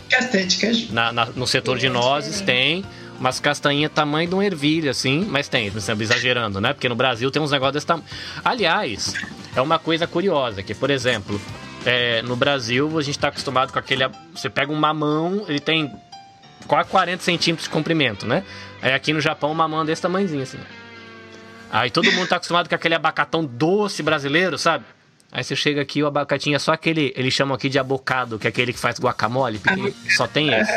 Castanha 0.10 0.46
de 0.46 0.58
caju. 0.58 0.88
Na- 0.94 1.12
na- 1.12 1.26
no 1.28 1.48
setor 1.48 1.78
de 1.78 1.88
É 1.88 1.90
nozes 1.90 2.42
tem 2.42 2.84
umas 3.20 3.40
castanhas 3.40 3.92
tamanho 3.94 4.28
de 4.28 4.36
um 4.36 4.42
ervilha, 4.42 4.92
assim, 4.92 5.26
mas 5.30 5.48
tem, 5.48 5.68
estamos 5.68 6.02
exagerando, 6.02 6.60
né? 6.60 6.74
Porque 6.74 6.90
no 6.90 6.96
Brasil 6.96 7.30
tem 7.32 7.42
uns 7.42 7.52
negócios 7.52 7.74
desse 7.76 7.86
tamanho. 7.86 8.08
Aliás, 8.44 9.14
é 9.56 9.62
uma 9.62 9.78
coisa 9.80 10.08
curiosa, 10.08 10.64
que, 10.64 10.74
por 10.74 10.90
exemplo, 10.90 11.40
é, 11.86 12.22
no 12.24 12.36
Brasil 12.36 12.98
a 12.98 13.02
gente 13.02 13.18
tá 13.20 13.28
acostumado 13.28 13.72
com 13.72 13.78
aquele. 13.80 14.04
Você 14.36 14.50
pega 14.50 14.72
um 14.72 14.76
mamão, 14.76 15.46
ele 15.48 15.60
tem 15.60 15.92
quase 16.68 16.90
40 16.90 17.24
centímetros 17.24 17.68
de 17.68 17.74
comprimento, 17.74 18.26
né? 18.26 18.44
Aí 18.82 18.92
aqui 18.94 19.14
no 19.14 19.22
Japão, 19.22 19.52
um 19.52 19.56
mamão 19.56 19.82
é 19.84 19.86
desse 19.86 20.02
tamanhozinho, 20.02 20.42
assim. 20.44 20.58
Aí 21.72 21.90
todo 21.90 22.12
mundo 22.12 22.28
tá 22.28 22.36
acostumado 22.36 22.68
com 22.68 22.76
aquele 22.76 22.96
abacatão 22.96 23.46
doce 23.46 24.04
brasileiro, 24.04 24.58
sabe? 24.58 24.84
Aí 25.32 25.44
você 25.44 25.56
chega 25.56 25.82
aqui, 25.82 26.04
o 26.04 26.08
abacatinho 26.08 26.56
é 26.58 26.60
só 26.60 26.74
aquele, 26.74 27.14
eles 27.16 27.34
chamam 27.34 27.56
aqui 27.56 27.70
de 27.70 27.80
abocado, 27.80 28.38
que 28.38 28.46
é 28.46 28.50
aquele 28.50 28.74
que 28.74 28.80
faz 28.80 29.00
guacamole, 29.00 29.60
porque 29.60 29.94
só 30.14 30.28
tem 30.28 30.50
esse. 30.54 30.72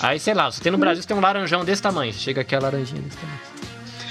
Aí, 0.00 0.18
sei 0.18 0.32
lá, 0.32 0.50
você 0.50 0.62
tem 0.62 0.72
no 0.72 0.78
Brasil, 0.78 1.02
você 1.02 1.08
tem 1.08 1.16
um 1.16 1.20
laranjão 1.20 1.64
desse 1.64 1.82
tamanho. 1.82 2.12
Chega 2.12 2.40
aqui 2.40 2.54
a 2.54 2.60
laranjinha 2.60 3.02
desse 3.02 3.18
tamanho. 3.18 3.38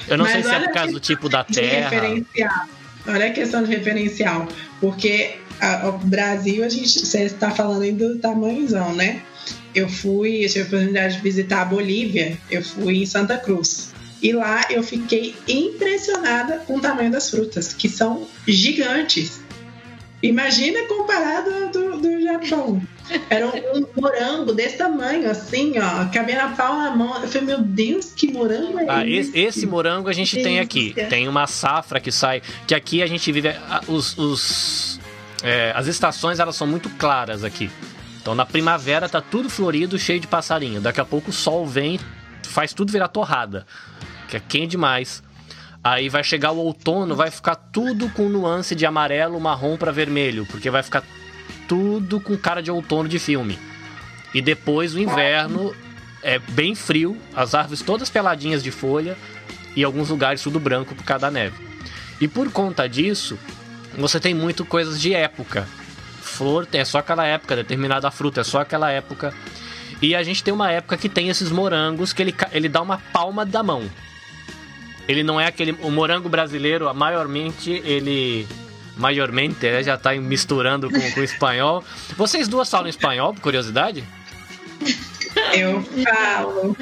Eu 0.07 0.17
não 0.17 0.25
Mas 0.25 0.33
sei 0.33 0.43
se 0.43 0.51
é 0.53 0.59
por 0.59 0.71
causa 0.73 0.91
do 0.93 0.99
tipo 0.99 1.27
da 1.27 1.43
terra. 1.43 1.89
referencial. 1.89 2.65
Olha 3.07 3.25
a 3.27 3.31
questão 3.31 3.63
de 3.63 3.69
referencial. 3.75 4.47
Porque 4.79 5.39
a- 5.59 5.89
o 5.89 5.97
Brasil, 5.97 6.63
a 6.63 6.69
gente, 6.69 6.99
você 7.05 7.23
está 7.23 7.49
falando 7.51 7.81
aí 7.81 7.91
do 7.91 8.17
tamanhozão, 8.19 8.93
né? 8.93 9.21
Eu 9.73 9.89
fui, 9.89 10.45
eu 10.45 10.49
tive 10.49 10.61
a 10.61 10.67
oportunidade 10.67 11.15
de 11.15 11.21
visitar 11.21 11.61
a 11.61 11.65
Bolívia, 11.65 12.37
eu 12.51 12.61
fui 12.63 12.97
em 13.01 13.05
Santa 13.05 13.37
Cruz. 13.37 13.93
E 14.21 14.31
lá 14.31 14.61
eu 14.69 14.81
fiquei 14.83 15.35
impressionada 15.47 16.57
com 16.59 16.77
o 16.77 16.81
tamanho 16.81 17.11
das 17.11 17.29
frutas, 17.29 17.73
que 17.73 17.87
são 17.87 18.27
gigantes. 18.47 19.41
Imagina 20.21 20.83
comparado 20.87 21.49
ao 21.53 21.69
do, 21.69 21.97
do 22.01 22.21
Japão. 22.21 22.81
Era 23.29 23.45
um, 23.47 23.51
um 23.79 23.85
morango 24.01 24.51
desse 24.51 24.77
tamanho, 24.77 25.29
assim, 25.29 25.73
ó, 25.77 26.11
cabia 26.11 26.35
na 26.35 26.55
palma 26.55 26.89
da 26.89 26.95
mão. 26.95 27.21
Eu 27.21 27.27
falei, 27.27 27.47
meu 27.47 27.61
Deus, 27.61 28.11
que 28.15 28.31
morango 28.31 28.79
é 28.79 28.85
Ah, 28.89 29.07
esse? 29.07 29.37
esse, 29.37 29.65
morango 29.67 30.09
a 30.09 30.13
gente 30.13 30.41
tem 30.41 30.59
aqui. 30.59 30.93
Delícia. 30.93 31.05
Tem 31.07 31.27
uma 31.27 31.45
safra 31.45 31.99
que 31.99 32.11
sai. 32.11 32.41
Que 32.65 32.73
aqui 32.73 33.03
a 33.03 33.07
gente 33.07 33.31
vive. 33.31 33.49
Os, 33.87 34.17
os, 34.17 34.99
é, 35.43 35.71
as 35.75 35.85
estações 35.85 36.39
elas 36.39 36.55
são 36.55 36.65
muito 36.65 36.89
claras 36.97 37.43
aqui. 37.43 37.69
Então 38.19 38.33
na 38.33 38.45
primavera 38.45 39.07
tá 39.07 39.21
tudo 39.21 39.49
florido, 39.49 39.97
cheio 39.99 40.19
de 40.19 40.27
passarinho. 40.27 40.81
Daqui 40.81 40.99
a 40.99 41.05
pouco 41.05 41.29
o 41.29 41.33
sol 41.33 41.65
vem, 41.65 41.99
faz 42.43 42.73
tudo 42.73 42.91
virar 42.91 43.07
torrada. 43.07 43.65
Que 44.27 44.37
é 44.37 44.39
quente 44.39 44.71
demais. 44.71 45.23
Aí 45.83 46.09
vai 46.09 46.23
chegar 46.23 46.51
o 46.51 46.57
outono, 46.57 47.15
vai 47.15 47.31
ficar 47.31 47.55
tudo 47.55 48.09
com 48.09 48.27
nuance 48.27 48.75
de 48.75 48.85
amarelo, 48.85 49.39
marrom 49.39 49.77
para 49.77 49.91
vermelho, 49.91 50.45
porque 50.45 50.69
vai 50.69 50.83
ficar 50.83 51.03
tudo 51.67 52.19
com 52.19 52.37
cara 52.37 52.61
de 52.61 52.69
outono 52.69 53.07
de 53.07 53.19
filme. 53.19 53.57
E 54.33 54.41
depois 54.41 54.93
o 54.93 54.99
inverno 54.99 55.73
é 56.21 56.39
bem 56.39 56.75
frio, 56.75 57.17
as 57.35 57.55
árvores 57.55 57.81
todas 57.81 58.09
peladinhas 58.09 58.61
de 58.61 58.71
folha 58.71 59.17
e 59.75 59.83
alguns 59.83 60.09
lugares 60.09 60.41
tudo 60.41 60.59
branco 60.59 60.93
por 60.93 61.03
causa 61.03 61.21
da 61.21 61.31
neve. 61.31 61.55
E 62.19 62.27
por 62.27 62.51
conta 62.51 62.87
disso, 62.89 63.37
você 63.97 64.19
tem 64.19 64.33
muito 64.33 64.65
coisas 64.65 64.99
de 64.99 65.13
época. 65.13 65.67
Flor 66.21 66.67
é 66.73 66.83
só 66.83 66.99
aquela 66.99 67.25
época, 67.25 67.55
determinada 67.55 68.11
fruta 68.11 68.41
é 68.41 68.43
só 68.43 68.59
aquela 68.59 68.91
época. 68.91 69.33
E 70.01 70.15
a 70.15 70.23
gente 70.23 70.43
tem 70.43 70.53
uma 70.53 70.71
época 70.71 70.97
que 70.97 71.09
tem 71.09 71.29
esses 71.29 71.51
morangos 71.51 72.13
que 72.13 72.21
ele, 72.21 72.35
ele 72.51 72.69
dá 72.69 72.81
uma 72.81 72.97
palma 73.11 73.45
da 73.45 73.63
mão. 73.63 73.89
Ele 75.07 75.23
não 75.23 75.39
é 75.39 75.47
aquele. 75.47 75.71
O 75.81 75.89
morango 75.89 76.29
brasileiro, 76.29 76.93
maiormente, 76.93 77.71
ele. 77.85 78.47
Maiormente, 78.97 79.63
né, 79.63 79.83
já 79.83 79.95
tá 79.95 80.13
misturando 80.15 80.89
com, 80.89 81.11
com 81.11 81.19
o 81.19 81.23
espanhol. 81.23 81.83
Vocês 82.17 82.47
duas 82.47 82.69
falam 82.69 82.87
espanhol, 82.87 83.33
por 83.33 83.41
curiosidade? 83.41 84.03
Eu 85.53 85.83
falo. 86.03 86.75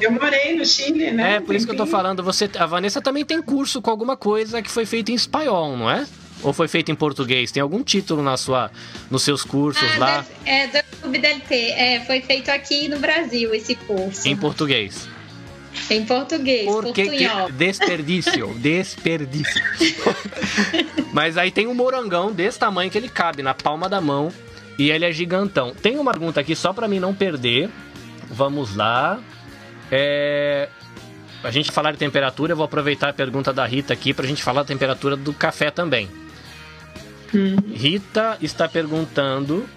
Eu 0.00 0.10
morei 0.10 0.56
no 0.56 0.64
Chile, 0.64 1.10
né? 1.10 1.36
É, 1.36 1.40
por 1.40 1.54
isso 1.54 1.66
que 1.66 1.72
eu 1.72 1.76
tô 1.76 1.86
falando. 1.86 2.22
Você, 2.22 2.50
a 2.58 2.66
Vanessa 2.66 3.00
também 3.00 3.24
tem 3.24 3.42
curso 3.42 3.82
com 3.82 3.90
alguma 3.90 4.16
coisa 4.16 4.62
que 4.62 4.70
foi 4.70 4.86
feita 4.86 5.12
em 5.12 5.14
espanhol, 5.14 5.76
não 5.76 5.90
é? 5.90 6.06
Ou 6.44 6.52
foi 6.52 6.68
feito 6.68 6.92
em 6.92 6.94
português? 6.94 7.50
Tem 7.50 7.62
algum 7.62 7.82
título 7.82 8.22
na 8.22 8.36
sua, 8.36 8.70
nos 9.10 9.22
seus 9.22 9.42
cursos 9.42 9.82
Ah, 9.94 9.98
lá 9.98 10.26
é, 10.44 10.66
do 10.66 10.78
Clube 11.00 11.18
DLT. 11.18 11.54
É, 11.70 12.04
foi 12.06 12.20
feito 12.20 12.50
aqui 12.50 12.86
no 12.86 12.98
Brasil 12.98 13.54
esse 13.54 13.74
curso. 13.74 14.28
em 14.28 14.36
português? 14.36 15.08
Em 15.90 16.04
português, 16.04 16.66
Porque 16.66 17.08
que 17.08 17.28
desperdício, 17.52 18.54
desperdício. 18.60 19.62
Mas 21.12 21.36
aí 21.36 21.50
tem 21.50 21.66
um 21.66 21.74
morangão 21.74 22.30
desse 22.30 22.58
tamanho 22.58 22.90
que 22.90 22.98
ele 22.98 23.08
cabe 23.08 23.42
na 23.42 23.54
palma 23.54 23.88
da 23.88 24.00
mão 24.00 24.32
e 24.78 24.90
ele 24.90 25.04
é 25.04 25.12
gigantão. 25.12 25.74
Tem 25.74 25.98
uma 25.98 26.12
pergunta 26.12 26.40
aqui 26.40 26.54
só 26.54 26.72
pra 26.72 26.86
mim 26.86 27.00
não 27.00 27.14
perder. 27.14 27.70
Vamos 28.30 28.76
lá. 28.76 29.18
É... 29.90 30.68
A 31.42 31.50
gente 31.50 31.70
falar 31.70 31.92
de 31.92 31.98
temperatura, 31.98 32.52
eu 32.52 32.56
vou 32.56 32.64
aproveitar 32.64 33.10
a 33.10 33.12
pergunta 33.12 33.52
da 33.52 33.66
Rita 33.66 33.92
aqui 33.92 34.14
pra 34.14 34.26
gente 34.26 34.42
falar 34.42 34.62
da 34.62 34.68
temperatura 34.68 35.16
do 35.16 35.32
café 35.32 35.70
também. 35.70 36.08
Hum. 37.34 37.56
Rita 37.74 38.38
está 38.40 38.68
perguntando 38.68 39.68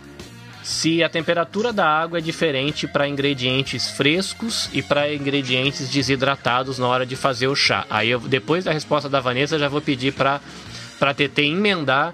se 0.64 1.01
a 1.01 1.08
temperatura 1.08 1.72
da 1.72 1.88
água 1.88 2.18
é 2.18 2.22
diferente 2.22 2.88
para 2.88 3.08
ingredientes 3.08 3.89
frescos 3.89 4.70
e 4.74 4.82
para 4.82 5.14
ingredientes 5.14 5.89
desidratados 5.89 6.78
na 6.78 6.88
hora 6.88 7.05
de 7.05 7.16
fazer 7.16 7.47
o 7.47 7.55
chá. 7.55 7.86
Aí 7.89 8.10
eu, 8.10 8.20
depois 8.20 8.66
da 8.66 8.74
resposta 8.74 9.08
da 9.08 9.22
Vanessa, 9.22 9.55
eu 9.55 9.60
já 9.60 9.70
vou 9.70 9.82
pedir 9.82 10.14
para 10.14 10.41
para 10.99 11.14
TT 11.14 11.43
emendar 11.43 12.14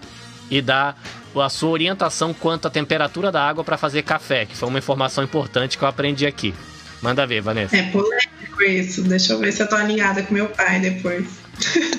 e 0.52 0.62
dar 0.62 1.02
a 1.36 1.50
sua 1.50 1.70
orientação 1.70 2.34
quanto 2.34 2.68
à 2.68 2.70
temperatura 2.70 3.32
da 3.32 3.41
água 3.41 3.64
para 3.64 3.78
fazer 3.78 4.04
café, 4.04 4.46
que 4.46 4.56
foi 4.56 4.70
uma 4.70 4.78
informação 4.78 5.24
importante 5.24 5.78
que 5.78 5.84
eu 5.84 5.88
aprendi 5.88 6.28
aqui. 6.28 6.54
Manda 7.02 7.26
ver, 7.26 7.41
Vanessa. 7.41 7.76
É 7.76 7.84
polêmico 7.84 8.62
isso. 8.62 9.04
Deixa 9.04 9.34
eu 9.34 9.39
ver 9.39 9.52
se 9.52 9.64
eu 9.64 9.68
tô 9.68 9.76
alinhada 9.76 10.22
com 10.22 10.34
meu 10.34 10.48
pai 10.48 10.80
depois. 10.80 11.26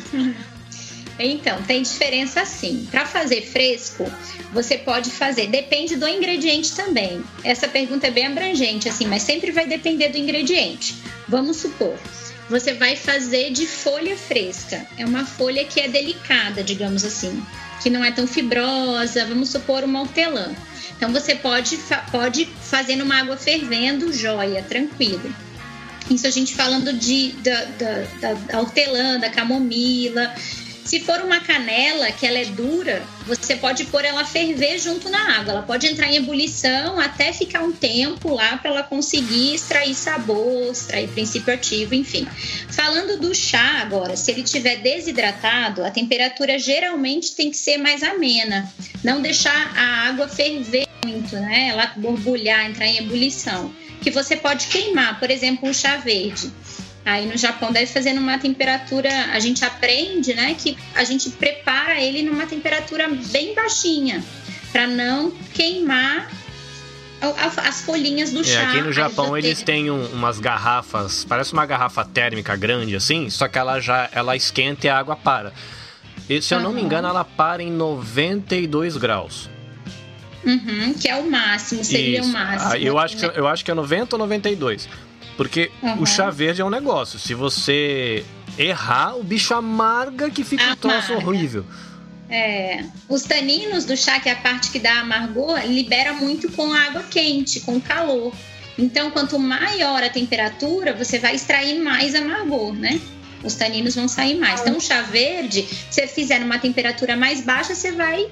Então, 1.18 1.62
tem 1.62 1.82
diferença 1.82 2.44
sim. 2.44 2.88
Para 2.90 3.06
fazer 3.06 3.42
fresco, 3.42 4.10
você 4.52 4.76
pode 4.78 5.10
fazer, 5.10 5.46
depende 5.48 5.96
do 5.96 6.08
ingrediente 6.08 6.74
também. 6.74 7.22
Essa 7.44 7.68
pergunta 7.68 8.06
é 8.08 8.10
bem 8.10 8.26
abrangente, 8.26 8.88
assim, 8.88 9.06
mas 9.06 9.22
sempre 9.22 9.50
vai 9.52 9.66
depender 9.66 10.08
do 10.08 10.18
ingrediente. 10.18 10.94
Vamos 11.28 11.58
supor, 11.58 11.96
você 12.50 12.74
vai 12.74 12.96
fazer 12.96 13.50
de 13.52 13.66
folha 13.66 14.16
fresca. 14.16 14.84
É 14.98 15.04
uma 15.06 15.24
folha 15.24 15.64
que 15.64 15.80
é 15.80 15.88
delicada, 15.88 16.62
digamos 16.64 17.04
assim, 17.04 17.42
que 17.82 17.88
não 17.88 18.04
é 18.04 18.10
tão 18.10 18.26
fibrosa. 18.26 19.24
Vamos 19.24 19.50
supor 19.50 19.84
uma 19.84 20.00
hortelã. 20.00 20.52
Então 20.96 21.12
você 21.12 21.34
pode, 21.34 21.78
pode 22.10 22.46
fazer 22.62 22.96
numa 22.96 23.20
água 23.20 23.36
fervendo, 23.36 24.12
joia, 24.12 24.62
tranquilo. 24.62 25.34
Isso 26.10 26.26
a 26.26 26.30
gente 26.30 26.54
falando 26.54 26.92
de, 26.92 27.32
da, 27.42 27.64
da- 27.64 28.34
da 28.50 28.60
hortelã, 28.60 29.18
da 29.18 29.30
camomila. 29.30 30.34
Se 30.84 31.00
for 31.00 31.20
uma 31.22 31.40
canela 31.40 32.12
que 32.12 32.26
ela 32.26 32.38
é 32.38 32.44
dura, 32.44 33.02
você 33.26 33.56
pode 33.56 33.84
pôr 33.86 34.04
ela 34.04 34.20
a 34.20 34.24
ferver 34.24 34.78
junto 34.78 35.08
na 35.08 35.38
água. 35.38 35.52
Ela 35.52 35.62
pode 35.62 35.86
entrar 35.86 36.08
em 36.08 36.16
ebulição 36.16 37.00
até 37.00 37.32
ficar 37.32 37.62
um 37.62 37.72
tempo 37.72 38.34
lá 38.34 38.58
para 38.58 38.70
ela 38.70 38.82
conseguir 38.82 39.54
extrair 39.54 39.94
sabor, 39.94 40.70
extrair 40.70 41.08
princípio 41.08 41.54
ativo, 41.54 41.94
enfim. 41.94 42.28
Falando 42.68 43.18
do 43.18 43.34
chá 43.34 43.80
agora, 43.80 44.14
se 44.14 44.30
ele 44.30 44.42
tiver 44.42 44.76
desidratado, 44.76 45.82
a 45.82 45.90
temperatura 45.90 46.58
geralmente 46.58 47.34
tem 47.34 47.50
que 47.50 47.56
ser 47.56 47.78
mais 47.78 48.02
amena. 48.02 48.70
Não 49.02 49.22
deixar 49.22 49.72
a 49.74 50.08
água 50.08 50.28
ferver 50.28 50.86
muito, 51.04 51.34
né? 51.36 51.68
Ela 51.68 51.92
borbulhar, 51.96 52.66
entrar 52.66 52.86
em 52.86 52.98
ebulição. 52.98 53.74
Que 54.02 54.10
você 54.10 54.36
pode 54.36 54.66
queimar, 54.66 55.18
por 55.18 55.30
exemplo, 55.30 55.68
o 55.68 55.74
chá 55.74 55.96
verde. 55.96 56.52
Aí 57.04 57.26
no 57.26 57.36
Japão 57.36 57.70
deve 57.70 57.86
fazer 57.86 58.12
numa 58.14 58.38
temperatura, 58.38 59.10
a 59.32 59.38
gente 59.38 59.62
aprende, 59.64 60.32
né, 60.34 60.54
que 60.58 60.76
a 60.94 61.04
gente 61.04 61.28
prepara 61.30 62.00
ele 62.00 62.22
numa 62.22 62.46
temperatura 62.46 63.08
bem 63.30 63.54
baixinha, 63.54 64.24
para 64.72 64.86
não 64.86 65.30
queimar 65.52 66.30
as 67.62 67.80
folhinhas 67.82 68.32
do 68.32 68.40
É, 68.40 68.44
chá. 68.44 68.68
aqui 68.68 68.80
no 68.82 68.92
Japão 68.92 69.36
eles 69.36 69.62
têm 69.62 69.90
um- 69.90 70.06
umas 70.12 70.38
garrafas, 70.38 71.24
parece 71.24 71.52
uma 71.54 71.64
garrafa 71.64 72.04
térmica 72.04 72.54
grande 72.56 72.94
assim, 72.96 73.30
só 73.30 73.48
que 73.48 73.58
ela 73.58 73.80
já 73.80 74.08
ela 74.12 74.36
esquenta 74.36 74.86
e 74.86 74.90
a 74.90 74.98
água 74.98 75.16
para. 75.16 75.52
E, 76.28 76.40
se 76.40 76.54
eu 76.54 76.60
não 76.60 76.72
me 76.72 76.80
engano, 76.82 77.06
ela 77.08 77.24
para 77.24 77.62
em 77.62 77.70
92 77.70 78.96
graus. 78.96 79.48
Uhum, 80.44 80.92
que 80.94 81.08
é 81.08 81.16
o 81.16 81.30
máximo, 81.30 81.82
seria 81.84 82.20
Isso. 82.20 82.28
o 82.28 82.32
máximo. 82.32 82.72
Ah, 82.72 82.78
eu, 82.78 82.98
acho 82.98 83.16
que, 83.16 83.24
eu 83.24 83.46
acho 83.46 83.64
que 83.64 83.70
é 83.70 83.74
90 83.74 84.16
ou 84.16 84.18
92. 84.18 84.86
Porque 85.36 85.70
uhum. 85.82 86.02
o 86.02 86.06
chá 86.06 86.30
verde 86.30 86.60
é 86.60 86.64
um 86.64 86.70
negócio. 86.70 87.18
Se 87.18 87.34
você 87.34 88.24
errar, 88.58 89.16
o 89.16 89.24
bicho 89.24 89.54
amarga 89.54 90.30
que 90.30 90.44
fica 90.44 90.62
amarga. 90.62 90.88
um 90.88 90.90
troço 90.90 91.14
horrível. 91.14 91.64
É, 92.28 92.84
os 93.08 93.22
taninos 93.22 93.84
do 93.84 93.96
chá, 93.96 94.18
que 94.18 94.28
é 94.28 94.32
a 94.32 94.36
parte 94.36 94.70
que 94.70 94.78
dá 94.78 95.00
amargor, 95.00 95.60
libera 95.66 96.12
muito 96.14 96.50
com 96.52 96.72
água 96.72 97.02
quente, 97.02 97.60
com 97.60 97.80
calor. 97.80 98.32
Então, 98.78 99.10
quanto 99.10 99.38
maior 99.38 100.02
a 100.02 100.08
temperatura, 100.08 100.92
você 100.92 101.18
vai 101.18 101.34
extrair 101.34 101.80
mais 101.80 102.14
amargor, 102.14 102.72
né? 102.72 103.00
Os 103.42 103.54
taninos 103.54 103.94
vão 103.94 104.08
sair 104.08 104.36
mais. 104.36 104.62
Então, 104.62 104.76
o 104.76 104.80
chá 104.80 105.02
verde, 105.02 105.62
se 105.90 106.00
você 106.00 106.06
fizer 106.06 106.40
numa 106.40 106.58
temperatura 106.58 107.16
mais 107.16 107.42
baixa, 107.42 107.74
você 107.74 107.92
vai 107.92 108.26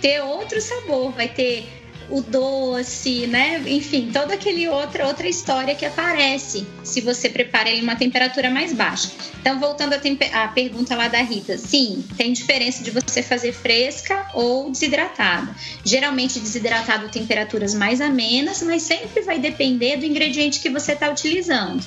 ter 0.00 0.20
outro 0.22 0.60
sabor, 0.60 1.12
vai 1.12 1.28
ter 1.28 1.79
o 2.10 2.20
doce, 2.20 3.26
né? 3.26 3.62
Enfim, 3.66 4.10
toda 4.12 4.34
aquele 4.34 4.68
outra 4.68 5.06
outra 5.06 5.28
história 5.28 5.74
que 5.74 5.86
aparece 5.86 6.66
se 6.82 7.00
você 7.00 7.28
prepara 7.28 7.70
ele 7.70 7.80
em 7.80 7.82
uma 7.82 7.96
temperatura 7.96 8.50
mais 8.50 8.72
baixa. 8.72 9.10
Então, 9.40 9.58
voltando 9.58 9.94
à, 9.94 10.48
pergunta 10.48 10.94
lá 10.94 11.08
da 11.08 11.22
Rita, 11.22 11.56
sim, 11.56 12.04
tem 12.16 12.32
diferença 12.32 12.82
de 12.84 12.90
você 12.90 13.22
fazer 13.22 13.52
fresca 13.52 14.26
ou 14.34 14.70
desidratada. 14.70 15.54
Geralmente 15.84 16.38
desidratado 16.38 17.08
temperaturas 17.08 17.74
mais 17.74 18.00
amenas, 18.00 18.62
mas 18.62 18.82
sempre 18.82 19.22
vai 19.22 19.38
depender 19.38 19.96
do 19.96 20.04
ingrediente 20.04 20.60
que 20.60 20.68
você 20.68 20.92
está 20.92 21.08
utilizando. 21.10 21.82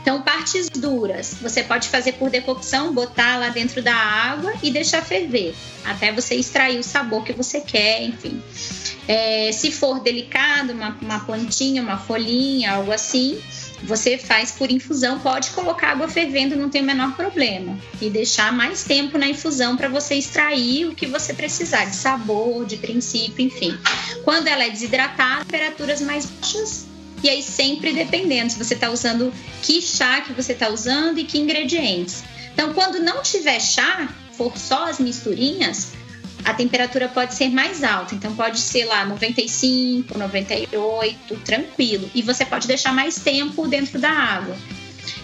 Então, 0.00 0.22
partes 0.22 0.68
duras, 0.68 1.36
você 1.40 1.62
pode 1.62 1.88
fazer 1.88 2.12
por 2.12 2.30
decocção, 2.30 2.92
botar 2.92 3.38
lá 3.38 3.48
dentro 3.48 3.82
da 3.82 3.94
água 3.94 4.52
e 4.62 4.70
deixar 4.70 5.02
ferver, 5.02 5.54
até 5.84 6.12
você 6.12 6.34
extrair 6.34 6.78
o 6.78 6.82
sabor 6.82 7.24
que 7.24 7.32
você 7.32 7.60
quer, 7.60 8.02
enfim. 8.02 8.42
É, 9.06 9.50
se 9.52 9.70
for 9.70 10.00
delicado, 10.00 10.72
uma, 10.72 10.96
uma 11.00 11.20
plantinha, 11.20 11.82
uma 11.82 11.96
folhinha, 11.96 12.72
algo 12.72 12.92
assim, 12.92 13.40
você 13.82 14.18
faz 14.18 14.52
por 14.52 14.70
infusão, 14.70 15.18
pode 15.20 15.50
colocar 15.50 15.92
água 15.92 16.08
fervendo, 16.08 16.56
não 16.56 16.68
tem 16.68 16.82
o 16.82 16.84
menor 16.84 17.14
problema. 17.14 17.78
E 18.00 18.10
deixar 18.10 18.52
mais 18.52 18.84
tempo 18.84 19.16
na 19.16 19.28
infusão 19.28 19.76
para 19.76 19.88
você 19.88 20.14
extrair 20.14 20.86
o 20.86 20.94
que 20.94 21.06
você 21.06 21.32
precisar, 21.32 21.84
de 21.84 21.96
sabor, 21.96 22.66
de 22.66 22.76
princípio, 22.76 23.44
enfim. 23.44 23.78
Quando 24.24 24.48
ela 24.48 24.64
é 24.64 24.70
desidratada, 24.70 25.44
temperaturas 25.44 26.00
mais 26.00 26.26
baixas. 26.26 26.86
E 27.22 27.28
aí 27.28 27.42
sempre 27.42 27.92
dependendo 27.92 28.52
se 28.52 28.58
você 28.58 28.74
está 28.74 28.90
usando 28.90 29.32
que 29.62 29.80
chá 29.82 30.20
que 30.20 30.32
você 30.32 30.52
está 30.52 30.68
usando 30.68 31.18
e 31.18 31.24
que 31.24 31.38
ingredientes. 31.38 32.22
Então, 32.52 32.72
quando 32.72 33.00
não 33.00 33.22
tiver 33.22 33.60
chá, 33.60 34.08
for 34.32 34.56
só 34.56 34.88
as 34.88 34.98
misturinhas, 34.98 35.92
a 36.44 36.54
temperatura 36.54 37.08
pode 37.08 37.34
ser 37.34 37.50
mais 37.50 37.82
alta. 37.84 38.14
Então 38.14 38.34
pode 38.34 38.58
ser 38.60 38.84
lá 38.84 39.04
95, 39.04 40.16
98, 40.16 41.36
tranquilo. 41.44 42.10
E 42.14 42.22
você 42.22 42.44
pode 42.44 42.66
deixar 42.66 42.92
mais 42.92 43.16
tempo 43.16 43.66
dentro 43.66 43.98
da 43.98 44.10
água. 44.10 44.56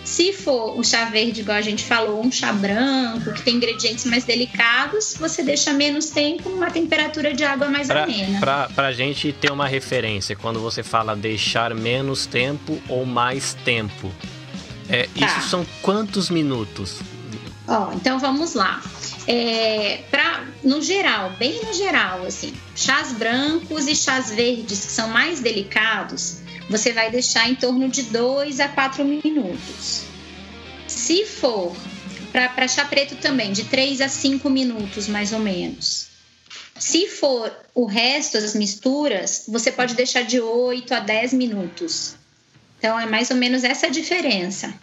Se 0.04 0.32
for 0.32 0.78
o 0.78 0.84
chá 0.84 1.06
verde, 1.06 1.40
igual 1.40 1.56
a 1.56 1.62
gente 1.62 1.82
falou, 1.82 2.24
um 2.24 2.30
chá 2.30 2.52
branco, 2.52 3.32
que 3.32 3.42
tem 3.42 3.56
ingredientes 3.56 4.04
mais 4.04 4.24
delicados, 4.24 5.14
você 5.18 5.42
deixa 5.42 5.72
menos 5.72 6.10
tempo 6.10 6.50
numa 6.50 6.70
temperatura 6.70 7.32
de 7.32 7.42
água 7.42 7.68
mais 7.68 7.88
pra, 7.88 8.04
amena. 8.04 8.38
Pra, 8.38 8.68
pra 8.68 8.92
gente 8.92 9.32
ter 9.32 9.50
uma 9.50 9.66
referência, 9.66 10.36
quando 10.36 10.60
você 10.60 10.82
fala 10.82 11.16
deixar 11.16 11.74
menos 11.74 12.26
tempo 12.26 12.78
ou 12.88 13.06
mais 13.06 13.54
tempo, 13.64 14.12
é, 14.88 15.08
tá. 15.18 15.26
isso 15.26 15.48
são 15.48 15.66
quantos 15.80 16.28
minutos? 16.28 16.98
Ó, 17.66 17.92
então 17.94 18.18
vamos 18.18 18.52
lá. 18.52 18.82
É, 19.26 20.02
pra, 20.10 20.44
no 20.62 20.82
geral, 20.82 21.30
bem 21.38 21.64
no 21.64 21.72
geral, 21.72 22.26
assim, 22.26 22.52
chás 22.76 23.12
brancos 23.12 23.86
e 23.86 23.96
chás 23.96 24.30
verdes, 24.30 24.84
que 24.84 24.92
são 24.92 25.08
mais 25.08 25.40
delicados, 25.40 26.43
você 26.68 26.92
vai 26.92 27.10
deixar 27.10 27.48
em 27.48 27.54
torno 27.54 27.88
de 27.88 28.02
2 28.04 28.60
a 28.60 28.68
4 28.68 29.04
minutos. 29.04 30.04
Se 30.86 31.24
for 31.24 31.74
para 32.32 32.66
chá 32.66 32.84
preto 32.84 33.16
também, 33.16 33.52
de 33.52 33.64
3 33.64 34.00
a 34.00 34.08
5 34.08 34.50
minutos 34.50 35.06
mais 35.06 35.32
ou 35.32 35.38
menos. 35.38 36.08
Se 36.78 37.08
for 37.08 37.54
o 37.74 37.84
resto, 37.84 38.36
as 38.36 38.54
misturas, 38.54 39.44
você 39.46 39.70
pode 39.70 39.94
deixar 39.94 40.22
de 40.22 40.40
8 40.40 40.92
a 40.94 41.00
10 41.00 41.32
minutos. 41.32 42.16
Então 42.84 43.00
é 43.00 43.06
mais 43.06 43.30
ou 43.30 43.36
menos 43.36 43.64
essa 43.64 43.86
a 43.86 43.88
diferença. 43.88 44.74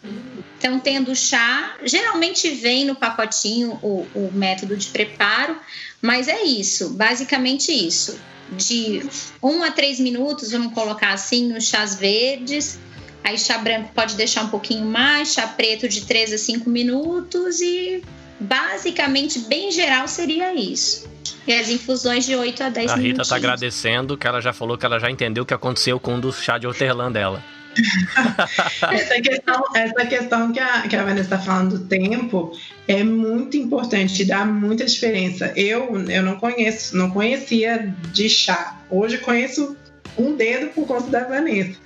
Então, 0.57 0.79
tendo 0.79 1.15
chá, 1.15 1.75
geralmente 1.83 2.49
vem 2.49 2.83
no 2.83 2.95
pacotinho 2.95 3.77
o, 3.83 4.07
o 4.15 4.31
método 4.33 4.75
de 4.75 4.87
preparo, 4.87 5.55
mas 6.01 6.27
é 6.27 6.41
isso, 6.41 6.95
basicamente 6.95 7.71
isso. 7.71 8.19
De 8.53 9.03
1 9.39 9.47
um 9.47 9.61
a 9.61 9.69
3 9.69 9.99
minutos, 9.99 10.49
vamos 10.49 10.73
colocar 10.73 11.13
assim, 11.13 11.47
nos 11.53 11.67
chás 11.67 11.93
verdes. 11.93 12.79
Aí 13.23 13.37
chá 13.37 13.59
branco 13.59 13.91
pode 13.93 14.15
deixar 14.15 14.45
um 14.45 14.49
pouquinho 14.49 14.83
mais, 14.87 15.33
chá 15.33 15.45
preto 15.45 15.87
de 15.87 16.01
3 16.01 16.33
a 16.33 16.37
5 16.39 16.67
minutos 16.71 17.61
e 17.61 18.03
basicamente, 18.39 19.37
bem 19.41 19.71
geral, 19.71 20.07
seria 20.07 20.55
isso. 20.55 21.07
E 21.45 21.53
as 21.53 21.69
infusões 21.69 22.25
de 22.25 22.35
8 22.35 22.63
a 22.63 22.69
10 22.69 22.75
minutos. 22.75 22.93
A 22.93 23.07
Rita 23.07 23.21
está 23.21 23.35
agradecendo 23.35 24.17
que 24.17 24.25
ela 24.25 24.41
já 24.41 24.51
falou 24.51 24.75
que 24.75 24.87
ela 24.87 24.99
já 24.99 25.11
entendeu 25.11 25.43
o 25.43 25.45
que 25.45 25.53
aconteceu 25.53 25.99
com 25.99 26.15
um 26.15 26.19
do 26.19 26.33
chá 26.33 26.57
de 26.57 26.65
hortelã 26.65 27.11
dela. 27.11 27.43
essa 28.91 29.21
questão, 29.21 29.63
essa 29.75 30.05
questão 30.05 30.51
que 30.51 30.59
a, 30.59 30.81
que 30.81 30.95
a 30.95 31.03
Vanessa 31.03 31.35
está 31.35 31.39
falando 31.39 31.79
do 31.79 31.85
tempo 31.85 32.57
é 32.87 33.03
muito 33.03 33.57
importante, 33.57 34.25
dá 34.25 34.45
muita 34.45 34.85
diferença. 34.85 35.53
Eu, 35.55 35.97
eu 36.09 36.23
não 36.23 36.37
conheço, 36.37 36.95
não 36.97 37.11
conhecia 37.11 37.93
de 38.11 38.29
chá. 38.29 38.81
Hoje 38.89 39.17
conheço 39.19 39.77
um 40.17 40.35
dedo 40.35 40.67
por 40.67 40.85
conta 40.85 41.09
da 41.09 41.23
Vanessa. 41.23 41.77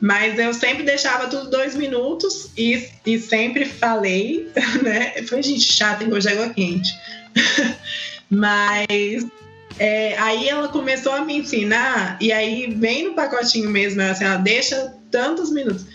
Mas 0.00 0.38
eu 0.38 0.54
sempre 0.54 0.84
deixava 0.84 1.26
tudo 1.26 1.50
dois 1.50 1.74
minutos 1.74 2.50
e, 2.56 2.88
e 3.04 3.18
sempre 3.18 3.64
falei, 3.64 4.48
né? 4.82 5.22
Foi 5.22 5.42
gente 5.42 5.72
chata 5.72 6.00
tem 6.00 6.08
gosto 6.08 6.28
de 6.28 6.34
água 6.34 6.50
quente. 6.50 6.92
Mas 8.30 9.26
é, 9.78 10.16
aí 10.18 10.48
ela 10.48 10.68
começou 10.68 11.12
a 11.12 11.24
me 11.24 11.38
ensinar, 11.38 12.18
e 12.20 12.32
aí 12.32 12.74
vem 12.74 13.04
no 13.04 13.14
pacotinho 13.14 13.70
mesmo, 13.70 14.02
assim, 14.02 14.24
ela 14.24 14.36
deixa 14.36 14.97
tantos 15.10 15.50
minutos. 15.50 15.86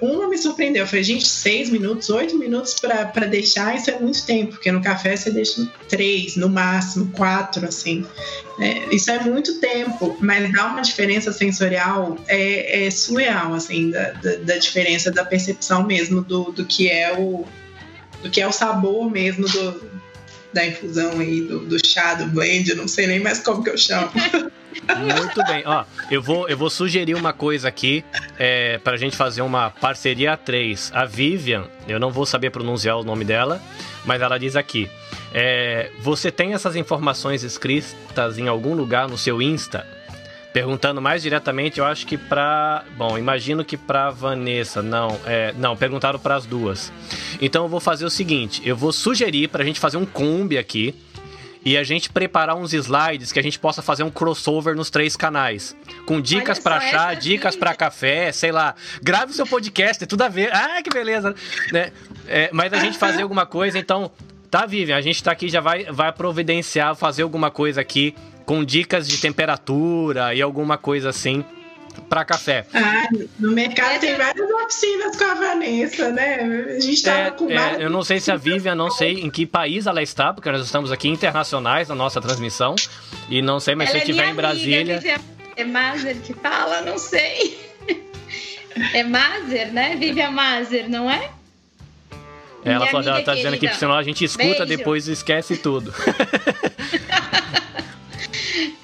Uma 0.00 0.28
me 0.28 0.38
surpreendeu, 0.38 0.82
eu 0.82 0.86
falei, 0.86 1.02
gente, 1.02 1.26
seis 1.26 1.70
minutos, 1.70 2.08
oito 2.10 2.36
minutos 2.38 2.76
para 2.78 3.26
deixar, 3.26 3.74
isso 3.76 3.90
é 3.90 3.98
muito 3.98 4.24
tempo, 4.24 4.52
porque 4.52 4.70
no 4.70 4.80
café 4.80 5.16
você 5.16 5.30
deixa 5.30 5.66
três, 5.88 6.36
no 6.36 6.48
máximo, 6.48 7.10
quatro, 7.12 7.66
assim. 7.66 8.06
É, 8.60 8.94
isso 8.94 9.10
é 9.10 9.18
muito 9.20 9.58
tempo, 9.58 10.16
mas 10.20 10.52
dá 10.52 10.66
uma 10.66 10.82
diferença 10.82 11.32
sensorial 11.32 12.16
é, 12.28 12.86
é 12.86 12.90
surreal, 12.90 13.54
assim, 13.54 13.90
da, 13.90 14.12
da, 14.12 14.36
da, 14.36 14.56
diferença 14.56 15.10
da 15.10 15.24
percepção 15.24 15.84
mesmo 15.84 16.22
do, 16.22 16.52
do 16.52 16.64
que 16.64 16.88
é 16.88 17.18
o 17.18 17.44
do 18.22 18.30
que 18.30 18.40
é 18.40 18.46
o 18.46 18.52
sabor 18.52 19.10
mesmo 19.10 19.48
do, 19.48 19.90
da 20.52 20.64
infusão 20.64 21.18
aí, 21.18 21.40
do, 21.40 21.60
do 21.60 21.84
chá, 21.84 22.14
do 22.14 22.26
blend, 22.26 22.72
não 22.76 22.86
sei 22.86 23.08
nem 23.08 23.18
mais 23.18 23.40
como 23.40 23.64
que 23.64 23.70
eu 23.70 23.78
chamo. 23.78 24.12
Muito 24.98 25.44
bem, 25.44 25.62
ó, 25.66 25.84
eu 26.10 26.20
vou, 26.22 26.48
eu 26.48 26.56
vou 26.56 26.70
sugerir 26.70 27.14
uma 27.14 27.32
coisa 27.32 27.68
aqui 27.68 28.04
é, 28.38 28.78
pra 28.78 28.96
gente 28.96 29.16
fazer 29.16 29.42
uma 29.42 29.70
parceria 29.70 30.32
a 30.32 30.36
três. 30.36 30.90
A 30.94 31.04
Vivian, 31.04 31.64
eu 31.86 32.00
não 32.00 32.10
vou 32.10 32.26
saber 32.26 32.50
pronunciar 32.50 32.98
o 32.98 33.04
nome 33.04 33.24
dela, 33.24 33.60
mas 34.04 34.20
ela 34.20 34.38
diz 34.38 34.56
aqui: 34.56 34.90
é, 35.32 35.90
Você 36.00 36.30
tem 36.30 36.54
essas 36.54 36.76
informações 36.76 37.42
escritas 37.42 38.38
em 38.38 38.48
algum 38.48 38.74
lugar 38.74 39.08
no 39.08 39.18
seu 39.18 39.40
Insta? 39.40 39.86
Perguntando 40.52 41.00
mais 41.00 41.22
diretamente, 41.22 41.78
eu 41.80 41.86
acho 41.86 42.06
que 42.06 42.18
pra. 42.18 42.84
Bom, 42.98 43.16
imagino 43.16 43.64
que 43.64 43.76
pra 43.76 44.10
Vanessa. 44.10 44.82
Não, 44.82 45.18
é, 45.24 45.54
não, 45.56 45.74
perguntaram 45.74 46.18
para 46.18 46.34
as 46.34 46.44
duas. 46.44 46.92
Então 47.40 47.64
eu 47.64 47.68
vou 47.70 47.80
fazer 47.80 48.04
o 48.04 48.10
seguinte: 48.10 48.60
eu 48.62 48.76
vou 48.76 48.92
sugerir 48.92 49.48
pra 49.48 49.64
gente 49.64 49.80
fazer 49.80 49.96
um 49.96 50.04
combi 50.04 50.58
aqui 50.58 50.94
e 51.64 51.76
a 51.76 51.82
gente 51.82 52.10
preparar 52.10 52.56
uns 52.56 52.72
slides 52.72 53.32
que 53.32 53.38
a 53.38 53.42
gente 53.42 53.58
possa 53.58 53.82
fazer 53.82 54.02
um 54.02 54.10
crossover 54.10 54.74
nos 54.74 54.90
três 54.90 55.16
canais. 55.16 55.76
Com 56.06 56.20
dicas 56.20 56.58
para 56.58 56.80
chá, 56.80 57.14
dicas 57.14 57.56
para 57.56 57.74
café, 57.74 58.32
sei 58.32 58.50
lá. 58.50 58.74
Grave 59.02 59.32
seu 59.32 59.46
podcast, 59.46 60.02
é 60.02 60.06
tudo 60.06 60.22
a 60.22 60.28
ver. 60.28 60.52
Ah, 60.52 60.82
que 60.82 60.90
beleza! 60.90 61.34
Né? 61.72 61.92
É, 62.26 62.50
mas 62.52 62.72
a 62.72 62.78
gente 62.78 62.98
fazer 62.98 63.22
alguma 63.22 63.46
coisa, 63.46 63.78
então. 63.78 64.10
Tá, 64.50 64.66
Vivian, 64.66 64.96
a 64.96 65.00
gente 65.00 65.24
tá 65.24 65.32
aqui, 65.32 65.48
já 65.48 65.62
vai, 65.62 65.84
vai 65.84 66.12
providenciar, 66.12 66.94
fazer 66.94 67.22
alguma 67.22 67.50
coisa 67.50 67.80
aqui 67.80 68.14
com 68.44 68.62
dicas 68.62 69.08
de 69.08 69.18
temperatura 69.18 70.34
e 70.34 70.42
alguma 70.42 70.76
coisa 70.76 71.08
assim 71.08 71.42
para 72.08 72.24
café. 72.24 72.66
Ah, 72.74 73.08
no 73.38 73.52
mercado 73.52 74.00
tem 74.00 74.16
várias 74.16 74.50
oficinas 74.50 75.16
com 75.16 75.24
a 75.24 75.34
Vanessa, 75.34 76.10
né? 76.10 76.74
A 76.76 76.80
gente 76.80 77.02
tava 77.02 77.18
é, 77.18 77.30
com 77.30 77.50
é, 77.50 77.76
Eu 77.84 77.90
não 77.90 78.02
sei 78.02 78.20
se 78.20 78.30
a 78.30 78.36
Vivian, 78.36 78.74
não 78.74 78.90
sei 78.90 79.20
em 79.20 79.30
que 79.30 79.46
país 79.46 79.86
ela 79.86 80.02
está, 80.02 80.32
porque 80.32 80.50
nós 80.50 80.64
estamos 80.64 80.92
aqui 80.92 81.08
internacionais 81.08 81.88
na 81.88 81.94
nossa 81.94 82.20
transmissão. 82.20 82.74
E 83.28 83.40
não 83.42 83.60
sei, 83.60 83.74
mas 83.74 83.90
ela 83.90 83.98
se 83.98 84.04
eu 84.04 84.10
estiver 84.10 84.28
é 84.28 84.30
em 84.30 84.34
Brasília. 84.34 84.98
Amiga, 84.98 85.20
é 85.56 85.64
Mazer 85.64 86.16
que 86.16 86.34
fala? 86.34 86.82
Não 86.82 86.98
sei. 86.98 87.58
É 88.94 89.02
Mazer, 89.02 89.72
né? 89.72 89.96
Vivian 89.96 90.30
Mazer, 90.30 90.88
não 90.88 91.10
é? 91.10 91.30
Ela, 92.64 92.86
falou, 92.86 93.06
ela 93.06 93.22
tá 93.22 93.34
dizendo 93.34 93.54
aqui, 93.54 93.68
senão 93.74 93.94
a 93.94 94.02
gente 94.02 94.24
escuta, 94.24 94.64
Beijo. 94.64 94.66
depois 94.66 95.08
esquece 95.08 95.56
tudo. 95.56 95.92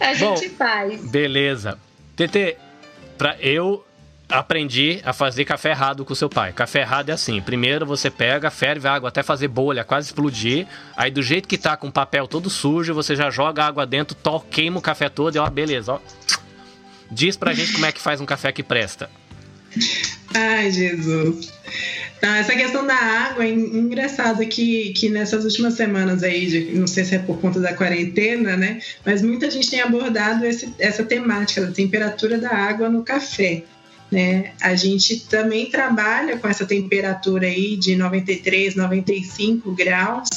A 0.00 0.14
gente 0.14 0.48
Bom, 0.48 0.56
faz. 0.56 1.10
Beleza. 1.10 1.78
TT, 2.16 2.56
pra 3.18 3.36
eu 3.40 3.84
aprendi 4.28 5.00
a 5.04 5.12
fazer 5.12 5.44
café 5.44 5.70
errado 5.70 6.04
com 6.04 6.14
seu 6.14 6.28
pai. 6.28 6.52
Café 6.52 6.80
errado 6.80 7.10
é 7.10 7.12
assim: 7.12 7.40
primeiro 7.40 7.84
você 7.84 8.10
pega, 8.10 8.50
ferve 8.50 8.86
a 8.86 8.94
água 8.94 9.08
até 9.08 9.22
fazer 9.22 9.48
bolha, 9.48 9.84
quase 9.84 10.08
explodir. 10.08 10.66
Aí, 10.96 11.10
do 11.10 11.22
jeito 11.22 11.48
que 11.48 11.58
tá 11.58 11.76
com 11.76 11.88
o 11.88 11.92
papel 11.92 12.28
todo 12.28 12.48
sujo, 12.48 12.94
você 12.94 13.16
já 13.16 13.30
joga 13.30 13.64
a 13.64 13.66
água 13.66 13.86
dentro, 13.86 14.14
to, 14.14 14.40
queima 14.50 14.78
o 14.78 14.82
café 14.82 15.08
todo 15.08 15.34
e 15.34 15.38
ó, 15.38 15.50
beleza, 15.50 15.94
ó. 15.94 16.00
Diz 17.10 17.36
pra 17.36 17.54
gente 17.54 17.72
como 17.72 17.86
é 17.86 17.92
que 17.92 18.00
faz 18.00 18.20
um 18.20 18.26
café 18.26 18.52
que 18.52 18.62
presta. 18.62 19.10
Ai, 20.34 20.70
Jesus. 20.70 21.57
Então, 22.18 22.34
essa 22.34 22.54
questão 22.54 22.86
da 22.86 22.96
água 22.96 23.44
é 23.44 23.50
engraçado 23.50 24.44
que, 24.46 24.92
que 24.92 25.08
nessas 25.08 25.44
últimas 25.44 25.74
semanas 25.74 26.22
aí, 26.22 26.46
de, 26.46 26.76
não 26.76 26.86
sei 26.86 27.04
se 27.04 27.14
é 27.14 27.18
por 27.18 27.40
conta 27.40 27.60
da 27.60 27.72
quarentena, 27.72 28.56
né? 28.56 28.80
Mas 29.04 29.22
muita 29.22 29.50
gente 29.50 29.70
tem 29.70 29.80
abordado 29.80 30.44
esse, 30.44 30.74
essa 30.78 31.04
temática 31.04 31.60
da 31.60 31.72
temperatura 31.72 32.38
da 32.38 32.50
água 32.50 32.88
no 32.88 33.04
café. 33.04 33.62
Né? 34.10 34.52
A 34.60 34.74
gente 34.74 35.20
também 35.28 35.70
trabalha 35.70 36.38
com 36.38 36.48
essa 36.48 36.64
temperatura 36.64 37.46
aí 37.46 37.76
de 37.76 37.94
93, 37.94 38.74
95 38.74 39.72
graus, 39.72 40.28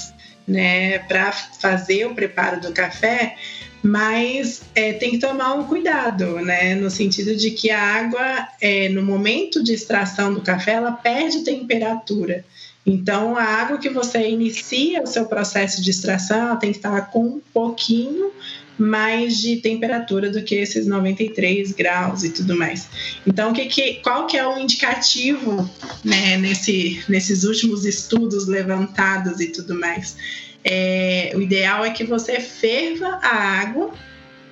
né, 0.48 1.00
para 1.00 1.32
fazer 1.32 2.06
o 2.06 2.14
preparo 2.14 2.60
do 2.60 2.74
café, 2.74 3.38
mas 3.84 4.62
é, 4.76 4.94
tem 4.94 5.12
que 5.12 5.18
tomar 5.18 5.54
um 5.56 5.64
cuidado, 5.64 6.40
né? 6.42 6.76
No 6.76 6.90
sentido 6.90 7.36
de 7.36 7.52
que 7.52 7.72
a 7.72 7.82
água, 7.82 8.48
é, 8.60 8.90
no 8.90 9.02
momento 9.02 9.64
de 9.64 9.74
extração 9.74 10.34
do 10.34 10.42
café, 10.42 10.74
ela 10.74 10.92
perde 10.92 11.44
temperatura. 11.44 12.46
Então, 12.86 13.36
a 13.36 13.44
água 13.44 13.78
que 13.78 13.90
você 13.90 14.30
inicia 14.30 15.04
o 15.04 15.08
seu 15.08 15.26
processo 15.26 15.82
de 15.82 15.92
extração 15.92 16.58
tem 16.58 16.72
que 16.72 16.78
estar 16.78 17.12
com 17.12 17.26
um 17.26 17.42
pouquinho 17.54 18.32
mais 18.78 19.38
de 19.38 19.58
temperatura 19.58 20.30
do 20.30 20.42
que 20.42 20.56
esses 20.56 20.88
93 20.88 21.72
graus 21.72 22.24
e 22.24 22.30
tudo 22.30 22.58
mais. 22.58 22.88
Então, 23.26 23.54
que, 23.54 23.66
que, 23.66 23.96
qual 23.96 24.26
que 24.26 24.36
é 24.36 24.48
o 24.48 24.58
indicativo 24.58 25.70
né, 26.04 26.38
nesse, 26.38 27.04
nesses 27.08 27.44
últimos 27.44 27.86
estudos 27.86 28.48
levantados 28.48 29.40
e 29.40 29.48
tudo 29.48 29.80
mais? 29.80 30.18
É, 30.64 31.32
o 31.36 31.42
ideal 31.42 31.84
é 31.84 31.90
que 31.90 32.04
você 32.04 32.40
ferva 32.40 33.20
a 33.22 33.36
água 33.62 33.92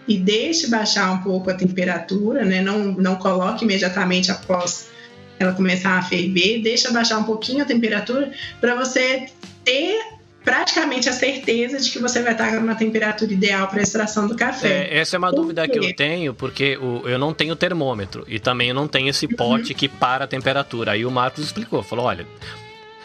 e 0.08 0.18
deixe 0.18 0.68
baixar 0.68 1.12
um 1.12 1.20
pouco 1.20 1.52
a 1.52 1.54
temperatura, 1.54 2.44
né? 2.44 2.62
Não, 2.62 2.80
não 2.94 3.16
coloque 3.16 3.64
imediatamente 3.64 4.32
após 4.32 4.90
ela 5.38 5.54
começar 5.54 5.98
a 5.98 6.02
ferver, 6.02 6.62
deixa 6.62 6.92
baixar 6.92 7.18
um 7.20 7.24
pouquinho 7.24 7.64
a 7.64 7.66
temperatura 7.66 8.32
para 8.60 8.76
você 8.76 9.28
ter 9.64 10.20
praticamente 10.44 11.08
a 11.08 11.14
certeza 11.14 11.80
de 11.80 11.92
que 11.92 12.00
você 12.00 12.22
vai 12.22 12.32
estar 12.32 12.52
numa 12.54 12.76
temperatura 12.76 13.32
ideal 13.32 13.68
para 13.68 13.80
a 13.80 13.84
extração 13.84 14.28
do 14.28 14.36
café. 14.36 14.88
É, 14.90 14.98
essa 14.98 15.16
é 15.16 15.20
uma 15.20 15.32
dúvida 15.32 15.68
que 15.68 15.78
eu 15.78 15.96
tenho, 15.96 16.34
porque 16.34 16.78
o, 16.78 17.08
eu 17.08 17.20
não 17.20 17.34
tenho 17.34 17.56
termômetro 17.56 18.26
e 18.28 18.40
também 18.40 18.70
eu 18.70 18.76
não 18.76 18.88
tenho 18.88 19.10
esse 19.10 19.28
pote 19.28 19.74
uhum. 19.74 19.78
que 19.78 19.88
para 19.88 20.26
a 20.26 20.28
temperatura. 20.28 20.94
Aí 20.94 21.06
o 21.06 21.12
Marcos 21.12 21.46
explicou, 21.46 21.84
falou, 21.84 22.06
olha, 22.06 22.26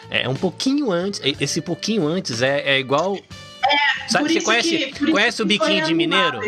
é 0.09 0.27
um 0.29 0.35
pouquinho 0.35 0.91
antes, 0.91 1.21
esse 1.39 1.61
pouquinho 1.61 2.07
antes 2.07 2.41
é, 2.41 2.61
é 2.61 2.79
igual 2.79 3.15
é, 3.15 4.07
Sabe, 4.07 4.31
você 4.31 4.41
conhece, 4.41 4.77
que, 4.77 5.11
conhece 5.11 5.41
o 5.41 5.45
biquinho 5.45 5.83
de 5.85 5.93
mineiro? 5.93 6.39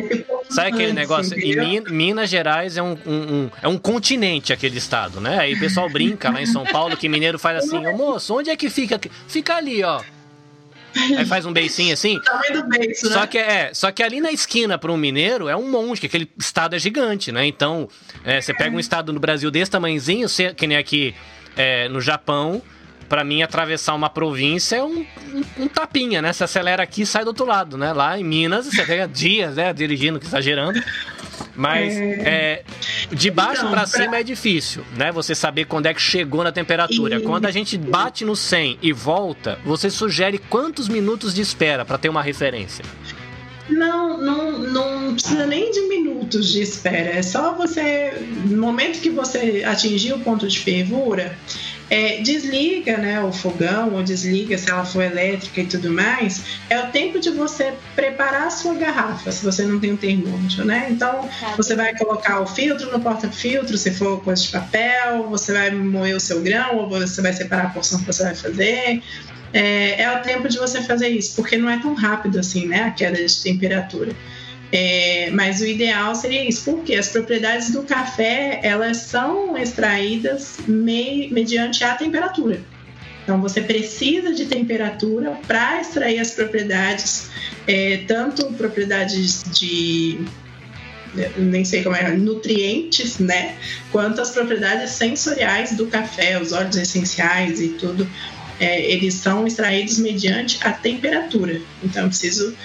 Sabe 0.49 0.69
aquele 0.69 0.93
negócio? 0.93 1.37
Em 1.37 1.81
Minas 1.81 2.29
Gerais 2.29 2.77
é 2.77 2.83
um, 2.83 2.97
um, 3.05 3.13
um, 3.13 3.49
é 3.61 3.67
um 3.67 3.77
continente 3.77 4.53
aquele 4.53 4.77
estado, 4.77 5.19
né? 5.19 5.39
Aí 5.39 5.55
o 5.55 5.59
pessoal 5.59 5.89
brinca 5.89 6.29
lá 6.29 6.41
em 6.41 6.45
São 6.45 6.63
Paulo 6.65 6.95
que 6.95 7.09
mineiro 7.09 7.39
faz 7.39 7.63
assim, 7.63 7.85
ô 7.85 7.97
moço, 7.97 8.35
onde 8.35 8.49
é 8.49 8.55
que 8.55 8.69
fica? 8.69 8.99
Fica 9.27 9.55
ali, 9.55 9.83
ó. 9.83 10.01
Aí 11.17 11.25
faz 11.25 11.45
um 11.45 11.53
beicinho 11.53 11.93
assim. 11.93 12.19
Tamanho 12.23 12.53
do 12.53 12.69
beijo, 12.69 13.07
né? 13.07 13.13
Só 13.13 13.25
que, 13.25 13.37
é, 13.37 13.73
só 13.73 13.91
que 13.91 14.03
ali 14.03 14.21
na 14.21 14.31
esquina 14.31 14.77
para 14.77 14.91
um 14.91 14.97
mineiro 14.97 15.49
é 15.49 15.55
um 15.55 15.69
monte, 15.69 16.01
que 16.01 16.07
aquele 16.07 16.29
estado 16.37 16.75
é 16.75 16.79
gigante, 16.79 17.31
né? 17.31 17.45
Então, 17.45 17.89
é, 18.23 18.39
você 18.39 18.53
pega 18.53 18.75
um 18.75 18.79
estado 18.79 19.11
no 19.11 19.19
Brasil 19.19 19.49
desse 19.49 19.71
tamanhozinho, 19.71 20.27
que 20.55 20.67
nem 20.67 20.77
aqui 20.77 21.15
é, 21.55 21.89
no 21.89 21.99
Japão, 21.99 22.61
para 23.07 23.23
mim, 23.23 23.41
atravessar 23.41 23.93
uma 23.93 24.09
província 24.09 24.77
é 24.77 24.83
um, 24.83 25.05
um, 25.33 25.63
um, 25.63 25.67
tapinha, 25.67 26.21
né? 26.21 26.33
Você 26.33 26.43
acelera 26.43 26.83
aqui 26.83 27.03
e 27.03 27.05
sai 27.05 27.23
do 27.23 27.29
outro 27.29 27.45
lado, 27.45 27.77
né? 27.77 27.93
Lá 27.93 28.19
em 28.19 28.23
Minas, 28.23 28.65
você 28.65 28.83
pega 28.83 29.07
dias, 29.07 29.55
né? 29.55 29.73
Dirigindo, 29.73 30.19
exagerando. 30.23 30.81
Mas 31.55 31.95
é... 31.95 32.03
É, 32.25 32.63
de 33.11 33.31
baixo 33.31 33.61
então, 33.61 33.71
para 33.71 33.81
pra... 33.81 33.87
cima 33.87 34.17
é 34.17 34.23
difícil, 34.23 34.83
né? 34.95 35.11
Você 35.11 35.33
saber 35.33 35.65
quando 35.65 35.87
é 35.87 35.93
que 35.93 36.01
chegou 36.01 36.43
na 36.43 36.51
temperatura. 36.51 37.17
E... 37.17 37.21
Quando 37.21 37.45
a 37.45 37.51
gente 37.51 37.77
bate 37.77 38.23
no 38.25 38.35
100 38.35 38.79
e 38.81 38.93
volta, 38.93 39.57
você 39.65 39.89
sugere 39.89 40.37
quantos 40.37 40.87
minutos 40.87 41.33
de 41.33 41.41
espera 41.41 41.83
para 41.83 41.97
ter 41.97 42.09
uma 42.09 42.21
referência? 42.21 42.85
Não, 43.69 44.17
não, 44.17 44.59
não 44.59 45.13
precisa 45.13 45.45
nem 45.45 45.71
de 45.71 45.81
minutos 45.81 46.49
de 46.49 46.61
espera. 46.61 47.09
É 47.09 47.21
só 47.21 47.53
você, 47.53 48.13
no 48.45 48.61
momento 48.61 49.01
que 49.01 49.09
você 49.09 49.63
atingir 49.65 50.13
o 50.13 50.19
ponto 50.19 50.47
de 50.47 50.59
fervura, 50.59 51.37
é, 51.89 52.21
desliga 52.21 52.97
né, 52.97 53.21
o 53.21 53.31
fogão 53.31 53.93
ou 53.93 54.03
desliga 54.03 54.57
se 54.57 54.69
ela 54.69 54.83
for 54.83 55.01
elétrica 55.01 55.61
e 55.61 55.65
tudo 55.65 55.91
mais, 55.91 56.59
é 56.69 56.79
o 56.79 56.87
tempo 56.87 57.19
de 57.19 57.29
você 57.29 57.73
preparar 57.95 58.47
a 58.47 58.49
sua 58.49 58.73
garrafa, 58.73 59.31
se 59.31 59.43
você 59.43 59.63
não 59.63 59.79
tem 59.79 59.93
um 59.93 59.97
termômetro, 59.97 60.65
né? 60.65 60.87
Então, 60.89 61.29
tá 61.39 61.53
você 61.55 61.75
vai 61.75 61.95
colocar 61.95 62.41
o 62.41 62.47
filtro 62.47 62.91
no 62.91 62.99
porta-filtro, 62.99 63.77
se 63.77 63.91
for 63.91 64.21
coisa 64.21 64.41
de 64.41 64.49
papel, 64.49 65.27
você 65.29 65.53
vai 65.53 65.71
moer 65.71 66.15
o 66.15 66.19
seu 66.19 66.41
grão 66.41 66.77
ou 66.77 66.89
você 66.89 67.21
vai 67.21 67.33
separar 67.33 67.67
a 67.67 67.69
porção 67.69 67.99
que 67.99 68.05
você 68.05 68.23
vai 68.23 68.35
fazer. 68.35 69.01
É, 69.53 70.01
é 70.01 70.17
o 70.17 70.21
tempo 70.21 70.49
de 70.49 70.57
você 70.57 70.81
fazer 70.81 71.07
isso, 71.07 71.35
porque 71.35 71.57
não 71.57 71.69
é 71.69 71.79
tão 71.79 71.93
rápido 71.93 72.37
assim, 72.37 72.67
né, 72.67 72.83
a 72.83 72.91
queda 72.91 73.23
de 73.25 73.41
temperatura. 73.41 74.11
É, 74.71 75.29
mas 75.31 75.61
o 75.61 75.65
ideal 75.65 76.13
seria 76.13 76.47
isso, 76.47 76.71
porque 76.71 76.95
as 76.95 77.07
propriedades 77.07 77.71
do 77.71 77.83
café 77.83 78.59
elas 78.63 78.97
são 78.97 79.57
extraídas 79.57 80.57
me, 80.67 81.29
mediante 81.31 81.83
a 81.83 81.95
temperatura. 81.95 82.59
Então 83.23 83.41
você 83.41 83.61
precisa 83.61 84.33
de 84.33 84.45
temperatura 84.45 85.37
para 85.47 85.81
extrair 85.81 86.19
as 86.19 86.31
propriedades, 86.31 87.29
é, 87.65 88.03
tanto 88.07 88.45
propriedades 88.53 89.43
de 89.57 90.19
nem 91.37 91.65
sei 91.65 91.83
como 91.83 91.95
é, 91.95 92.15
nutrientes, 92.15 93.17
né? 93.19 93.55
Quanto 93.91 94.21
as 94.21 94.31
propriedades 94.31 94.91
sensoriais 94.91 95.75
do 95.75 95.87
café, 95.87 96.39
os 96.39 96.51
óleos 96.51 96.77
essenciais 96.77 97.59
e 97.59 97.69
tudo, 97.69 98.07
é, 98.59 98.91
eles 98.91 99.13
são 99.15 99.47
extraídos 99.47 99.99
mediante 99.99 100.59
a 100.61 100.71
temperatura. 100.71 101.61
Então 101.83 102.03
eu 102.03 102.09
preciso 102.09 102.55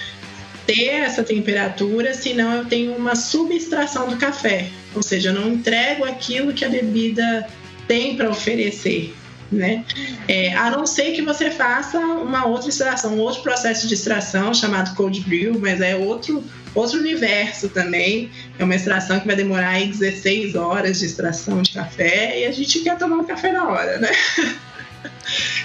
ter 0.65 1.01
essa 1.01 1.23
temperatura, 1.23 2.13
senão 2.13 2.53
eu 2.53 2.65
tenho 2.65 2.95
uma 2.95 3.15
subextração 3.15 4.07
do 4.07 4.17
café, 4.17 4.69
ou 4.95 5.03
seja, 5.03 5.29
eu 5.29 5.33
não 5.33 5.53
entrego 5.53 6.05
aquilo 6.05 6.53
que 6.53 6.63
a 6.63 6.69
bebida 6.69 7.47
tem 7.87 8.15
para 8.15 8.29
oferecer. 8.29 9.13
Né? 9.51 9.85
É, 10.27 10.51
a 10.55 10.71
não 10.71 10.87
ser 10.87 11.11
que 11.11 11.21
você 11.21 11.51
faça 11.51 11.99
uma 11.99 12.47
outra 12.47 12.69
extração, 12.69 13.13
um 13.13 13.19
outro 13.19 13.43
processo 13.43 13.87
de 13.87 13.93
extração 13.93 14.51
chamado 14.51 14.95
cold 14.95 15.19
brew, 15.21 15.59
mas 15.59 15.79
é 15.79 15.95
outro, 15.95 16.43
outro 16.73 16.97
universo 16.97 17.69
também. 17.69 18.31
É 18.57 18.63
uma 18.63 18.73
extração 18.73 19.19
que 19.19 19.27
vai 19.27 19.35
demorar 19.35 19.69
aí 19.69 19.89
16 19.89 20.55
horas 20.55 20.99
de 20.99 21.05
extração 21.05 21.61
de 21.61 21.71
café 21.71 22.39
e 22.39 22.45
a 22.45 22.51
gente 22.51 22.79
quer 22.79 22.97
tomar 22.97 23.17
um 23.17 23.25
café 23.25 23.51
na 23.51 23.67
hora, 23.67 23.99
né? 23.99 24.09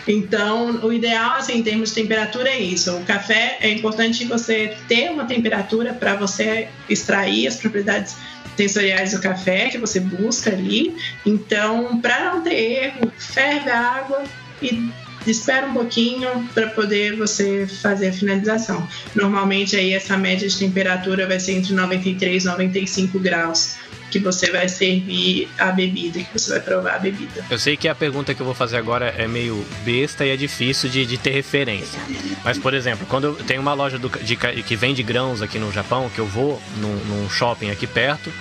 Então, 0.07 0.85
o 0.87 0.93
ideal, 0.93 1.37
assim, 1.37 1.59
em 1.59 1.63
termos 1.63 1.91
de 1.91 1.97
temperatura, 1.97 2.49
é 2.49 2.59
isso. 2.59 2.97
O 2.97 3.05
café 3.05 3.59
é 3.61 3.71
importante 3.71 4.25
você 4.25 4.75
ter 4.89 5.11
uma 5.11 5.27
temperatura 5.27 5.93
para 5.93 6.15
você 6.15 6.69
extrair 6.89 7.47
as 7.47 7.57
propriedades 7.57 8.17
sensoriais 8.57 9.13
do 9.13 9.21
café 9.21 9.69
que 9.69 9.79
você 9.79 10.01
busca 10.01 10.51
ali. 10.51 10.97
Então, 11.25 12.01
para 12.01 12.33
não 12.33 12.43
ter 12.43 12.55
erro, 12.55 13.13
ferve 13.19 13.71
a 13.71 13.81
água 13.81 14.25
e 14.63 14.91
espera 15.27 15.67
um 15.67 15.75
pouquinho 15.75 16.49
para 16.55 16.69
poder 16.69 17.17
você 17.17 17.67
fazer 17.67 18.09
a 18.09 18.13
finalização. 18.13 18.87
Normalmente 19.15 19.77
aí 19.77 19.93
essa 19.93 20.17
média 20.17 20.49
de 20.49 20.57
temperatura 20.57 21.27
vai 21.27 21.39
ser 21.39 21.53
entre 21.53 21.75
93 21.75 22.43
e 22.43 22.47
95 22.47 23.19
graus 23.19 23.77
que 24.11 24.19
você 24.19 24.51
vai 24.51 24.69
servir 24.69 25.49
a 25.59 25.67
bebida, 25.67 26.21
que 26.21 26.33
você 26.33 26.51
vai 26.51 26.61
provar 26.61 26.95
a 26.95 26.99
bebida. 26.99 27.45
Eu 27.51 27.59
sei 27.59 27.77
que 27.77 27.89
a 27.89 27.95
pergunta 27.95 28.35
que 28.35 28.41
eu 28.41 28.47
vou 28.47 28.55
fazer 28.55 28.77
agora 28.77 29.15
é 29.17 29.27
meio 29.27 29.65
besta 29.85 30.25
e 30.25 30.31
é 30.31 30.37
difícil 30.37 30.89
de, 30.89 31.05
de 31.05 31.19
ter 31.19 31.31
referência. 31.31 32.01
Mas, 32.45 32.59
por 32.59 32.75
exemplo, 32.75 33.07
quando 33.09 33.25
eu 33.25 33.35
tenho 33.35 33.61
uma 33.61 33.75
loja 33.75 33.99
do, 33.99 34.09
de, 34.09 34.37
que 34.37 34.77
vende 34.77 35.03
grãos 35.03 35.43
aqui 35.43 35.59
no 35.59 35.71
Japão, 35.73 36.09
que 36.09 36.19
eu 36.19 36.27
vou 36.27 36.61
num, 36.79 36.95
num 37.05 37.31
shopping 37.31 37.71
aqui 37.71 37.87
perto, 37.87 38.33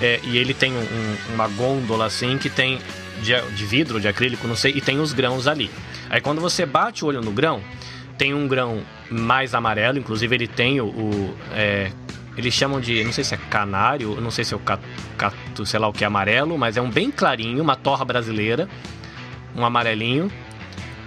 é, 0.00 0.20
e 0.24 0.36
ele 0.36 0.52
tem 0.52 0.72
um, 0.72 1.34
uma 1.34 1.48
gôndola 1.48 2.06
assim 2.06 2.36
que 2.38 2.50
tem 2.50 2.80
de, 3.22 3.40
de 3.52 3.64
vidro, 3.64 4.00
de 4.00 4.08
acrílico, 4.08 4.46
não 4.48 4.56
sei, 4.56 4.72
e 4.74 4.80
tem 4.80 5.00
os 5.00 5.12
grãos 5.12 5.46
ali. 5.46 5.70
Aí 6.10 6.20
quando 6.20 6.40
você 6.40 6.66
bate 6.66 7.04
o 7.04 7.08
olho 7.08 7.20
no 7.20 7.30
grão, 7.30 7.62
tem 8.18 8.34
um 8.34 8.46
grão 8.46 8.82
mais 9.10 9.54
amarelo, 9.54 9.98
inclusive 9.98 10.34
ele 10.34 10.48
tem 10.48 10.80
o, 10.80 10.86
o 10.86 11.34
é, 11.52 11.90
eles 12.36 12.52
chamam 12.52 12.80
de, 12.80 13.04
não 13.04 13.12
sei 13.12 13.24
se 13.24 13.34
é 13.34 13.36
canário, 13.36 14.20
não 14.20 14.30
sei 14.30 14.44
se 14.44 14.54
é 14.54 14.56
o 14.56 14.60
catu, 15.16 15.64
sei 15.64 15.78
lá 15.78 15.88
o 15.88 15.92
que 15.92 16.04
é 16.04 16.06
amarelo, 16.06 16.58
mas 16.58 16.76
é 16.76 16.82
um 16.82 16.90
bem 16.90 17.10
clarinho, 17.10 17.62
uma 17.62 17.76
torra 17.76 18.04
brasileira, 18.04 18.68
um 19.54 19.64
amarelinho. 19.64 20.30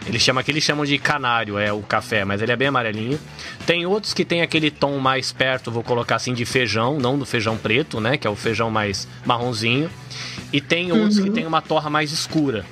Ele 0.07 0.19
chama 0.19 0.41
que 0.41 0.49
eles 0.49 0.63
chamam 0.63 0.85
de 0.85 0.97
canário, 0.97 1.57
é 1.57 1.71
o 1.73 1.81
café, 1.81 2.23
mas 2.23 2.41
ele 2.41 2.53
é 2.53 2.55
bem 2.55 2.69
amarelinho. 2.69 3.19
Tem 3.65 3.85
outros 3.85 4.13
que 4.13 4.23
tem 4.23 4.41
aquele 4.41 4.71
tom 4.71 4.97
mais 4.99 5.33
perto, 5.33 5.69
vou 5.69 5.83
colocar 5.83 6.15
assim, 6.15 6.33
de 6.33 6.45
feijão, 6.45 6.97
não 6.97 7.19
do 7.19 7.25
feijão 7.25 7.57
preto, 7.57 7.99
né? 7.99 8.17
Que 8.17 8.25
é 8.25 8.29
o 8.29 8.35
feijão 8.35 8.71
mais 8.71 9.05
marronzinho. 9.25 9.89
E 10.53 10.61
tem 10.61 10.93
outros 10.93 11.17
uhum. 11.17 11.25
que 11.25 11.29
tem 11.31 11.45
uma 11.45 11.61
torra 11.61 11.89
mais 11.89 12.13
escura. 12.13 12.65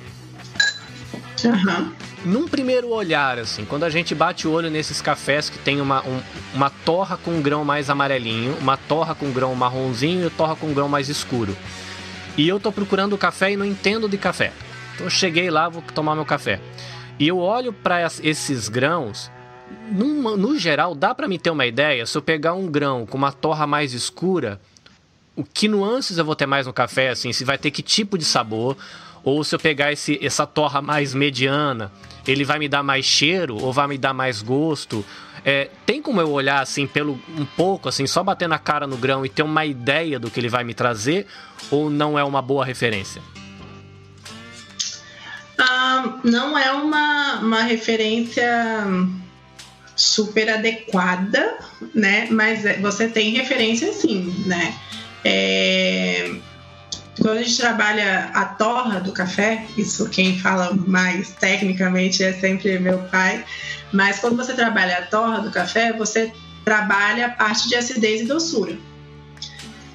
Uhum. 1.44 1.92
Num 2.26 2.48
primeiro 2.48 2.88
olhar, 2.88 3.38
assim, 3.38 3.64
quando 3.64 3.84
a 3.84 3.88
gente 3.88 4.12
bate 4.12 4.48
o 4.48 4.50
olho 4.50 4.68
nesses 4.68 5.00
cafés 5.00 5.48
que 5.48 5.60
tem 5.60 5.80
uma, 5.80 6.04
um, 6.04 6.20
uma 6.54 6.68
torra 6.68 7.16
com 7.16 7.30
um 7.30 7.40
grão 7.40 7.64
mais 7.64 7.88
amarelinho, 7.88 8.56
uma 8.58 8.76
torra 8.76 9.14
com 9.14 9.30
grão 9.30 9.54
marronzinho 9.54 10.26
e 10.26 10.30
torra 10.30 10.56
com 10.56 10.74
grão 10.74 10.88
mais 10.88 11.08
escuro. 11.08 11.56
E 12.36 12.48
eu 12.48 12.58
tô 12.58 12.72
procurando 12.72 13.16
café 13.16 13.52
e 13.52 13.56
não 13.56 13.64
entendo 13.64 14.08
de 14.08 14.18
café. 14.18 14.52
Então 14.94 15.06
eu 15.06 15.10
cheguei 15.10 15.50
lá, 15.50 15.68
vou 15.68 15.80
tomar 15.94 16.16
meu 16.16 16.24
café. 16.24 16.60
E 17.16 17.28
eu 17.28 17.38
olho 17.38 17.72
para 17.72 18.02
esses 18.24 18.68
grãos, 18.68 19.30
no, 19.88 20.36
no 20.36 20.58
geral, 20.58 20.96
dá 20.96 21.14
para 21.14 21.28
me 21.28 21.38
ter 21.38 21.50
uma 21.50 21.64
ideia, 21.64 22.04
se 22.06 22.18
eu 22.18 22.22
pegar 22.22 22.54
um 22.54 22.66
grão 22.66 23.06
com 23.06 23.16
uma 23.16 23.30
torra 23.30 23.68
mais 23.68 23.92
escura, 23.92 24.60
o 25.36 25.44
que 25.44 25.68
nuances 25.68 26.18
eu 26.18 26.24
vou 26.24 26.34
ter 26.34 26.46
mais 26.46 26.66
no 26.66 26.72
café, 26.72 27.10
assim, 27.10 27.32
se 27.32 27.44
vai 27.44 27.56
ter 27.56 27.70
que 27.70 27.82
tipo 27.82 28.18
de 28.18 28.24
sabor, 28.24 28.76
ou 29.22 29.42
se 29.42 29.54
eu 29.54 29.58
pegar 29.58 29.92
esse, 29.92 30.18
essa 30.24 30.44
torra 30.46 30.82
mais 30.82 31.14
mediana, 31.14 31.92
ele 32.26 32.44
vai 32.44 32.58
me 32.58 32.68
dar 32.68 32.82
mais 32.82 33.04
cheiro 33.04 33.56
ou 33.60 33.72
vai 33.72 33.86
me 33.86 33.98
dar 33.98 34.12
mais 34.12 34.42
gosto? 34.42 35.04
É, 35.44 35.70
tem 35.84 36.02
como 36.02 36.20
eu 36.20 36.30
olhar 36.30 36.60
assim 36.60 36.86
pelo 36.86 37.20
um 37.38 37.44
pouco, 37.44 37.88
assim, 37.88 38.06
só 38.06 38.22
bater 38.22 38.48
na 38.48 38.58
cara 38.58 38.86
no 38.86 38.96
grão 38.96 39.24
e 39.24 39.28
ter 39.28 39.42
uma 39.42 39.64
ideia 39.64 40.18
do 40.18 40.30
que 40.30 40.40
ele 40.40 40.48
vai 40.48 40.64
me 40.64 40.74
trazer, 40.74 41.26
ou 41.70 41.88
não 41.88 42.18
é 42.18 42.24
uma 42.24 42.42
boa 42.42 42.64
referência? 42.64 43.22
Ah, 45.58 46.18
não 46.24 46.58
é 46.58 46.72
uma, 46.72 47.40
uma 47.40 47.62
referência 47.62 48.84
super 49.94 50.50
adequada, 50.50 51.58
né? 51.94 52.28
Mas 52.30 52.64
é, 52.66 52.78
você 52.78 53.08
tem 53.08 53.30
referência 53.30 53.92
sim, 53.92 54.34
né? 54.44 54.74
É, 55.24 56.34
quando 57.20 57.38
a 57.38 57.42
gente 57.42 57.56
trabalha 57.56 58.30
a 58.34 58.44
torra 58.44 59.00
do 59.00 59.12
café, 59.12 59.66
isso 59.76 60.08
quem 60.08 60.38
fala 60.38 60.74
mais 60.86 61.30
tecnicamente 61.30 62.22
é 62.22 62.32
sempre 62.32 62.78
meu 62.78 62.98
pai, 63.04 63.44
mas 63.92 64.18
quando 64.18 64.36
você 64.36 64.52
trabalha 64.52 64.98
a 64.98 65.02
torra 65.02 65.38
do 65.38 65.50
café, 65.50 65.92
você 65.92 66.32
trabalha 66.64 67.26
a 67.26 67.30
parte 67.30 67.68
de 67.68 67.74
acidez 67.74 68.22
e 68.22 68.24
doçura. 68.24 68.76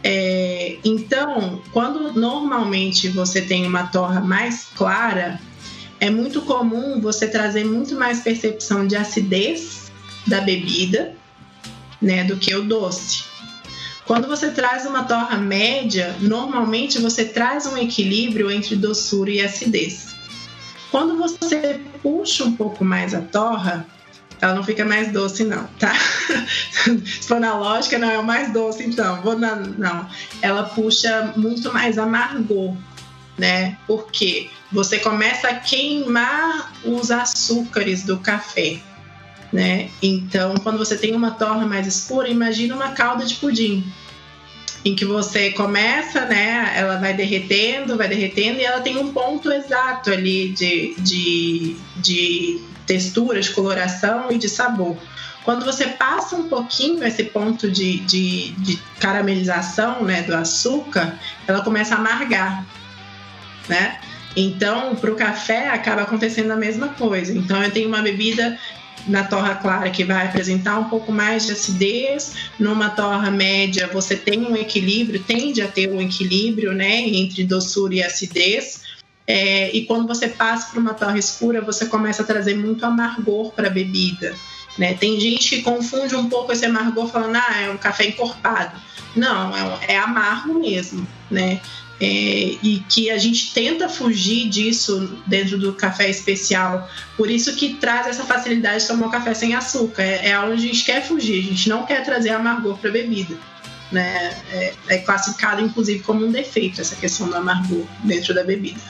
É, 0.04 0.78
então, 0.84 1.62
quando 1.72 2.14
normalmente 2.14 3.08
você 3.10 3.42
tem 3.42 3.68
uma 3.68 3.84
torra 3.84 4.20
mais 4.20 4.66
clara, 4.76 5.40
é 6.00 6.10
muito 6.10 6.42
comum 6.42 7.00
você 7.00 7.28
trazer 7.28 7.64
muito 7.64 7.94
mais 7.96 8.22
percepção 8.22 8.88
de 8.88 8.96
acidez 8.96 9.92
da 10.26 10.42
bebida, 10.42 11.14
né, 12.02 12.24
do 12.24 12.38
que 12.38 12.56
o 12.56 12.64
doce. 12.64 13.31
Quando 14.12 14.28
você 14.28 14.52
traz 14.52 14.86
uma 14.86 15.06
torra 15.06 15.38
média, 15.38 16.14
normalmente 16.20 17.00
você 17.00 17.24
traz 17.24 17.66
um 17.66 17.78
equilíbrio 17.78 18.52
entre 18.52 18.76
doçura 18.76 19.32
e 19.32 19.40
acidez. 19.40 20.14
Quando 20.92 21.18
você 21.18 21.80
puxa 22.04 22.44
um 22.44 22.54
pouco 22.54 22.84
mais 22.84 23.14
a 23.14 23.22
torra, 23.22 23.88
ela 24.42 24.54
não 24.54 24.66
fica 24.66 24.84
mais 24.84 25.14
doce, 25.14 25.46
não, 25.46 25.64
tá? 25.80 25.94
Se 26.84 27.26
for 27.26 27.40
na 27.40 27.56
lógica, 27.56 27.98
não 27.98 28.12
é 28.12 28.20
o 28.20 28.24
mais 28.24 28.52
doce, 28.52 28.84
então. 28.84 29.22
Vou 29.22 29.40
na, 29.40 29.56
não. 29.56 30.06
Ela 30.42 30.64
puxa 30.64 31.32
muito 31.38 31.72
mais 31.72 31.98
amargor, 31.98 32.76
né? 33.38 33.78
Porque 33.88 34.50
você 34.74 35.00
começa 35.00 35.48
a 35.48 35.56
queimar 35.56 36.74
os 36.84 37.12
açúcares 37.12 38.04
do 38.04 38.18
café, 38.18 38.78
né? 39.54 39.90
Então, 40.04 40.56
quando 40.56 40.78
você 40.78 40.98
tem 40.98 41.16
uma 41.16 41.32
torra 41.32 41.66
mais 41.66 41.88
escura, 41.88 42.28
imagina 42.28 42.76
uma 42.76 42.90
calda 42.90 43.24
de 43.24 43.36
pudim, 43.36 43.90
em 44.84 44.96
que 44.96 45.06
você 45.06 45.52
começa, 45.52 46.26
né? 46.26 46.74
Ela 46.76 46.98
vai 46.98 47.14
derretendo, 47.14 47.98
vai 47.98 48.08
derretendo 48.08 48.60
e 48.60 48.64
ela 48.64 48.82
tem 48.82 48.98
um 48.98 49.14
ponto 49.14 49.52
exato 49.52 50.12
ali 50.12 50.50
de, 50.50 50.96
de, 50.98 51.76
de 51.98 52.62
textura, 52.86 53.40
de 53.40 53.52
coloração 53.52 54.32
e 54.32 54.38
de 54.38 54.50
sabor. 54.50 54.98
Quando 55.44 55.66
você 55.66 55.88
passa 55.88 56.36
um 56.36 56.48
pouquinho 56.48 57.04
esse 57.04 57.24
ponto 57.24 57.70
de, 57.70 58.00
de, 58.00 58.52
de 58.52 58.80
caramelização 59.00 60.04
né, 60.04 60.22
do 60.22 60.36
açúcar, 60.36 61.20
ela 61.48 61.62
começa 61.62 61.96
a 61.96 61.98
amargar, 61.98 62.66
né? 63.68 64.00
Então, 64.36 64.96
para 64.96 65.12
o 65.12 65.16
café 65.16 65.70
acaba 65.70 66.04
acontecendo 66.04 66.52
a 66.52 66.56
mesma 66.56 66.90
coisa. 66.90 67.34
Então, 67.34 67.62
eu 67.62 67.72
tenho 67.72 67.88
uma 67.88 68.02
bebida 68.02 68.58
na 69.08 69.24
torra 69.24 69.56
clara 69.56 69.90
que 69.90 70.04
vai 70.04 70.26
apresentar 70.26 70.80
um 70.80 70.86
pouco 70.86 71.12
mais 71.12 71.46
de 71.46 71.54
acidez, 71.54 72.34
numa 72.60 72.90
torra 72.90 73.32
média 73.32 73.90
você 73.92 74.16
tem 74.16 74.46
um 74.46 74.56
equilíbrio, 74.56 75.24
tende 75.24 75.62
a 75.62 75.68
ter 75.68 75.92
um 75.92 76.02
equilíbrio, 76.02 76.74
né, 76.74 77.00
entre 77.00 77.44
doçura 77.44 77.96
e 77.96 78.04
acidez. 78.04 78.82
É, 79.28 79.76
e 79.76 79.86
quando 79.86 80.08
você 80.08 80.28
passa 80.28 80.72
para 80.72 80.80
uma 80.80 80.94
torra 80.94 81.18
escura, 81.18 81.62
você 81.62 81.86
começa 81.86 82.24
a 82.24 82.26
trazer 82.26 82.56
muito 82.56 82.86
amargor 82.86 83.52
para 83.52 83.68
a 83.68 83.72
bebida. 83.72 84.36
Né? 84.78 84.94
Tem 84.94 85.20
gente 85.20 85.50
que 85.50 85.62
confunde 85.62 86.16
um 86.16 86.30
pouco 86.30 86.52
esse 86.52 86.66
amargor 86.66 87.08
falando, 87.08 87.36
ah, 87.36 87.62
é 87.62 87.70
um 87.70 87.78
café 87.78 88.08
encorpado. 88.08 88.80
Não, 89.16 89.56
é, 89.56 89.94
é 89.94 89.98
amargo 89.98 90.54
mesmo, 90.60 91.06
né? 91.30 91.60
É, 92.04 92.58
e 92.64 92.84
que 92.90 93.12
a 93.12 93.18
gente 93.20 93.54
tenta 93.54 93.88
fugir 93.88 94.50
disso 94.50 95.20
dentro 95.28 95.60
do 95.60 95.72
café 95.74 96.10
especial. 96.10 96.90
Por 97.16 97.30
isso 97.30 97.56
que 97.56 97.76
traz 97.76 98.08
essa 98.08 98.24
facilidade 98.24 98.82
de 98.82 98.88
tomar 98.88 99.06
um 99.06 99.12
café 99.12 99.36
sem 99.36 99.54
açúcar. 99.54 100.02
É, 100.02 100.30
é 100.30 100.40
onde 100.40 100.54
a 100.64 100.68
gente 100.68 100.84
quer 100.84 101.04
fugir, 101.06 101.40
a 101.40 101.48
gente 101.48 101.70
não 101.70 101.86
quer 101.86 102.04
trazer 102.04 102.30
amargor 102.30 102.76
para 102.80 102.90
a 102.90 102.94
bebida. 102.94 103.36
Né? 103.92 104.36
É, 104.52 104.74
é, 104.88 104.98
classificado, 104.98 105.62
inclusive, 105.62 106.00
como 106.00 106.26
um 106.26 106.32
defeito 106.32 106.82
essa 106.82 106.96
questão 106.96 107.30
do 107.30 107.36
amargor 107.36 107.86
dentro 108.04 108.34
da 108.34 108.44
bebida. 108.44 108.82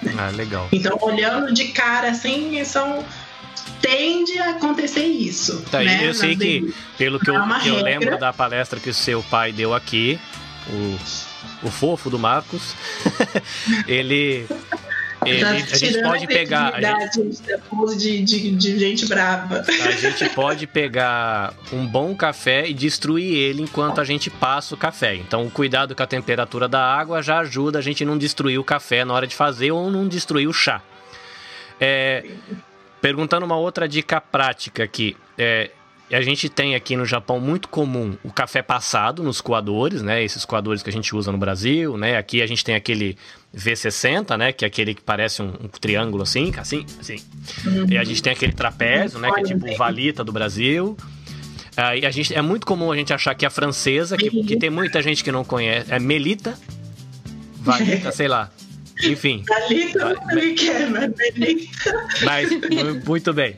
Né? 0.00 0.14
Ah, 0.16 0.30
legal. 0.30 0.68
Então, 0.70 0.96
olhando 1.00 1.52
de 1.52 1.68
cara 1.68 2.10
assim, 2.10 2.62
são 2.64 3.04
tende 3.82 4.38
a 4.38 4.50
acontecer 4.50 5.06
isso. 5.06 5.60
Tá, 5.70 5.82
né? 5.82 6.06
Eu 6.06 6.14
sei 6.14 6.36
que, 6.36 6.72
pelo 6.96 7.18
que 7.18 7.30
eu, 7.30 7.34
que 7.62 7.68
eu 7.68 7.82
lembro 7.82 8.16
da 8.18 8.32
palestra 8.32 8.78
que 8.78 8.90
o 8.90 8.94
seu 8.94 9.22
pai 9.24 9.52
deu 9.52 9.74
aqui, 9.74 10.20
o 10.68 10.98
o 11.62 11.70
fofo 11.70 12.10
do 12.10 12.18
Marcos, 12.18 12.74
ele. 13.86 14.46
Ele, 15.26 15.44
a 15.44 15.58
gente 15.58 16.02
pode 16.02 16.26
pegar. 16.26 16.74
A 16.74 16.80
gente, 16.80 17.42
de, 17.98 18.22
de, 18.22 18.50
de, 18.52 18.78
gente 18.78 19.06
brava. 19.06 19.62
A 19.68 19.90
gente 19.90 20.30
pode 20.30 20.66
pegar 20.66 21.52
um 21.70 21.86
bom 21.86 22.14
café 22.14 22.66
e 22.66 22.72
destruir 22.72 23.36
ele 23.36 23.64
enquanto 23.64 24.00
a 24.00 24.04
gente 24.04 24.30
passa 24.30 24.74
o 24.74 24.78
café. 24.78 25.14
Então, 25.14 25.44
o 25.44 25.50
cuidado 25.50 25.94
com 25.94 26.02
a 26.02 26.06
temperatura 26.06 26.66
da 26.66 26.80
água 26.80 27.22
já 27.22 27.40
ajuda 27.40 27.80
a 27.80 27.82
gente 27.82 28.02
não 28.02 28.16
destruir 28.16 28.58
o 28.58 28.64
café 28.64 29.04
na 29.04 29.12
hora 29.12 29.26
de 29.26 29.34
fazer 29.34 29.70
ou 29.72 29.90
não 29.90 30.08
destruir 30.08 30.48
o 30.48 30.54
chá. 30.54 30.80
É, 31.78 32.24
perguntando 33.02 33.44
uma 33.44 33.56
outra 33.56 33.86
dica 33.86 34.22
prática 34.22 34.84
aqui. 34.84 35.14
É, 35.36 35.70
a 36.10 36.20
gente 36.20 36.48
tem 36.48 36.74
aqui 36.74 36.96
no 36.96 37.04
Japão 37.04 37.38
muito 37.38 37.68
comum 37.68 38.16
o 38.24 38.32
café 38.32 38.62
passado 38.62 39.22
nos 39.22 39.40
coadores, 39.40 40.02
né? 40.02 40.22
Esses 40.22 40.44
coadores 40.44 40.82
que 40.82 40.90
a 40.90 40.92
gente 40.92 41.14
usa 41.14 41.30
no 41.30 41.38
Brasil, 41.38 41.96
né? 41.96 42.16
Aqui 42.16 42.42
a 42.42 42.46
gente 42.46 42.64
tem 42.64 42.74
aquele 42.74 43.16
V60, 43.56 44.36
né? 44.36 44.52
Que 44.52 44.64
é 44.64 44.68
aquele 44.68 44.94
que 44.94 45.02
parece 45.02 45.40
um, 45.40 45.48
um 45.48 45.68
triângulo 45.68 46.22
assim, 46.22 46.52
assim, 46.56 46.84
assim. 46.98 47.16
Uhum. 47.64 47.86
E 47.88 47.96
a 47.96 48.04
gente 48.04 48.22
tem 48.22 48.32
aquele 48.32 48.52
trapézio, 48.52 49.18
né? 49.20 49.30
Que 49.32 49.40
é 49.40 49.42
tipo 49.44 49.70
o 49.70 49.76
valita 49.76 50.24
do 50.24 50.32
Brasil. 50.32 50.96
Aí 51.76 52.04
a 52.04 52.10
gente, 52.10 52.34
é 52.34 52.42
muito 52.42 52.66
comum 52.66 52.90
a 52.90 52.96
gente 52.96 53.12
achar 53.12 53.34
que 53.34 53.46
a 53.46 53.50
francesa, 53.50 54.16
que, 54.16 54.28
que 54.44 54.56
tem 54.56 54.68
muita 54.68 55.00
gente 55.00 55.22
que 55.22 55.30
não 55.30 55.44
conhece, 55.44 55.92
é 55.92 55.98
melita, 55.98 56.58
valita, 57.60 58.10
sei 58.10 58.28
lá. 58.28 58.50
Enfim. 59.02 59.44
Valita 59.48 60.14
não 60.14 60.28
sei 60.30 60.52
o 60.52 60.54
que 60.54 60.68
é, 60.68 60.86
mas 60.86 61.12
melita. 61.16 62.06
Mas, 62.22 62.50
muito 63.06 63.32
bem. 63.32 63.56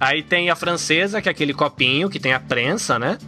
Aí 0.00 0.22
tem 0.22 0.48
a 0.48 0.56
francesa, 0.56 1.20
que 1.20 1.28
é 1.28 1.32
aquele 1.32 1.52
copinho 1.52 2.08
que 2.08 2.18
tem 2.18 2.32
a 2.32 2.40
prensa, 2.40 2.98
né? 2.98 3.18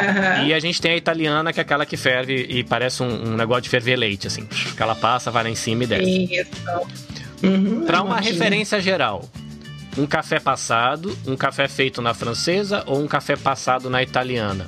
Uhum. 0.00 0.46
E 0.46 0.54
a 0.54 0.58
gente 0.58 0.80
tem 0.80 0.92
a 0.92 0.96
italiana, 0.96 1.52
que 1.52 1.60
é 1.60 1.62
aquela 1.62 1.84
que 1.84 1.98
ferve 1.98 2.46
e 2.48 2.64
parece 2.64 3.02
um, 3.02 3.32
um 3.32 3.36
negócio 3.36 3.62
de 3.62 3.68
ferver 3.68 3.96
leite, 3.96 4.26
assim. 4.26 4.46
Que 4.46 4.82
ela 4.82 4.94
passa, 4.94 5.30
vai 5.30 5.44
lá 5.44 5.50
em 5.50 5.54
cima 5.54 5.84
e 5.84 5.86
desce. 5.86 6.24
Isso. 6.24 6.50
Uhum, 7.42 7.84
Para 7.84 8.02
uma 8.02 8.18
referência 8.20 8.80
geral, 8.80 9.28
um 9.98 10.06
café 10.06 10.40
passado, 10.40 11.16
um 11.26 11.36
café 11.36 11.68
feito 11.68 12.00
na 12.00 12.14
francesa 12.14 12.82
ou 12.86 13.00
um 13.00 13.06
café 13.06 13.36
passado 13.36 13.90
na 13.90 14.02
italiana? 14.02 14.66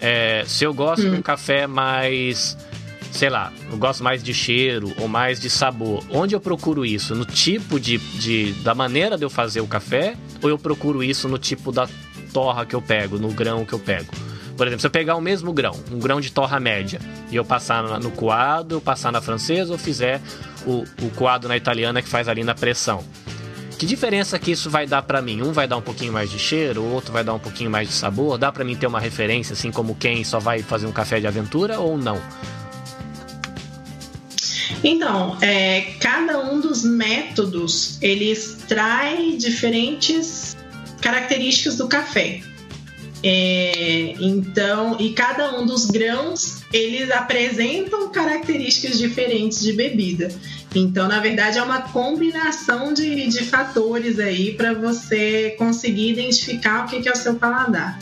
É, 0.00 0.44
se 0.46 0.64
eu 0.64 0.72
gosto 0.72 1.02
de 1.02 1.08
um 1.08 1.18
hum. 1.18 1.22
café 1.22 1.66
mais 1.66 2.56
sei 3.10 3.28
lá, 3.28 3.52
eu 3.70 3.76
gosto 3.76 4.02
mais 4.02 4.22
de 4.22 4.32
cheiro 4.32 4.92
ou 4.98 5.08
mais 5.08 5.40
de 5.40 5.50
sabor. 5.50 6.04
Onde 6.10 6.34
eu 6.34 6.40
procuro 6.40 6.84
isso? 6.84 7.14
No 7.14 7.24
tipo 7.24 7.80
de, 7.80 7.98
de 7.98 8.52
da 8.62 8.74
maneira 8.74 9.16
de 9.16 9.24
eu 9.24 9.30
fazer 9.30 9.60
o 9.60 9.66
café 9.66 10.14
ou 10.42 10.48
eu 10.48 10.58
procuro 10.58 11.02
isso 11.02 11.28
no 11.28 11.38
tipo 11.38 11.72
da 11.72 11.88
torra 12.32 12.64
que 12.64 12.74
eu 12.74 12.82
pego, 12.82 13.18
no 13.18 13.32
grão 13.32 13.64
que 13.64 13.72
eu 13.72 13.78
pego? 13.78 14.12
Por 14.56 14.66
exemplo, 14.66 14.80
se 14.80 14.86
eu 14.88 14.90
pegar 14.90 15.14
o 15.14 15.20
mesmo 15.20 15.52
grão, 15.52 15.72
um 15.92 16.00
grão 16.00 16.20
de 16.20 16.32
torra 16.32 16.58
média, 16.58 17.00
e 17.30 17.36
eu 17.36 17.44
passar 17.44 18.00
no 18.00 18.10
coado, 18.10 18.80
passar 18.80 19.12
na 19.12 19.20
francesa 19.20 19.72
ou 19.72 19.78
fizer 19.78 20.20
o, 20.66 20.84
o 21.00 21.10
coado 21.14 21.46
na 21.46 21.56
italiana 21.56 22.02
que 22.02 22.08
faz 22.08 22.26
ali 22.26 22.42
na 22.42 22.56
pressão. 22.56 23.04
Que 23.78 23.86
diferença 23.86 24.36
que 24.40 24.50
isso 24.50 24.68
vai 24.68 24.84
dar 24.84 25.02
para 25.02 25.22
mim? 25.22 25.40
Um 25.42 25.52
vai 25.52 25.68
dar 25.68 25.76
um 25.76 25.80
pouquinho 25.80 26.12
mais 26.12 26.28
de 26.28 26.40
cheiro, 26.40 26.82
o 26.82 26.92
outro 26.92 27.12
vai 27.12 27.22
dar 27.22 27.34
um 27.34 27.38
pouquinho 27.38 27.70
mais 27.70 27.86
de 27.86 27.94
sabor? 27.94 28.36
Dá 28.36 28.50
para 28.50 28.64
mim 28.64 28.74
ter 28.74 28.88
uma 28.88 28.98
referência, 28.98 29.52
assim 29.52 29.70
como 29.70 29.94
quem 29.94 30.24
só 30.24 30.40
vai 30.40 30.60
fazer 30.60 30.88
um 30.88 30.92
café 30.92 31.20
de 31.20 31.28
aventura 31.28 31.78
ou 31.78 31.96
não? 31.96 32.20
Então, 34.82 35.36
é, 35.40 35.92
cada 36.00 36.38
um 36.50 36.60
dos 36.60 36.84
métodos 36.84 37.98
eles 38.02 38.58
traz 38.68 39.38
diferentes 39.38 40.56
características 41.00 41.76
do 41.76 41.88
café. 41.88 42.40
É, 43.22 44.14
então, 44.20 44.96
e 45.00 45.10
cada 45.10 45.58
um 45.58 45.66
dos 45.66 45.86
grãos 45.86 46.58
eles 46.72 47.10
apresentam 47.10 48.10
características 48.10 48.98
diferentes 48.98 49.60
de 49.60 49.72
bebida. 49.72 50.32
Então, 50.74 51.08
na 51.08 51.18
verdade, 51.18 51.58
é 51.58 51.62
uma 51.62 51.82
combinação 51.82 52.92
de, 52.92 53.26
de 53.26 53.44
fatores 53.44 54.20
aí 54.20 54.54
para 54.54 54.74
você 54.74 55.54
conseguir 55.58 56.10
identificar 56.10 56.84
o 56.84 56.88
que, 56.88 57.00
que 57.00 57.08
é 57.08 57.12
o 57.12 57.16
seu 57.16 57.34
paladar. 57.34 57.98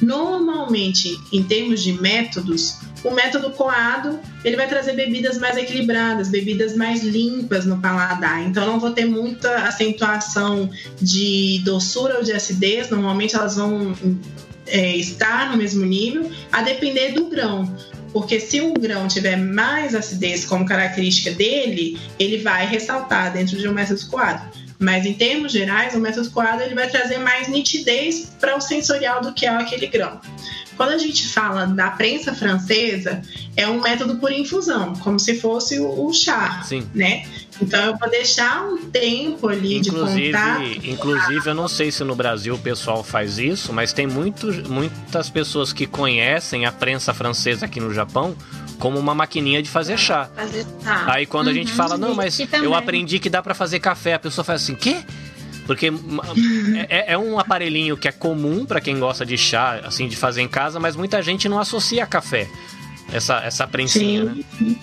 Normalmente, 0.00 1.18
em 1.32 1.42
termos 1.42 1.82
de 1.82 1.92
métodos, 1.94 2.76
o 3.02 3.10
método 3.10 3.50
coado 3.50 4.20
ele 4.44 4.56
vai 4.56 4.68
trazer 4.68 4.94
bebidas 4.94 5.38
mais 5.38 5.56
equilibradas, 5.56 6.28
bebidas 6.28 6.76
mais 6.76 7.02
limpas 7.02 7.64
no 7.64 7.78
paladar. 7.80 8.42
Então 8.42 8.66
não 8.66 8.80
vou 8.80 8.90
ter 8.90 9.06
muita 9.06 9.54
acentuação 9.64 10.70
de 11.00 11.60
doçura 11.64 12.18
ou 12.18 12.22
de 12.22 12.32
acidez. 12.32 12.90
Normalmente 12.90 13.34
elas 13.34 13.56
vão 13.56 13.94
é, 14.66 14.96
estar 14.96 15.50
no 15.50 15.56
mesmo 15.56 15.84
nível, 15.84 16.30
a 16.52 16.62
depender 16.62 17.12
do 17.12 17.26
grão. 17.26 17.74
Porque 18.12 18.40
se 18.40 18.60
o 18.60 18.72
grão 18.74 19.06
tiver 19.06 19.36
mais 19.36 19.94
acidez 19.94 20.44
como 20.44 20.66
característica 20.66 21.30
dele, 21.30 21.98
ele 22.18 22.38
vai 22.38 22.66
ressaltar 22.66 23.32
dentro 23.32 23.56
de 23.56 23.68
um 23.68 23.72
método 23.72 24.04
coado. 24.06 24.42
Mas 24.78 25.04
em 25.04 25.12
termos 25.12 25.52
gerais, 25.52 25.94
o 25.94 26.00
método 26.00 26.28
coado 26.30 26.62
ele 26.62 26.74
vai 26.74 26.88
trazer 26.88 27.18
mais 27.18 27.48
nitidez 27.48 28.32
para 28.40 28.56
o 28.56 28.60
sensorial 28.60 29.20
do 29.20 29.32
que 29.32 29.46
é 29.46 29.50
aquele 29.50 29.86
grão. 29.86 30.18
Quando 30.80 30.92
a 30.92 30.98
gente 30.98 31.28
fala 31.28 31.66
da 31.66 31.90
prensa 31.90 32.34
francesa, 32.34 33.20
é 33.54 33.68
um 33.68 33.82
método 33.82 34.16
por 34.16 34.32
infusão, 34.32 34.94
como 34.94 35.20
se 35.20 35.38
fosse 35.38 35.78
o, 35.78 36.10
chá, 36.10 36.62
Sim. 36.64 36.88
né? 36.94 37.26
Então 37.60 37.84
eu 37.84 37.98
vou 37.98 38.08
deixar 38.08 38.64
um 38.64 38.78
tempo 38.90 39.46
ali 39.46 39.76
inclusive, 39.76 40.28
de 40.28 40.32
contato. 40.32 40.86
Inclusive, 40.86 41.50
eu 41.50 41.54
não 41.54 41.68
sei 41.68 41.92
se 41.92 42.02
no 42.02 42.16
Brasil 42.16 42.54
o 42.54 42.58
pessoal 42.58 43.04
faz 43.04 43.36
isso, 43.36 43.74
mas 43.74 43.92
tem 43.92 44.06
muito, 44.06 44.46
muitas 44.70 45.28
pessoas 45.28 45.70
que 45.70 45.86
conhecem 45.86 46.64
a 46.64 46.72
prensa 46.72 47.12
francesa 47.12 47.66
aqui 47.66 47.78
no 47.78 47.92
Japão 47.92 48.34
como 48.78 48.98
uma 48.98 49.14
maquininha 49.14 49.62
de 49.62 49.68
fazer 49.68 49.98
chá. 49.98 50.30
Fazer 50.34 50.64
chá. 50.82 51.12
Aí 51.12 51.26
quando 51.26 51.48
uhum, 51.48 51.52
a 51.52 51.56
gente 51.56 51.72
uhum. 51.72 51.76
fala, 51.76 51.98
não, 51.98 52.14
mas 52.14 52.40
eu 52.40 52.74
aprendi 52.74 53.18
que 53.18 53.28
dá 53.28 53.42
para 53.42 53.52
fazer 53.52 53.80
café, 53.80 54.14
a 54.14 54.18
pessoa 54.18 54.42
faz 54.42 54.62
assim, 54.62 54.74
quê? 54.74 54.96
Porque 55.70 55.86
é, 56.88 57.12
é, 57.12 57.16
um 57.16 57.38
aparelhinho 57.38 57.96
que 57.96 58.08
é 58.08 58.10
comum 58.10 58.66
para 58.66 58.80
quem 58.80 58.98
gosta 58.98 59.24
de 59.24 59.38
chá, 59.38 59.80
assim, 59.84 60.08
de 60.08 60.16
fazer 60.16 60.42
em 60.42 60.48
casa, 60.48 60.80
mas 60.80 60.96
muita 60.96 61.22
gente 61.22 61.48
não 61.48 61.60
associa 61.60 62.02
a 62.02 62.06
café. 62.08 62.48
Essa, 63.12 63.36
essa 63.44 63.68
prensinha, 63.68 64.34
Sim. 64.58 64.64
né? 64.64 64.76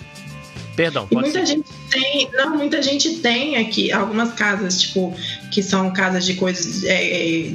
Perdão, 0.74 1.06
pode 1.06 1.24
muita 1.28 1.40
ser. 1.40 1.56
gente 1.56 1.68
tem, 1.90 2.30
não, 2.32 2.56
muita 2.56 2.80
gente 2.80 3.16
tem 3.16 3.58
aqui 3.58 3.92
algumas 3.92 4.32
casas, 4.32 4.80
tipo, 4.80 5.14
que 5.52 5.62
são 5.62 5.92
casas 5.92 6.24
de 6.24 6.32
coisas 6.36 6.82
é, 6.84 7.52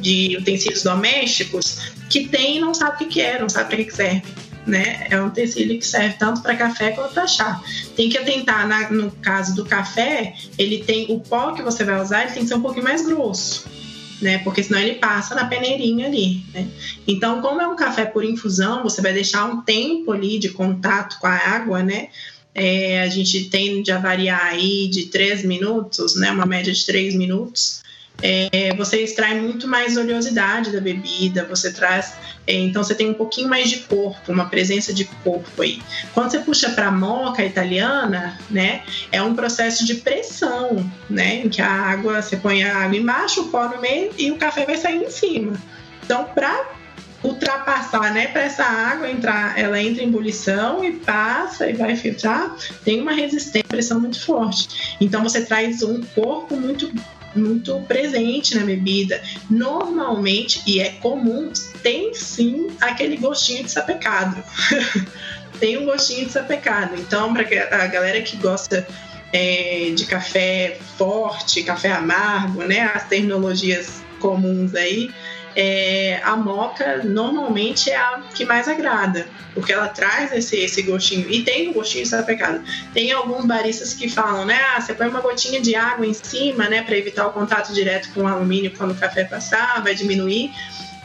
de 0.00 0.36
utensílios 0.38 0.82
domésticos, 0.82 1.90
que 2.10 2.28
tem 2.28 2.58
e 2.58 2.60
não 2.60 2.74
sabe 2.74 3.02
o 3.02 3.08
que, 3.08 3.18
é, 3.18 3.38
não 3.38 3.48
sabe 3.48 3.76
para 3.76 3.82
que 3.82 3.94
serve 3.94 4.22
né? 4.66 5.06
É 5.10 5.20
um 5.20 5.26
utensílio 5.26 5.78
que 5.78 5.86
serve 5.86 6.16
tanto 6.18 6.42
para 6.42 6.56
café 6.56 6.90
quanto 6.90 7.14
para 7.14 7.26
chá. 7.26 7.60
Tem 7.96 8.08
que 8.08 8.18
atentar, 8.18 8.66
na, 8.66 8.90
no 8.90 9.10
caso 9.10 9.54
do 9.54 9.64
café, 9.64 10.34
ele 10.58 10.84
tem 10.84 11.06
o 11.10 11.20
pó 11.20 11.52
que 11.52 11.62
você 11.62 11.84
vai 11.84 12.00
usar, 12.00 12.22
ele 12.22 12.32
tem 12.32 12.42
que 12.42 12.48
ser 12.48 12.54
um 12.54 12.62
pouquinho 12.62 12.84
mais 12.84 13.04
grosso. 13.04 13.64
Né? 14.22 14.38
Porque 14.38 14.62
senão 14.62 14.80
ele 14.80 14.94
passa 14.94 15.34
na 15.34 15.44
peneirinha 15.44 16.06
ali, 16.06 16.44
né? 16.54 16.66
Então, 17.06 17.42
como 17.42 17.60
é 17.60 17.66
um 17.66 17.76
café 17.76 18.06
por 18.06 18.24
infusão, 18.24 18.82
você 18.82 19.02
vai 19.02 19.12
deixar 19.12 19.44
um 19.44 19.60
tempo 19.60 20.12
ali 20.12 20.38
de 20.38 20.50
contato 20.50 21.18
com 21.18 21.26
a 21.26 21.34
água, 21.34 21.82
né? 21.82 22.08
É, 22.54 23.02
a 23.02 23.08
gente 23.08 23.50
tende 23.50 23.90
a 23.90 23.98
variar 23.98 24.46
aí 24.46 24.88
de 24.88 25.06
3 25.06 25.44
minutos, 25.44 26.14
né? 26.16 26.30
Uma 26.30 26.46
média 26.46 26.72
de 26.72 26.86
3 26.86 27.16
minutos. 27.16 27.82
É, 28.22 28.74
você 28.76 29.02
extrai 29.02 29.38
muito 29.38 29.66
mais 29.68 29.96
oleosidade 29.96 30.70
da 30.70 30.80
bebida, 30.80 31.44
você 31.44 31.72
traz 31.72 32.14
é, 32.46 32.54
então 32.54 32.82
você 32.82 32.94
tem 32.94 33.08
um 33.08 33.14
pouquinho 33.14 33.48
mais 33.48 33.70
de 33.70 33.78
corpo, 33.78 34.30
uma 34.30 34.46
presença 34.46 34.92
de 34.92 35.04
corpo 35.22 35.62
aí. 35.62 35.80
Quando 36.12 36.30
você 36.30 36.38
puxa 36.40 36.70
para 36.70 36.88
a 36.88 36.90
moca 36.90 37.44
italiana, 37.44 38.38
né, 38.50 38.82
é 39.10 39.22
um 39.22 39.34
processo 39.34 39.84
de 39.84 39.96
pressão, 39.96 40.90
né, 41.08 41.36
em 41.36 41.48
que 41.48 41.62
a 41.62 41.70
água, 41.70 42.20
você 42.20 42.36
põe 42.36 42.62
a 42.62 42.76
água 42.76 42.96
embaixo, 42.96 43.42
o 43.42 43.48
pó 43.48 43.68
no 43.68 43.80
meio 43.80 44.10
e 44.18 44.30
o 44.30 44.36
café 44.36 44.66
vai 44.66 44.76
sair 44.76 45.02
em 45.02 45.10
cima. 45.10 45.54
Então, 46.02 46.24
para 46.34 46.74
ultrapassar, 47.22 48.12
né, 48.12 48.26
para 48.26 48.42
essa 48.42 48.64
água 48.64 49.10
entrar, 49.10 49.58
ela 49.58 49.80
entra 49.80 50.02
em 50.02 50.08
ebulição 50.08 50.84
e 50.84 50.92
passa 50.92 51.70
e 51.70 51.72
vai 51.72 51.96
filtrar, 51.96 52.54
tem 52.84 53.00
uma 53.00 53.12
resistência, 53.12 53.64
pressão 53.66 53.98
muito 53.98 54.22
forte. 54.22 54.96
Então 55.00 55.22
você 55.22 55.42
traz 55.42 55.82
um 55.82 56.02
corpo 56.02 56.54
muito 56.54 56.92
muito 57.34 57.80
presente 57.82 58.56
na 58.56 58.64
bebida. 58.64 59.22
Normalmente, 59.50 60.62
e 60.66 60.80
é 60.80 60.90
comum, 61.00 61.52
tem 61.82 62.14
sim 62.14 62.68
aquele 62.80 63.16
gostinho 63.16 63.64
de 63.64 63.70
sapecado. 63.70 64.42
tem 65.58 65.78
um 65.78 65.84
gostinho 65.84 66.26
de 66.26 66.32
sapecado. 66.32 66.94
Então, 66.96 67.32
para 67.32 67.42
a 67.42 67.86
galera 67.86 68.20
que 68.22 68.36
gosta 68.36 68.86
é, 69.32 69.92
de 69.94 70.06
café 70.06 70.78
forte, 70.96 71.62
café 71.62 71.92
amargo, 71.92 72.62
né, 72.62 72.90
as 72.94 73.08
terminologias 73.08 74.02
comuns 74.20 74.74
aí, 74.74 75.10
é, 75.56 76.20
a 76.24 76.36
moca 76.36 77.02
normalmente 77.04 77.90
é 77.90 77.96
a 77.96 78.22
que 78.34 78.44
mais 78.44 78.66
agrada, 78.66 79.26
porque 79.54 79.72
ela 79.72 79.88
traz 79.88 80.32
esse, 80.32 80.56
esse 80.56 80.82
gostinho. 80.82 81.30
E 81.30 81.42
tem 81.42 81.68
um 81.68 81.72
gostinho 81.72 82.06
sapecado. 82.06 82.62
Tem 82.92 83.12
alguns 83.12 83.44
baristas 83.44 83.94
que 83.94 84.08
falam, 84.08 84.44
né? 84.44 84.60
Ah, 84.74 84.80
você 84.80 84.94
põe 84.94 85.08
uma 85.08 85.20
gotinha 85.20 85.60
de 85.60 85.74
água 85.74 86.06
em 86.06 86.14
cima, 86.14 86.68
né? 86.68 86.82
Para 86.82 86.96
evitar 86.96 87.26
o 87.26 87.32
contato 87.32 87.72
direto 87.72 88.12
com 88.12 88.22
o 88.22 88.26
alumínio 88.26 88.72
quando 88.76 88.90
o 88.90 88.94
café 88.96 89.24
passar, 89.24 89.82
vai 89.82 89.94
diminuir. 89.94 90.52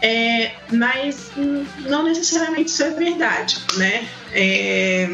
É, 0.01 0.53
mas 0.71 1.31
não 1.79 2.03
necessariamente 2.03 2.69
isso 2.69 2.83
é 2.83 2.89
verdade, 2.91 3.57
né? 3.75 4.07
É, 4.31 5.09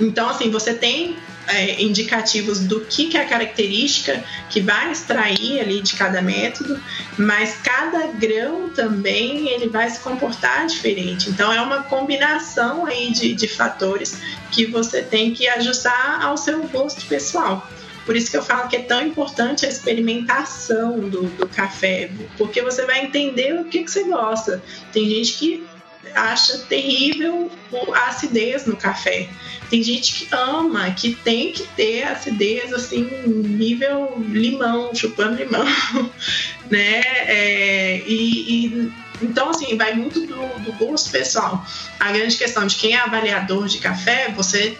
então, 0.00 0.28
assim, 0.28 0.50
você 0.50 0.72
tem 0.72 1.16
é, 1.46 1.82
indicativos 1.82 2.60
do 2.60 2.80
que, 2.80 3.06
que 3.06 3.16
é 3.16 3.22
a 3.22 3.28
característica 3.28 4.22
que 4.48 4.60
vai 4.60 4.92
extrair 4.92 5.60
ali 5.60 5.80
de 5.80 5.94
cada 5.94 6.22
método, 6.22 6.80
mas 7.18 7.56
cada 7.62 8.06
grão 8.08 8.70
também 8.70 9.48
ele 9.48 9.68
vai 9.68 9.90
se 9.90 10.00
comportar 10.00 10.66
diferente. 10.66 11.30
Então 11.30 11.52
é 11.52 11.60
uma 11.60 11.82
combinação 11.82 12.86
aí 12.86 13.10
de, 13.10 13.34
de 13.34 13.48
fatores 13.48 14.18
que 14.50 14.66
você 14.66 15.02
tem 15.02 15.32
que 15.32 15.48
ajustar 15.48 16.24
ao 16.24 16.36
seu 16.36 16.62
gosto 16.64 17.04
pessoal. 17.06 17.68
Por 18.04 18.16
isso 18.16 18.30
que 18.30 18.36
eu 18.36 18.42
falo 18.42 18.68
que 18.68 18.76
é 18.76 18.82
tão 18.82 19.06
importante 19.06 19.66
a 19.66 19.68
experimentação 19.68 20.98
do, 20.98 21.22
do 21.22 21.46
café, 21.46 22.10
porque 22.36 22.62
você 22.62 22.84
vai 22.84 23.04
entender 23.04 23.54
o 23.60 23.64
que, 23.64 23.84
que 23.84 23.90
você 23.90 24.04
gosta. 24.04 24.62
Tem 24.92 25.08
gente 25.08 25.34
que 25.34 25.69
acha 26.14 26.58
terrível 26.68 27.50
a 27.94 28.08
acidez 28.08 28.66
no 28.66 28.76
café. 28.76 29.28
Tem 29.68 29.82
gente 29.82 30.14
que 30.14 30.34
ama, 30.34 30.90
que 30.90 31.14
tem 31.14 31.52
que 31.52 31.62
ter 31.76 32.02
acidez 32.02 32.72
assim, 32.72 33.08
nível 33.26 34.14
limão, 34.18 34.94
chupando 34.94 35.36
limão, 35.36 35.64
né? 36.70 37.00
É, 37.26 38.02
e, 38.06 38.66
e, 38.66 38.92
então, 39.22 39.50
assim, 39.50 39.76
vai 39.76 39.94
muito 39.94 40.26
do, 40.26 40.60
do 40.60 40.72
gosto 40.72 41.10
pessoal. 41.10 41.64
A 41.98 42.10
grande 42.10 42.36
questão 42.36 42.66
de 42.66 42.76
quem 42.76 42.94
é 42.94 42.98
avaliador 42.98 43.66
de 43.66 43.78
café, 43.78 44.32
você 44.34 44.76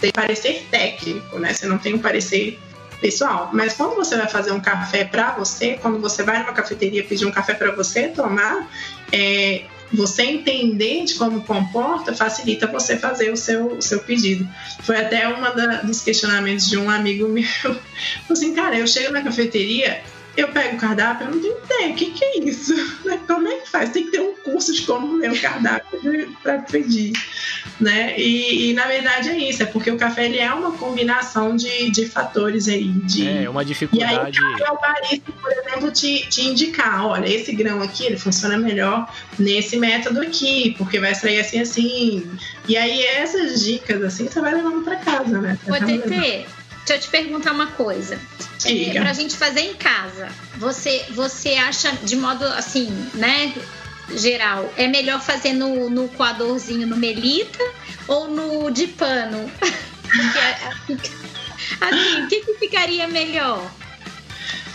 tem 0.00 0.10
parecer 0.10 0.66
técnico, 0.70 1.38
né? 1.38 1.52
Você 1.52 1.66
não 1.66 1.78
tem 1.78 1.94
um 1.94 1.98
parecer 1.98 2.58
pessoal. 3.00 3.50
Mas 3.52 3.74
quando 3.74 3.94
você 3.94 4.16
vai 4.16 4.28
fazer 4.28 4.52
um 4.52 4.60
café 4.60 5.04
para 5.04 5.32
você, 5.32 5.78
quando 5.80 6.00
você 6.00 6.22
vai 6.22 6.38
numa 6.38 6.52
cafeteria 6.52 7.04
pedir 7.04 7.26
um 7.26 7.30
café 7.30 7.54
para 7.54 7.70
você 7.72 8.08
tomar, 8.08 8.68
é, 9.12 9.64
você 9.92 10.22
entender 10.22 11.04
de 11.04 11.14
como 11.14 11.42
comporta 11.42 12.14
facilita 12.14 12.66
você 12.66 12.96
fazer 12.96 13.30
o 13.30 13.36
seu, 13.36 13.76
o 13.76 13.82
seu 13.82 14.00
pedido. 14.00 14.48
Foi 14.82 14.96
até 14.96 15.28
um 15.28 15.86
dos 15.86 16.00
questionamentos 16.00 16.68
de 16.68 16.78
um 16.78 16.88
amigo 16.88 17.28
meu. 17.28 17.44
assim, 18.30 18.54
cara, 18.54 18.76
eu 18.76 18.86
chego 18.86 19.12
na 19.12 19.22
cafeteria, 19.22 20.02
eu 20.36 20.48
pego 20.48 20.76
o 20.76 20.78
cardápio, 20.78 21.26
eu 21.26 21.34
não 21.34 21.40
tenho 21.40 21.56
ideia, 21.64 21.92
o 21.92 21.94
que, 21.94 22.10
que 22.12 22.24
é 22.24 22.38
isso? 22.38 22.74
Como 23.26 23.48
é 23.48 23.58
que 23.58 23.68
faz? 23.68 23.90
Tem 23.90 24.04
que 24.04 24.12
ter 24.12 24.20
um 24.20 24.34
curso 24.34 24.72
de 24.72 24.82
como 24.82 25.16
ler 25.16 25.32
o 25.32 25.40
cardápio 25.40 26.36
para 26.42 26.58
pedir, 26.58 27.12
né? 27.80 28.18
E, 28.18 28.70
e, 28.70 28.74
na 28.74 28.86
verdade 28.86 29.28
é 29.28 29.36
isso, 29.36 29.62
é 29.62 29.66
porque 29.66 29.90
o 29.90 29.96
café 29.96 30.26
ele 30.26 30.38
é 30.38 30.52
uma 30.52 30.72
combinação 30.72 31.56
de, 31.56 31.90
de 31.90 32.06
fatores 32.06 32.68
aí. 32.68 32.88
De, 32.88 33.28
é, 33.28 33.48
uma 33.48 33.64
dificuldade. 33.64 34.38
E 34.38 34.44
aí 34.44 34.70
o 34.70 34.80
barista, 34.80 35.32
por 35.32 35.52
exemplo, 35.52 35.90
te, 35.90 36.26
te 36.28 36.42
indicar, 36.42 37.06
olha, 37.06 37.26
esse 37.26 37.52
grão 37.52 37.82
aqui 37.82 38.04
ele 38.04 38.18
funciona 38.18 38.56
melhor 38.56 39.12
nesse 39.38 39.76
método 39.76 40.20
aqui, 40.20 40.74
porque 40.78 40.98
vai 40.98 41.12
extrair 41.12 41.40
assim 41.40 41.60
assim. 41.60 42.30
E 42.68 42.76
aí 42.76 43.02
essas 43.04 43.64
dicas 43.64 44.02
assim 44.02 44.28
você 44.28 44.40
vai 44.40 44.54
levando 44.54 44.82
para 44.82 44.96
casa, 44.96 45.40
né? 45.40 45.58
Pode 45.66 45.98
ter. 45.98 46.46
Deixa 46.84 46.94
eu 46.94 47.00
te 47.00 47.08
perguntar 47.08 47.52
uma 47.52 47.68
coisa. 47.68 48.20
é, 48.64 49.00
para 49.00 49.10
a 49.10 49.12
gente 49.12 49.36
fazer 49.36 49.60
em 49.60 49.74
casa, 49.74 50.28
você, 50.56 51.04
você 51.10 51.50
acha 51.54 51.92
de 52.02 52.16
modo 52.16 52.44
assim, 52.44 52.88
né? 53.14 53.54
Geral, 54.16 54.72
é 54.76 54.88
melhor 54.88 55.20
fazer 55.20 55.52
no, 55.52 55.88
no 55.88 56.08
coadorzinho 56.08 56.86
no 56.86 56.96
melita 56.96 57.62
ou 58.08 58.28
no 58.28 58.70
de 58.70 58.88
pano? 58.88 59.50
assim, 61.80 62.24
o 62.24 62.28
que, 62.28 62.40
que 62.40 62.54
ficaria 62.54 63.06
melhor? 63.06 63.70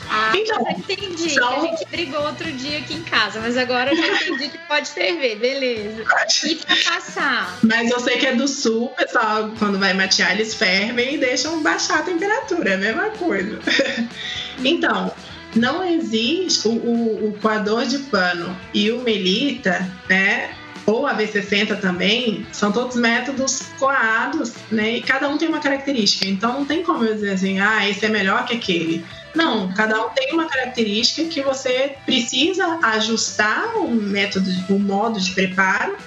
Ah, 0.10 0.32
então, 0.36 0.66
entendi. 0.70 1.40
A 1.40 1.60
gente 1.62 1.86
brigou 1.90 2.22
outro 2.22 2.52
dia 2.52 2.80
aqui 2.80 2.96
em 2.96 3.04
casa, 3.04 3.40
mas 3.40 3.58
agora 3.58 3.92
eu 3.92 3.98
já 3.98 4.24
entendi 4.24 4.50
que 4.50 4.58
pode 4.60 4.90
ferver, 4.90 5.38
beleza. 5.38 6.04
E 6.46 6.56
pra 6.56 6.76
passar? 6.76 7.60
Mas 7.64 7.92
eu 7.92 8.00
sei 8.00 8.18
que 8.18 8.26
é 8.26 8.36
do 8.36 8.48
sul, 8.48 8.90
pessoal, 8.90 9.52
quando 9.60 9.78
vai 9.78 9.94
matear, 9.94 10.34
eles 10.34 10.54
fervem 10.54 11.16
e 11.16 11.18
deixam 11.18 11.62
baixar 11.62 12.00
a 12.00 12.04
temperatura, 12.04 12.72
é 12.72 12.74
a 12.76 12.78
mesma 12.78 13.10
coisa. 13.12 13.60
então, 14.64 15.14
não 15.56 15.84
existe 15.84 16.68
o, 16.68 16.72
o, 16.72 17.30
o 17.30 17.40
coador 17.42 17.86
de 17.86 18.00
pano 18.00 18.56
e 18.74 18.92
o 18.92 19.02
melita, 19.02 19.88
né? 20.10 20.52
Ou 20.88 21.06
a 21.06 21.14
V60 21.16 21.82
também, 21.82 22.48
são 22.54 22.72
todos 22.72 22.96
métodos 22.96 23.64
coados, 23.78 24.54
né? 24.72 24.98
E 24.98 25.02
cada 25.02 25.28
um 25.28 25.38
tem 25.38 25.50
uma 25.50 25.60
característica. 25.60 26.26
Então 26.26 26.54
não 26.54 26.66
tem 26.66 26.82
como 26.82 27.04
eu 27.04 27.14
dizer 27.14 27.32
assim, 27.32 27.60
ah, 27.60 27.88
esse 27.88 28.06
é 28.06 28.10
melhor 28.10 28.46
que 28.46 28.56
aquele. 28.56 29.06
Não, 29.36 29.72
cada 29.74 30.06
um 30.06 30.10
tem 30.12 30.34
uma 30.34 30.46
característica 30.46 31.28
que 31.30 31.42
você 31.42 31.94
precisa 32.06 32.80
ajustar 32.82 33.78
o 33.78 33.92
método, 33.92 34.50
o 34.70 34.80
modo 34.80 35.20
de 35.20 35.32
preparo 35.32 35.98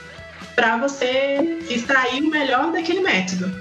para 0.57 0.79
você 0.79 1.59
extrair 1.69 2.23
o 2.23 2.31
melhor 2.31 2.73
daquele 2.73 3.01
método. 3.01 3.55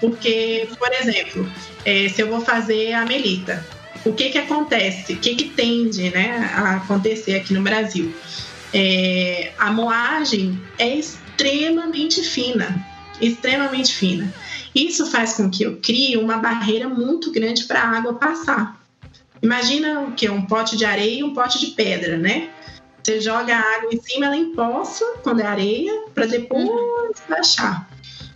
Porque, 0.00 0.66
por 0.78 0.90
exemplo, 0.90 1.48
é, 1.84 2.08
se 2.08 2.22
eu 2.22 2.28
vou 2.28 2.40
fazer 2.40 2.94
a 2.94 3.04
melita, 3.04 3.64
o 4.06 4.12
que 4.14 4.30
que 4.30 4.38
acontece? 4.38 5.12
O 5.12 5.16
que 5.18 5.34
que 5.34 5.44
tende 5.50 6.10
né, 6.10 6.50
a 6.54 6.76
acontecer 6.76 7.36
aqui 7.36 7.52
no 7.52 7.62
Brasil? 7.62 8.12
É, 8.74 9.52
a 9.58 9.70
moagem 9.70 10.60
é 10.78 10.96
extremamente 10.96 12.22
fina, 12.22 12.84
extremamente 13.20 13.92
fina. 13.92 14.32
Isso 14.74 15.06
faz 15.06 15.34
com 15.34 15.50
que 15.50 15.64
eu 15.64 15.78
crie 15.82 16.16
uma 16.16 16.38
barreira 16.38 16.88
muito 16.88 17.30
grande 17.30 17.64
para 17.64 17.82
a 17.82 17.98
água 17.98 18.14
passar. 18.14 18.80
Imagina 19.42 20.00
o 20.02 20.12
que? 20.12 20.28
Um 20.28 20.46
pote 20.46 20.76
de 20.76 20.84
areia 20.84 21.20
e 21.20 21.24
um 21.24 21.34
pote 21.34 21.58
de 21.58 21.72
pedra, 21.72 22.16
né? 22.16 22.48
Você 23.02 23.20
joga 23.20 23.56
a 23.56 23.76
água 23.76 23.90
em 23.92 24.00
cima, 24.00 24.26
ela 24.26 24.36
empoça 24.36 25.04
quando 25.22 25.40
é 25.40 25.46
areia, 25.46 26.04
para 26.14 26.26
depois 26.26 26.70
baixar. 27.28 27.90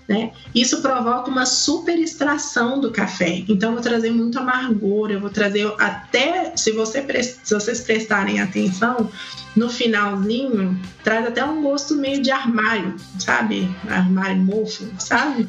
Né? 0.09 0.31
Isso 0.55 0.81
provoca 0.81 1.29
uma 1.29 1.45
super 1.45 1.99
extração 1.99 2.81
do 2.81 2.93
café. 2.93 3.45
Então, 3.49 3.71
eu 3.71 3.75
vou 3.75 3.83
trazer 3.83 4.11
muito 4.11 4.39
amargor, 4.39 5.11
eu 5.11 5.21
vou 5.21 5.31
trazer 5.31 5.67
até, 5.79 6.53
se, 6.57 6.71
você, 6.71 7.05
se 7.23 7.53
vocês 7.53 7.81
prestarem 7.81 8.41
atenção, 8.41 9.11
no 9.57 9.69
finalzinho, 9.69 10.79
traz 11.03 11.27
até 11.27 11.45
um 11.45 11.61
gosto 11.61 11.97
meio 11.97 12.23
de 12.23 12.31
armário, 12.31 12.95
sabe? 13.19 13.69
Armário 13.89 14.37
mofo, 14.37 14.87
sabe? 14.99 15.49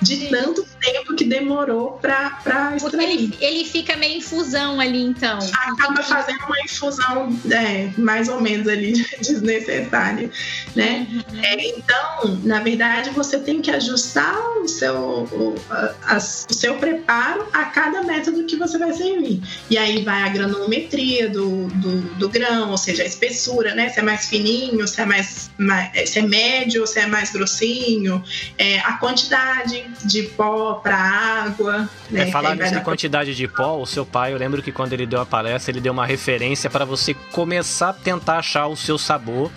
de 0.00 0.28
tanto 0.28 0.64
tempo 0.80 1.14
que 1.14 1.24
demorou 1.24 1.98
para 2.00 2.76
extrair. 2.76 3.10
Ele, 3.10 3.36
ele 3.40 3.64
fica 3.64 3.96
meio 3.96 4.18
infusão 4.18 4.80
ali, 4.80 5.02
então. 5.02 5.38
Acaba 5.38 6.02
fazendo 6.02 6.44
uma 6.44 6.60
infusão, 6.60 7.40
é, 7.50 7.90
mais 7.98 8.28
ou 8.28 8.40
menos 8.40 8.68
ali, 8.68 8.92
desnecessária, 9.20 10.30
né? 10.74 11.06
Uhum. 11.10 11.40
É, 11.42 11.68
então, 11.68 12.40
na 12.44 12.60
verdade, 12.60 13.10
você 13.10 13.38
tem 13.38 13.60
que 13.60 13.70
ajustar 13.70 14.36
o 14.60 14.68
seu, 14.68 14.96
o, 14.96 15.54
a, 15.70 16.16
o 16.16 16.54
seu 16.54 16.76
preparo 16.76 17.46
a 17.52 17.64
cada 17.66 18.02
método 18.02 18.44
que 18.44 18.56
você 18.56 18.78
vai 18.78 18.92
servir. 18.92 19.42
E 19.70 19.76
aí 19.76 20.02
vai 20.02 20.22
a 20.22 20.28
granulometria 20.28 21.28
do, 21.28 21.66
do, 21.68 22.00
do 22.16 22.28
grão, 22.28 22.70
ou 22.70 22.78
seja, 22.78 23.02
a 23.02 23.06
espessura, 23.06 23.74
né? 23.74 23.88
Se 23.88 24.00
é 24.00 24.02
mais 24.02 24.26
fininho, 24.26 24.86
se 24.86 25.00
é 25.00 25.04
mais, 25.04 25.50
mais 25.58 26.10
se 26.10 26.18
é 26.18 26.22
médio, 26.22 26.86
se 26.86 27.00
é 27.00 27.06
mais 27.06 27.30
grossinho, 27.30 28.22
é, 28.56 28.78
a 28.80 28.94
quantidade 28.94 29.84
de 30.04 30.22
pó 30.22 30.67
para 30.76 30.96
água. 30.96 31.88
Né, 32.10 32.28
é, 32.28 32.30
falar 32.30 32.56
de 32.56 32.80
quantidade 32.80 33.34
de 33.34 33.48
pó, 33.48 33.78
o 33.78 33.86
seu 33.86 34.04
pai, 34.06 34.32
eu 34.32 34.38
lembro 34.38 34.62
que 34.62 34.72
quando 34.72 34.92
ele 34.92 35.06
deu 35.06 35.20
a 35.20 35.26
palestra, 35.26 35.72
ele 35.72 35.80
deu 35.80 35.92
uma 35.92 36.06
referência 36.06 36.70
para 36.70 36.84
você 36.84 37.14
começar 37.32 37.90
a 37.90 37.92
tentar 37.92 38.38
achar 38.38 38.66
o 38.66 38.76
seu 38.76 38.98
sabor, 38.98 39.50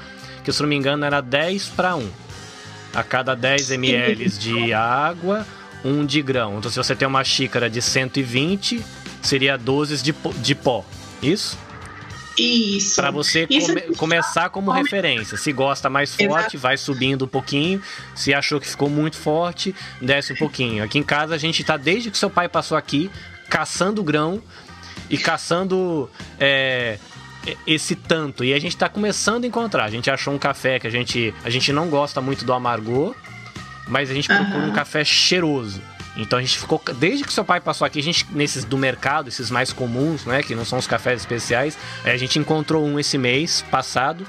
que 0.44 0.52
se 0.52 0.62
não 0.62 0.70
me 0.70 0.76
engano 0.76 1.06
era 1.06 1.22
10 1.22 1.70
para 1.70 1.96
1. 1.96 2.10
A 2.94 3.04
cada 3.04 3.36
10 3.36 3.72
ml 3.72 4.30
de 4.30 4.74
água, 4.74 5.46
1 5.84 6.06
de 6.06 6.22
grão. 6.22 6.58
Então 6.58 6.70
se 6.70 6.78
você 6.78 6.96
tem 6.96 7.08
uma 7.08 7.24
xícara 7.24 7.70
de 7.70 7.82
120, 7.82 8.84
seria 9.22 9.58
12 9.58 10.04
de, 10.04 10.14
de 10.42 10.56
pó. 10.56 10.84
Isso? 11.22 11.58
Isso. 12.38 12.96
Para 12.96 13.12
você 13.12 13.46
Isso 13.50 13.68
come, 13.68 13.80
é 13.82 13.96
começar 13.96 14.50
como 14.50 14.72
referência. 14.72 15.38
Se 15.38 15.52
gosta 15.52 15.90
mais 15.90 16.16
forte, 16.16 16.56
Exato. 16.56 16.58
vai 16.58 16.78
subindo 16.78 17.26
um 17.26 17.28
pouquinho. 17.28 17.82
Se 18.16 18.34
achou 18.34 18.60
que 18.60 18.68
ficou 18.68 18.90
muito 18.90 19.18
forte, 19.18 19.76
desce 20.02 20.34
um 20.34 20.36
pouquinho. 20.36 20.84
Aqui 20.84 20.98
em 20.98 21.04
casa 21.04 21.36
a 21.36 21.38
gente 21.38 21.64
tá 21.64 21.78
desde 21.78 22.10
que 22.10 22.18
seu 22.18 22.30
pai 22.30 22.48
passou 22.48 22.78
aqui 22.78 23.10
caçando 23.50 24.02
grão 24.04 24.42
e 25.10 25.18
caçando 25.18 26.10
é, 26.40 26.98
esse 27.68 27.96
tanto. 27.96 28.44
E 28.44 28.54
a 28.54 28.60
gente 28.60 28.78
tá 28.78 28.88
começando 28.88 29.44
a 29.44 29.48
encontrar. 29.48 29.86
A 29.86 29.90
gente 29.90 30.10
achou 30.10 30.34
um 30.34 30.40
café 30.40 30.80
que 30.80 30.88
a 30.88 30.92
gente 30.92 31.34
a 31.44 31.50
gente 31.50 31.72
não 31.74 31.90
gosta 31.90 32.22
muito 32.22 32.46
do 32.46 32.54
amargor, 32.54 33.14
mas 33.88 34.10
a 34.10 34.14
gente 34.14 34.28
procura 34.28 34.60
uhum. 34.60 34.70
um 34.70 34.74
café 34.74 35.04
cheiroso. 35.04 35.82
Então 36.16 36.40
a 36.40 36.42
gente 36.42 36.60
ficou, 36.60 36.82
desde 36.98 37.24
que 37.24 37.32
seu 37.32 37.46
pai 37.46 37.62
passou 37.62 37.86
aqui, 37.86 38.00
a 38.00 38.04
gente, 38.04 38.26
nesses 38.32 38.64
do 38.66 38.78
mercado, 38.78 39.30
esses 39.30 39.50
mais 39.50 39.72
comuns, 39.72 40.26
né, 40.26 40.44
que 40.44 40.54
não 40.54 40.66
são 40.66 40.78
os 40.78 40.88
cafés 40.88 41.22
especiais, 41.22 41.78
a 42.04 42.18
gente 42.18 42.38
encontrou 42.38 42.86
um 42.86 43.00
esse 43.00 43.18
mês 43.18 43.64
passado 43.72 44.26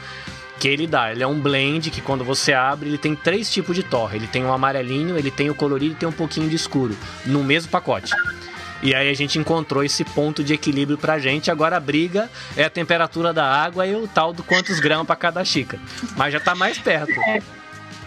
que 0.61 0.69
ele 0.69 0.87
dá. 0.87 1.11
Ele 1.11 1.25
é 1.25 1.27
um 1.27 1.41
blend 1.41 1.91
que 1.91 2.01
quando 2.01 2.25
você 2.25 2.53
abre, 2.53 2.89
ele 2.89 2.99
tem 2.99 3.17
três 3.17 3.51
tipos 3.51 3.75
de 3.75 3.83
torre. 3.83 4.19
Ele 4.19 4.29
tem 4.29 4.45
o 4.45 4.49
um 4.49 4.53
amarelinho, 4.53 5.19
ele 5.19 5.31
tem 5.31 5.51
o 5.51 5.55
colorido 5.55 5.95
e 5.95 5.97
tem 5.97 6.09
um 6.09 6.13
pouquinho 6.13 6.49
de 6.49 6.55
escuro 6.55 6.97
no 7.27 7.43
mesmo 7.43 7.71
pacote. 7.71 8.13
E 8.81 8.95
aí 8.95 9.09
a 9.09 9.15
gente 9.15 9.39
encontrou 9.39 9.83
esse 9.85 10.05
ponto 10.05 10.43
de 10.43 10.55
equilíbrio 10.55 10.99
pra 10.99 11.19
gente. 11.19 11.51
Agora 11.51 11.77
a 11.77 11.81
briga 11.81 12.31
é 12.57 12.65
a 12.65 12.71
temperatura 12.71 13.33
da 13.33 13.45
água 13.45 13.87
e 13.87 13.95
o 13.95 14.09
tal 14.09 14.33
do 14.33 14.43
quantos 14.43 14.79
gramas 14.81 15.07
para 15.07 15.17
cada 15.17 15.45
xícara. 15.45 15.83
Mas 16.17 16.33
já 16.33 16.41
tá 16.41 16.55
mais 16.55 16.79
perto. 16.79 17.13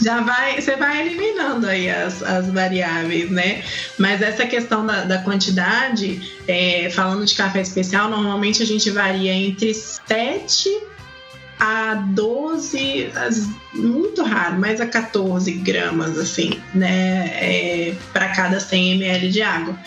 Já 0.02 0.22
vai, 0.22 0.60
você 0.60 0.76
vai 0.76 1.06
eliminando 1.06 1.68
aí 1.68 1.90
as, 1.90 2.22
as 2.22 2.48
variáveis, 2.50 3.30
né? 3.32 3.64
Mas 3.98 4.22
essa 4.22 4.46
questão 4.46 4.86
da, 4.86 5.06
da 5.06 5.18
quantidade, 5.20 6.34
é, 6.48 6.90
falando 6.90 7.26
de 7.26 7.34
café 7.34 7.62
especial, 7.62 8.10
normalmente 8.10 8.62
a 8.62 8.66
gente 8.66 8.90
varia 8.92 9.34
entre 9.34 9.74
7 9.74 10.70
a 11.60 11.96
12, 11.96 13.12
muito 13.74 14.22
raro, 14.24 14.60
mas 14.60 14.82
a 14.82 14.86
14 14.86 15.52
gramas, 15.54 16.18
assim, 16.18 16.60
né? 16.74 17.28
É, 17.42 17.96
para 18.12 18.30
cada 18.30 18.60
100 18.60 18.96
ml 18.96 19.30
de 19.30 19.42
água. 19.42 19.80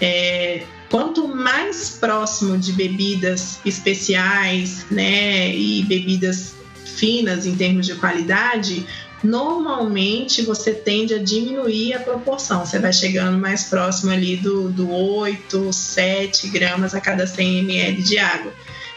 É, 0.00 0.62
quanto 0.90 1.26
mais 1.26 1.96
próximo 1.98 2.58
de 2.58 2.72
bebidas 2.72 3.58
especiais, 3.64 4.84
né? 4.90 5.54
E 5.54 5.82
bebidas 5.84 6.54
finas 6.84 7.46
em 7.46 7.54
termos 7.54 7.86
de 7.86 7.94
qualidade, 7.94 8.84
normalmente 9.22 10.42
você 10.42 10.72
tende 10.72 11.14
a 11.14 11.18
diminuir 11.18 11.94
a 11.94 12.00
proporção. 12.00 12.64
Você 12.64 12.78
vai 12.78 12.92
chegando 12.92 13.38
mais 13.38 13.64
próximo 13.64 14.12
ali 14.12 14.36
do, 14.36 14.68
do 14.70 14.90
8, 14.90 15.72
7 15.72 16.48
gramas 16.48 16.94
a 16.94 17.00
cada 17.00 17.26
100 17.26 17.58
ml 17.58 18.02
de 18.02 18.18
água. 18.18 18.52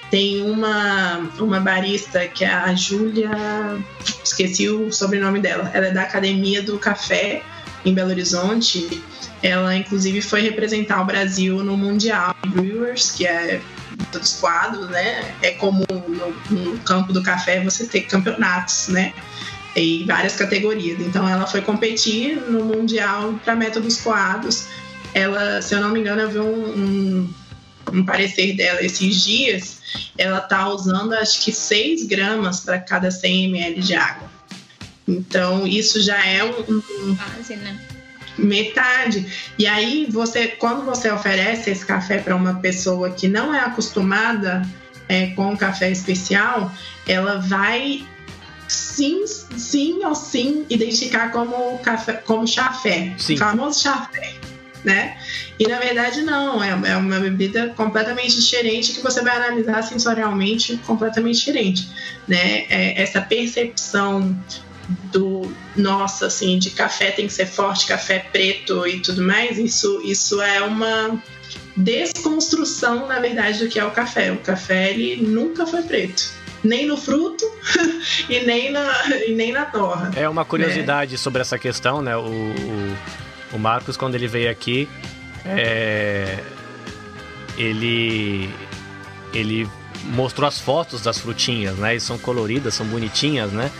Tem 0.09 0.41
uma, 0.41 1.29
uma 1.39 1.59
barista 1.59 2.27
que 2.27 2.43
é 2.43 2.51
a 2.51 2.73
Júlia, 2.75 3.31
esqueci 4.23 4.67
o 4.67 4.91
sobrenome 4.91 5.39
dela, 5.39 5.71
ela 5.73 5.87
é 5.87 5.91
da 5.91 6.01
Academia 6.03 6.61
do 6.61 6.77
Café 6.77 7.41
em 7.85 7.93
Belo 7.93 8.09
Horizonte. 8.09 9.01
Ela, 9.41 9.75
inclusive, 9.75 10.21
foi 10.21 10.41
representar 10.41 11.01
o 11.01 11.05
Brasil 11.05 11.63
no 11.63 11.77
Mundial 11.77 12.35
Brewers, 12.47 13.11
que 13.11 13.25
é 13.25 13.61
dos 14.11 14.33
quadros, 14.33 14.89
né? 14.89 15.33
É 15.41 15.51
comum 15.51 15.85
no, 15.89 16.55
no 16.55 16.77
campo 16.79 17.13
do 17.13 17.23
café 17.23 17.63
você 17.63 17.85
ter 17.85 18.01
campeonatos, 18.01 18.89
né? 18.89 19.13
Em 19.75 20.05
várias 20.05 20.35
categorias. 20.35 20.99
Então 20.99 21.27
ela 21.27 21.47
foi 21.47 21.61
competir 21.61 22.35
no 22.35 22.65
Mundial 22.65 23.39
para 23.43 23.55
métodos 23.55 23.97
coados. 24.01 24.67
Ela, 25.13 25.61
se 25.61 25.73
eu 25.73 25.81
não 25.81 25.89
me 25.89 25.99
engano, 25.99 26.21
eu 26.21 26.29
vi 26.29 26.39
um, 26.39 26.43
um, 26.43 27.33
um 27.93 28.05
parecer 28.05 28.55
dela 28.55 28.83
esses 28.83 29.23
dias. 29.23 29.81
Ela 30.17 30.41
tá 30.41 30.67
usando 30.69 31.13
acho 31.13 31.41
que 31.43 31.51
6 31.51 32.05
gramas 32.07 32.61
para 32.61 32.79
cada 32.79 33.11
100 33.11 33.45
ml 33.45 33.81
de 33.81 33.95
água. 33.95 34.29
Então 35.07 35.67
isso 35.67 36.01
já 36.01 36.25
é 36.25 36.43
um, 36.43 36.59
um 36.69 37.17
né? 37.57 37.79
metade. 38.37 39.25
E 39.57 39.67
aí 39.67 40.07
você, 40.09 40.47
quando 40.47 40.85
você 40.85 41.09
oferece 41.11 41.69
esse 41.69 41.85
café 41.85 42.19
para 42.19 42.35
uma 42.35 42.55
pessoa 42.55 43.09
que 43.11 43.27
não 43.27 43.53
é 43.53 43.59
acostumada 43.59 44.61
é, 45.07 45.27
com 45.27 45.57
café 45.57 45.91
especial, 45.91 46.71
ela 47.07 47.39
vai 47.39 48.05
sim, 48.71 49.25
sim 49.27 50.05
ou 50.05 50.15
sim 50.15 50.65
identificar 50.69 51.31
como 51.31 51.77
café, 51.79 52.13
como 52.13 52.47
chafé, 52.47 53.13
sim. 53.17 53.35
famoso 53.35 53.81
chafé. 53.81 54.33
né? 54.83 55.17
E 55.59 55.67
na 55.67 55.77
verdade 55.77 56.21
não, 56.21 56.63
é, 56.63 56.91
é 56.91 56.97
uma 56.97 57.19
bebida 57.19 57.69
completamente 57.75 58.39
diferente 58.39 58.93
que 58.93 59.01
você 59.01 59.21
vai 59.21 59.35
analisar 59.35 59.83
sensorialmente 59.83 60.77
completamente 60.87 61.37
diferente, 61.37 61.87
né? 62.27 62.65
É 62.69 63.01
essa 63.01 63.21
percepção 63.21 64.35
do 65.11 65.53
nossa 65.75 66.25
assim 66.25 66.57
de 66.57 66.71
café 66.71 67.11
tem 67.11 67.27
que 67.27 67.33
ser 67.33 67.45
forte, 67.45 67.85
café 67.85 68.25
preto 68.31 68.87
e 68.87 68.99
tudo 69.01 69.21
mais, 69.21 69.59
isso 69.59 70.01
isso 70.03 70.41
é 70.41 70.61
uma 70.61 71.21
desconstrução 71.77 73.07
na 73.07 73.19
verdade 73.19 73.59
do 73.59 73.69
que 73.69 73.79
é 73.79 73.85
o 73.85 73.91
café. 73.91 74.31
O 74.31 74.37
café 74.37 74.91
ele 74.91 75.21
nunca 75.21 75.67
foi 75.67 75.83
preto 75.83 76.40
nem 76.63 76.85
no 76.85 76.97
fruto 76.97 77.45
e, 78.29 78.39
nem 78.41 78.71
na, 78.71 78.93
e 79.25 79.33
nem 79.33 79.51
na 79.51 79.65
torra. 79.65 80.11
É 80.15 80.27
uma 80.27 80.45
curiosidade 80.45 81.13
né? 81.13 81.17
sobre 81.17 81.41
essa 81.41 81.57
questão, 81.57 82.01
né? 82.01 82.15
O, 82.15 82.21
o, 82.21 82.97
o, 83.53 83.59
Marcos, 83.59 83.97
quando 83.97 84.15
ele 84.15 84.27
veio 84.27 84.49
aqui, 84.49 84.87
é, 85.45 86.39
ele, 87.57 88.49
ele 89.33 89.67
mostrou 90.05 90.47
as 90.47 90.59
fotos 90.59 91.01
das 91.01 91.19
frutinhas, 91.19 91.75
né? 91.77 91.95
E 91.95 91.99
são 91.99 92.17
coloridas, 92.17 92.73
são 92.73 92.85
bonitinhas, 92.85 93.51
né? 93.51 93.71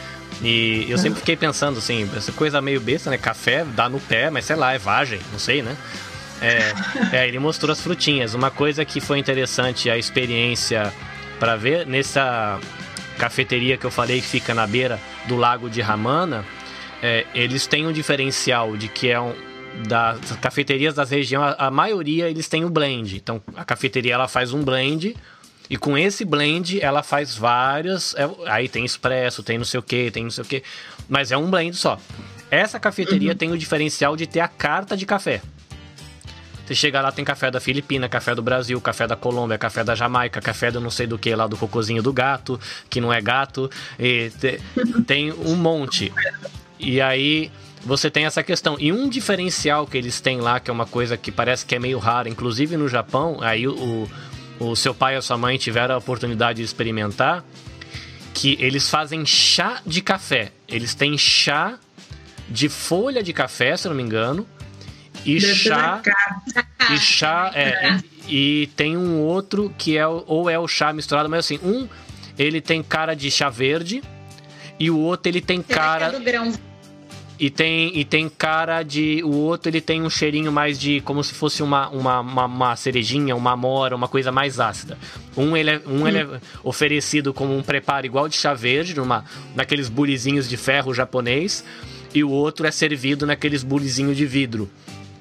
E 0.41 0.87
eu 0.89 0.97
sempre 0.97 1.19
fiquei 1.19 1.35
pensando 1.35 1.77
assim, 1.77 2.09
essa 2.15 2.31
coisa 2.31 2.61
meio 2.61 2.79
besta, 2.79 3.09
né? 3.09 3.17
Café 3.17 3.63
dá 3.63 3.87
no 3.89 3.99
pé, 3.99 4.29
mas 4.29 4.45
sei 4.45 4.55
lá, 4.55 4.73
é 4.73 4.77
vagem, 4.77 5.19
não 5.31 5.39
sei, 5.39 5.61
né? 5.61 5.77
É, 6.41 6.73
é, 7.17 7.27
ele 7.27 7.37
mostrou 7.37 7.71
as 7.71 7.79
frutinhas. 7.79 8.33
Uma 8.33 8.49
coisa 8.49 8.83
que 8.83 8.99
foi 8.99 9.19
interessante, 9.19 9.89
a 9.89 9.97
experiência 9.97 10.91
para 11.41 11.55
ver 11.55 11.87
nessa 11.87 12.59
cafeteria 13.17 13.75
que 13.75 13.83
eu 13.83 13.89
falei 13.89 14.21
que 14.21 14.27
fica 14.27 14.53
na 14.53 14.67
beira 14.67 14.99
do 15.27 15.35
lago 15.35 15.71
de 15.71 15.81
Ramana, 15.81 16.45
é, 17.01 17.25
eles 17.33 17.65
têm 17.65 17.87
um 17.87 17.91
diferencial 17.91 18.77
de 18.77 18.87
que 18.87 19.09
é 19.09 19.19
um 19.19 19.33
das 19.87 20.33
cafeterias 20.33 20.93
das 20.93 21.09
regiões, 21.09 21.55
a, 21.57 21.65
a 21.65 21.71
maioria 21.71 22.29
eles 22.29 22.47
têm 22.47 22.63
o 22.63 22.69
blend. 22.69 23.15
Então 23.15 23.41
a 23.55 23.65
cafeteria 23.65 24.13
ela 24.13 24.27
faz 24.27 24.53
um 24.53 24.63
blend 24.63 25.17
e 25.67 25.77
com 25.77 25.97
esse 25.97 26.23
blend 26.23 26.79
ela 26.79 27.01
faz 27.01 27.35
várias, 27.35 28.13
é, 28.13 28.29
aí 28.45 28.69
tem 28.69 28.85
expresso, 28.85 29.41
tem 29.41 29.57
não 29.57 29.65
sei 29.65 29.79
o 29.79 29.83
que, 29.83 30.11
tem 30.11 30.25
não 30.25 30.29
sei 30.29 30.43
o 30.43 30.47
que, 30.47 30.61
mas 31.09 31.31
é 31.31 31.37
um 31.37 31.49
blend 31.49 31.75
só. 31.75 31.99
Essa 32.51 32.79
cafeteria 32.79 33.31
uhum. 33.31 33.37
tem 33.37 33.51
o 33.51 33.57
diferencial 33.57 34.15
de 34.15 34.27
ter 34.27 34.41
a 34.41 34.47
carta 34.47 34.95
de 34.95 35.07
café. 35.07 35.41
Você 36.71 36.75
chega 36.75 37.01
lá, 37.01 37.11
tem 37.11 37.25
café 37.25 37.51
da 37.51 37.59
Filipina, 37.59 38.07
café 38.07 38.33
do 38.33 38.41
Brasil, 38.41 38.79
café 38.79 39.05
da 39.05 39.17
Colômbia, 39.17 39.57
café 39.57 39.83
da 39.83 39.93
Jamaica, 39.93 40.39
café 40.39 40.71
do 40.71 40.79
não 40.79 40.89
sei 40.89 41.05
do 41.05 41.19
que 41.19 41.35
lá 41.35 41.45
do 41.45 41.57
cocôzinho 41.57 42.01
do 42.01 42.13
gato, 42.13 42.57
que 42.89 43.01
não 43.01 43.11
é 43.11 43.19
gato. 43.19 43.69
Te, 43.97 44.61
tem 45.05 45.33
um 45.33 45.57
monte. 45.57 46.13
E 46.79 47.01
aí 47.01 47.51
você 47.83 48.09
tem 48.09 48.23
essa 48.23 48.41
questão. 48.41 48.77
E 48.79 48.89
um 48.89 49.09
diferencial 49.09 49.85
que 49.85 49.97
eles 49.97 50.21
têm 50.21 50.39
lá, 50.39 50.61
que 50.61 50.71
é 50.71 50.73
uma 50.73 50.85
coisa 50.85 51.17
que 51.17 51.29
parece 51.29 51.65
que 51.65 51.75
é 51.75 51.79
meio 51.79 51.99
rara, 51.99 52.29
inclusive 52.29 52.77
no 52.77 52.87
Japão, 52.87 53.39
aí 53.41 53.67
o, 53.67 54.09
o 54.57 54.73
seu 54.73 54.95
pai 54.95 55.15
e 55.15 55.17
a 55.17 55.21
sua 55.21 55.37
mãe 55.37 55.57
tiveram 55.57 55.95
a 55.95 55.97
oportunidade 55.97 56.59
de 56.59 56.63
experimentar, 56.63 57.43
que 58.33 58.55
eles 58.61 58.89
fazem 58.89 59.25
chá 59.25 59.81
de 59.85 60.01
café. 60.01 60.53
Eles 60.69 60.95
têm 60.95 61.17
chá 61.17 61.77
de 62.47 62.69
folha 62.69 63.21
de 63.21 63.33
café, 63.33 63.75
se 63.75 63.89
não 63.89 63.95
me 63.95 64.03
engano, 64.03 64.47
e 65.25 65.39
chá. 65.39 66.01
E 66.91 66.97
chá. 66.97 67.51
É, 67.53 67.99
e, 68.27 68.63
e, 68.63 68.67
tem 68.75 68.97
um 68.97 69.19
outro 69.19 69.73
que 69.77 69.97
é 69.97 70.07
ou 70.07 70.49
é 70.49 70.57
o 70.57 70.67
chá 70.67 70.91
misturado, 70.93 71.29
mas 71.29 71.45
assim, 71.45 71.59
um 71.63 71.87
ele 72.37 72.61
tem 72.61 72.81
cara 72.81 73.13
de 73.13 73.29
chá 73.29 73.49
verde 73.49 74.01
e 74.79 74.89
o 74.89 74.97
outro 74.97 75.29
ele 75.29 75.41
tem 75.41 75.63
Será 75.63 75.79
cara. 75.79 76.05
É 76.07 76.11
do 76.11 76.19
grão. 76.19 76.51
E 77.39 77.49
tem, 77.49 77.97
e 77.97 78.05
tem 78.05 78.29
cara 78.29 78.83
de. 78.83 79.23
O 79.23 79.31
outro 79.31 79.69
ele 79.69 79.81
tem 79.81 80.03
um 80.03 80.09
cheirinho 80.11 80.51
mais 80.51 80.79
de. 80.79 81.01
como 81.01 81.23
se 81.23 81.33
fosse 81.33 81.63
uma, 81.63 81.89
uma, 81.89 82.19
uma, 82.19 82.45
uma 82.45 82.75
cerejinha, 82.75 83.35
uma 83.35 83.53
amora, 83.53 83.95
uma 83.95 84.07
coisa 84.07 84.31
mais 84.31 84.59
ácida. 84.59 84.95
Um, 85.35 85.57
ele 85.57 85.71
é, 85.71 85.81
um 85.87 86.03
hum. 86.03 86.07
ele 86.07 86.19
é 86.19 86.27
oferecido 86.63 87.33
como 87.33 87.57
um 87.57 87.63
preparo 87.63 88.05
igual 88.05 88.29
de 88.29 88.35
chá 88.35 88.53
verde, 88.53 88.95
numa, 88.95 89.25
naqueles 89.55 89.89
bulizinhos 89.89 90.47
de 90.47 90.55
ferro 90.55 90.93
japonês. 90.93 91.65
E 92.13 92.23
o 92.23 92.29
outro 92.29 92.67
é 92.67 92.71
servido 92.71 93.25
naqueles 93.25 93.63
bulizinhos 93.63 94.17
de 94.17 94.25
vidro 94.25 94.69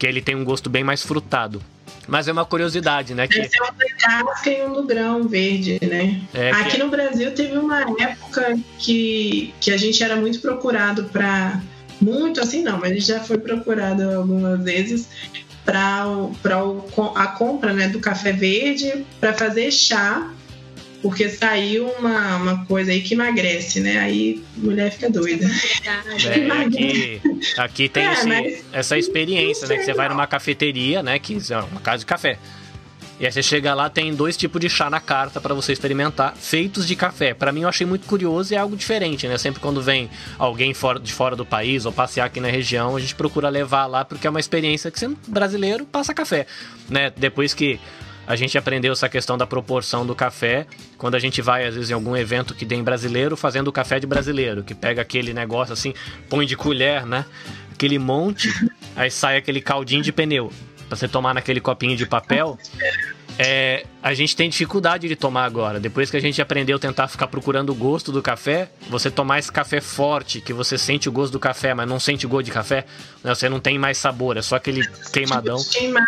que 0.01 0.07
ele 0.07 0.23
tem 0.23 0.35
um 0.35 0.43
gosto 0.43 0.71
bem 0.71 0.83
mais 0.83 1.03
frutado. 1.03 1.63
Mas 2.09 2.27
é 2.27 2.33
uma 2.33 2.47
curiosidade, 2.47 3.15
né? 3.15 3.29
Que... 3.29 3.39
Esse 3.39 3.61
é 3.61 3.63
um 3.63 3.67
do 3.67 3.97
casca 3.99 4.51
e 4.51 4.63
um 4.63 4.73
do 4.73 4.83
grão 4.85 5.29
verde, 5.29 5.79
né? 5.83 6.23
É 6.33 6.51
Aqui 6.53 6.71
que... 6.71 6.79
no 6.79 6.89
Brasil 6.89 7.31
teve 7.35 7.59
uma 7.59 7.83
época 8.01 8.59
que, 8.79 9.53
que 9.61 9.71
a 9.71 9.77
gente 9.77 10.03
era 10.03 10.17
muito 10.17 10.41
procurado 10.41 11.05
para 11.05 11.61
muito 12.01 12.41
assim 12.41 12.63
não, 12.63 12.79
mas 12.79 12.93
a 12.93 12.95
gente 12.95 13.07
já 13.07 13.21
foi 13.21 13.37
procurado 13.37 14.03
algumas 14.11 14.65
vezes 14.65 15.07
para 15.67 16.03
a 17.17 17.27
compra 17.27 17.75
né, 17.75 17.89
do 17.89 18.01
café 18.01 18.33
verde 18.33 19.05
para 19.21 19.35
fazer 19.35 19.71
chá 19.71 20.33
porque 21.03 21.29
saiu 21.29 21.89
uma, 21.99 22.37
uma 22.37 22.67
coisa 22.67 22.93
aí 22.93 23.01
que 23.01 23.15
emagrece, 23.15 23.81
né? 23.81 23.99
Aí 23.99 24.43
mulher 24.57 24.91
fica 24.91 25.11
doida. 25.11 25.47
É, 26.25 26.63
aqui, 26.63 27.21
aqui 27.57 27.89
tem 27.89 28.07
é, 28.07 28.13
esse, 28.13 28.65
essa 28.73 28.99
experiência, 28.99 29.67
né? 29.67 29.77
Que 29.77 29.85
você 29.85 29.95
vai 29.95 30.09
numa 30.09 30.27
cafeteria, 30.27 31.03
né? 31.03 31.19
Que 31.19 31.39
é 31.51 31.59
uma 31.59 31.81
casa 31.81 31.99
de 31.99 32.07
café. 32.07 32.39
E 33.21 33.27
aí 33.27 33.31
você 33.31 33.43
chega 33.43 33.75
lá, 33.75 33.91
tem 33.91 34.15
dois 34.15 34.35
tipos 34.35 34.59
de 34.59 34.71
chá 34.71 34.89
na 34.89 34.99
carta 34.99 35.43
para 35.43 35.55
você 35.55 35.75
experimentar, 35.75 36.35
feitos 36.35 36.87
de 36.87 36.97
café. 36.97 37.35
Para 37.35 37.53
mim 37.53 37.61
eu 37.61 37.69
achei 37.69 37.87
muito 37.87 38.07
curioso 38.07 38.55
e 38.55 38.57
é 38.57 38.59
algo 38.59 38.75
diferente, 38.75 39.29
né? 39.29 39.37
Sempre 39.37 39.61
quando 39.61 39.83
vem 39.83 40.09
alguém 40.39 40.73
fora, 40.73 40.99
de 40.99 41.13
fora 41.13 41.37
do 41.37 41.45
país 41.45 41.85
ou 41.85 41.93
passear 41.93 42.25
aqui 42.25 42.41
na 42.41 42.49
região, 42.49 42.97
a 42.97 43.01
gente 43.01 43.15
procura 43.15 43.51
levar 43.51 43.85
lá 43.87 44.07
porque 44.07 44.27
é 44.27 44.31
uma 44.31 44.41
experiência 44.41 44.91
que 44.91 44.99
você 44.99 45.11
brasileiro 45.29 45.85
passa 45.85 46.15
café, 46.15 46.47
né? 46.89 47.13
Depois 47.15 47.53
que 47.53 47.79
a 48.31 48.37
gente 48.37 48.57
aprendeu 48.57 48.93
essa 48.93 49.09
questão 49.09 49.37
da 49.37 49.45
proporção 49.45 50.07
do 50.07 50.15
café 50.15 50.65
quando 50.97 51.17
a 51.17 51.19
gente 51.19 51.43
vai, 51.43 51.67
às 51.67 51.75
vezes, 51.75 51.91
em 51.91 51.95
algum 51.95 52.17
evento 52.17 52.55
que 52.55 52.65
tem 52.65 52.81
brasileiro 52.81 53.37
fazendo 53.37 53.67
o 53.67 53.73
café 53.73 53.99
de 53.99 54.07
brasileiro, 54.07 54.63
que 54.63 54.73
pega 54.73 55.03
aquele 55.03 55.35
negócio 55.35 55.73
assim, 55.73 55.93
põe 56.29 56.47
de 56.47 56.57
colher, 56.57 57.05
né? 57.05 57.25
Aquele 57.73 57.99
monte, 57.99 58.49
aí 58.95 59.11
sai 59.11 59.37
aquele 59.37 59.61
caldinho 59.61 60.01
de 60.01 60.13
pneu. 60.13 60.53
Pra 60.87 60.97
você 60.97 61.09
tomar 61.09 61.35
naquele 61.35 61.61
copinho 61.61 61.97
de 61.97 62.07
papel 62.07 62.57
é, 63.43 63.87
a 64.03 64.13
gente 64.13 64.37
tem 64.37 64.51
dificuldade 64.51 65.09
de 65.09 65.17
tomar 65.17 65.47
agora. 65.47 65.81
Depois 65.81 66.11
que 66.11 66.17
a 66.17 66.21
gente 66.21 66.43
aprendeu 66.43 66.77
a 66.77 66.79
tentar 66.79 67.09
ficar 67.09 67.27
procurando 67.27 67.71
o 67.71 67.75
gosto 67.75 68.13
do 68.13 68.21
café, 68.21 68.69
você 68.91 69.11
tomar 69.11 69.39
esse 69.39 69.51
café 69.51 69.81
forte, 69.81 70.43
que 70.43 70.53
você 70.53 70.77
sente 70.77 71.09
o 71.09 71.13
gosto 71.13 71.33
do 71.33 71.41
café, 71.41 71.73
mas 71.73 71.89
não 71.89 71.99
sente 71.99 72.27
o 72.27 72.29
gosto 72.29 72.45
de 72.45 72.53
café, 72.53 72.85
né? 73.25 73.35
você 73.35 73.49
não 73.49 73.59
tem 73.59 73.79
mais 73.79 73.97
sabor, 73.97 74.37
é 74.37 74.43
só 74.43 74.57
aquele 74.57 74.87
queimadão. 75.11 75.57
Né? 75.57 76.07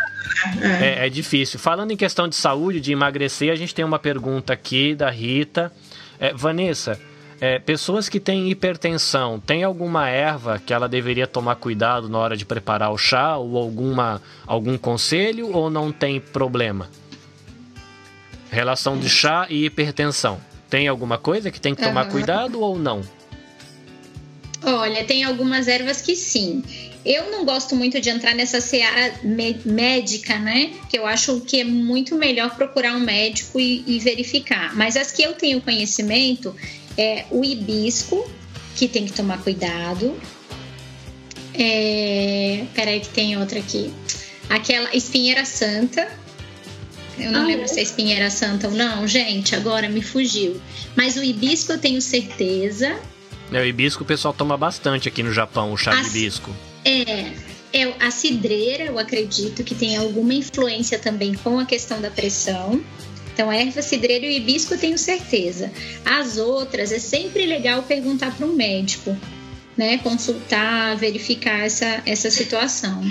É, 0.83 1.07
é 1.07 1.09
difícil. 1.09 1.59
Falando 1.59 1.91
em 1.91 1.97
questão 1.97 2.29
de 2.29 2.37
saúde, 2.37 2.81
de 2.81 2.93
emagrecer, 2.93 3.51
a 3.51 3.57
gente 3.57 3.75
tem 3.75 3.85
uma 3.85 3.99
pergunta 3.99 4.53
aqui 4.53 4.95
da 4.95 5.09
Rita. 5.09 5.73
É, 6.21 6.35
Vanessa, 6.35 7.01
é, 7.41 7.59
pessoas 7.59 8.11
que 8.11 8.21
têm 8.21 8.51
hipertensão, 8.51 9.41
tem 9.41 9.65
alguma 9.65 10.07
erva 10.07 10.59
que 10.59 10.75
ela 10.75 10.87
deveria 10.87 11.27
tomar 11.27 11.57
cuidado 11.57 12.11
na 12.11 12.19
hora 12.19 12.37
de 12.37 12.45
preparar 12.45 12.93
o 12.93 12.99
chá 12.99 13.39
ou 13.39 13.57
alguma, 13.57 14.21
algum 14.47 14.77
conselho 14.77 15.51
ou 15.51 15.71
não 15.71 15.91
tem 15.91 16.21
problema? 16.21 16.91
Relação 18.53 18.99
de 18.99 19.09
chá 19.09 19.47
e 19.49 19.65
hipertensão. 19.65 20.39
Tem 20.69 20.87
alguma 20.87 21.17
coisa 21.17 21.51
que 21.51 21.59
tem 21.59 21.75
que 21.75 21.83
tomar 21.83 22.05
uhum. 22.05 22.13
cuidado 22.13 22.61
ou 22.61 22.79
não? 22.79 23.03
Olha, 24.63 25.03
tem 25.05 25.25
algumas 25.25 25.69
ervas 25.69 26.03
que 26.03 26.15
sim. 26.15 26.63
Eu 27.03 27.31
não 27.31 27.47
gosto 27.47 27.75
muito 27.75 27.99
de 27.99 28.11
entrar 28.11 28.35
nessa 28.35 28.61
seara 28.61 29.15
médica, 29.65 30.39
né? 30.39 30.71
Que 30.91 30.99
eu 30.99 31.07
acho 31.07 31.41
que 31.41 31.61
é 31.61 31.65
muito 31.65 32.15
melhor 32.15 32.55
procurar 32.55 32.95
um 32.95 33.01
médico 33.01 33.59
e, 33.59 33.83
e 33.87 33.99
verificar. 33.99 34.77
Mas 34.77 34.99
as 34.99 35.11
que 35.11 35.23
eu 35.23 35.33
tenho 35.33 35.59
conhecimento 35.63 36.55
é 36.99 37.25
o 37.31 37.43
hibisco, 37.43 38.31
que 38.77 38.87
tem 38.87 39.07
que 39.07 39.15
tomar 39.15 39.43
cuidado. 39.43 40.15
É... 41.55 42.67
Peraí, 42.75 43.01
que 43.01 43.09
tem 43.09 43.39
outra 43.39 43.59
aqui. 43.59 43.93
Aquela 44.51 44.95
espinheira 44.95 45.47
santa, 45.47 46.07
eu 47.19 47.31
não 47.31 47.43
ah, 47.43 47.47
lembro 47.47 47.65
é? 47.65 47.69
se 47.69 47.79
a 47.79 47.83
espinha 47.83 48.17
era 48.17 48.31
santa 48.31 48.69
ou 48.69 48.75
não, 48.75 49.07
gente, 49.07 49.55
agora 49.55 49.89
me 49.89 50.03
fugiu. 50.03 50.61
Mas 50.97 51.17
o 51.17 51.23
hibisco 51.23 51.73
eu 51.73 51.79
tenho 51.79 52.01
certeza. 52.01 52.99
É, 53.53 53.61
o 53.61 53.65
hibisco 53.65 54.03
o 54.03 54.07
pessoal 54.07 54.33
toma 54.33 54.57
bastante 54.57 55.09
aqui 55.09 55.23
no 55.23 55.33
Japão, 55.33 55.73
o 55.73 55.77
chá 55.77 55.93
a, 55.93 56.03
de 56.03 56.09
hibisco. 56.09 56.55
É, 56.85 57.33
é, 57.73 57.95
a 58.01 58.11
cidreira 58.11 58.85
eu 58.85 58.99
acredito 58.99 59.63
que 59.63 59.75
tem 59.75 59.97
alguma 59.97 60.35
influência 60.35 60.99
também 60.99 61.35
com 61.35 61.59
a 61.59 61.65
questão 61.65 62.01
da 62.01 62.11
pressão. 62.11 62.83
Então, 63.33 63.49
a 63.49 63.57
erva 63.57 63.81
cidreira 63.81 64.27
e 64.27 64.29
o 64.29 64.33
hibisco 64.33 64.75
eu 64.75 64.79
tenho 64.79 64.99
certeza. 64.99 65.73
As 66.05 66.37
outras 66.37 66.93
é 66.93 66.99
sempre 66.99 67.47
legal 67.47 67.83
perguntar 67.83 68.37
para 68.37 68.47
um 68.47 68.55
médico, 68.55 69.17
né? 69.75 69.97
Consultar, 69.99 70.97
verificar 70.97 71.61
essa, 71.61 72.03
essa 72.05 72.31
situação. 72.31 73.11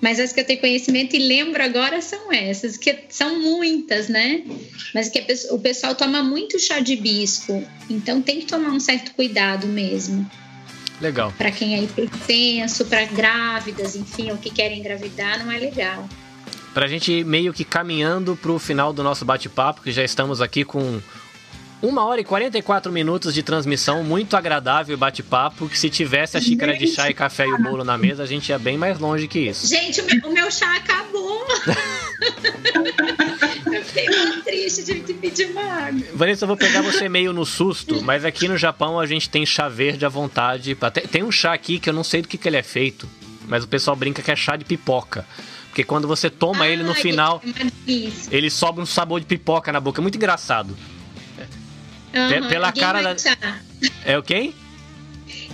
Mas 0.00 0.20
as 0.20 0.32
que 0.32 0.40
eu 0.40 0.44
tenho 0.44 0.60
conhecimento 0.60 1.16
e 1.16 1.18
lembro 1.18 1.62
agora 1.62 2.00
são 2.00 2.32
essas, 2.32 2.76
que 2.76 2.96
são 3.08 3.40
muitas, 3.40 4.08
né? 4.08 4.44
Mas 4.94 5.08
que 5.08 5.24
o 5.50 5.58
pessoal 5.58 5.94
toma 5.94 6.22
muito 6.22 6.58
chá 6.58 6.78
de 6.78 6.92
hibisco, 6.92 7.66
então 7.90 8.22
tem 8.22 8.40
que 8.40 8.46
tomar 8.46 8.70
um 8.70 8.80
certo 8.80 9.12
cuidado 9.12 9.66
mesmo. 9.66 10.28
Legal. 11.00 11.32
Para 11.36 11.50
quem 11.50 11.74
é 11.74 11.82
hipertenso, 11.82 12.84
para 12.86 13.04
grávidas, 13.04 13.94
enfim, 13.94 14.30
ou 14.30 14.36
que 14.36 14.50
querem 14.50 14.80
engravidar, 14.80 15.44
não 15.44 15.52
é 15.52 15.58
legal. 15.58 16.08
Para 16.74 16.86
a 16.86 16.88
gente 16.88 17.10
ir 17.10 17.24
meio 17.24 17.52
que 17.52 17.64
caminhando 17.64 18.36
para 18.36 18.52
o 18.52 18.58
final 18.58 18.92
do 18.92 19.02
nosso 19.02 19.24
bate-papo, 19.24 19.82
que 19.82 19.90
já 19.90 20.04
estamos 20.04 20.40
aqui 20.40 20.64
com 20.64 21.00
uma 21.82 22.04
hora 22.04 22.20
e 22.20 22.24
44 22.24 22.92
minutos 22.92 23.32
de 23.32 23.42
transmissão, 23.42 24.02
muito 24.02 24.36
agradável 24.36 24.96
bate-papo. 24.96 25.68
Que 25.68 25.78
se 25.78 25.88
tivesse 25.88 26.36
a 26.36 26.40
xícara 26.40 26.76
de 26.76 26.86
chá 26.88 27.08
e 27.08 27.14
café 27.14 27.46
e 27.46 27.52
o 27.52 27.62
bolo 27.62 27.84
na 27.84 27.96
mesa, 27.96 28.22
a 28.22 28.26
gente 28.26 28.48
ia 28.48 28.58
bem 28.58 28.76
mais 28.76 28.98
longe 28.98 29.28
que 29.28 29.38
isso. 29.38 29.66
Gente, 29.66 30.00
o 30.00 30.06
meu, 30.06 30.30
o 30.30 30.32
meu 30.32 30.50
chá 30.50 30.76
acabou. 30.76 31.46
eu 33.72 33.84
fiquei 33.84 34.08
muito 34.08 34.42
triste, 34.42 34.84
tive 34.84 35.00
que 35.00 35.14
pedir 35.14 35.50
uma 35.50 35.62
água. 35.62 36.02
Vanessa, 36.14 36.44
eu 36.44 36.48
vou 36.48 36.56
pegar 36.56 36.82
você 36.82 37.08
meio 37.08 37.32
no 37.32 37.46
susto, 37.46 38.02
mas 38.02 38.24
aqui 38.24 38.48
no 38.48 38.56
Japão 38.56 38.98
a 38.98 39.06
gente 39.06 39.30
tem 39.30 39.46
chá 39.46 39.68
verde 39.68 40.04
à 40.04 40.08
vontade. 40.08 40.76
Tem 41.10 41.22
um 41.22 41.30
chá 41.30 41.52
aqui 41.52 41.78
que 41.78 41.88
eu 41.88 41.94
não 41.94 42.02
sei 42.02 42.22
do 42.22 42.28
que, 42.28 42.36
que 42.36 42.48
ele 42.48 42.56
é 42.56 42.62
feito, 42.62 43.08
mas 43.46 43.62
o 43.62 43.68
pessoal 43.68 43.96
brinca 43.96 44.22
que 44.22 44.30
é 44.30 44.36
chá 44.36 44.56
de 44.56 44.64
pipoca. 44.64 45.24
Porque 45.68 45.84
quando 45.84 46.08
você 46.08 46.28
toma 46.28 46.64
ah, 46.64 46.68
ele 46.68 46.82
no 46.82 46.94
final, 46.94 47.40
ele 48.32 48.50
sobe 48.50 48.80
um 48.80 48.86
sabor 48.86 49.20
de 49.20 49.26
pipoca 49.26 49.70
na 49.70 49.78
boca. 49.78 50.00
É 50.00 50.02
muito 50.02 50.16
engraçado. 50.16 50.76
Uhum, 52.14 52.48
Pela 52.48 52.72
cara 52.72 53.02
da. 53.02 53.16
É 54.04 54.18
o 54.18 54.22
quem? 54.22 54.54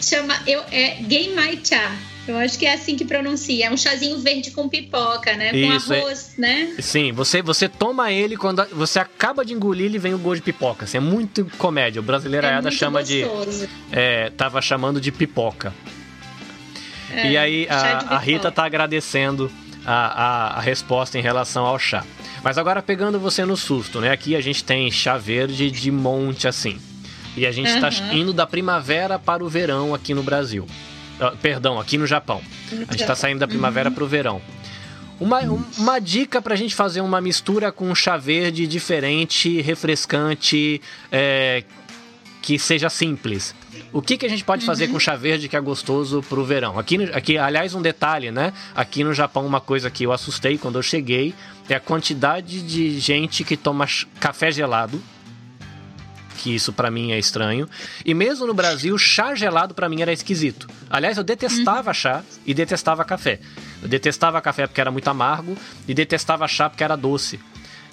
Chama. 0.00 0.34
Eu, 0.46 0.62
é 0.70 0.98
Genmai 1.08 1.60
Cha. 1.62 1.92
Eu 2.26 2.38
acho 2.38 2.58
que 2.58 2.64
é 2.64 2.72
assim 2.72 2.96
que 2.96 3.04
pronuncia. 3.04 3.66
É 3.66 3.70
um 3.70 3.76
chazinho 3.76 4.18
verde 4.18 4.50
com 4.50 4.66
pipoca, 4.68 5.36
né? 5.36 5.54
Isso, 5.54 5.88
com 5.88 5.94
é. 5.94 6.00
arroz, 6.00 6.34
é... 6.38 6.40
né? 6.40 6.74
Sim, 6.78 7.12
você, 7.12 7.42
você 7.42 7.68
toma 7.68 8.10
ele 8.10 8.36
quando 8.36 8.64
você 8.72 8.98
acaba 8.98 9.44
de 9.44 9.52
engolir, 9.52 9.86
ele 9.86 9.98
vem 9.98 10.14
o 10.14 10.18
gosto 10.18 10.36
de 10.36 10.42
pipoca. 10.42 10.84
Assim, 10.84 10.96
é 10.96 11.00
muito 11.00 11.44
comédia. 11.58 12.00
O 12.00 12.02
brasileiro 12.02 12.46
é 12.46 12.70
chama 12.70 13.00
gostoso. 13.00 13.66
de. 13.66 13.72
É, 13.92 14.30
tava 14.30 14.62
chamando 14.62 15.00
de 15.00 15.12
pipoca. 15.12 15.74
É, 17.14 17.30
e 17.30 17.36
aí 17.36 17.68
a, 17.68 18.14
a, 18.14 18.18
Rita 18.18 18.50
tá 18.50 18.64
agradecendo 18.64 19.50
a, 19.84 19.92
a, 19.92 20.58
a 20.58 20.60
resposta 20.60 21.18
em 21.18 21.22
relação 21.22 21.64
ao 21.66 21.78
chá. 21.78 22.04
Mas 22.42 22.58
agora 22.58 22.82
pegando 22.82 23.18
você 23.18 23.44
no 23.44 23.56
susto, 23.56 24.00
né? 24.00 24.10
Aqui 24.10 24.36
a 24.36 24.40
gente 24.40 24.62
tem 24.64 24.90
chá 24.90 25.16
verde 25.16 25.70
de 25.70 25.90
monte 25.90 26.46
assim. 26.46 26.78
E 27.36 27.46
a 27.46 27.52
gente 27.52 27.70
está 27.70 27.88
uhum. 27.88 28.18
indo 28.18 28.32
da 28.32 28.46
primavera 28.46 29.18
para 29.18 29.44
o 29.44 29.48
verão 29.48 29.94
aqui 29.94 30.14
no 30.14 30.22
Brasil. 30.22 30.66
Uh, 31.20 31.36
perdão, 31.38 31.80
aqui 31.80 31.98
no 31.98 32.06
Japão. 32.06 32.40
A 32.70 32.92
gente 32.92 33.00
está 33.00 33.14
saindo 33.14 33.40
da 33.40 33.48
primavera 33.48 33.88
uhum. 33.88 33.94
para 33.94 34.04
o 34.04 34.06
verão. 34.06 34.40
Uma, 35.18 35.40
uma 35.78 35.98
dica 36.00 36.42
para 36.42 36.54
a 36.54 36.56
gente 36.56 36.74
fazer 36.74 37.00
uma 37.00 37.20
mistura 37.20 37.70
com 37.70 37.94
chá 37.94 38.16
verde 38.16 38.66
diferente, 38.66 39.60
refrescante, 39.60 40.80
é, 41.10 41.62
que 42.42 42.58
seja 42.58 42.90
simples. 42.90 43.54
O 43.92 44.02
que, 44.02 44.16
que 44.16 44.26
a 44.26 44.28
gente 44.28 44.44
pode 44.44 44.66
fazer 44.66 44.86
uhum. 44.86 44.92
com 44.92 45.00
chá 45.00 45.14
verde 45.14 45.48
que 45.48 45.56
é 45.56 45.60
gostoso 45.60 46.22
pro 46.28 46.44
verão? 46.44 46.78
Aqui, 46.78 46.96
aqui, 47.12 47.38
aliás, 47.38 47.74
um 47.74 47.82
detalhe, 47.82 48.30
né? 48.30 48.52
Aqui 48.74 49.04
no 49.04 49.14
Japão, 49.14 49.46
uma 49.46 49.60
coisa 49.60 49.90
que 49.90 50.04
eu 50.04 50.12
assustei 50.12 50.58
quando 50.58 50.76
eu 50.76 50.82
cheguei 50.82 51.34
é 51.68 51.74
a 51.74 51.80
quantidade 51.80 52.62
de 52.62 52.98
gente 52.98 53.44
que 53.44 53.56
toma 53.56 53.86
café 54.18 54.50
gelado. 54.50 55.00
Que 56.38 56.54
isso 56.54 56.72
para 56.72 56.90
mim 56.90 57.12
é 57.12 57.18
estranho. 57.18 57.68
E 58.04 58.12
mesmo 58.12 58.46
no 58.46 58.52
Brasil, 58.52 58.98
chá 58.98 59.34
gelado 59.34 59.74
para 59.74 59.88
mim 59.88 60.02
era 60.02 60.12
esquisito. 60.12 60.68
Aliás, 60.90 61.16
eu 61.16 61.24
detestava 61.24 61.90
uhum. 61.90 61.94
chá 61.94 62.22
e 62.44 62.52
detestava 62.52 63.04
café. 63.04 63.40
Eu 63.80 63.88
detestava 63.88 64.40
café 64.40 64.66
porque 64.66 64.80
era 64.80 64.90
muito 64.90 65.08
amargo 65.08 65.56
e 65.86 65.94
detestava 65.94 66.46
chá 66.48 66.68
porque 66.68 66.84
era 66.84 66.96
doce. 66.96 67.40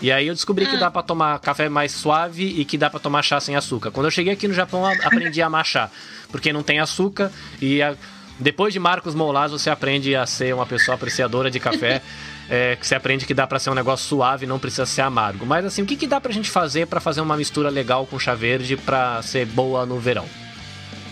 E 0.02 0.11
aí 0.11 0.28
eu 0.28 0.34
descobri 0.34 0.65
que 0.65 0.76
ah. 0.76 0.80
dá 0.80 0.91
para 0.91 1.03
tomar 1.03 1.40
café 1.40 1.69
mais 1.69 1.91
suave 1.91 2.44
e 2.44 2.65
que 2.65 2.78
dá 2.78 2.90
para 2.90 2.99
tomar 2.99 3.22
chá 3.22 3.40
sem 3.40 3.56
açúcar. 3.56 3.91
Quando 3.91 4.07
eu 4.07 4.11
cheguei 4.11 4.34
aqui 4.34 4.48
no 4.48 4.53
Japão, 4.53 4.86
aprendi 4.86 5.41
a 5.41 5.45
amar 5.45 5.65
chá, 5.65 5.90
porque 6.32 6.52
não 6.52 6.64
tem 6.64 6.80
açúcar 6.80 7.32
e 7.61 7.82
a... 7.82 7.95
depois 8.40 8.73
de 8.73 8.80
Marcos 8.80 9.14
Molas 9.14 9.52
você 9.52 9.69
aprende 9.69 10.15
a 10.15 10.26
ser 10.26 10.56
uma 10.56 10.65
pessoa 10.65 10.95
apreciadora 10.95 11.52
de 11.52 11.60
café. 11.60 12.02
É, 12.53 12.76
que 12.76 12.86
você 12.86 12.95
aprende 12.95 13.26
que 13.26 13.34
dá 13.34 13.48
para 13.48 13.60
ser 13.60 13.69
um 13.69 13.73
negócio 13.73 14.06
suave, 14.06 14.45
não 14.45 14.60
precisa 14.60 14.86
ser 14.86 15.03
amargo. 15.03 15.45
Mas 15.45 15.64
assim, 15.64 15.84
o 15.84 15.86
que, 15.86 15.95
que 15.95 16.06
dá 16.06 16.19
pra 16.19 16.34
gente 16.34 16.49
fazer 16.49 16.86
para 16.86 16.99
fazer 16.99 17.22
uma 17.22 17.38
mistura 17.38 17.69
legal 17.69 18.06
com 18.06 18.19
chá 18.19 18.36
verde 18.36 18.76
para 18.76 19.22
ser 19.22 19.45
boa 19.45 19.86
no 19.86 19.98
verão? 19.99 20.26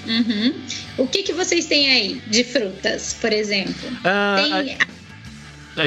Uhum. 0.06 0.53
O 0.98 1.07
que, 1.07 1.24
que 1.24 1.32
vocês 1.32 1.66
têm 1.66 1.90
aí 1.90 2.22
de 2.28 2.44
frutas, 2.44 3.16
por 3.22 3.32
exemplo? 3.32 3.90
Ah, 4.03 4.36
tem 4.36 4.53
a 4.53 4.78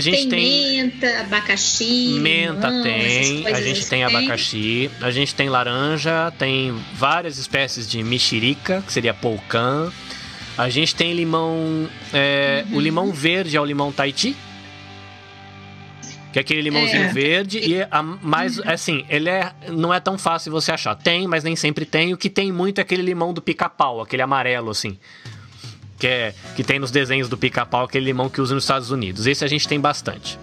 gente 0.00 0.28
tem, 0.28 0.28
tem 0.28 0.82
menta, 0.82 1.20
abacaxi. 1.20 2.18
Menta 2.20 2.68
limão, 2.68 2.82
tem, 2.82 3.46
a 3.46 3.60
gente 3.60 3.88
tem 3.88 4.04
abacaxi, 4.04 4.90
a 5.00 5.10
gente 5.10 5.34
tem 5.34 5.48
laranja, 5.48 6.32
tem 6.38 6.74
várias 6.94 7.38
espécies 7.38 7.88
de 7.88 8.02
mexerica, 8.02 8.82
que 8.86 8.92
seria 8.92 9.14
polcã. 9.14 9.92
A 10.56 10.68
gente 10.68 10.94
tem 10.94 11.14
limão. 11.14 11.88
É, 12.12 12.64
uhum. 12.70 12.76
O 12.76 12.80
limão 12.80 13.12
verde 13.12 13.56
é 13.56 13.60
o 13.60 13.64
limão 13.64 13.90
Tahiti. 13.90 14.36
Que 16.32 16.38
é 16.38 16.42
aquele 16.42 16.62
limãozinho 16.62 17.04
é. 17.04 17.08
verde. 17.08 17.58
E 17.58 17.82
a, 17.90 18.02
mais, 18.02 18.58
uhum. 18.58 18.64
assim, 18.66 19.04
ele 19.08 19.28
é, 19.28 19.52
não 19.68 19.92
é 19.92 20.00
tão 20.00 20.18
fácil 20.18 20.52
você 20.52 20.72
achar. 20.72 20.94
Tem, 20.94 21.26
mas 21.26 21.44
nem 21.44 21.56
sempre 21.56 21.84
tem. 21.84 22.12
O 22.12 22.16
que 22.16 22.30
tem 22.30 22.52
muito 22.52 22.78
é 22.78 22.82
aquele 22.82 23.02
limão 23.02 23.32
do 23.32 23.42
pica-pau, 23.42 24.00
aquele 24.00 24.22
amarelo, 24.22 24.70
assim 24.70 24.98
que, 26.02 26.08
é, 26.08 26.34
que 26.56 26.64
tem 26.64 26.80
nos 26.80 26.90
desenhos 26.90 27.28
do 27.28 27.38
pica-pau, 27.38 27.84
aquele 27.84 28.06
limão 28.06 28.28
que 28.28 28.40
usa 28.40 28.56
nos 28.56 28.64
Estados 28.64 28.90
Unidos. 28.90 29.24
Esse 29.24 29.44
a 29.44 29.46
gente 29.46 29.68
tem 29.68 29.78
bastante. 29.78 30.36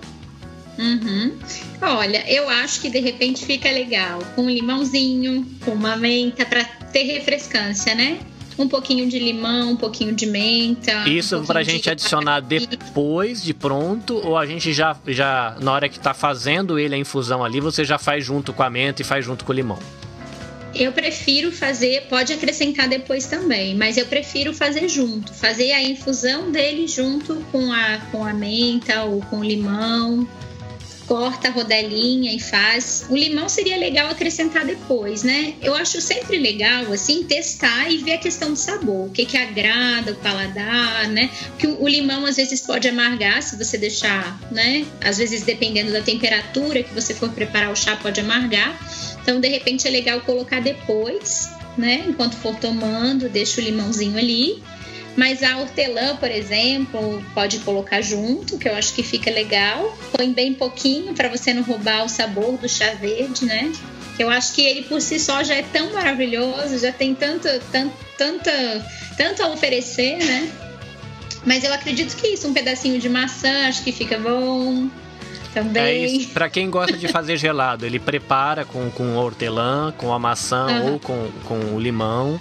Uhum. 0.77 1.37
Olha, 1.81 2.23
eu 2.31 2.47
acho 2.47 2.79
que 2.79 2.89
de 2.89 2.99
repente 2.99 3.45
fica 3.45 3.69
legal 3.69 4.21
com 4.37 4.43
um 4.43 4.49
limãozinho, 4.49 5.45
com 5.65 5.71
uma 5.71 5.97
menta 5.97 6.45
para 6.45 6.63
ter 6.63 7.03
refrescância, 7.03 7.93
né? 7.93 8.19
Um 8.57 8.69
pouquinho 8.69 9.09
de 9.09 9.19
limão, 9.19 9.71
um 9.71 9.75
pouquinho 9.75 10.15
de 10.15 10.25
menta. 10.27 11.05
Isso 11.09 11.37
um 11.37 11.45
para 11.45 11.59
a 11.59 11.63
gente 11.63 11.83
de 11.83 11.89
adicionar 11.89 12.39
depois 12.39 13.43
de 13.43 13.53
pronto 13.53 14.15
ou 14.25 14.37
a 14.37 14.45
gente 14.45 14.71
já, 14.71 14.95
já 15.07 15.57
na 15.59 15.73
hora 15.73 15.89
que 15.89 15.97
está 15.97 16.13
fazendo 16.13 16.79
ele 16.79 16.95
a 16.95 16.97
infusão 16.97 17.43
ali, 17.43 17.59
você 17.59 17.83
já 17.83 17.97
faz 17.97 18.23
junto 18.23 18.53
com 18.53 18.63
a 18.63 18.69
menta 18.69 19.01
e 19.01 19.05
faz 19.05 19.25
junto 19.25 19.43
com 19.43 19.51
o 19.51 19.55
limão? 19.55 19.79
Eu 20.73 20.91
prefiro 20.91 21.51
fazer, 21.51 22.03
pode 22.09 22.31
acrescentar 22.31 22.87
depois 22.87 23.25
também, 23.25 23.75
mas 23.75 23.97
eu 23.97 24.05
prefiro 24.05 24.53
fazer 24.53 24.87
junto, 24.87 25.33
fazer 25.33 25.71
a 25.71 25.81
infusão 25.81 26.51
dele 26.51 26.87
junto 26.87 27.35
com 27.51 27.71
a, 27.71 27.97
com 28.11 28.23
a 28.23 28.33
menta 28.33 29.03
ou 29.03 29.21
com 29.21 29.39
o 29.39 29.43
limão. 29.43 30.27
Corta 31.07 31.47
a 31.47 31.51
rodelinha 31.51 32.31
e 32.31 32.39
faz. 32.39 33.07
O 33.09 33.15
limão 33.15 33.49
seria 33.49 33.75
legal 33.77 34.11
acrescentar 34.11 34.63
depois, 34.63 35.23
né? 35.23 35.55
Eu 35.59 35.73
acho 35.73 35.99
sempre 35.99 36.37
legal, 36.37 36.93
assim, 36.93 37.23
testar 37.23 37.91
e 37.91 37.97
ver 37.97 38.13
a 38.13 38.17
questão 38.19 38.51
do 38.51 38.55
sabor. 38.55 39.07
O 39.07 39.09
que 39.09 39.25
que 39.25 39.35
agrada 39.35 40.11
o 40.11 40.15
paladar, 40.17 41.07
né? 41.07 41.31
Porque 41.47 41.65
o 41.65 41.87
limão 41.87 42.27
às 42.27 42.35
vezes 42.35 42.61
pode 42.61 42.87
amargar 42.87 43.41
se 43.41 43.57
você 43.57 43.75
deixar, 43.75 44.39
né? 44.51 44.85
Às 45.03 45.17
vezes, 45.17 45.41
dependendo 45.41 45.91
da 45.91 46.01
temperatura 46.03 46.83
que 46.83 46.93
você 46.93 47.15
for 47.15 47.31
preparar 47.31 47.71
o 47.71 47.75
chá, 47.75 47.95
pode 47.95 48.19
amargar. 48.19 48.79
Então, 49.21 49.39
de 49.39 49.47
repente, 49.47 49.87
é 49.87 49.91
legal 49.91 50.21
colocar 50.21 50.61
depois, 50.61 51.49
né? 51.77 52.05
Enquanto 52.07 52.35
for 52.35 52.55
tomando, 52.55 53.29
deixa 53.29 53.61
o 53.61 53.63
limãozinho 53.63 54.17
ali. 54.17 54.61
Mas 55.15 55.43
a 55.43 55.57
hortelã, 55.57 56.15
por 56.15 56.31
exemplo, 56.31 57.23
pode 57.33 57.59
colocar 57.59 58.01
junto, 58.01 58.57
que 58.57 58.69
eu 58.69 58.75
acho 58.75 58.93
que 58.93 59.03
fica 59.03 59.29
legal. 59.29 59.97
Põe 60.15 60.31
bem 60.31 60.53
pouquinho 60.53 61.13
para 61.13 61.27
você 61.27 61.53
não 61.53 61.63
roubar 61.63 62.05
o 62.05 62.09
sabor 62.09 62.57
do 62.57 62.69
chá 62.69 62.93
verde, 62.93 63.45
né? 63.45 63.71
Eu 64.17 64.29
acho 64.29 64.53
que 64.53 64.61
ele 64.61 64.83
por 64.83 65.01
si 65.01 65.19
só 65.19 65.43
já 65.43 65.55
é 65.55 65.61
tão 65.61 65.93
maravilhoso, 65.93 66.77
já 66.77 66.91
tem 66.91 67.15
tanto, 67.15 67.47
tanto, 67.71 68.49
tanto 69.17 69.43
a 69.43 69.47
oferecer, 69.49 70.17
né? 70.17 70.51
Mas 71.45 71.63
eu 71.63 71.73
acredito 71.73 72.15
que 72.15 72.27
isso, 72.27 72.47
um 72.47 72.53
pedacinho 72.53 72.99
de 72.99 73.09
maçã, 73.09 73.67
acho 73.67 73.83
que 73.83 73.91
fica 73.91 74.17
bom. 74.17 74.89
Também. 75.53 75.83
É 75.83 76.07
isso. 76.07 76.29
Pra 76.29 76.49
quem 76.49 76.69
gosta 76.69 76.97
de 76.97 77.07
fazer 77.07 77.37
gelado, 77.37 77.85
ele 77.85 77.99
prepara 77.99 78.65
com, 78.65 78.89
com 78.91 79.15
hortelã, 79.15 79.93
com 79.97 80.13
a 80.13 80.19
maçã 80.19 80.67
uhum. 80.67 80.93
ou 80.93 80.99
com, 80.99 81.31
com 81.45 81.59
o 81.75 81.79
limão. 81.79 82.39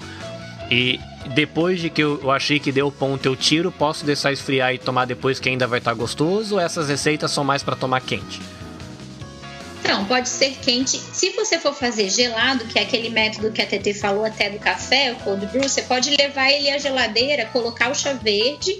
E 0.70 1.00
depois 1.34 1.80
de 1.80 1.88
que 1.88 2.02
eu, 2.02 2.30
achei 2.30 2.58
que 2.58 2.70
deu 2.70 2.90
ponto, 2.90 3.24
eu 3.24 3.34
tiro, 3.34 3.72
posso 3.72 4.04
deixar 4.04 4.32
esfriar 4.32 4.74
e 4.74 4.78
tomar 4.78 5.06
depois 5.06 5.40
que 5.40 5.48
ainda 5.48 5.66
vai 5.66 5.78
estar 5.78 5.94
gostoso? 5.94 6.56
Ou 6.56 6.60
essas 6.60 6.88
receitas 6.88 7.30
são 7.30 7.44
mais 7.44 7.62
para 7.62 7.74
tomar 7.74 8.00
quente? 8.00 8.40
Não, 9.84 10.04
pode 10.04 10.28
ser 10.28 10.50
quente. 10.60 10.98
Se 10.98 11.30
você 11.30 11.58
for 11.58 11.72
fazer 11.72 12.10
gelado, 12.10 12.64
que 12.66 12.78
é 12.78 12.82
aquele 12.82 13.08
método 13.08 13.50
que 13.50 13.62
a 13.62 13.66
TT 13.66 13.94
falou 13.94 14.24
até 14.24 14.50
do 14.50 14.58
café, 14.58 15.12
o 15.12 15.16
cold 15.16 15.46
brew, 15.46 15.62
você 15.62 15.80
pode 15.82 16.14
levar 16.14 16.50
ele 16.50 16.70
à 16.70 16.76
geladeira, 16.76 17.46
colocar 17.46 17.90
o 17.90 17.94
chá 17.94 18.12
verde 18.12 18.78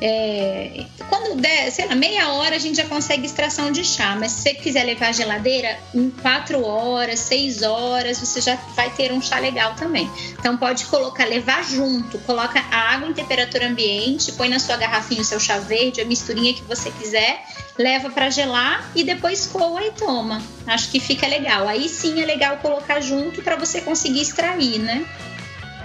é, 0.00 0.84
quando 1.08 1.40
der, 1.40 1.70
sei 1.70 1.86
lá, 1.86 1.94
meia 1.94 2.28
hora 2.32 2.56
a 2.56 2.58
gente 2.58 2.76
já 2.76 2.84
consegue 2.84 3.26
extração 3.26 3.70
de 3.70 3.84
chá, 3.84 4.16
mas 4.18 4.32
se 4.32 4.42
você 4.42 4.54
quiser 4.54 4.84
levar 4.84 5.08
a 5.08 5.12
geladeira, 5.12 5.78
em 5.94 6.10
quatro 6.10 6.64
horas, 6.64 7.20
seis 7.20 7.62
horas, 7.62 8.18
você 8.18 8.40
já 8.40 8.56
vai 8.74 8.90
ter 8.90 9.12
um 9.12 9.22
chá 9.22 9.38
legal 9.38 9.74
também. 9.74 10.10
Então 10.38 10.56
pode 10.56 10.84
colocar, 10.86 11.24
levar 11.24 11.64
junto, 11.64 12.18
coloca 12.20 12.60
a 12.70 12.94
água 12.94 13.08
em 13.08 13.12
temperatura 13.12 13.68
ambiente, 13.68 14.32
põe 14.32 14.48
na 14.48 14.58
sua 14.58 14.76
garrafinha 14.76 15.22
o 15.22 15.24
seu 15.24 15.40
chá 15.40 15.58
verde, 15.58 16.00
a 16.00 16.04
misturinha 16.04 16.52
que 16.52 16.62
você 16.62 16.90
quiser, 16.90 17.42
leva 17.78 18.10
para 18.10 18.30
gelar 18.30 18.90
e 18.94 19.02
depois 19.02 19.46
coa 19.46 19.82
e 19.82 19.92
toma. 19.92 20.42
Acho 20.66 20.90
que 20.90 21.00
fica 21.00 21.26
legal. 21.26 21.68
Aí 21.68 21.88
sim 21.88 22.20
é 22.20 22.26
legal 22.26 22.58
colocar 22.58 23.00
junto 23.00 23.42
para 23.42 23.56
você 23.56 23.80
conseguir 23.80 24.20
extrair, 24.20 24.78
né? 24.78 25.06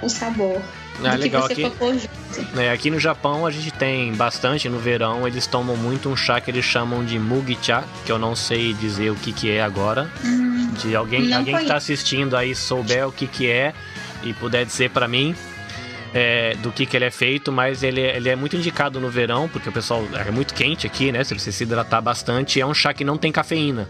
O 0.02 0.10
sabor. 0.10 0.62
Ah, 1.04 1.16
legal 1.16 1.46
aqui. 1.46 1.72
É, 2.58 2.72
aqui 2.72 2.90
no 2.90 3.00
Japão 3.00 3.46
a 3.46 3.52
gente 3.52 3.72
tem 3.72 4.14
bastante 4.14 4.70
no 4.70 4.78
verão, 4.78 5.28
eles 5.28 5.48
tomam 5.48 5.76
muito 5.76 6.10
um 6.10 6.16
chá 6.16 6.40
que 6.40 6.52
eles 6.52 6.66
chamam 6.66 7.04
de 7.04 7.18
mugicha, 7.18 7.84
que 8.06 8.12
eu 8.12 8.20
não 8.20 8.36
sei 8.36 8.74
dizer 8.74 9.10
o 9.12 9.16
que 9.16 9.34
que 9.34 9.50
é 9.50 9.62
agora. 9.62 10.10
Hum, 10.24 10.72
de 10.82 10.96
alguém, 10.96 11.34
alguém 11.34 11.56
que 11.56 11.62
está 11.64 11.76
assistindo 11.76 12.38
aí 12.38 12.54
souber 12.56 13.08
o 13.08 13.12
que 13.12 13.28
que 13.28 13.50
é 13.50 13.74
e 14.24 14.34
puder 14.34 14.66
dizer 14.66 14.92
para 14.92 15.08
mim, 15.08 15.36
é, 16.14 16.56
do 16.56 16.72
que, 16.72 16.86
que 16.86 16.96
ele 16.96 17.06
é 17.06 17.12
feito, 17.12 17.52
mas 17.52 17.84
ele, 17.84 18.02
ele 18.02 18.30
é 18.30 18.36
muito 18.36 18.56
indicado 18.56 19.00
no 19.00 19.10
verão, 19.10 19.48
porque 19.48 19.70
o 19.70 19.72
pessoal 19.72 20.06
é 20.14 20.30
muito 20.32 20.54
quente 20.54 20.86
aqui, 20.86 21.12
né? 21.12 21.24
Você 21.24 21.34
precisa 21.34 21.56
se 21.56 21.64
hidratar 21.64 22.02
bastante. 22.02 22.60
É 22.60 22.66
um 22.66 22.74
chá 22.74 22.94
que 22.94 23.04
não 23.04 23.18
tem 23.18 23.32
cafeína. 23.32 23.90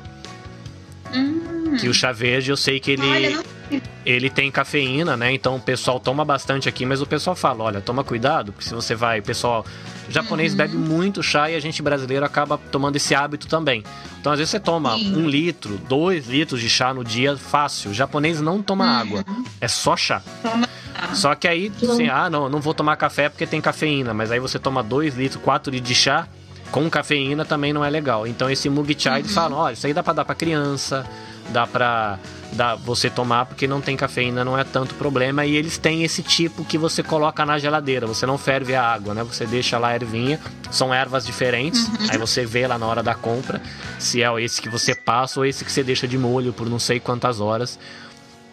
Hum. 1.14 1.76
Que 1.80 1.90
o 1.90 1.94
chá 1.94 2.12
verde 2.12 2.52
eu 2.52 2.58
sei 2.58 2.80
que 2.80 2.92
ele. 2.92 3.08
Olha, 3.08 3.30
não... 3.32 3.61
Ele 4.06 4.30
tem 4.30 4.52
cafeína, 4.52 5.16
né? 5.16 5.32
Então 5.32 5.56
o 5.56 5.60
pessoal 5.60 6.00
toma 6.00 6.26
bastante 6.26 6.68
aqui, 6.68 6.86
mas 6.86 7.02
o 7.02 7.06
pessoal 7.06 7.36
fala: 7.36 7.64
olha, 7.64 7.82
toma 7.82 8.04
cuidado, 8.04 8.52
porque 8.52 8.68
se 8.68 8.74
você 8.74 8.96
vai, 8.96 9.20
o 9.20 9.24
pessoal 9.24 9.66
japonês 10.10 10.52
uhum. 10.52 10.58
bebe 10.58 10.76
muito 10.76 11.22
chá 11.22 11.50
e 11.50 11.56
a 11.56 11.60
gente 11.60 11.82
brasileiro 11.82 12.26
acaba 12.26 12.58
tomando 12.58 12.96
esse 12.96 13.14
hábito 13.14 13.48
também. 13.48 13.84
Então 14.20 14.32
às 14.32 14.40
vezes 14.40 14.52
você 14.52 14.60
toma 14.60 14.98
Sim. 14.98 15.16
um 15.16 15.28
litro, 15.28 15.78
dois 15.88 16.28
litros 16.28 16.60
de 16.60 16.70
chá 16.70 16.94
no 16.94 17.04
dia 17.04 17.38
fácil. 17.38 17.92
O 17.92 17.94
japonês 17.94 18.42
não 18.42 18.62
toma 18.62 18.86
uhum. 18.86 19.00
água, 19.00 19.26
é 19.60 19.68
só 19.68 19.96
chá. 19.96 20.22
Toma 20.42 20.68
só 21.14 21.34
que 21.36 21.48
aí, 21.48 21.72
assim, 21.82 22.08
ah, 22.10 22.30
não, 22.30 22.48
não 22.48 22.62
vou 22.62 22.74
tomar 22.74 22.96
café 22.96 23.28
porque 23.28 23.48
tem 23.48 23.60
cafeína, 23.60 24.14
mas 24.14 24.32
aí 24.32 24.40
você 24.40 24.60
toma 24.60 24.84
2 24.84 25.16
litros, 25.16 25.42
4 25.42 25.72
litros 25.72 25.88
de 25.88 25.96
chá 25.96 26.28
com 26.72 26.90
cafeína 26.90 27.44
também 27.44 27.74
não 27.74 27.84
é 27.84 27.90
legal. 27.90 28.26
Então 28.26 28.50
esse 28.50 28.70
mug 28.70 28.96
chai 28.98 29.14
uhum. 29.14 29.20
eles 29.20 29.34
falam, 29.34 29.58
olha, 29.58 29.74
isso 29.74 29.86
aí 29.86 29.94
dá 29.94 30.02
para 30.02 30.14
dar 30.14 30.26
para 30.26 30.36
criança, 30.36 31.06
dá 31.50 31.68
para 31.68 32.20
dá 32.54 32.76
você 32.76 33.10
tomar 33.10 33.46
porque 33.46 33.66
não 33.66 33.80
tem 33.80 33.96
cafeína, 33.96 34.44
não 34.44 34.58
é 34.58 34.64
tanto 34.64 34.96
problema 34.96 35.46
e 35.46 35.56
eles 35.56 35.78
têm 35.78 36.04
esse 36.04 36.22
tipo 36.22 36.66
que 36.66 36.78
você 36.78 37.02
coloca 37.02 37.46
na 37.46 37.58
geladeira, 37.58 38.06
você 38.06 38.26
não 38.26 38.38
ferve 38.38 38.76
a 38.76 38.84
água, 38.84 39.14
né? 39.14 39.24
Você 39.24 39.46
deixa 39.46 39.78
lá 39.78 39.90
a 39.90 39.96
ervinha, 39.96 40.40
são 40.70 40.94
ervas 40.94 41.26
diferentes, 41.26 41.88
uhum. 41.88 42.08
aí 42.10 42.18
você 42.18 42.46
vê 42.46 42.68
lá 42.68 42.78
na 42.78 42.86
hora 42.86 43.02
da 43.02 43.16
compra 43.16 43.62
se 43.98 44.22
é 44.22 44.42
esse 44.42 44.62
que 44.62 44.70
você 44.70 44.94
passa 44.94 45.40
ou 45.40 45.46
esse 45.46 45.64
que 45.64 45.72
você 45.72 45.84
deixa 45.84 46.08
de 46.08 46.18
molho 46.18 46.52
por 46.52 46.70
não 46.70 46.80
sei 46.80 47.00
quantas 47.00 47.40
horas 47.40 47.80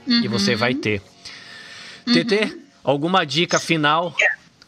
uhum. 0.06 0.23
e 0.23 0.28
você 0.28 0.55
vai 0.55 0.74
ter. 0.74 1.02
Uhum. 2.06 2.15
TT, 2.15 2.56
alguma 2.85 3.27
dica 3.27 3.59
final 3.59 4.15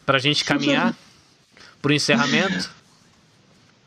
para 0.05 0.17
a 0.17 0.19
gente 0.19 0.43
caminhar 0.43 0.93
para 1.81 1.91
o 1.91 1.93
encerramento? 1.93 2.69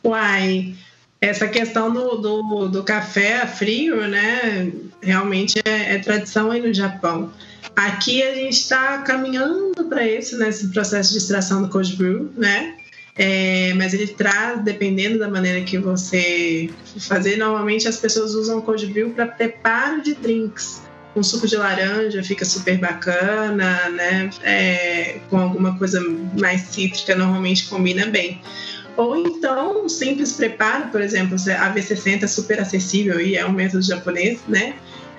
Uai, 0.02 0.74
essa 1.20 1.48
questão 1.48 1.92
do, 1.92 2.16
do, 2.16 2.68
do, 2.68 2.82
café 2.82 3.46
frio, 3.46 4.06
né? 4.08 4.70
Realmente 5.00 5.58
é, 5.64 5.94
é, 5.94 5.98
tradição 5.98 6.50
aí 6.50 6.60
no 6.60 6.72
Japão. 6.72 7.32
Aqui 7.74 8.22
a 8.22 8.34
gente 8.34 8.54
está 8.54 8.98
caminhando 8.98 9.84
para 9.88 10.06
isso, 10.06 10.38
nesse 10.38 10.68
processo 10.68 11.12
de 11.12 11.18
extração 11.18 11.62
do 11.62 11.68
cold 11.68 11.96
brew, 11.96 12.30
né? 12.36 12.76
É, 13.16 13.72
mas 13.74 13.94
ele 13.94 14.08
traz, 14.08 14.62
dependendo 14.62 15.18
da 15.18 15.28
maneira 15.28 15.60
que 15.62 15.78
você 15.78 16.68
fazer, 16.98 17.36
normalmente 17.36 17.86
as 17.86 17.96
pessoas 17.96 18.34
usam 18.34 18.60
cold 18.60 18.86
brew 18.88 19.10
para 19.10 19.26
preparo 19.26 20.02
de 20.02 20.14
drinks 20.14 20.82
um 21.16 21.22
suco 21.22 21.46
de 21.46 21.56
laranja 21.56 22.22
fica 22.22 22.44
super 22.44 22.78
bacana, 22.78 23.88
né? 23.90 24.30
É, 24.42 25.20
com 25.30 25.38
alguma 25.38 25.78
coisa 25.78 26.00
mais 26.38 26.62
cítrica, 26.62 27.14
normalmente 27.14 27.66
combina 27.66 28.06
bem. 28.06 28.40
Ou 28.96 29.16
então, 29.16 29.84
um 29.84 29.88
simples 29.88 30.32
preparo, 30.32 30.88
por 30.88 31.00
exemplo, 31.00 31.34
a 31.34 31.74
V60 31.74 32.22
é 32.22 32.26
super 32.26 32.60
acessível 32.60 33.20
e 33.20 33.36
é 33.36 33.44
um 33.44 33.52
método 33.52 33.82
japonês, 33.82 34.40
né? 34.46 34.74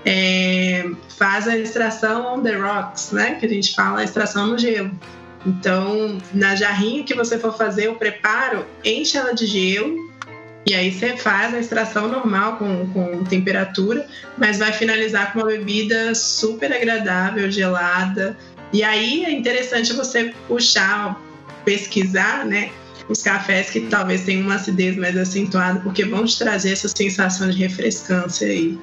É, 0.06 0.86
faz 1.18 1.48
a 1.48 1.58
extração 1.58 2.36
on 2.36 2.44
the 2.44 2.56
rocks, 2.56 3.12
né? 3.12 3.36
Que 3.36 3.46
a 3.46 3.50
gente 3.50 3.76
fala, 3.76 4.00
a 4.00 4.04
extração 4.04 4.48
no 4.48 4.58
gelo. 4.58 4.92
Então, 5.46 6.18
na 6.34 6.56
jarrinha 6.56 7.04
que 7.04 7.14
você 7.14 7.38
for 7.38 7.56
fazer 7.56 7.90
o 7.90 7.96
preparo, 7.96 8.66
enche 8.84 9.18
ela 9.18 9.34
de 9.34 9.46
gelo 9.46 10.06
e 10.66 10.74
aí 10.74 10.92
você 10.92 11.16
faz 11.16 11.54
a 11.54 11.60
extração 11.60 12.08
normal 12.08 12.58
com, 12.58 12.88
com 12.92 13.24
temperatura, 13.24 14.08
mas 14.36 14.58
vai 14.58 14.74
finalizar 14.74 15.32
com 15.32 15.40
uma 15.40 15.48
bebida 15.48 16.16
super 16.16 16.74
agradável, 16.74 17.52
gelada. 17.52 18.36
E 18.74 18.84
aí 18.84 19.26
é 19.26 19.32
interessante 19.32 19.94
você 19.94 20.34
puxar, 20.48 21.22
pesquisar, 21.64 22.44
né? 22.46 22.72
Os 23.08 23.22
cafés 23.22 23.70
que 23.70 23.82
talvez 23.82 24.24
tenham 24.24 24.44
uma 24.44 24.56
acidez 24.56 24.96
mais 24.98 25.16
acentuada, 25.16 25.80
porque 25.82 26.04
vão 26.06 26.26
te 26.26 26.38
trazer 26.38 26.72
essa 26.72 26.88
sensação 26.88 27.50
de 27.50 27.58
refrescância 27.58 28.48
aí 28.48 28.80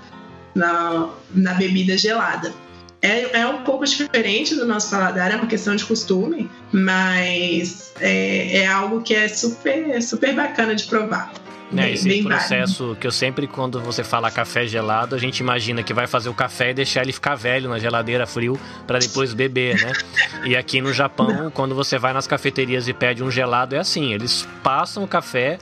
na, 0.54 1.10
na 1.34 1.54
bebida 1.54 1.96
gelada. 1.96 2.52
É, 3.00 3.40
é 3.40 3.46
um 3.46 3.64
pouco 3.64 3.84
diferente 3.84 4.54
do 4.54 4.64
nosso 4.64 4.90
paladar, 4.90 5.32
é 5.32 5.36
uma 5.36 5.48
questão 5.48 5.74
de 5.74 5.84
costume, 5.84 6.48
mas 6.70 7.92
é, 8.00 8.58
é 8.58 8.66
algo 8.66 9.02
que 9.02 9.12
é 9.12 9.26
super, 9.26 10.00
super 10.00 10.34
bacana 10.36 10.74
de 10.76 10.84
provar. 10.84 11.32
É, 11.76 11.90
esse 11.90 12.08
bem 12.08 12.22
processo 12.22 12.96
que 13.00 13.06
eu 13.06 13.12
sempre, 13.12 13.46
quando 13.46 13.80
você 13.80 14.04
fala 14.04 14.30
café 14.30 14.66
gelado, 14.66 15.14
a 15.14 15.18
gente 15.18 15.38
imagina 15.38 15.82
que 15.82 15.94
vai 15.94 16.06
fazer 16.06 16.28
o 16.28 16.34
café 16.34 16.70
e 16.70 16.74
deixar 16.74 17.02
ele 17.02 17.12
ficar 17.12 17.34
velho 17.34 17.68
na 17.68 17.78
geladeira 17.78 18.26
frio 18.26 18.58
para 18.86 18.98
depois 18.98 19.32
beber, 19.32 19.80
né? 19.80 19.92
E 20.44 20.56
aqui 20.56 20.80
no 20.80 20.92
Japão, 20.92 21.50
quando 21.50 21.74
você 21.74 21.98
vai 21.98 22.12
nas 22.12 22.26
cafeterias 22.26 22.88
e 22.88 22.92
pede 22.92 23.22
um 23.22 23.30
gelado, 23.30 23.74
é 23.74 23.78
assim: 23.78 24.12
eles 24.12 24.46
passam 24.62 25.02
o 25.04 25.08
café 25.08 25.58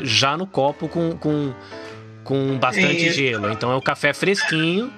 já 0.00 0.36
no 0.36 0.46
copo 0.46 0.88
com, 0.88 1.16
com, 1.16 1.52
com 2.24 2.58
bastante 2.58 3.08
é 3.08 3.12
gelo. 3.12 3.50
Então 3.52 3.70
é 3.70 3.76
o 3.76 3.82
café 3.82 4.14
fresquinho, 4.14 4.90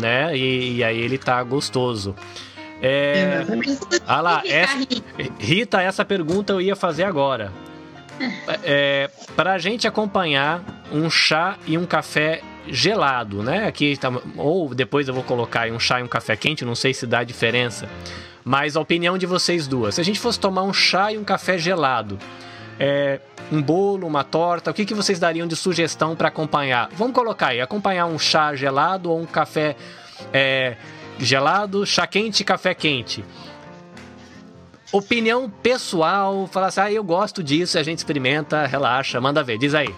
né? 0.00 0.34
E, 0.36 0.76
e 0.76 0.84
aí 0.84 0.98
ele 0.98 1.18
tá 1.18 1.42
gostoso. 1.42 2.14
É... 2.80 3.44
Ah 4.06 4.20
lá, 4.20 4.42
essa... 4.46 4.78
Rita, 5.38 5.82
essa 5.82 6.04
pergunta 6.04 6.52
eu 6.52 6.60
ia 6.60 6.76
fazer 6.76 7.02
agora 7.02 7.52
é, 8.62 9.10
para 9.36 9.52
a 9.52 9.58
gente 9.58 9.86
acompanhar 9.86 10.62
um 10.92 11.08
chá 11.10 11.56
e 11.66 11.76
um 11.76 11.86
café 11.86 12.42
gelado, 12.66 13.42
né? 13.42 13.66
Aqui 13.66 13.96
tá, 13.96 14.10
ou 14.36 14.74
depois 14.74 15.08
eu 15.08 15.14
vou 15.14 15.22
colocar 15.22 15.70
um 15.70 15.78
chá 15.78 16.00
e 16.00 16.02
um 16.02 16.08
café 16.08 16.36
quente, 16.36 16.64
não 16.64 16.74
sei 16.74 16.92
se 16.92 17.06
dá 17.06 17.24
diferença. 17.24 17.88
Mas 18.44 18.76
a 18.76 18.80
opinião 18.80 19.18
de 19.18 19.26
vocês 19.26 19.66
duas. 19.66 19.94
Se 19.94 20.00
a 20.00 20.04
gente 20.04 20.18
fosse 20.18 20.38
tomar 20.38 20.62
um 20.62 20.72
chá 20.72 21.12
e 21.12 21.18
um 21.18 21.24
café 21.24 21.58
gelado, 21.58 22.18
é, 22.78 23.20
um 23.50 23.60
bolo, 23.60 24.06
uma 24.06 24.24
torta, 24.24 24.70
o 24.70 24.74
que, 24.74 24.84
que 24.84 24.94
vocês 24.94 25.18
dariam 25.18 25.46
de 25.46 25.56
sugestão 25.56 26.14
para 26.14 26.28
acompanhar? 26.28 26.88
Vamos 26.94 27.14
colocar 27.14 27.48
aí, 27.48 27.60
acompanhar 27.60 28.06
um 28.06 28.18
chá 28.18 28.54
gelado 28.54 29.10
ou 29.10 29.20
um 29.20 29.26
café 29.26 29.76
é, 30.32 30.76
gelado, 31.18 31.84
chá 31.86 32.06
quente, 32.06 32.44
café 32.44 32.74
quente 32.74 33.24
opinião 34.92 35.50
pessoal, 35.62 36.48
falar 36.50 36.68
assim, 36.68 36.80
ah, 36.80 36.92
eu 36.92 37.04
gosto 37.04 37.42
disso, 37.42 37.78
a 37.78 37.82
gente 37.82 37.98
experimenta, 37.98 38.66
relaxa, 38.66 39.20
manda 39.20 39.42
ver, 39.42 39.58
diz 39.58 39.74
aí. 39.74 39.94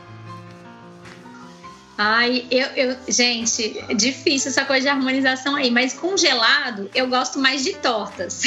Ai, 1.97 2.47
eu, 2.51 2.67
eu, 2.69 2.97
gente, 3.09 3.85
difícil 3.95 4.51
essa 4.51 4.65
coisa 4.65 4.83
de 4.83 4.89
harmonização 4.89 5.55
aí, 5.55 5.71
mas 5.71 5.93
com 5.93 6.17
gelado 6.17 6.91
eu 6.95 7.07
gosto 7.09 7.39
mais 7.39 7.62
de 7.62 7.75
tortas. 7.75 8.45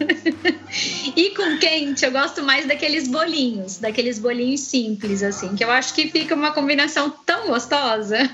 e 1.14 1.30
com 1.36 1.58
quente 1.58 2.04
eu 2.04 2.10
gosto 2.10 2.42
mais 2.42 2.66
daqueles 2.66 3.06
bolinhos, 3.06 3.76
daqueles 3.76 4.18
bolinhos 4.18 4.60
simples, 4.60 5.22
assim, 5.22 5.54
que 5.54 5.62
eu 5.62 5.70
acho 5.70 5.94
que 5.94 6.10
fica 6.10 6.34
uma 6.34 6.52
combinação 6.52 7.10
tão 7.26 7.48
gostosa. 7.48 8.30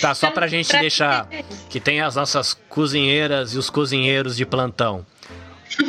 Tá, 0.00 0.14
só 0.14 0.30
pra 0.32 0.48
gente 0.48 0.68
pra 0.68 0.80
deixar 0.80 1.28
que 1.70 1.78
tem 1.78 2.00
as 2.00 2.16
nossas 2.16 2.54
cozinheiras 2.68 3.54
e 3.54 3.58
os 3.58 3.70
cozinheiros 3.70 4.36
de 4.36 4.44
plantão 4.44 5.06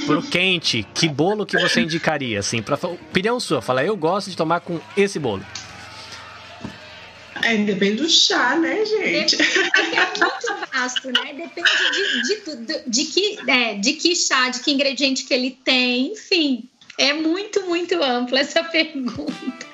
pro 0.05 0.21
quente, 0.21 0.85
que 0.93 1.07
bolo 1.07 1.45
que 1.45 1.57
você 1.57 1.81
indicaria, 1.81 2.39
assim, 2.39 2.61
pra 2.61 2.75
opinião 2.75 3.39
sua, 3.39 3.61
fala, 3.61 3.83
eu 3.83 3.95
gosto 3.95 4.29
de 4.29 4.37
tomar 4.37 4.59
com 4.59 4.79
esse 4.95 5.19
bolo. 5.19 5.45
É, 7.43 7.55
depende 7.57 7.97
do 7.97 8.09
chá, 8.09 8.55
né, 8.55 8.83
gente? 8.85 9.35
É 9.35 10.19
muito 10.19 10.67
vasto, 10.73 11.07
né? 11.07 11.33
Depende 11.33 11.69
de, 11.91 12.21
de, 12.21 12.65
de, 12.65 12.83
de, 12.87 13.05
que, 13.05 13.39
é, 13.47 13.75
de 13.75 13.93
que 13.93 14.15
chá, 14.15 14.49
de 14.49 14.59
que 14.61 14.71
ingrediente 14.71 15.23
que 15.23 15.33
ele 15.33 15.57
tem, 15.63 16.13
enfim. 16.13 16.67
É 16.97 17.13
muito, 17.13 17.61
muito 17.67 18.01
ampla 18.01 18.39
essa 18.39 18.63
pergunta. 18.65 19.67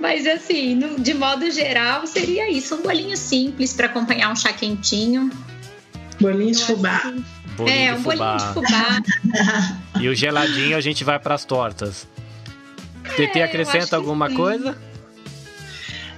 Mas 0.00 0.26
assim, 0.26 0.74
no, 0.74 0.98
de 1.00 1.14
modo 1.14 1.50
geral, 1.50 2.06
seria 2.06 2.50
isso. 2.50 2.74
Um 2.74 2.82
bolinho 2.82 3.16
simples 3.16 3.72
para 3.72 3.86
acompanhar 3.86 4.30
um 4.30 4.36
chá 4.36 4.52
quentinho. 4.52 5.30
Bolinho 6.20 6.52
de 6.52 6.64
fubá. 6.64 7.00
Que... 7.00 7.35
Bolinho 7.56 7.76
é, 7.76 7.94
um 7.94 8.02
bolinho 8.02 8.36
de 8.36 8.54
fubá. 8.54 9.02
e 10.00 10.08
o 10.08 10.14
geladinho 10.14 10.76
a 10.76 10.80
gente 10.80 11.02
vai 11.04 11.18
para 11.18 11.34
as 11.34 11.44
tortas. 11.44 12.06
É, 13.04 13.26
TT 13.26 13.42
acrescenta 13.42 13.96
alguma 13.96 14.30
coisa? 14.30 14.76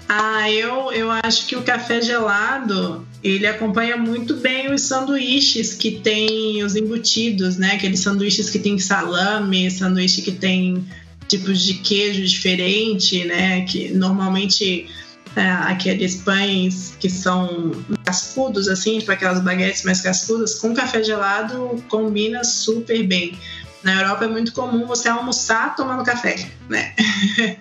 Ah, 0.09 0.51
eu, 0.51 0.91
eu 0.91 1.11
acho 1.23 1.47
que 1.47 1.55
o 1.55 1.63
café 1.63 2.01
gelado 2.01 3.07
ele 3.23 3.47
acompanha 3.47 3.97
muito 3.97 4.37
bem 4.37 4.73
os 4.73 4.83
sanduíches 4.83 5.75
que 5.75 5.93
tem 6.01 6.63
os 6.65 6.75
embutidos, 6.75 7.59
né? 7.59 7.73
Aqueles 7.73 8.01
sanduíches 8.01 8.49
que 8.49 8.59
tem 8.59 8.79
salame, 8.79 9.71
sanduíche 9.71 10.23
que 10.23 10.33
tem 10.33 10.83
tipos 11.29 11.63
de 11.63 11.75
queijo 11.75 12.25
diferente, 12.25 13.23
né? 13.25 13.61
Que 13.67 13.91
normalmente 13.91 14.87
é, 15.39 15.51
aqueles 15.51 16.17
pães 16.17 16.97
que 16.99 17.09
são 17.09 17.71
cascudos, 18.05 18.67
assim, 18.67 18.99
tipo 18.99 19.13
aquelas 19.13 19.41
baguetes 19.41 19.85
mais 19.85 20.01
cascudas, 20.01 20.57
com 20.57 20.75
café 20.75 21.01
gelado 21.01 21.83
combina 21.89 22.43
super 22.43 23.07
bem. 23.07 23.39
Na 23.85 24.01
Europa 24.03 24.25
é 24.25 24.29
muito 24.29 24.53
comum 24.53 24.85
você 24.85 25.09
almoçar 25.09 25.77
tomando 25.77 26.05
café, 26.05 26.51
né? 26.69 26.93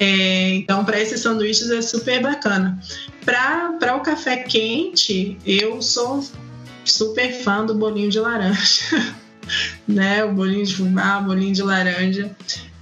É, 0.00 0.54
então, 0.54 0.84
para 0.84 1.00
esses 1.00 1.20
sanduíches 1.20 1.72
é 1.72 1.82
super 1.82 2.22
bacana. 2.22 2.80
Para 3.24 3.96
o 3.96 4.00
café 4.00 4.36
quente, 4.36 5.36
eu 5.44 5.82
sou 5.82 6.24
super 6.84 7.32
fã 7.42 7.66
do 7.66 7.74
bolinho 7.74 8.08
de 8.08 8.20
laranja. 8.20 9.12
né? 9.88 10.22
O 10.22 10.30
bolinho 10.32 10.64
de 10.64 10.80
o 10.80 11.22
bolinho 11.24 11.52
de 11.52 11.62
laranja. 11.64 12.30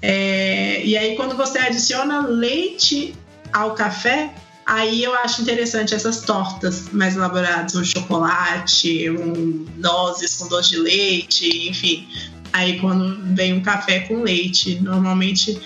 É, 0.03 0.85
e 0.85 0.95
aí, 0.95 1.17
quando 1.17 1.35
você 1.35 1.59
adiciona 1.59 2.21
leite 2.21 3.15
ao 3.53 3.75
café, 3.75 4.35
aí 4.65 5.03
eu 5.03 5.15
acho 5.15 5.43
interessante 5.43 5.95
essas 5.95 6.23
tortas 6.23 6.91
mais 6.91 7.17
elaboradas, 7.17 7.75
um 7.75 7.85
chocolate, 7.85 9.11
um 9.11 9.67
nozes 9.77 10.37
com 10.37 10.49
doce 10.49 10.71
de 10.71 10.79
leite, 10.79 11.69
enfim. 11.69 12.09
Aí 12.53 12.81
quando 12.81 13.19
vem 13.35 13.53
um 13.53 13.61
café 13.61 14.01
com 14.01 14.23
leite, 14.23 14.81
normalmente 14.81 15.61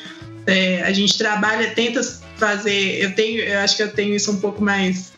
é, 0.47 0.82
a 0.82 0.93
gente 0.93 1.16
trabalha, 1.16 1.70
tenta 1.70 2.02
fazer. 2.36 3.02
Eu 3.02 3.15
tenho, 3.15 3.40
eu 3.40 3.61
acho 3.61 3.77
que 3.77 3.82
eu 3.82 3.93
tenho 3.93 4.15
isso 4.15 4.32
um 4.32 4.40
pouco 4.40 4.62
mais 4.62 5.12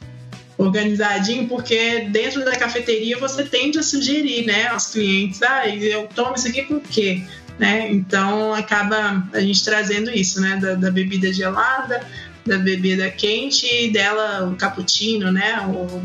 organizadinho, 0.58 1.48
porque 1.48 2.06
dentro 2.10 2.44
da 2.44 2.56
cafeteria 2.56 3.18
você 3.18 3.44
tende 3.44 3.78
a 3.78 3.82
sugerir, 3.82 4.44
né, 4.46 4.68
aos 4.68 4.86
clientes, 4.86 5.42
ah, 5.42 5.68
eu 5.68 6.06
tomo 6.14 6.34
isso 6.34 6.48
aqui 6.48 6.62
com 6.62 6.74
o 6.74 6.80
quê? 6.80 7.22
Né? 7.58 7.90
Então 7.90 8.52
acaba 8.54 9.26
a 9.32 9.40
gente 9.40 9.64
trazendo 9.64 10.10
isso, 10.10 10.40
né, 10.40 10.56
da, 10.56 10.74
da 10.74 10.90
bebida 10.90 11.32
gelada, 11.32 12.06
da 12.46 12.58
bebida 12.58 13.10
quente 13.10 13.66
e 13.66 13.90
dela 13.90 14.48
o 14.48 14.56
cappuccino, 14.56 15.30
né, 15.30 15.60
ou 15.68 16.02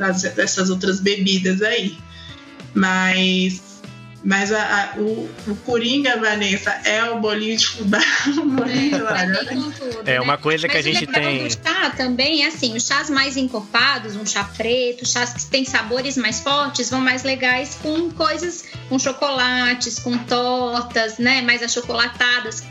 as, 0.00 0.24
essas 0.24 0.70
outras 0.70 1.00
bebidas 1.00 1.62
aí. 1.62 1.96
Mas 2.74 3.72
mas 4.24 4.52
a, 4.52 4.62
a, 4.62 4.98
o, 4.98 5.28
o 5.48 5.56
Coringa, 5.64 6.16
Vanessa, 6.16 6.70
é 6.84 7.02
o 7.10 7.18
bolinho 7.18 7.56
de 7.56 7.66
fubá, 7.66 8.00
o 8.38 8.44
bolinho 8.50 8.90
de 8.90 8.94
é, 8.94 9.02
laranja. 9.02 9.50
É, 10.06 10.20
uma 10.20 10.34
né? 10.34 10.38
coisa 10.38 10.68
que 10.68 10.76
a 10.76 10.82
gente 10.82 11.06
tem. 11.08 11.44
O 11.44 11.50
chá 11.50 11.90
também 11.96 12.44
é 12.44 12.46
assim: 12.46 12.76
os 12.76 12.86
chás 12.86 13.10
mais 13.10 13.36
encorpados, 13.36 14.14
um 14.14 14.24
chá 14.24 14.44
preto, 14.44 15.06
chás 15.06 15.32
que 15.32 15.44
têm 15.46 15.64
sabores 15.64 16.16
mais 16.16 16.38
fortes, 16.38 16.88
vão 16.88 17.00
mais 17.00 17.24
legais 17.24 17.76
com 17.82 18.10
coisas, 18.10 18.64
com 18.88 18.98
chocolates, 18.98 19.98
com 19.98 20.16
tortas, 20.16 21.18
né? 21.18 21.42
Mais 21.42 21.62
achocolatadas, 21.62 22.62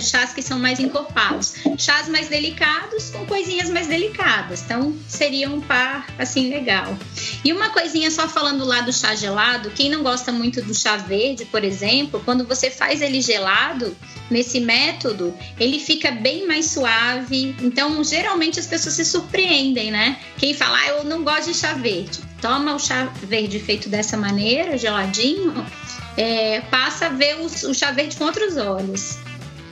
chás 0.00 0.32
que 0.32 0.42
são 0.42 0.58
mais 0.58 0.78
encorpados. 0.80 1.54
Chás 1.76 2.08
mais 2.08 2.28
delicados 2.28 3.10
com 3.10 3.24
coisinhas 3.26 3.70
mais 3.70 3.86
delicadas. 3.86 4.62
Então, 4.62 4.94
seria 5.08 5.48
um 5.48 5.60
par 5.60 6.06
assim 6.18 6.50
legal. 6.50 6.96
E 7.44 7.52
uma 7.52 7.70
coisinha 7.70 8.10
só 8.10 8.28
falando 8.28 8.64
lá 8.64 8.80
do 8.80 8.92
chá 8.92 9.14
gelado, 9.14 9.70
quem 9.70 9.90
não 9.90 10.02
gosta 10.02 10.32
muito 10.32 10.62
do 10.62 10.74
chá 10.74 10.96
verde, 10.96 11.44
por 11.46 11.64
exemplo, 11.64 12.22
quando 12.24 12.46
você 12.46 12.70
faz 12.70 13.00
ele 13.00 13.20
gelado, 13.20 13.96
nesse 14.30 14.60
método, 14.60 15.34
ele 15.58 15.78
fica 15.78 16.10
bem 16.10 16.46
mais 16.46 16.66
suave. 16.66 17.54
Então, 17.60 18.02
geralmente 18.04 18.60
as 18.60 18.66
pessoas 18.66 18.94
se 18.94 19.04
surpreendem, 19.04 19.90
né? 19.90 20.18
Quem 20.36 20.54
fala, 20.54 20.78
ah, 20.78 20.88
eu 20.88 21.04
não 21.04 21.22
gosto 21.22 21.52
de 21.52 21.54
chá 21.54 21.72
verde. 21.72 22.20
Toma 22.40 22.74
o 22.74 22.78
chá 22.78 23.04
verde 23.22 23.58
feito 23.58 23.88
dessa 23.88 24.16
maneira, 24.16 24.78
geladinho, 24.78 25.66
é, 26.16 26.60
passa 26.62 27.06
a 27.06 27.08
ver 27.10 27.36
o, 27.36 27.44
o 27.44 27.74
chá 27.74 27.90
verde 27.90 28.16
com 28.16 28.24
outros 28.24 28.56
olhos. 28.56 29.18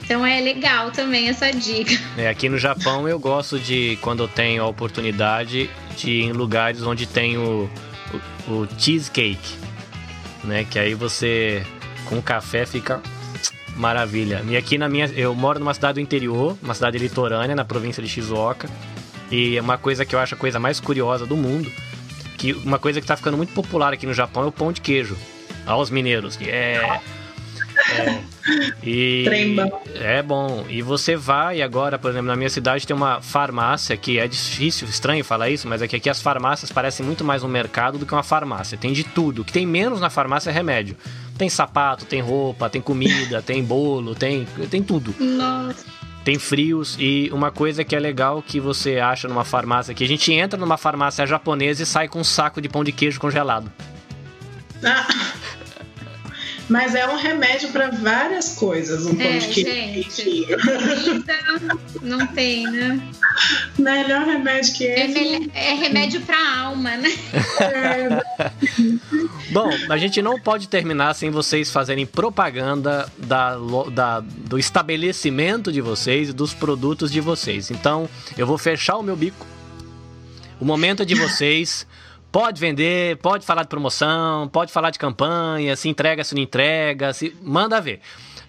Então 0.07 0.25
é 0.25 0.39
legal 0.39 0.89
também 0.89 1.27
essa 1.27 1.51
dica. 1.51 1.93
É, 2.17 2.29
aqui 2.29 2.47
no 2.47 2.57
Japão 2.57 3.09
eu 3.09 3.19
gosto 3.19 3.59
de, 3.59 3.99
quando 4.01 4.23
eu 4.23 4.27
tenho 4.29 4.63
a 4.63 4.65
oportunidade, 4.65 5.69
de 5.97 6.09
ir 6.09 6.23
em 6.23 6.31
lugares 6.31 6.81
onde 6.81 7.05
tem 7.05 7.37
o, 7.37 7.69
o, 8.47 8.51
o 8.51 8.67
cheesecake, 8.77 9.57
né? 10.45 10.63
Que 10.63 10.79
aí 10.79 10.93
você 10.93 11.61
com 12.05 12.21
café 12.21 12.65
fica 12.65 13.01
maravilha. 13.75 14.41
E 14.47 14.55
aqui 14.55 14.77
na 14.77 14.87
minha, 14.87 15.07
eu 15.07 15.35
moro 15.35 15.59
numa 15.59 15.73
cidade 15.73 15.95
do 15.95 15.99
interior, 15.99 16.57
uma 16.63 16.73
cidade 16.73 16.97
litorânea, 16.97 17.53
na 17.53 17.65
província 17.65 18.01
de 18.01 18.07
Shizuoka. 18.07 18.69
E 19.29 19.57
é 19.57 19.61
uma 19.61 19.77
coisa 19.77 20.05
que 20.05 20.15
eu 20.15 20.19
acho 20.19 20.35
a 20.35 20.37
coisa 20.37 20.57
mais 20.57 20.79
curiosa 20.79 21.25
do 21.25 21.35
mundo, 21.35 21.69
que 22.37 22.53
uma 22.53 22.79
coisa 22.79 23.01
que 23.01 23.03
está 23.03 23.17
ficando 23.17 23.35
muito 23.35 23.51
popular 23.51 23.91
aqui 23.91 24.05
no 24.05 24.13
Japão 24.13 24.43
é 24.43 24.45
o 24.45 24.53
pão 24.53 24.71
de 24.71 24.79
queijo. 24.79 25.17
Aos 25.65 25.89
mineiros, 25.89 26.39
é 26.41 27.01
é. 27.89 28.23
E 28.83 29.25
é 29.95 30.21
bom. 30.21 30.65
E 30.69 30.81
você 30.81 31.15
vai 31.15 31.61
agora, 31.61 31.99
por 31.99 32.11
exemplo, 32.11 32.27
na 32.27 32.35
minha 32.35 32.49
cidade 32.49 32.87
tem 32.87 32.95
uma 32.95 33.21
farmácia 33.21 33.95
que 33.97 34.19
é 34.19 34.27
difícil, 34.27 34.87
estranho 34.87 35.23
falar 35.23 35.49
isso, 35.49 35.67
mas 35.67 35.81
é 35.81 35.87
que 35.87 35.95
aqui 35.95 36.09
as 36.09 36.21
farmácias 36.21 36.71
parecem 36.71 37.05
muito 37.05 37.23
mais 37.23 37.43
um 37.43 37.47
mercado 37.47 37.97
do 37.97 38.05
que 38.05 38.13
uma 38.13 38.23
farmácia. 38.23 38.77
Tem 38.77 38.93
de 38.93 39.03
tudo. 39.03 39.41
O 39.41 39.45
que 39.45 39.51
tem 39.51 39.65
menos 39.65 39.99
na 39.99 40.09
farmácia 40.09 40.49
é 40.49 40.53
remédio. 40.53 40.95
Tem 41.37 41.49
sapato, 41.49 42.05
tem 42.05 42.21
roupa, 42.21 42.69
tem 42.69 42.81
comida, 42.81 43.41
tem 43.43 43.63
bolo, 43.63 44.15
tem, 44.15 44.47
tem 44.69 44.81
tudo. 44.81 45.13
Nossa 45.19 45.97
tem 46.27 46.37
frios 46.37 46.97
e 46.99 47.29
uma 47.31 47.51
coisa 47.51 47.85
que 47.85 47.95
é 47.95 47.99
legal 48.01 48.43
que 48.45 48.59
você 48.59 48.99
acha 48.99 49.29
numa 49.29 49.45
farmácia 49.45 49.93
que 49.93 50.03
a 50.03 50.07
gente 50.07 50.29
entra 50.33 50.59
numa 50.59 50.75
farmácia 50.75 51.25
japonesa 51.25 51.83
e 51.83 51.85
sai 51.85 52.09
com 52.09 52.19
um 52.19 52.23
saco 52.23 52.59
de 52.59 52.67
pão 52.67 52.83
de 52.83 52.91
queijo 52.91 53.17
congelado. 53.17 53.71
Ah. 54.83 55.07
Mas 56.69 56.95
é 56.95 57.07
um 57.07 57.15
remédio 57.15 57.69
para 57.69 57.89
várias 57.89 58.55
coisas, 58.55 59.05
um 59.05 59.15
pão 59.15 59.37
de 59.37 59.63
queijo. 59.63 60.55
não 62.01 62.27
tem, 62.27 62.69
né? 62.69 63.01
Melhor 63.77 64.25
remédio 64.25 64.73
que 64.73 64.85
é 64.85 65.05
esse. 65.05 65.49
É, 65.53 65.71
é 65.71 65.73
remédio 65.75 66.21
para 66.21 66.59
alma, 66.59 66.97
né? 66.97 67.09
É. 67.59 68.21
Bom, 69.51 69.69
a 69.89 69.97
gente 69.97 70.21
não 70.21 70.39
pode 70.39 70.67
terminar 70.67 71.13
sem 71.13 71.29
vocês 71.29 71.71
fazerem 71.71 72.05
propaganda 72.05 73.09
da, 73.17 73.57
da, 73.91 74.19
do 74.19 74.59
estabelecimento 74.59 75.71
de 75.71 75.79
vocês 75.79 76.29
e 76.29 76.33
dos 76.33 76.53
produtos 76.53 77.11
de 77.11 77.21
vocês. 77.21 77.71
Então, 77.71 78.09
eu 78.37 78.45
vou 78.45 78.57
fechar 78.57 78.97
o 78.97 79.03
meu 79.03 79.15
bico. 79.15 79.45
O 80.59 80.65
momento 80.65 81.03
é 81.03 81.05
de 81.05 81.15
vocês. 81.15 81.87
Pode 82.37 82.61
vender, 82.61 83.17
pode 83.17 83.43
falar 83.47 83.63
de 83.63 83.67
promoção, 83.67 84.47
pode 84.47 84.71
falar 84.71 84.91
de 84.91 84.99
campanha, 84.99 85.75
se 85.75 85.89
entrega, 85.89 86.23
se 86.23 86.35
não 86.35 86.41
entrega, 86.43 87.11
se 87.11 87.35
manda 87.41 87.81
ver. 87.81 87.99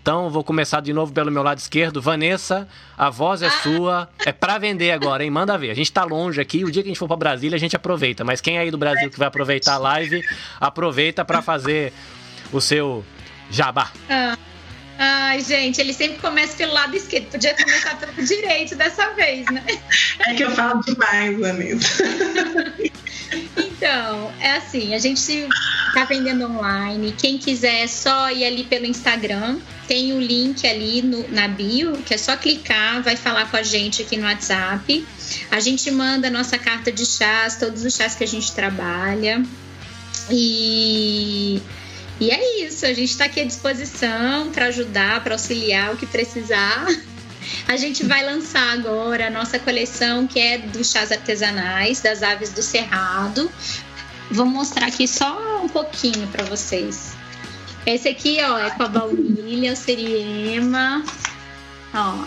Então, 0.02 0.28
vou 0.28 0.44
começar 0.44 0.82
de 0.82 0.92
novo 0.92 1.10
pelo 1.10 1.30
meu 1.30 1.42
lado 1.42 1.56
esquerdo. 1.56 1.98
Vanessa, 1.98 2.68
a 2.98 3.08
voz 3.08 3.40
é 3.40 3.46
ah. 3.46 3.50
sua. 3.50 4.08
É 4.26 4.30
para 4.30 4.58
vender 4.58 4.90
agora, 4.90 5.24
hein? 5.24 5.30
Manda 5.30 5.56
ver. 5.56 5.70
A 5.70 5.74
gente 5.74 5.90
tá 5.90 6.04
longe 6.04 6.38
aqui. 6.38 6.66
O 6.66 6.70
dia 6.70 6.82
que 6.82 6.88
a 6.88 6.90
gente 6.90 6.98
for 6.98 7.08
para 7.08 7.16
Brasília, 7.16 7.56
a 7.56 7.58
gente 7.58 7.74
aproveita. 7.76 8.24
Mas 8.26 8.42
quem 8.42 8.58
é 8.58 8.60
aí 8.60 8.70
do 8.70 8.76
Brasil 8.76 9.08
que 9.08 9.18
vai 9.18 9.28
aproveitar 9.28 9.76
a 9.76 9.78
live, 9.78 10.22
aproveita 10.60 11.24
para 11.24 11.40
fazer 11.40 11.90
o 12.52 12.60
seu 12.60 13.02
jabá. 13.50 13.90
Ah. 14.10 14.36
Ai, 15.00 15.40
gente, 15.42 15.80
ele 15.80 15.92
sempre 15.92 16.18
começa 16.18 16.56
pelo 16.56 16.72
lado 16.72 16.96
esquerdo. 16.96 17.30
Podia 17.30 17.54
começar 17.54 17.96
pelo 17.96 18.26
direito 18.26 18.74
dessa 18.74 19.10
vez, 19.14 19.46
né? 19.46 19.64
É 20.26 20.34
que 20.34 20.42
eu 20.42 20.50
falo 20.50 20.82
demais, 20.82 21.38
Vanessa. 21.38 22.04
Então, 23.56 24.32
é 24.40 24.56
assim, 24.56 24.94
a 24.94 24.98
gente 24.98 25.46
tá 25.94 26.04
vendendo 26.04 26.46
online. 26.46 27.14
Quem 27.16 27.38
quiser 27.38 27.84
é 27.84 27.86
só 27.86 28.30
ir 28.30 28.44
ali 28.44 28.64
pelo 28.64 28.86
Instagram. 28.86 29.58
Tem 29.86 30.12
o 30.12 30.20
link 30.20 30.66
ali 30.66 31.00
no, 31.02 31.28
na 31.28 31.46
bio, 31.46 31.92
que 31.98 32.12
é 32.12 32.18
só 32.18 32.36
clicar, 32.36 33.02
vai 33.02 33.16
falar 33.16 33.50
com 33.50 33.56
a 33.56 33.62
gente 33.62 34.02
aqui 34.02 34.16
no 34.16 34.24
WhatsApp. 34.24 35.06
A 35.50 35.60
gente 35.60 35.90
manda 35.90 36.28
a 36.28 36.30
nossa 36.30 36.58
carta 36.58 36.90
de 36.90 37.06
chás, 37.06 37.56
todos 37.56 37.84
os 37.84 37.94
chás 37.94 38.14
que 38.14 38.24
a 38.24 38.26
gente 38.26 38.50
trabalha. 38.52 39.42
E, 40.30 41.62
e 42.20 42.30
é 42.30 42.64
isso, 42.64 42.84
a 42.84 42.92
gente 42.92 43.10
está 43.10 43.26
aqui 43.26 43.40
à 43.40 43.44
disposição 43.44 44.50
para 44.50 44.66
ajudar, 44.66 45.22
para 45.22 45.34
auxiliar 45.34 45.94
o 45.94 45.96
que 45.96 46.06
precisar. 46.06 46.86
A 47.66 47.76
gente 47.76 48.04
vai 48.04 48.24
lançar 48.24 48.72
agora 48.72 49.28
a 49.28 49.30
nossa 49.30 49.58
coleção 49.58 50.26
que 50.26 50.38
é 50.38 50.58
dos 50.58 50.90
chás 50.90 51.12
artesanais 51.12 52.00
das 52.00 52.22
aves 52.22 52.52
do 52.52 52.62
cerrado. 52.62 53.50
Vou 54.30 54.46
mostrar 54.46 54.86
aqui 54.86 55.06
só 55.06 55.62
um 55.62 55.68
pouquinho 55.68 56.26
para 56.28 56.44
vocês. 56.44 57.12
Esse 57.86 58.08
aqui, 58.08 58.38
ó, 58.42 58.58
é 58.58 58.70
com 58.70 58.82
a 58.82 58.88
baunilha, 58.88 59.72
o 59.72 59.76
seriema. 59.76 61.02
Ó. 61.94 62.24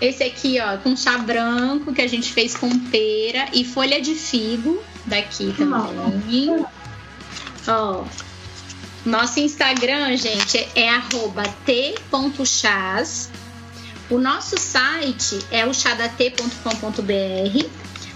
Esse 0.00 0.22
aqui, 0.22 0.58
ó, 0.60 0.76
com 0.78 0.96
chá 0.96 1.16
branco 1.18 1.94
que 1.94 2.02
a 2.02 2.06
gente 2.06 2.32
fez 2.32 2.54
com 2.54 2.68
pera 2.90 3.48
e 3.52 3.64
folha 3.64 4.00
de 4.00 4.14
figo 4.14 4.82
daqui 5.06 5.54
também. 5.56 6.66
Ó. 7.66 8.04
Nosso 9.04 9.40
Instagram, 9.40 10.16
gente, 10.16 10.58
é 10.74 10.90
t.chás 11.64 13.30
o 14.10 14.18
nosso 14.18 14.56
site 14.56 15.38
é 15.50 15.66
o 15.66 15.74
chadat.com.br. 15.74 17.68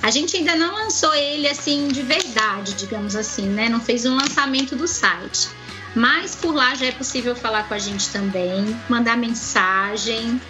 A 0.03 0.11
gente 0.11 0.39
ainda 0.39 0.57
não 0.57 0.75
lançou 0.75 1.15
ele 1.15 1.47
assim 1.47 1.89
de 1.89 2.01
verdade, 2.01 2.73
digamos 2.73 3.15
assim, 3.15 3.47
né? 3.47 3.69
Não 3.69 3.79
fez 3.79 4.07
um 4.07 4.17
lançamento 4.17 4.75
do 4.75 4.89
site. 4.89 5.51
Mas 5.95 6.35
por 6.35 6.55
lá 6.55 6.75
já 6.75 6.87
é 6.87 6.93
possível 6.93 7.37
falar 7.37 7.69
com 7.69 7.75
a 7.75 7.79
gente 7.79 8.09
também, 8.09 8.75
mandar 8.89 9.19
mensagem. 9.19 10.41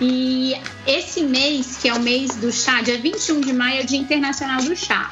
E 0.00 0.56
esse 0.86 1.22
mês, 1.22 1.76
que 1.76 1.90
é 1.90 1.92
o 1.92 2.00
mês 2.00 2.36
do 2.36 2.50
chá, 2.50 2.80
dia 2.80 2.96
21 2.96 3.42
de 3.42 3.52
maio, 3.52 3.80
é 3.80 3.84
o 3.84 3.86
Dia 3.86 3.98
Internacional 3.98 4.62
do 4.62 4.74
Chá. 4.74 5.10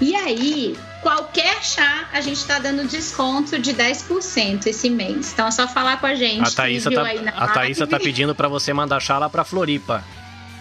E 0.00 0.16
aí, 0.16 0.76
qualquer 1.02 1.62
chá, 1.62 2.08
a 2.12 2.20
gente 2.20 2.38
está 2.38 2.58
dando 2.58 2.86
desconto 2.86 3.58
de 3.58 3.72
10% 3.74 4.66
esse 4.66 4.90
mês. 4.90 5.32
Então 5.32 5.46
é 5.46 5.50
só 5.50 5.66
falar 5.68 6.00
com 6.00 6.06
a 6.06 6.14
gente. 6.14 6.46
A 6.46 6.50
Thaísa 6.50 6.90
tá, 6.90 7.02
a 7.36 7.48
Thaísa 7.48 7.86
tá 7.86 7.98
pedindo 7.98 8.34
para 8.34 8.48
você 8.48 8.72
mandar 8.72 9.00
chá 9.00 9.18
lá 9.18 9.28
para 9.28 9.44
Floripa. 9.44 10.04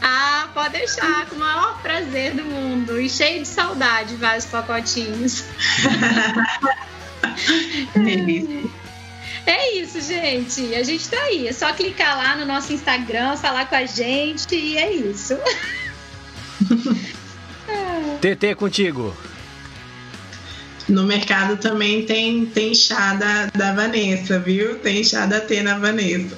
Ah, 0.02 0.48
pode 0.54 0.74
deixar, 0.74 1.26
com 1.26 1.36
o 1.36 1.40
maior 1.40 1.82
prazer 1.82 2.34
do 2.36 2.44
mundo. 2.44 3.00
E 3.00 3.10
cheio 3.10 3.42
de 3.42 3.48
saudade, 3.48 4.16
vários 4.16 4.46
pacotinhos. 4.46 5.44
É 9.46 9.76
isso, 9.78 10.02
gente. 10.02 10.76
A 10.76 10.84
gente 10.84 11.08
tá 11.08 11.18
aí. 11.22 11.48
É 11.48 11.54
só 11.54 11.72
clicar 11.72 12.18
lá 12.18 12.36
no 12.36 12.46
nosso 12.46 12.74
Instagram, 12.74 13.38
falar 13.38 13.66
com 13.66 13.76
a 13.76 13.86
gente 13.86 14.54
e 14.54 14.78
é 14.78 14.92
isso. 14.92 15.38
TT 18.20 18.56
contigo. 18.56 19.16
No 20.88 21.04
mercado 21.04 21.58
também 21.58 22.06
tem, 22.06 22.46
tem 22.46 22.74
chá 22.74 23.14
da, 23.16 23.48
da 23.48 23.74
Vanessa, 23.74 24.40
viu? 24.40 24.80
Tem 24.80 25.04
chá 25.04 25.26
da 25.26 25.42
T 25.42 25.62
na 25.62 25.78
Vanessa. 25.78 26.36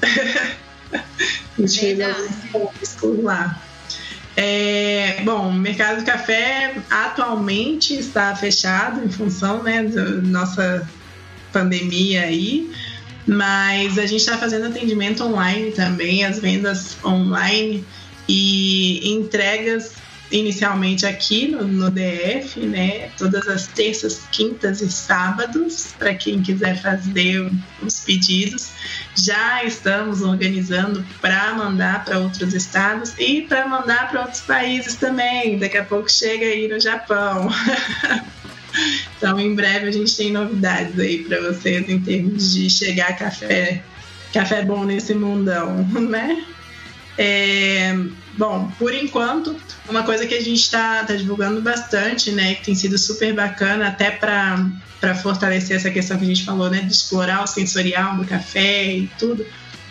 A 0.93 1.61
gente 1.61 1.79
fez 1.79 1.99
alguns 2.01 2.95
por 2.99 3.23
lá. 3.23 3.61
É, 4.35 5.21
bom, 5.23 5.49
o 5.49 5.53
mercado 5.53 5.99
de 5.99 6.05
café 6.05 6.75
atualmente 6.89 7.93
está 7.93 8.35
fechado 8.35 9.03
em 9.03 9.09
função 9.09 9.61
né, 9.61 9.83
da 9.83 10.05
nossa 10.21 10.87
pandemia 11.51 12.23
aí, 12.23 12.71
mas 13.27 13.99
a 13.99 14.05
gente 14.05 14.21
está 14.21 14.37
fazendo 14.37 14.67
atendimento 14.67 15.23
online 15.23 15.71
também, 15.71 16.23
as 16.23 16.39
vendas 16.39 16.97
online 17.03 17.83
e 18.27 19.11
entregas 19.11 19.93
inicialmente 20.31 21.05
aqui 21.05 21.47
no, 21.47 21.67
no, 21.67 21.89
DF, 21.89 22.59
né? 22.61 23.09
Todas 23.17 23.47
as 23.47 23.67
terças, 23.67 24.21
quintas 24.31 24.81
e 24.81 24.91
sábados, 24.91 25.93
para 25.97 26.13
quem 26.13 26.41
quiser 26.41 26.79
fazer 26.81 27.49
os 27.81 27.99
pedidos. 28.01 28.69
Já 29.15 29.63
estamos 29.63 30.21
organizando 30.21 31.05
para 31.21 31.53
mandar 31.53 32.05
para 32.05 32.19
outros 32.19 32.53
estados 32.53 33.13
e 33.17 33.41
para 33.41 33.67
mandar 33.67 34.09
para 34.09 34.21
outros 34.21 34.41
países 34.41 34.95
também. 34.95 35.57
Daqui 35.57 35.77
a 35.77 35.83
pouco 35.83 36.11
chega 36.11 36.45
aí 36.45 36.67
no 36.67 36.79
Japão. 36.79 37.49
então, 39.17 39.39
em 39.39 39.55
breve 39.55 39.87
a 39.87 39.91
gente 39.91 40.15
tem 40.15 40.31
novidades 40.31 40.99
aí 40.99 41.23
para 41.23 41.41
vocês 41.41 41.89
em 41.89 41.99
termos 41.99 42.53
de 42.53 42.69
chegar 42.69 43.17
café, 43.17 43.81
café 44.31 44.63
bom 44.63 44.83
nesse 44.85 45.15
mundão, 45.15 45.83
né? 46.07 46.45
É, 47.17 47.93
bom, 48.39 48.71
por 48.79 48.93
enquanto, 48.93 49.53
uma 49.89 50.03
coisa 50.03 50.25
que 50.25 50.33
a 50.33 50.41
gente 50.41 50.61
está 50.61 51.03
tá 51.03 51.13
divulgando 51.13 51.61
bastante, 51.61 52.31
né, 52.31 52.55
que 52.55 52.63
tem 52.63 52.73
sido 52.73 52.97
super 52.97 53.33
bacana, 53.33 53.89
até 53.89 54.09
para 54.09 55.13
fortalecer 55.21 55.75
essa 55.75 55.91
questão 55.91 56.17
que 56.17 56.23
a 56.23 56.27
gente 56.27 56.45
falou, 56.45 56.69
né, 56.69 56.79
de 56.79 56.93
explorar 56.93 57.43
o 57.43 57.47
sensorial 57.47 58.15
do 58.15 58.23
café 58.23 58.93
e 58.93 59.11
tudo, 59.19 59.45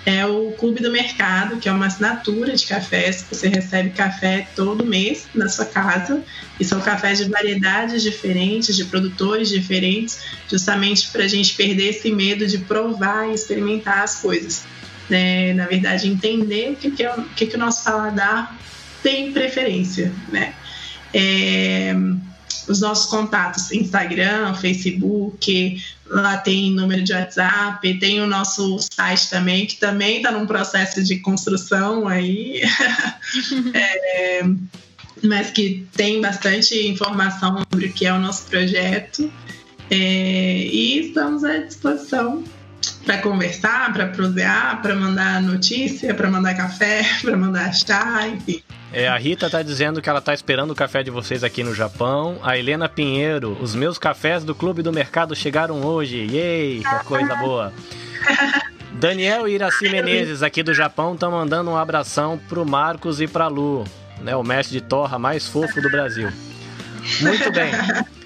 é 0.07 0.25
o 0.25 0.53
Clube 0.53 0.81
do 0.81 0.91
Mercado, 0.91 1.59
que 1.59 1.69
é 1.69 1.73
uma 1.73 1.85
assinatura 1.85 2.57
de 2.57 2.65
cafés. 2.65 3.27
Você 3.31 3.47
recebe 3.47 3.91
café 3.91 4.49
todo 4.57 4.83
mês 4.87 5.27
na 5.35 5.51
sua 5.51 5.67
casa. 5.67 6.23
E 6.59 6.65
são 6.65 6.81
cafés 6.81 7.19
de 7.19 7.29
variedades 7.29 8.03
diferentes, 8.03 8.75
de 8.75 8.87
produtores 8.87 9.51
diferentes, 9.51 10.21
justamente 10.49 11.09
para 11.09 11.25
a 11.25 11.29
gente 11.29 11.55
perder 11.55 11.91
esse 11.91 12.11
medo 12.11 12.47
de 12.47 12.57
provar 12.57 13.29
e 13.29 13.35
experimentar 13.35 14.03
as 14.03 14.23
coisas 14.23 14.65
né? 15.09 15.53
Na 15.55 15.67
verdade, 15.67 16.09
entender 16.09 16.73
o 16.73 16.77
que, 16.77 16.91
que, 16.91 17.03
é, 17.03 17.15
o, 17.15 17.23
que, 17.25 17.47
que 17.47 17.57
o 17.57 17.59
nosso 17.59 17.85
paladar 17.85 18.57
tem 19.03 19.33
preferência, 19.33 20.13
né? 20.31 20.55
É, 21.13 21.95
os 22.69 22.81
nossos 22.81 23.07
contatos, 23.07 23.73
Instagram, 23.73 24.55
Facebook, 24.55 25.83
lá 26.07 26.37
tem 26.37 26.71
número 26.73 27.03
de 27.03 27.13
WhatsApp, 27.13 27.99
tem 27.99 28.21
o 28.21 28.27
nosso 28.27 28.79
site 28.93 29.31
também, 29.31 29.67
que 29.67 29.77
também 29.77 30.19
está 30.19 30.31
num 30.31 30.47
processo 30.47 31.03
de 31.03 31.19
construção 31.21 32.07
aí, 32.07 32.61
é, 33.73 34.43
mas 35.25 35.51
que 35.51 35.87
tem 35.97 36.21
bastante 36.21 36.87
informação 36.87 37.65
sobre 37.71 37.87
o 37.87 37.93
que 37.93 38.07
é 38.07 38.13
o 38.13 38.19
nosso 38.19 38.45
projeto. 38.45 39.33
É, 39.91 39.97
e 39.97 41.09
estamos 41.09 41.45
à 41.45 41.57
disposição 41.59 42.45
para 43.09 43.23
conversar, 43.23 43.91
para 43.91 44.09
prosear, 44.09 44.83
para 44.83 44.95
mandar 44.95 45.41
notícia, 45.41 46.13
para 46.13 46.31
mandar 46.31 46.55
café, 46.55 47.03
para 47.25 47.39
mandar 47.39 47.73
chá, 47.73 48.29
enfim. 48.29 48.63
É, 48.93 49.09
a 49.09 49.17
Rita 49.17 49.49
tá 49.49 49.63
dizendo 49.63 50.03
que 50.03 50.11
ela 50.11 50.21
tá 50.21 50.35
esperando 50.35 50.73
o 50.73 50.75
café 50.75 51.03
de 51.03 51.11
vocês 51.11 51.43
aqui 51.43 51.63
no 51.65 51.75
Japão. 51.75 52.39
A 52.43 52.59
Helena 52.59 52.87
Pinheiro, 52.87 53.57
os 53.63 53.75
meus 53.75 53.97
cafés 53.97 54.45
do 54.45 54.55
Clube 54.55 54.83
do 54.83 54.93
Mercado 54.93 55.35
chegaram 55.35 55.83
hoje. 55.87 56.19
Yay, 56.19 56.83
que 56.83 57.05
coisa 57.07 57.35
boa. 57.37 57.73
Daniel 58.93 59.49
e 59.49 59.55
Iraci 59.55 59.89
Menezes, 59.89 60.43
aqui 60.43 60.63
do 60.63 60.75
Japão, 60.75 61.15
estão 61.15 61.31
mandando 61.31 61.71
um 61.71 61.79
abração 61.79 62.39
pro 62.47 62.67
Marcos 62.67 63.23
e 63.23 63.27
pra 63.27 63.47
Lu, 63.47 63.85
né, 64.21 64.37
o 64.37 64.43
mestre 64.43 64.81
de 64.81 64.85
torra 64.85 65.19
mais 65.19 65.47
fofo 65.47 65.81
do 65.81 65.91
Brasil. 65.91 66.31
Muito 67.23 67.51
bem. 67.53 67.71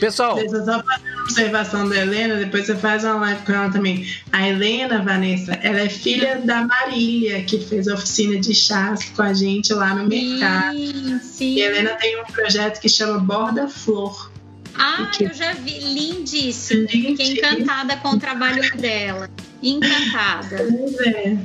Pessoal. 0.00 0.36
Deixa 0.36 0.56
eu 0.56 0.64
só 0.64 0.82
fazer 0.82 1.12
uma 1.12 1.22
observação 1.22 1.88
da 1.88 1.96
Helena, 1.96 2.36
depois 2.36 2.66
você 2.66 2.76
faz 2.76 3.04
uma 3.04 3.14
live 3.14 3.42
com 3.42 3.52
ela 3.52 3.70
também. 3.70 4.06
A 4.32 4.48
Helena, 4.48 5.02
Vanessa, 5.02 5.52
ela 5.62 5.80
é 5.80 5.88
filha 5.88 6.40
da 6.44 6.66
Marília, 6.66 7.42
que 7.44 7.58
fez 7.58 7.88
a 7.88 7.94
oficina 7.94 8.38
de 8.38 8.54
chás 8.54 9.04
com 9.14 9.22
a 9.22 9.32
gente 9.32 9.72
lá 9.72 9.94
no 9.94 10.08
mercado. 10.08 10.76
Sim, 10.76 11.20
sim. 11.22 11.54
E 11.56 11.62
a 11.62 11.66
Helena 11.66 11.90
tem 11.94 12.20
um 12.20 12.24
projeto 12.24 12.80
que 12.80 12.88
chama 12.88 13.18
Borda 13.18 13.68
Flor. 13.68 14.30
Ah, 14.74 15.10
que... 15.12 15.24
eu 15.24 15.34
já 15.34 15.54
vi. 15.54 15.78
Lindíssimo. 15.80 16.88
Fiquei 16.88 17.32
encantada 17.32 17.96
com 17.96 18.10
o 18.10 18.18
trabalho 18.18 18.62
dela. 18.76 19.28
Encantada. 19.62 20.66
Pois 20.70 21.00
é. 21.00 21.36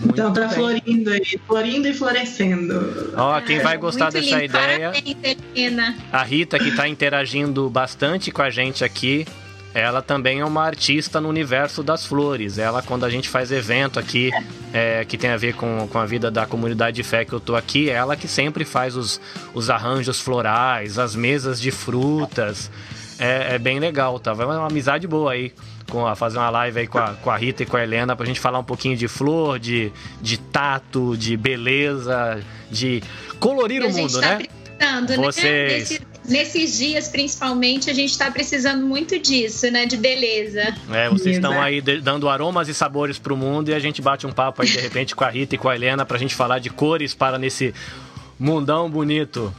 Muito 0.00 0.12
então 0.12 0.32
tá 0.32 0.46
bem. 0.46 0.50
florindo 0.50 1.10
aí, 1.10 1.40
florindo 1.46 1.88
e 1.88 1.94
florescendo. 1.94 3.12
Ó, 3.16 3.40
quem 3.40 3.60
vai 3.60 3.78
gostar 3.78 4.10
dessa 4.10 4.38
lindo. 4.38 4.44
ideia. 4.44 4.92
Parabéns, 4.92 5.96
a 6.12 6.22
Rita, 6.22 6.58
que 6.58 6.70
tá 6.72 6.86
interagindo 6.86 7.68
bastante 7.70 8.30
com 8.30 8.42
a 8.42 8.50
gente 8.50 8.84
aqui. 8.84 9.26
Ela 9.72 10.00
também 10.00 10.40
é 10.40 10.44
uma 10.44 10.64
artista 10.64 11.20
no 11.20 11.28
universo 11.28 11.82
das 11.82 12.06
flores. 12.06 12.56
Ela, 12.56 12.80
quando 12.82 13.04
a 13.04 13.10
gente 13.10 13.28
faz 13.28 13.52
evento 13.52 13.98
aqui, 13.98 14.30
é, 14.72 15.04
que 15.04 15.18
tem 15.18 15.28
a 15.28 15.36
ver 15.36 15.54
com, 15.54 15.86
com 15.86 15.98
a 15.98 16.06
vida 16.06 16.30
da 16.30 16.46
comunidade 16.46 16.96
de 16.96 17.02
fé 17.02 17.26
que 17.26 17.32
eu 17.34 17.40
tô 17.40 17.54
aqui, 17.54 17.90
ela 17.90 18.16
que 18.16 18.26
sempre 18.26 18.64
faz 18.64 18.96
os, 18.96 19.20
os 19.52 19.68
arranjos 19.68 20.18
florais, 20.18 20.98
as 20.98 21.14
mesas 21.14 21.60
de 21.60 21.70
frutas. 21.70 22.70
É, 23.18 23.56
é 23.56 23.58
bem 23.58 23.78
legal, 23.78 24.18
tá? 24.18 24.32
Vai 24.32 24.46
uma 24.46 24.66
amizade 24.66 25.06
boa 25.06 25.32
aí 25.32 25.52
com 25.90 26.06
a, 26.06 26.14
fazer 26.16 26.38
uma 26.38 26.50
live 26.50 26.80
aí 26.80 26.86
com 26.86 26.98
a, 26.98 27.14
com 27.14 27.30
a 27.30 27.36
Rita 27.36 27.62
e 27.62 27.66
com 27.66 27.76
a 27.76 27.82
Helena 27.82 28.16
pra 28.16 28.26
gente 28.26 28.40
falar 28.40 28.58
um 28.58 28.64
pouquinho 28.64 28.96
de 28.96 29.08
flor, 29.08 29.58
de, 29.58 29.92
de 30.20 30.38
tato, 30.38 31.16
de 31.16 31.36
beleza, 31.36 32.42
de 32.70 33.02
colorir 33.38 33.82
o 33.82 33.92
mundo, 33.92 34.20
tá 34.20 34.38
né? 34.38 34.46
Precisando, 34.78 35.10
né? 35.10 35.16
Vocês... 35.16 35.90
Né? 35.90 36.06
nesses 36.28 36.76
dias, 36.78 37.08
principalmente, 37.08 37.90
a 37.90 37.94
gente 37.94 38.10
está 38.10 38.30
precisando 38.30 38.84
muito 38.86 39.18
disso, 39.18 39.70
né? 39.70 39.86
De 39.86 39.96
beleza. 39.96 40.74
É, 40.92 41.08
vocês 41.08 41.36
estão 41.36 41.60
aí 41.60 41.80
dando 41.80 42.28
aromas 42.28 42.68
e 42.68 42.74
sabores 42.74 43.18
para 43.18 43.32
o 43.32 43.36
mundo 43.36 43.70
e 43.70 43.74
a 43.74 43.78
gente 43.78 44.02
bate 44.02 44.26
um 44.26 44.32
papo 44.32 44.62
aí 44.62 44.68
de 44.68 44.78
repente 44.78 45.14
com 45.14 45.24
a 45.24 45.30
Rita 45.30 45.54
e 45.54 45.58
com 45.58 45.68
a 45.68 45.74
Helena 45.74 46.04
para 46.04 46.16
a 46.16 46.20
gente 46.20 46.34
falar 46.34 46.58
de 46.58 46.70
cores 46.70 47.14
para 47.14 47.38
nesse 47.38 47.74
mundão 48.38 48.90
bonito. 48.90 49.54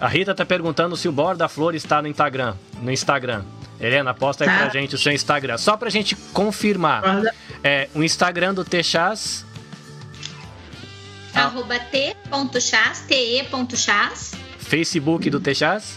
A 0.00 0.08
Rita 0.08 0.34
tá 0.34 0.44
perguntando 0.44 0.96
se 0.96 1.08
o 1.08 1.12
Borda 1.12 1.48
Flor 1.48 1.74
está 1.74 2.00
no 2.00 2.08
Instagram. 2.08 2.54
No 2.80 2.90
Instagram. 2.90 3.42
Helena, 3.80 4.12
posta 4.12 4.44
aí 4.44 4.50
tá. 4.50 4.56
pra 4.58 4.68
gente 4.68 4.94
o 4.94 4.98
seu 4.98 5.12
Instagram. 5.12 5.56
Só 5.56 5.76
pra 5.76 5.88
gente 5.90 6.16
confirmar. 6.32 7.02
É, 7.62 7.88
o 7.94 8.02
Instagram 8.02 8.54
do 8.54 8.64
Techas. 8.64 9.44
Ah. 11.34 11.44
Arroba 11.44 11.78
t.chas, 11.78 13.04
te.chas. 13.06 14.32
Facebook 14.58 15.30
do 15.30 15.38
Techas. 15.38 15.96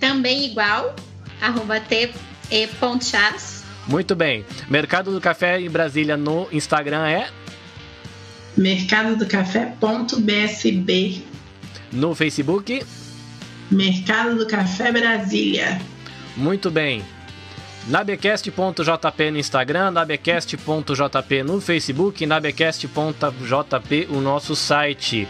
Também 0.00 0.46
igual, 0.46 0.94
arroba 1.40 1.80
te.chas. 1.80 3.64
Muito 3.88 4.14
bem. 4.14 4.44
Mercado 4.68 5.12
do 5.12 5.20
Café 5.20 5.60
em 5.60 5.70
Brasília 5.70 6.16
no 6.16 6.48
Instagram 6.52 7.06
é? 7.06 7.28
Mercado 8.56 9.16
do 9.16 9.26
Café.bsb. 9.26 11.22
No 11.92 12.14
Facebook? 12.14 12.82
Mercado 13.70 14.36
do 14.36 14.46
Café 14.46 14.90
Brasília. 14.92 15.80
Muito 16.36 16.70
bem. 16.70 17.02
Nabecast.jp 17.88 19.30
no 19.30 19.38
Instagram, 19.38 19.92
nabecast.jp 19.92 21.42
no 21.44 21.60
Facebook, 21.60 22.26
nabecast.jp 22.26 24.08
o 24.10 24.20
nosso 24.20 24.56
site. 24.56 25.28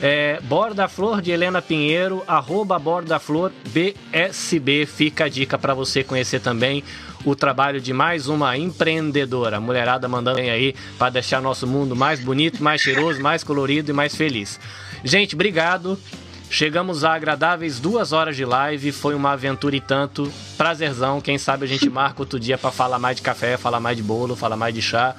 É, 0.00 0.38
Borda 0.42 0.88
Flor 0.88 1.22
de 1.22 1.30
Helena 1.30 1.62
Pinheiro, 1.62 2.22
arroba 2.28 2.78
Borda 2.78 3.18
Flor 3.18 3.50
BSB. 3.70 4.86
Fica 4.86 5.24
a 5.24 5.28
dica 5.28 5.58
para 5.58 5.74
você 5.74 6.04
conhecer 6.04 6.40
também 6.40 6.84
o 7.24 7.34
trabalho 7.34 7.80
de 7.80 7.92
mais 7.92 8.28
uma 8.28 8.56
empreendedora. 8.56 9.58
Mulherada 9.58 10.06
mandando 10.06 10.38
aí 10.38 10.74
para 10.98 11.10
deixar 11.10 11.40
nosso 11.42 11.66
mundo 11.66 11.96
mais 11.96 12.20
bonito, 12.20 12.62
mais 12.62 12.80
cheiroso, 12.80 13.20
mais 13.20 13.42
colorido 13.42 13.90
e 13.90 13.94
mais 13.94 14.14
feliz. 14.14 14.60
Gente, 15.02 15.34
obrigado. 15.34 15.98
Chegamos 16.48 17.04
a 17.04 17.14
agradáveis 17.14 17.80
duas 17.80 18.12
horas 18.12 18.36
de 18.36 18.44
live, 18.44 18.92
foi 18.92 19.14
uma 19.14 19.32
aventura 19.32 19.76
e 19.76 19.80
tanto. 19.80 20.32
Prazerzão, 20.56 21.20
quem 21.20 21.36
sabe 21.36 21.64
a 21.64 21.68
gente 21.68 21.88
marca 21.90 22.22
outro 22.22 22.38
dia 22.38 22.56
para 22.56 22.70
falar 22.70 22.98
mais 22.98 23.16
de 23.16 23.22
café, 23.22 23.56
falar 23.56 23.80
mais 23.80 23.96
de 23.96 24.02
bolo, 24.02 24.36
falar 24.36 24.56
mais 24.56 24.74
de 24.74 24.80
chá. 24.80 25.14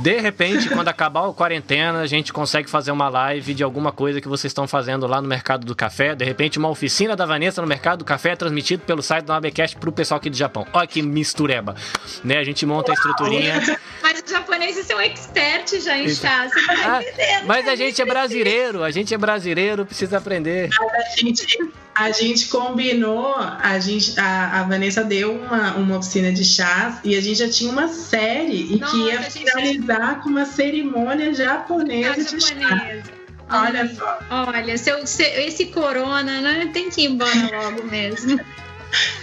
De 0.00 0.20
repente, 0.20 0.68
quando 0.68 0.86
acabar 0.86 1.28
a 1.28 1.32
quarentena, 1.32 2.00
a 2.00 2.06
gente 2.06 2.32
consegue 2.32 2.70
fazer 2.70 2.92
uma 2.92 3.08
live 3.08 3.52
de 3.52 3.64
alguma 3.64 3.90
coisa 3.90 4.20
que 4.20 4.28
vocês 4.28 4.50
estão 4.50 4.68
fazendo 4.68 5.08
lá 5.08 5.20
no 5.20 5.26
mercado 5.26 5.66
do 5.66 5.74
café. 5.74 6.14
De 6.14 6.24
repente, 6.24 6.56
uma 6.56 6.68
oficina 6.68 7.16
da 7.16 7.26
Vanessa 7.26 7.60
no 7.60 7.66
mercado 7.66 8.00
do 8.00 8.04
café 8.04 8.30
é 8.30 8.36
transmitido 8.36 8.84
pelo 8.84 9.02
site 9.02 9.24
do 9.24 9.32
Nabecast 9.32 9.76
pro 9.76 9.90
pessoal 9.90 10.18
aqui 10.18 10.30
do 10.30 10.36
Japão. 10.36 10.64
Olha 10.72 10.86
que 10.86 11.02
mistureba. 11.02 11.74
Né? 12.22 12.38
A 12.38 12.44
gente 12.44 12.64
monta 12.64 12.92
a 12.92 12.94
estruturinha. 12.94 13.54
Mas 14.00 14.22
os 14.22 14.30
japoneses 14.30 14.86
são 14.86 15.00
expert 15.00 15.80
já 15.80 15.98
em 15.98 16.08
chá, 16.08 16.48
você 16.48 16.66
tá 16.66 17.00
ah, 17.00 17.42
Mas 17.44 17.66
a 17.66 17.74
gente 17.74 18.00
é 18.00 18.04
brasileiro, 18.04 18.84
a 18.84 18.92
gente 18.92 19.12
é 19.12 19.18
brasileiro, 19.18 19.84
precisa 19.84 20.17
aprender. 20.18 20.68
A 20.80 21.20
gente, 21.20 21.58
a 21.94 22.10
gente 22.10 22.48
combinou, 22.48 23.34
a, 23.36 23.78
gente, 23.78 24.18
a, 24.18 24.60
a, 24.60 24.62
Vanessa 24.64 25.02
deu 25.02 25.34
uma, 25.34 25.74
uma 25.76 25.98
oficina 25.98 26.32
de 26.32 26.44
chás 26.44 27.00
e 27.04 27.16
a 27.16 27.20
gente 27.20 27.38
já 27.38 27.48
tinha 27.48 27.70
uma 27.70 27.88
série 27.88 28.74
e 28.74 28.76
Nossa, 28.78 28.92
que 28.92 29.02
ia 29.04 29.22
finalizar 29.22 30.14
gente... 30.14 30.22
com 30.22 30.28
uma 30.28 30.44
cerimônia 30.44 31.32
japonesa 31.34 32.36
de 32.36 32.40
chá. 32.40 33.02
Olha 33.50 33.94
só. 33.94 34.18
Olha, 34.30 34.76
seu, 34.76 35.06
seu, 35.06 35.26
esse 35.26 35.66
corona 35.66 36.40
né, 36.40 36.70
tem 36.72 36.90
que 36.90 37.02
ir 37.02 37.06
embora 37.06 37.50
logo 37.62 37.84
mesmo. 37.84 38.38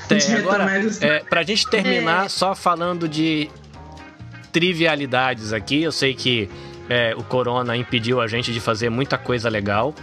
É, 0.08 0.34
agora, 0.34 0.68
é, 1.02 1.20
pra 1.22 1.42
gente 1.42 1.68
terminar, 1.68 2.28
é. 2.28 2.30
só 2.30 2.54
falando 2.54 3.10
de 3.10 3.50
trivialidades 4.52 5.52
aqui, 5.52 5.82
eu 5.82 5.92
sei 5.92 6.14
que 6.14 6.48
é, 6.88 7.16
o 7.16 7.24
corona 7.24 7.76
impediu 7.76 8.22
a 8.22 8.28
gente 8.28 8.54
de 8.54 8.60
fazer 8.60 8.90
muita 8.90 9.18
coisa 9.18 9.50
legal. 9.50 9.94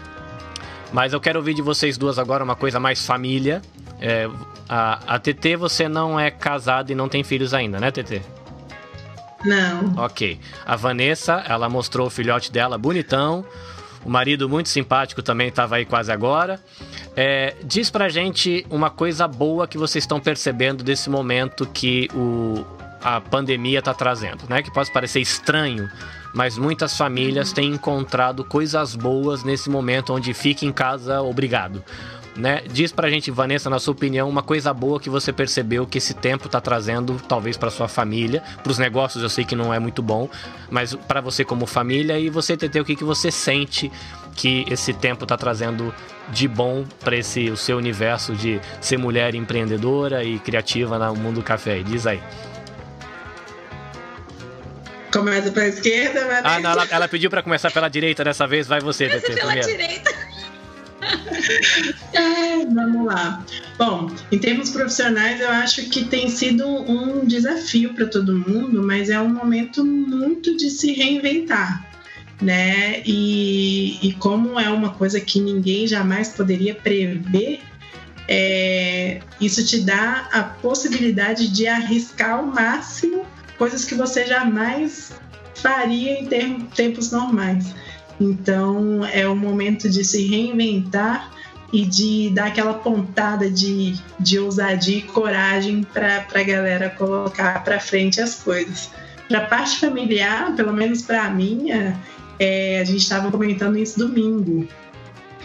Mas 0.92 1.12
eu 1.12 1.20
quero 1.20 1.38
ouvir 1.38 1.54
de 1.54 1.62
vocês 1.62 1.96
duas 1.96 2.18
agora 2.18 2.44
uma 2.44 2.56
coisa 2.56 2.78
mais 2.78 3.04
família. 3.06 3.62
É, 4.00 4.28
a, 4.68 5.14
a 5.14 5.18
TT, 5.18 5.56
você 5.56 5.88
não 5.88 6.18
é 6.18 6.30
casada 6.30 6.92
e 6.92 6.94
não 6.94 7.08
tem 7.08 7.24
filhos 7.24 7.54
ainda, 7.54 7.78
né, 7.78 7.90
TT? 7.90 8.22
Não. 9.44 9.94
Ok. 9.96 10.38
A 10.64 10.76
Vanessa, 10.76 11.44
ela 11.48 11.68
mostrou 11.68 12.06
o 12.06 12.10
filhote 12.10 12.52
dela 12.52 12.78
bonitão. 12.78 13.44
O 14.04 14.10
marido 14.10 14.48
muito 14.48 14.68
simpático 14.68 15.22
também 15.22 15.48
estava 15.48 15.76
aí 15.76 15.84
quase 15.84 16.10
agora. 16.10 16.60
É, 17.16 17.54
diz 17.62 17.90
pra 17.90 18.08
gente 18.08 18.66
uma 18.68 18.90
coisa 18.90 19.28
boa 19.28 19.66
que 19.66 19.78
vocês 19.78 20.02
estão 20.02 20.20
percebendo 20.20 20.82
desse 20.82 21.08
momento 21.08 21.66
que 21.66 22.08
o, 22.14 22.64
a 23.02 23.20
pandemia 23.20 23.78
está 23.78 23.94
trazendo, 23.94 24.44
né? 24.48 24.62
Que 24.62 24.72
pode 24.72 24.90
parecer 24.92 25.20
estranho 25.20 25.88
mas 26.32 26.56
muitas 26.56 26.96
famílias 26.96 27.52
têm 27.52 27.70
encontrado 27.72 28.44
coisas 28.44 28.94
boas 28.94 29.44
nesse 29.44 29.68
momento 29.68 30.12
onde 30.12 30.32
fica 30.32 30.64
em 30.64 30.72
casa 30.72 31.20
obrigado. 31.22 31.82
Né? 32.34 32.62
Diz 32.72 32.90
pra 32.90 33.10
gente, 33.10 33.30
Vanessa, 33.30 33.68
na 33.68 33.78
sua 33.78 33.92
opinião, 33.92 34.28
uma 34.28 34.42
coisa 34.42 34.72
boa 34.72 34.98
que 34.98 35.10
você 35.10 35.32
percebeu 35.32 35.86
que 35.86 35.98
esse 35.98 36.14
tempo 36.14 36.48
tá 36.48 36.60
trazendo, 36.62 37.20
talvez 37.28 37.58
para 37.58 37.70
sua 37.70 37.88
família, 37.88 38.42
para 38.62 38.72
os 38.72 38.78
negócios 38.78 39.22
eu 39.22 39.28
sei 39.28 39.44
que 39.44 39.54
não 39.54 39.72
é 39.72 39.78
muito 39.78 40.02
bom, 40.02 40.30
mas 40.70 40.94
para 40.94 41.20
você 41.20 41.44
como 41.44 41.66
família 41.66 42.18
e 42.18 42.30
você 42.30 42.56
TT, 42.56 42.80
o 42.80 42.84
que, 42.84 42.96
que 42.96 43.04
você 43.04 43.30
sente 43.30 43.92
que 44.34 44.64
esse 44.70 44.94
tempo 44.94 45.26
tá 45.26 45.36
trazendo 45.36 45.94
de 46.30 46.48
bom 46.48 46.84
para 47.00 47.16
esse 47.16 47.50
o 47.50 47.56
seu 47.56 47.76
universo 47.76 48.34
de 48.34 48.58
ser 48.80 48.96
mulher 48.96 49.34
empreendedora 49.34 50.24
e 50.24 50.38
criativa 50.38 50.98
no 50.98 51.14
mundo 51.14 51.36
do 51.36 51.42
café? 51.42 51.82
Diz 51.82 52.06
aí. 52.06 52.22
Começa 55.12 55.52
pela 55.52 55.68
esquerda, 55.68 56.26
vai 56.26 56.40
Ah, 56.42 56.60
não, 56.60 56.70
ela, 56.70 56.86
ela 56.90 57.08
pediu 57.08 57.28
para 57.28 57.42
começar 57.42 57.70
pela 57.70 57.88
direita 57.88 58.24
dessa 58.24 58.46
vez, 58.46 58.66
vai 58.66 58.80
você, 58.80 59.08
TT, 59.08 59.34
pela 59.34 59.52
primeiro. 59.52 59.68
direita. 59.68 60.12
É, 62.12 62.64
vamos 62.66 63.06
lá. 63.06 63.44
Bom, 63.76 64.10
em 64.30 64.38
termos 64.38 64.70
profissionais, 64.70 65.40
eu 65.40 65.48
acho 65.48 65.88
que 65.90 66.04
tem 66.04 66.28
sido 66.28 66.66
um 66.66 67.24
desafio 67.26 67.92
para 67.94 68.06
todo 68.06 68.38
mundo, 68.38 68.82
mas 68.82 69.10
é 69.10 69.20
um 69.20 69.28
momento 69.28 69.84
muito 69.84 70.56
de 70.56 70.70
se 70.70 70.92
reinventar, 70.92 71.84
né? 72.40 73.02
E, 73.04 73.98
e 74.00 74.12
como 74.14 74.60
é 74.60 74.68
uma 74.68 74.90
coisa 74.90 75.20
que 75.20 75.40
ninguém 75.40 75.86
jamais 75.86 76.28
poderia 76.28 76.74
prever, 76.74 77.60
é, 78.28 79.20
isso 79.40 79.66
te 79.66 79.80
dá 79.80 80.28
a 80.32 80.42
possibilidade 80.42 81.48
de 81.48 81.66
arriscar 81.66 82.38
ao 82.38 82.46
máximo 82.46 83.26
coisas 83.58 83.84
que 83.84 83.94
você 83.94 84.26
jamais 84.26 85.12
faria 85.54 86.20
em 86.20 86.60
tempos 86.74 87.10
normais. 87.10 87.74
Então 88.20 89.04
é 89.04 89.26
o 89.26 89.34
momento 89.34 89.88
de 89.88 90.04
se 90.04 90.26
reinventar 90.26 91.30
e 91.72 91.86
de 91.86 92.30
dar 92.30 92.48
aquela 92.48 92.74
pontada 92.74 93.50
de, 93.50 93.94
de 94.20 94.38
ousadia 94.38 94.98
e 94.98 95.02
coragem 95.02 95.82
para 95.82 96.26
a 96.32 96.42
galera 96.42 96.90
colocar 96.90 97.64
para 97.64 97.80
frente 97.80 98.20
as 98.20 98.34
coisas. 98.34 98.90
Para 99.26 99.38
a 99.38 99.46
parte 99.46 99.80
familiar, 99.80 100.54
pelo 100.54 100.72
menos 100.72 101.00
para 101.00 101.24
a 101.24 101.30
minha, 101.30 101.98
é, 102.38 102.80
a 102.80 102.84
gente 102.84 102.98
estava 102.98 103.30
comentando 103.30 103.78
isso 103.78 103.98
domingo. 103.98 104.68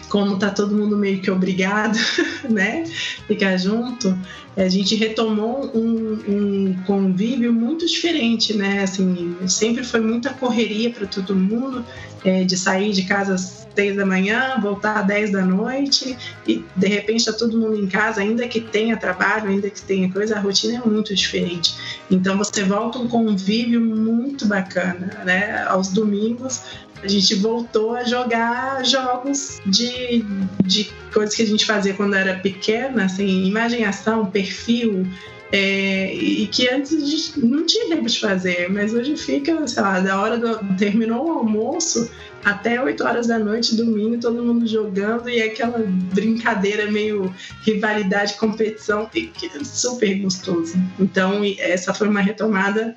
Como 0.08 0.38
tá 0.38 0.50
todo 0.50 0.74
mundo 0.74 0.96
meio 0.96 1.20
que 1.20 1.30
obrigado, 1.30 1.98
né? 2.48 2.84
Ficar 3.26 3.56
junto 3.56 4.16
a 4.62 4.68
gente 4.68 4.96
retomou 4.96 5.70
um, 5.72 6.18
um, 6.28 6.76
convívio 6.84 7.52
muito 7.52 7.86
diferente, 7.86 8.56
né? 8.56 8.82
Assim, 8.82 9.36
sempre 9.46 9.84
foi 9.84 10.00
muita 10.00 10.30
correria 10.30 10.90
para 10.90 11.06
todo 11.06 11.34
mundo, 11.34 11.84
é, 12.24 12.42
de 12.42 12.56
sair 12.56 12.92
de 12.92 13.04
casa 13.04 13.34
às 13.34 13.68
seis 13.74 13.94
da 13.94 14.04
manhã, 14.04 14.58
voltar 14.60 14.98
às 14.98 15.06
dez 15.06 15.30
da 15.30 15.44
noite 15.44 16.18
e 16.44 16.64
de 16.74 16.88
repente 16.88 17.20
está 17.20 17.32
todo 17.32 17.56
mundo 17.56 17.78
em 17.78 17.86
casa, 17.86 18.20
ainda 18.20 18.48
que 18.48 18.60
tenha 18.60 18.96
trabalho, 18.96 19.48
ainda 19.48 19.70
que 19.70 19.80
tenha 19.80 20.10
coisa, 20.10 20.34
a 20.34 20.40
rotina 20.40 20.82
é 20.84 20.88
muito 20.88 21.14
diferente. 21.14 21.76
Então 22.10 22.36
você 22.36 22.64
volta 22.64 22.98
um 22.98 23.06
convívio 23.06 23.80
muito 23.80 24.46
bacana, 24.46 25.22
né? 25.24 25.64
Aos 25.68 25.90
domingos 25.90 26.62
a 27.02 27.08
gente 27.08 27.34
voltou 27.36 27.94
a 27.94 28.04
jogar 28.04 28.84
jogos 28.84 29.60
de, 29.66 30.24
de 30.64 30.90
coisas 31.12 31.34
que 31.34 31.42
a 31.42 31.46
gente 31.46 31.64
fazia 31.64 31.94
quando 31.94 32.14
era 32.14 32.38
pequena, 32.38 33.04
assim, 33.04 33.44
imagem 33.44 33.84
ação, 33.84 34.26
perfil, 34.26 35.06
é, 35.50 36.14
e 36.14 36.46
que 36.46 36.68
antes 36.68 36.92
a 36.92 37.00
gente 37.00 37.40
não 37.40 37.64
tinha 37.64 37.88
tempo 37.88 38.06
de 38.06 38.20
fazer, 38.20 38.70
mas 38.70 38.92
hoje 38.92 39.16
fica, 39.16 39.66
sei 39.66 39.82
lá, 39.82 40.00
da 40.00 40.20
hora 40.20 40.36
do. 40.36 40.76
terminou 40.76 41.26
o 41.26 41.38
almoço 41.38 42.10
até 42.44 42.80
8 42.80 43.02
horas 43.02 43.26
da 43.26 43.38
noite, 43.38 43.74
domingo, 43.74 44.20
todo 44.20 44.44
mundo 44.44 44.66
jogando 44.66 45.28
e 45.28 45.42
aquela 45.42 45.78
brincadeira 46.14 46.90
meio 46.90 47.34
rivalidade, 47.62 48.34
competição, 48.34 49.08
e 49.14 49.26
que 49.26 49.46
é 49.46 49.64
super 49.64 50.18
gostoso. 50.18 50.74
Então, 51.00 51.40
essa 51.58 51.94
foi 51.94 52.08
uma 52.08 52.20
retomada 52.20 52.94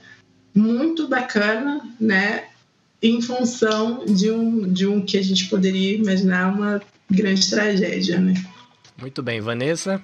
muito 0.54 1.08
bacana, 1.08 1.82
né? 2.00 2.44
Em 3.02 3.22
função 3.22 4.06
de 4.06 4.30
um, 4.30 4.72
de 4.72 4.86
um 4.86 5.04
que 5.04 5.18
a 5.18 5.24
gente 5.24 5.48
poderia 5.48 5.96
imaginar 5.96 6.54
uma 6.54 6.82
grande 7.10 7.50
tragédia, 7.50 8.20
né? 8.20 8.34
Muito 8.98 9.24
bem, 9.24 9.42
Vanessa. 9.42 10.02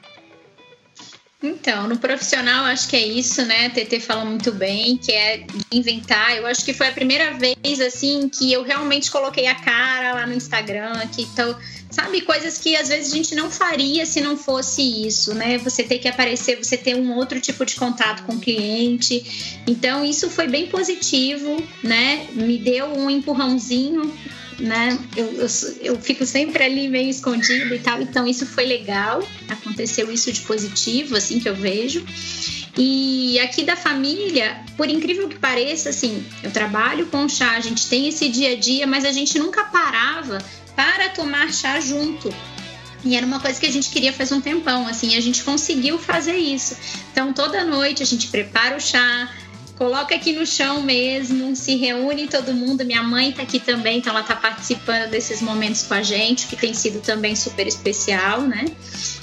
Então, 1.42 1.88
no 1.88 2.00
profissional, 2.00 2.66
acho 2.66 2.90
que 2.90 2.96
é 2.96 3.06
isso, 3.06 3.46
né? 3.46 3.70
TT 3.70 4.00
fala 4.00 4.26
muito 4.26 4.52
bem, 4.52 4.98
que 4.98 5.12
é 5.12 5.46
inventar. 5.72 6.36
Eu 6.36 6.48
acho 6.48 6.66
que 6.66 6.74
foi 6.74 6.88
a 6.88 6.92
primeira 6.92 7.38
vez, 7.38 7.80
assim, 7.80 8.28
que 8.28 8.52
eu 8.52 8.64
realmente 8.64 9.12
coloquei 9.12 9.46
a 9.46 9.54
cara 9.54 10.14
lá 10.16 10.26
no 10.26 10.34
Instagram, 10.34 10.94
que 11.16 11.22
então 11.22 11.56
sabe? 11.90 12.22
Coisas 12.22 12.58
que 12.58 12.76
às 12.76 12.90
vezes 12.90 13.12
a 13.12 13.16
gente 13.16 13.36
não 13.36 13.50
faria 13.50 14.06
se 14.06 14.22
não 14.22 14.38
fosse 14.38 14.82
isso, 15.08 15.34
né? 15.34 15.58
Você 15.60 15.84
ter 15.84 16.00
que 16.00 16.08
aparecer, 16.08 16.58
você 16.58 16.78
ter 16.78 16.96
um 16.96 17.16
outro 17.16 17.40
tipo 17.40 17.66
de 17.66 17.76
contato 17.76 18.24
com 18.24 18.34
o 18.34 18.40
cliente. 18.40 19.62
Então, 19.66 20.04
isso 20.04 20.30
foi 20.30 20.48
bem 20.48 20.68
positivo, 20.68 21.62
né? 21.84 22.28
Me 22.34 22.58
deu 22.58 22.88
um 22.88 23.10
empurrãozinho, 23.10 24.14
né? 24.60 24.98
Eu, 25.16 25.26
eu, 25.34 25.48
eu 25.82 26.00
fico 26.00 26.26
sempre 26.26 26.64
ali 26.64 26.88
meio 26.88 27.10
escondido 27.10 27.74
e 27.74 27.80
tal, 27.80 28.02
então 28.02 28.28
isso 28.28 28.46
foi 28.46 28.66
legal. 28.66 29.24
Aconteceu 29.48 30.12
isso 30.12 30.32
de 30.32 30.42
positivo, 30.42 31.16
assim, 31.16 31.40
que 31.40 31.48
eu 31.48 31.56
vejo. 31.56 32.06
E 32.78 33.40
aqui 33.40 33.64
da 33.64 33.76
família, 33.76 34.64
por 34.76 34.88
incrível 34.88 35.28
que 35.28 35.40
pareça, 35.40 35.90
assim, 35.90 36.24
eu 36.44 36.52
trabalho 36.52 37.08
com 37.08 37.28
chá, 37.28 37.54
a 37.54 37.60
gente 37.60 37.88
tem 37.88 38.08
esse 38.08 38.30
dia 38.30 38.52
a 38.52 38.56
dia, 38.56 38.86
mas 38.86 39.04
a 39.04 39.12
gente 39.12 39.40
nunca 39.40 39.64
parava 39.64 40.38
para 40.78 41.10
tomar 41.10 41.52
chá 41.52 41.80
junto. 41.80 42.32
E 43.04 43.16
era 43.16 43.26
uma 43.26 43.40
coisa 43.40 43.60
que 43.60 43.66
a 43.66 43.72
gente 43.72 43.90
queria 43.90 44.14
faz 44.14 44.32
um 44.32 44.40
tempão, 44.40 44.88
assim, 44.88 45.16
a 45.16 45.20
gente 45.20 45.44
conseguiu 45.44 45.98
fazer 45.98 46.38
isso. 46.38 46.78
Então, 47.12 47.34
toda 47.34 47.66
noite 47.66 48.04
a 48.04 48.06
gente 48.06 48.28
prepara 48.28 48.78
o 48.78 48.80
chá, 48.80 49.34
coloca 49.76 50.14
aqui 50.14 50.34
no 50.34 50.46
chão 50.46 50.82
mesmo, 50.82 51.56
se 51.56 51.76
reúne 51.78 52.28
todo 52.28 52.54
mundo. 52.54 52.86
Minha 52.86 53.02
mãe 53.02 53.32
tá 53.32 53.42
aqui 53.42 53.60
também, 53.60 53.98
então 53.98 54.14
ela 54.14 54.24
tá 54.24 54.36
participando 54.36 55.10
desses 55.10 55.42
momentos 55.42 55.82
com 55.84 55.96
a 55.96 56.04
gente, 56.04 56.46
que 56.46 56.56
tem 56.56 56.74
sido 56.76 57.02
também 57.02 57.36
super 57.36 57.66
especial, 57.66 58.42
né? 58.42 58.66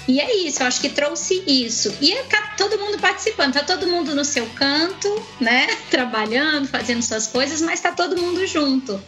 E 0.08 0.20
é 0.20 0.36
isso, 0.46 0.60
eu 0.60 0.66
acho 0.66 0.80
que 0.80 0.88
trouxe 0.88 1.42
isso. 1.46 1.94
E 2.00 2.12
é 2.12 2.24
todo 2.56 2.78
mundo 2.78 2.98
participando, 2.98 3.52
tá 3.52 3.62
todo 3.62 3.86
mundo 3.86 4.12
no 4.14 4.24
seu 4.24 4.46
canto, 4.56 5.22
né? 5.40 5.68
Trabalhando, 5.88 6.66
fazendo 6.66 7.02
suas 7.02 7.28
coisas, 7.28 7.60
mas 7.60 7.80
tá 7.80 7.92
todo 7.92 8.20
mundo 8.20 8.44
junto. 8.44 9.00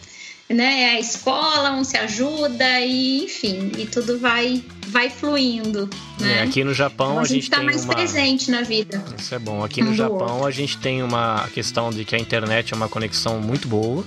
Né? 0.49 0.83
É 0.83 0.89
a 0.91 0.99
escola, 0.99 1.71
um 1.73 1.83
se 1.83 1.97
ajuda 1.97 2.79
e 2.79 3.25
enfim, 3.25 3.71
e 3.77 3.85
tudo 3.85 4.17
vai 4.17 4.63
vai 4.87 5.09
fluindo. 5.09 5.89
Né? 6.19 6.39
É, 6.39 6.41
aqui 6.43 6.63
no 6.63 6.73
Japão 6.73 7.11
então, 7.11 7.19
a, 7.19 7.25
gente, 7.25 7.43
está 7.43 7.61
mais 7.61 7.83
uma... 7.83 7.93
presente 7.93 8.49
na 8.49 8.61
vida. 8.61 9.03
Isso 9.17 9.35
é 9.35 9.39
bom. 9.39 9.63
Aqui 9.63 9.81
no 9.81 9.93
Japão 9.93 10.45
a 10.45 10.51
gente 10.51 10.77
tem 10.77 11.03
uma 11.03 11.47
questão 11.53 11.89
de 11.89 12.05
que 12.05 12.15
a 12.15 12.19
internet 12.19 12.73
é 12.73 12.75
uma 12.75 12.87
conexão 12.87 13.39
muito 13.39 13.67
boa. 13.67 14.05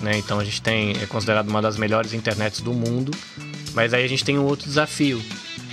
Né? 0.00 0.16
Então 0.16 0.38
a 0.38 0.44
gente 0.44 0.62
tem 0.62 0.92
é 1.02 1.06
considerado 1.06 1.48
uma 1.48 1.60
das 1.60 1.76
melhores 1.76 2.12
internets 2.12 2.60
do 2.60 2.72
mundo. 2.72 3.12
Mas 3.74 3.92
aí 3.92 4.04
a 4.04 4.08
gente 4.08 4.24
tem 4.24 4.38
um 4.38 4.44
outro 4.44 4.66
desafio, 4.66 5.22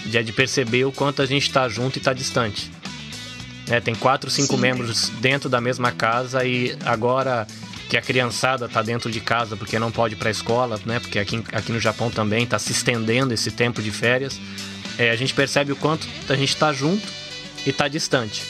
de, 0.06 0.18
é 0.18 0.22
de 0.22 0.32
perceber 0.32 0.86
o 0.86 0.92
quanto 0.92 1.22
a 1.22 1.26
gente 1.26 1.44
está 1.44 1.68
junto 1.70 1.98
e 1.98 2.00
está 2.00 2.14
distante. 2.14 2.72
Né? 3.68 3.80
Tem 3.80 3.96
quatro, 3.96 4.30
cinco 4.30 4.56
Sim. 4.56 4.62
membros 4.62 5.10
dentro 5.22 5.50
da 5.50 5.60
mesma 5.60 5.92
casa 5.92 6.46
e 6.46 6.78
agora 6.86 7.48
que 7.90 7.98
a 7.98 8.02
criançada 8.02 8.66
está 8.66 8.82
dentro 8.82 9.12
de 9.12 9.20
casa 9.20 9.56
porque 9.56 9.78
não 9.78 9.92
pode 9.92 10.16
ir 10.16 10.18
para 10.18 10.30
a 10.30 10.32
escola, 10.32 10.80
né? 10.86 11.00
Porque 11.00 11.20
aqui, 11.20 11.44
aqui 11.52 11.72
no 11.72 11.80
Japão 11.80 12.10
também 12.10 12.44
está 12.44 12.58
se 12.58 12.72
estendendo 12.72 13.34
esse 13.34 13.52
tempo 13.52 13.82
de 13.82 13.92
férias. 13.92 14.40
É, 14.98 15.12
a 15.12 15.16
gente 15.16 15.34
percebe 15.34 15.72
o 15.72 15.76
quanto 15.76 16.08
a 16.30 16.36
gente 16.36 16.50
está 16.50 16.72
junto 16.74 17.06
e 17.66 17.70
está 17.70 17.88
distante. 17.88 18.44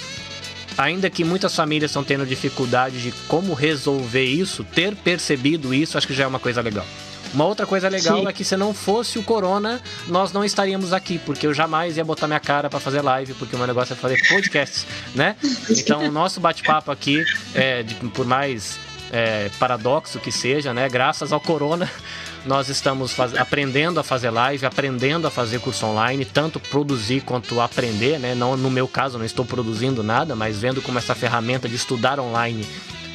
Ainda 0.78 1.10
que 1.10 1.24
muitas 1.24 1.56
famílias 1.56 1.91
estão 1.91 2.03
tendo 2.03 2.26
dificuldade 2.26 3.02
de 3.02 3.12
como 3.28 3.53
resolver 3.53 4.26
isso, 4.26 4.64
ter 4.64 4.95
percebido 4.95 5.74
isso, 5.74 5.98
acho 5.98 6.07
que 6.07 6.14
já 6.14 6.26
é 6.26 6.28
uma 6.28 6.40
coisa 6.40 6.62
legal. 6.62 6.86
Uma 7.34 7.45
outra 7.45 7.66
coisa 7.66 7.90
legal 7.90 8.20
Sim. 8.20 8.28
é 8.28 8.34
que 8.34 8.44
se 8.45 8.56
não 8.56 8.74
fosse 8.74 9.20
o 9.20 9.24
corona, 9.24 9.82
nós 10.07 10.32
não 10.32 10.44
estaríamos 10.44 10.94
aqui, 10.94 11.20
porque 11.20 11.48
eu 11.48 11.53
jamais 11.53 11.98
ia 11.98 12.06
botar 12.06 12.28
minha 12.28 12.40
cara 12.40 12.70
para 12.70 12.80
fazer 12.80 13.02
live, 13.02 13.34
porque 13.34 13.56
o 13.56 13.57
meu 13.57 13.68
negócio 13.68 13.94
é 13.94 13.95
fazer 13.95 14.22
podcasts, 14.30 14.86
né? 15.14 15.36
Então, 15.70 16.07
o 16.07 16.12
nosso 16.12 16.40
bate-papo 16.40 16.91
aqui, 16.91 17.24
é, 17.53 17.84
de, 17.84 17.95
por 17.95 18.26
mais 18.26 18.80
é, 19.11 19.49
paradoxo 19.60 20.19
que 20.19 20.32
seja, 20.32 20.73
né? 20.73 20.90
Graças 20.90 21.32
ao 21.32 21.40
corona, 21.40 21.90
nós 22.45 22.69
estamos 22.69 23.14
faz... 23.14 23.36
aprendendo 23.36 23.99
a 23.99 24.03
fazer 24.03 24.30
live, 24.30 24.65
aprendendo 24.65 25.27
a 25.27 25.32
fazer 25.32 25.60
curso 25.60 25.86
online, 25.86 26.26
tanto 26.26 26.60
produzir 26.60 27.22
quanto 27.22 27.60
aprender, 27.61 28.19
né? 28.19 28.36
Não, 28.36 28.57
no 28.57 28.69
meu 28.69 28.88
caso, 28.88 29.18
não 29.18 29.26
estou 29.26 29.45
produzindo 29.45 30.03
nada, 30.03 30.36
mas 30.36 30.60
vendo 30.60 30.82
como 30.82 30.98
essa 30.98 31.15
ferramenta 31.15 31.68
de 31.68 31.76
estudar 31.76 32.19
online 32.19 32.65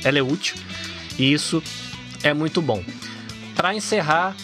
ela 0.04 0.18
é 0.18 0.22
útil. 0.22 0.56
E 1.18 1.32
isso 1.32 1.62
é 2.22 2.32
muito 2.32 2.62
bom. 2.62 2.82
Para 3.54 3.74
encerrar, 3.74 4.34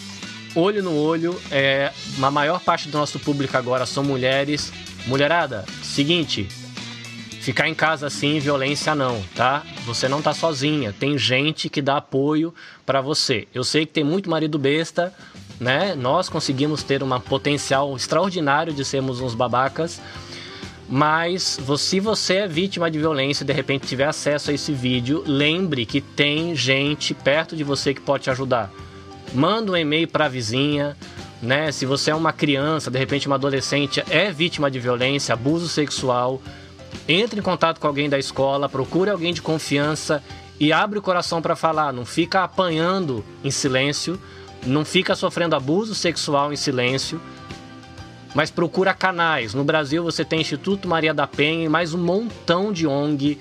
olho 0.53 0.83
no 0.83 0.95
olho, 0.95 1.39
é, 1.51 1.91
a 2.21 2.31
maior 2.31 2.59
parte 2.59 2.87
do 2.87 2.97
nosso 2.97 3.19
público 3.19 3.57
agora 3.57 3.85
são 3.85 4.03
mulheres. 4.03 4.71
Mulherada, 5.05 5.65
seguinte, 5.81 6.47
Ficar 7.47 7.69
em 7.69 7.73
casa 7.73 8.07
assim, 8.07 8.39
violência 8.39 8.93
não, 8.93 9.23
tá? 9.33 9.63
Você 9.85 10.09
não 10.09 10.21
tá 10.21 10.33
sozinha. 10.33 10.91
Tem 10.91 11.17
gente 11.17 11.69
que 11.69 11.81
dá 11.81 11.95
apoio 11.95 12.53
para 12.85 12.99
você. 12.99 13.47
Eu 13.53 13.63
sei 13.63 13.85
que 13.85 13.93
tem 13.93 14.03
muito 14.03 14.29
marido 14.29 14.59
besta, 14.59 15.13
né? 15.57 15.95
Nós 15.95 16.27
conseguimos 16.27 16.83
ter 16.83 17.01
um 17.01 17.19
potencial 17.21 17.95
extraordinário 17.95 18.73
de 18.73 18.83
sermos 18.83 19.21
uns 19.21 19.33
babacas. 19.33 20.01
Mas 20.89 21.57
se 21.77 22.01
você 22.01 22.33
é 22.33 22.47
vítima 22.49 22.91
de 22.91 22.99
violência 22.99 23.45
e 23.45 23.47
de 23.47 23.53
repente 23.53 23.87
tiver 23.87 24.09
acesso 24.09 24.51
a 24.51 24.53
esse 24.53 24.73
vídeo, 24.73 25.23
lembre 25.25 25.85
que 25.85 26.01
tem 26.01 26.53
gente 26.53 27.13
perto 27.13 27.55
de 27.55 27.63
você 27.63 27.93
que 27.93 28.01
pode 28.01 28.25
te 28.25 28.29
ajudar. 28.29 28.69
Manda 29.33 29.71
um 29.71 29.77
e-mail 29.77 30.09
para 30.09 30.25
a 30.25 30.27
vizinha, 30.29 30.97
né? 31.41 31.71
Se 31.71 31.85
você 31.85 32.11
é 32.11 32.15
uma 32.15 32.33
criança, 32.33 32.91
de 32.91 32.99
repente 32.99 33.25
uma 33.25 33.37
adolescente 33.37 34.03
é 34.09 34.33
vítima 34.33 34.69
de 34.69 34.81
violência, 34.81 35.31
abuso 35.31 35.69
sexual, 35.69 36.41
entre 37.07 37.39
em 37.39 37.43
contato 37.43 37.79
com 37.79 37.87
alguém 37.87 38.09
da 38.09 38.19
escola, 38.19 38.67
procure 38.67 39.09
alguém 39.09 39.33
de 39.33 39.41
confiança 39.41 40.21
e 40.59 40.73
abre 40.73 40.99
o 40.99 41.01
coração 41.01 41.41
para 41.41 41.55
falar. 41.55 41.93
Não 41.93 42.05
fica 42.05 42.43
apanhando 42.43 43.23
em 43.43 43.51
silêncio, 43.51 44.19
não 44.65 44.83
fica 44.83 45.15
sofrendo 45.15 45.55
abuso 45.55 45.95
sexual 45.95 46.51
em 46.51 46.57
silêncio, 46.57 47.21
mas 48.35 48.51
procura 48.51 48.93
canais. 48.93 49.53
No 49.53 49.63
Brasil 49.63 50.03
você 50.03 50.25
tem 50.25 50.41
Instituto 50.41 50.87
Maria 50.87 51.13
da 51.13 51.25
Penha 51.25 51.65
e 51.65 51.69
mais 51.69 51.93
um 51.93 52.03
montão 52.03 52.73
de 52.73 52.85
ONG, 52.85 53.39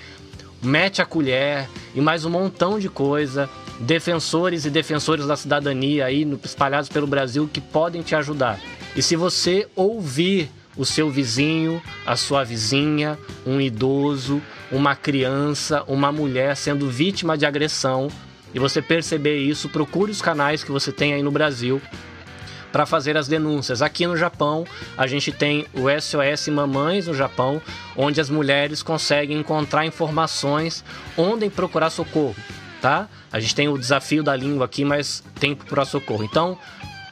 Mete 0.63 1.03
a 1.03 1.07
Colher 1.07 1.69
e 1.95 2.01
mais 2.01 2.25
um 2.25 2.31
montão 2.31 2.79
de 2.79 2.89
coisa. 2.89 3.49
Defensores 3.79 4.65
e 4.65 4.71
defensores 4.71 5.27
da 5.27 5.37
cidadania 5.37 6.07
aí 6.07 6.27
espalhados 6.43 6.89
pelo 6.89 7.07
Brasil 7.07 7.49
que 7.53 7.61
podem 7.61 8.01
te 8.03 8.15
ajudar. 8.15 8.59
E 8.97 9.03
se 9.03 9.17
você 9.17 9.69
ouvir 9.77 10.51
o 10.77 10.85
seu 10.85 11.11
vizinho, 11.11 11.83
a 12.05 12.17
sua 12.17 12.45
vizinha, 12.45 13.19
um 13.47 13.61
idoso, 13.61 14.43
uma 14.71 14.95
criança, 14.95 15.83
uma 15.87 16.13
mulher 16.13 16.57
sendo 16.57 16.91
vítima 16.91 17.37
de 17.37 17.47
agressão 17.47 18.09
e 18.55 18.59
você 18.59 18.81
perceber 18.81 19.39
isso, 19.39 19.69
procure 19.69 20.11
os 20.11 20.23
canais 20.23 20.65
que 20.65 20.71
você 20.71 20.91
tem 20.91 21.13
aí 21.13 21.23
no 21.23 21.31
Brasil 21.31 21.81
para 22.73 22.85
fazer 22.85 23.17
as 23.17 23.27
denúncias. 23.27 23.81
Aqui 23.81 24.07
no 24.07 24.17
Japão, 24.17 24.67
a 24.97 25.07
gente 25.07 25.33
tem 25.33 25.67
o 25.73 25.85
SOS 26.01 26.49
Mamães 26.49 27.07
no 27.07 27.15
Japão, 27.15 27.61
onde 27.97 28.21
as 28.21 28.29
mulheres 28.29 28.83
conseguem 28.83 29.39
encontrar 29.39 29.87
informações 29.87 30.85
onde 31.17 31.49
procurar 31.49 31.91
socorro, 31.91 32.37
tá? 32.81 33.09
A 33.33 33.41
gente 33.41 33.55
tem 33.55 33.69
o 33.69 33.79
desafio 33.79 34.23
da 34.23 34.37
língua 34.37 34.67
aqui, 34.67 34.85
mas 34.85 35.23
tem 35.41 35.55
que 35.55 35.61
procurar 35.61 35.85
socorro. 35.85 36.25
Então, 36.25 36.59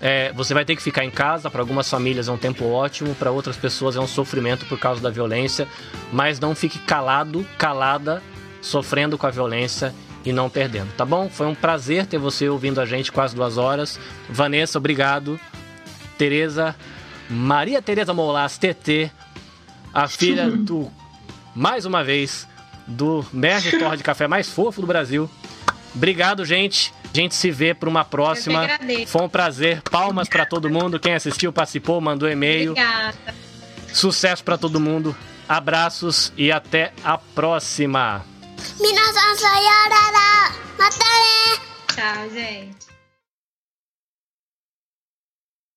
é, 0.04 0.30
você 0.34 0.52
vai 0.52 0.66
ter 0.66 0.76
que 0.76 0.82
ficar 0.82 1.02
em 1.02 1.10
casa. 1.10 1.50
Para 1.50 1.62
algumas 1.62 1.88
famílias 1.88 2.28
é 2.28 2.30
um 2.30 2.36
tempo 2.36 2.66
ótimo, 2.66 3.14
para 3.14 3.30
outras 3.30 3.56
pessoas 3.56 3.96
é 3.96 4.00
um 4.00 4.06
sofrimento 4.06 4.66
por 4.66 4.78
causa 4.78 5.00
da 5.00 5.08
violência. 5.08 5.66
Mas 6.12 6.38
não 6.38 6.54
fique 6.54 6.78
calado, 6.80 7.44
calada, 7.56 8.22
sofrendo 8.60 9.16
com 9.16 9.26
a 9.26 9.30
violência 9.30 9.94
e 10.22 10.30
não 10.30 10.50
perdendo, 10.50 10.92
tá 10.94 11.06
bom? 11.06 11.30
Foi 11.30 11.46
um 11.46 11.54
prazer 11.54 12.04
ter 12.04 12.18
você 12.18 12.50
ouvindo 12.50 12.82
a 12.82 12.84
gente 12.84 13.10
quase 13.10 13.34
duas 13.34 13.56
horas. 13.56 13.98
Vanessa, 14.28 14.76
obrigado. 14.76 15.40
Tereza, 16.18 16.76
Maria 17.28 17.80
Tereza 17.80 18.12
Molas, 18.12 18.58
TT, 18.58 19.10
a 19.92 20.06
filha 20.06 20.50
do, 20.52 20.90
mais 21.54 21.86
uma 21.86 22.04
vez, 22.04 22.46
do 22.86 23.24
Merge 23.32 23.78
Torre 23.78 23.96
de 23.96 24.02
Café 24.02 24.28
mais 24.28 24.50
fofo 24.50 24.82
do 24.82 24.86
Brasil. 24.86 25.30
Obrigado, 25.94 26.44
gente. 26.44 26.92
A 27.14 27.16
gente 27.16 27.36
se 27.36 27.48
vê 27.52 27.72
para 27.72 27.88
uma 27.88 28.04
próxima. 28.04 28.68
Foi 29.06 29.22
um 29.22 29.28
prazer. 29.28 29.80
Palmas 29.82 30.28
para 30.28 30.44
todo 30.44 30.68
mundo. 30.68 30.98
Quem 30.98 31.14
assistiu, 31.14 31.52
participou, 31.52 32.00
mandou 32.00 32.28
e-mail. 32.28 32.72
Obrigada. 32.72 33.14
Sucesso 33.92 34.42
para 34.42 34.58
todo 34.58 34.80
mundo. 34.80 35.16
Abraços 35.48 36.32
e 36.36 36.50
até 36.50 36.92
a 37.04 37.16
próxima. 37.16 38.24
Tchau, 41.94 42.30
gente. 42.30 42.93